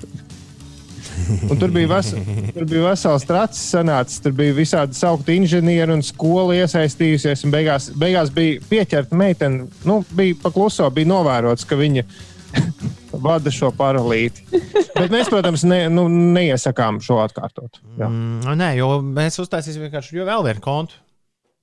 Un 1.51 1.59
tur 1.59 1.71
bija, 1.73 1.89
ves, 1.89 2.11
tur 2.55 2.67
bija 2.69 2.89
vesels 2.91 3.25
tracis, 3.27 3.63
sanācis, 3.73 4.21
tur 4.23 4.35
bija 4.37 4.55
visādi 4.57 4.99
saukti 4.99 5.39
inženieri 5.39 5.95
un 5.95 6.03
skola 6.05 6.57
iesaistījusies. 6.59 7.45
un 7.47 7.55
Beigās, 7.55 7.89
beigās 7.99 8.33
bija 8.35 8.61
pieķerta 8.69 9.17
meitene, 9.17 9.69
nu, 9.89 10.01
bija 10.15 10.37
pakluso, 10.43 10.89
bija 10.95 11.11
novērots, 11.13 11.67
ka 11.69 11.79
viņa 11.81 12.05
vada 13.23 13.53
šo 13.55 13.71
paralīti. 13.77 14.45
Bet 14.95 15.13
mēs, 15.13 15.31
protams, 15.33 15.65
ne, 15.69 15.85
nu, 15.93 16.07
neiesakām 16.09 17.01
šo 17.05 17.21
atkārtot. 17.25 17.81
Jā. 17.99 18.09
Mm, 18.09 18.55
nē, 18.61 18.71
jo 18.79 18.99
mēs 19.05 19.41
uztaisīsim 19.43 19.87
vienkārši 19.87 20.21
jo 20.21 20.29
vēl 20.29 20.47
vienu 20.49 20.65
kontu, 20.65 21.01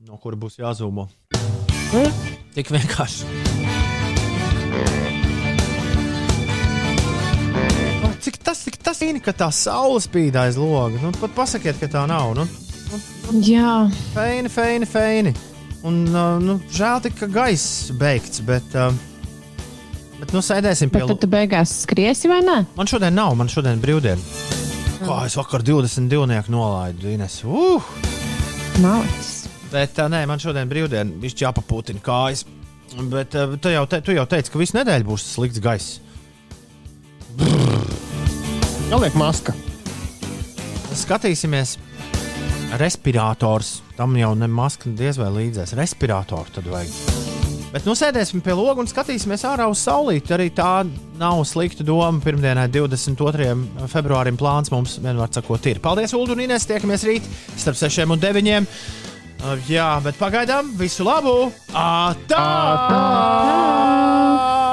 no 0.08 0.20
kura 0.22 0.40
būs 0.40 0.60
jāzūmo. 0.62 1.08
Tik 2.56 2.72
vienkārši. 2.72 3.28
Cik 8.22 8.38
tas, 8.46 8.60
cik 8.62 8.76
tas 8.86 9.00
ir, 9.02 9.18
ka 9.24 9.34
tā 9.34 9.48
saule 9.56 9.98
spīd 10.04 10.36
aiz 10.38 10.60
loga? 10.60 11.00
Nu, 11.02 11.10
pat 11.18 11.34
pasakiet, 11.34 11.80
ka 11.82 11.90
tā 11.90 12.04
nav. 12.10 12.36
Nu, 12.38 12.46
jā, 13.42 13.88
feini, 14.14 14.52
feini, 14.52 14.86
feini. 14.86 15.34
Un, 15.88 16.04
uh, 16.14 16.36
nu, 16.38 16.60
žēl 16.70 17.02
tik, 17.02 17.16
ka 17.18 17.30
gaiss 17.32 17.90
beigts, 17.98 18.44
bet, 18.46 18.68
uh, 18.78 18.94
bet 20.22 20.34
nu, 20.36 20.44
sēdēsim 20.46 20.92
pie 20.94 21.02
bet 21.02 21.12
tad 21.14 21.22
tu 21.24 21.30
beigās 21.32 21.74
skriesi 21.84 22.32
vai 22.32 22.40
nē? 22.46 22.58
Man 22.78 22.90
šodien 22.90 23.16
nav, 23.18 23.36
man 23.40 23.52
šodien 23.52 23.82
brīvdiena. 23.84 24.22
Kā 25.02 25.24
es 25.26 25.36
vakar 25.40 25.66
22. 25.66 26.44
nolaidu 26.54 27.10
Ines. 27.10 27.42
Uh! 27.44 27.82
Malacis. 28.84 29.48
Bet 29.72 29.98
uh, 29.98 30.10
nē, 30.12 30.24
man 30.30 30.42
šodien 30.42 30.70
brīvdiena. 30.70 31.18
Viņš 31.24 31.42
jāpapūtina 31.42 32.04
kājas. 32.06 32.46
Bet 33.12 33.32
tu, 33.32 33.72
jau 33.72 33.86
te, 33.88 34.02
tu 34.04 34.14
jau 34.14 34.26
teici, 34.28 34.52
ka 34.52 34.60
visu 34.60 34.76
nedēļu 34.76 35.08
būs 35.08 35.26
slikts 35.34 35.62
gaiss. 35.64 36.02
Jāliek 38.92 39.16
maska. 39.16 39.56
Skatīsimies. 41.02 41.78
Respirators. 42.82 43.80
Tam 43.96 44.16
jau 44.20 44.34
ne 44.36 44.52
maska 44.52 44.92
diez 44.92 45.20
vai 45.22 45.32
līdzēs. 45.40 45.76
Respiratoru 45.80 46.60
tad 46.60 46.68
vajag. 46.72 47.21
Bet 47.72 47.86
nu 47.88 47.94
sēdēsim 47.96 48.42
pie 48.44 48.52
loga 48.58 48.84
un 48.84 48.90
skatīsimies 48.90 49.46
ārā 49.48 49.70
uz 49.72 49.80
saulīti. 49.86 50.34
Arī 50.36 50.50
tā 50.56 50.82
nav 51.20 51.44
slikta 51.48 51.86
doma. 51.88 52.20
Pirmdienai, 52.24 52.68
22. 52.74 53.54
februārim, 53.92 54.40
plāns 54.40 54.72
mums 54.74 54.98
vienmēr 55.00 55.32
sakot, 55.32 55.70
ir. 55.72 55.80
Paldies, 55.84 56.16
Ulu 56.18 56.36
un 56.36 56.44
Inês. 56.44 56.68
Tiekamies 56.68 57.08
rīt 57.08 57.32
starp 57.56 57.80
6 57.80 58.12
un 58.12 58.20
9. 58.20 58.68
Uh, 59.42 59.56
jā, 59.66 59.88
bet 60.06 60.20
pagaidām 60.22 60.76
visu 60.78 61.08
labu! 61.08 61.48
Atā! 61.74 62.44
Atā! 62.44 64.71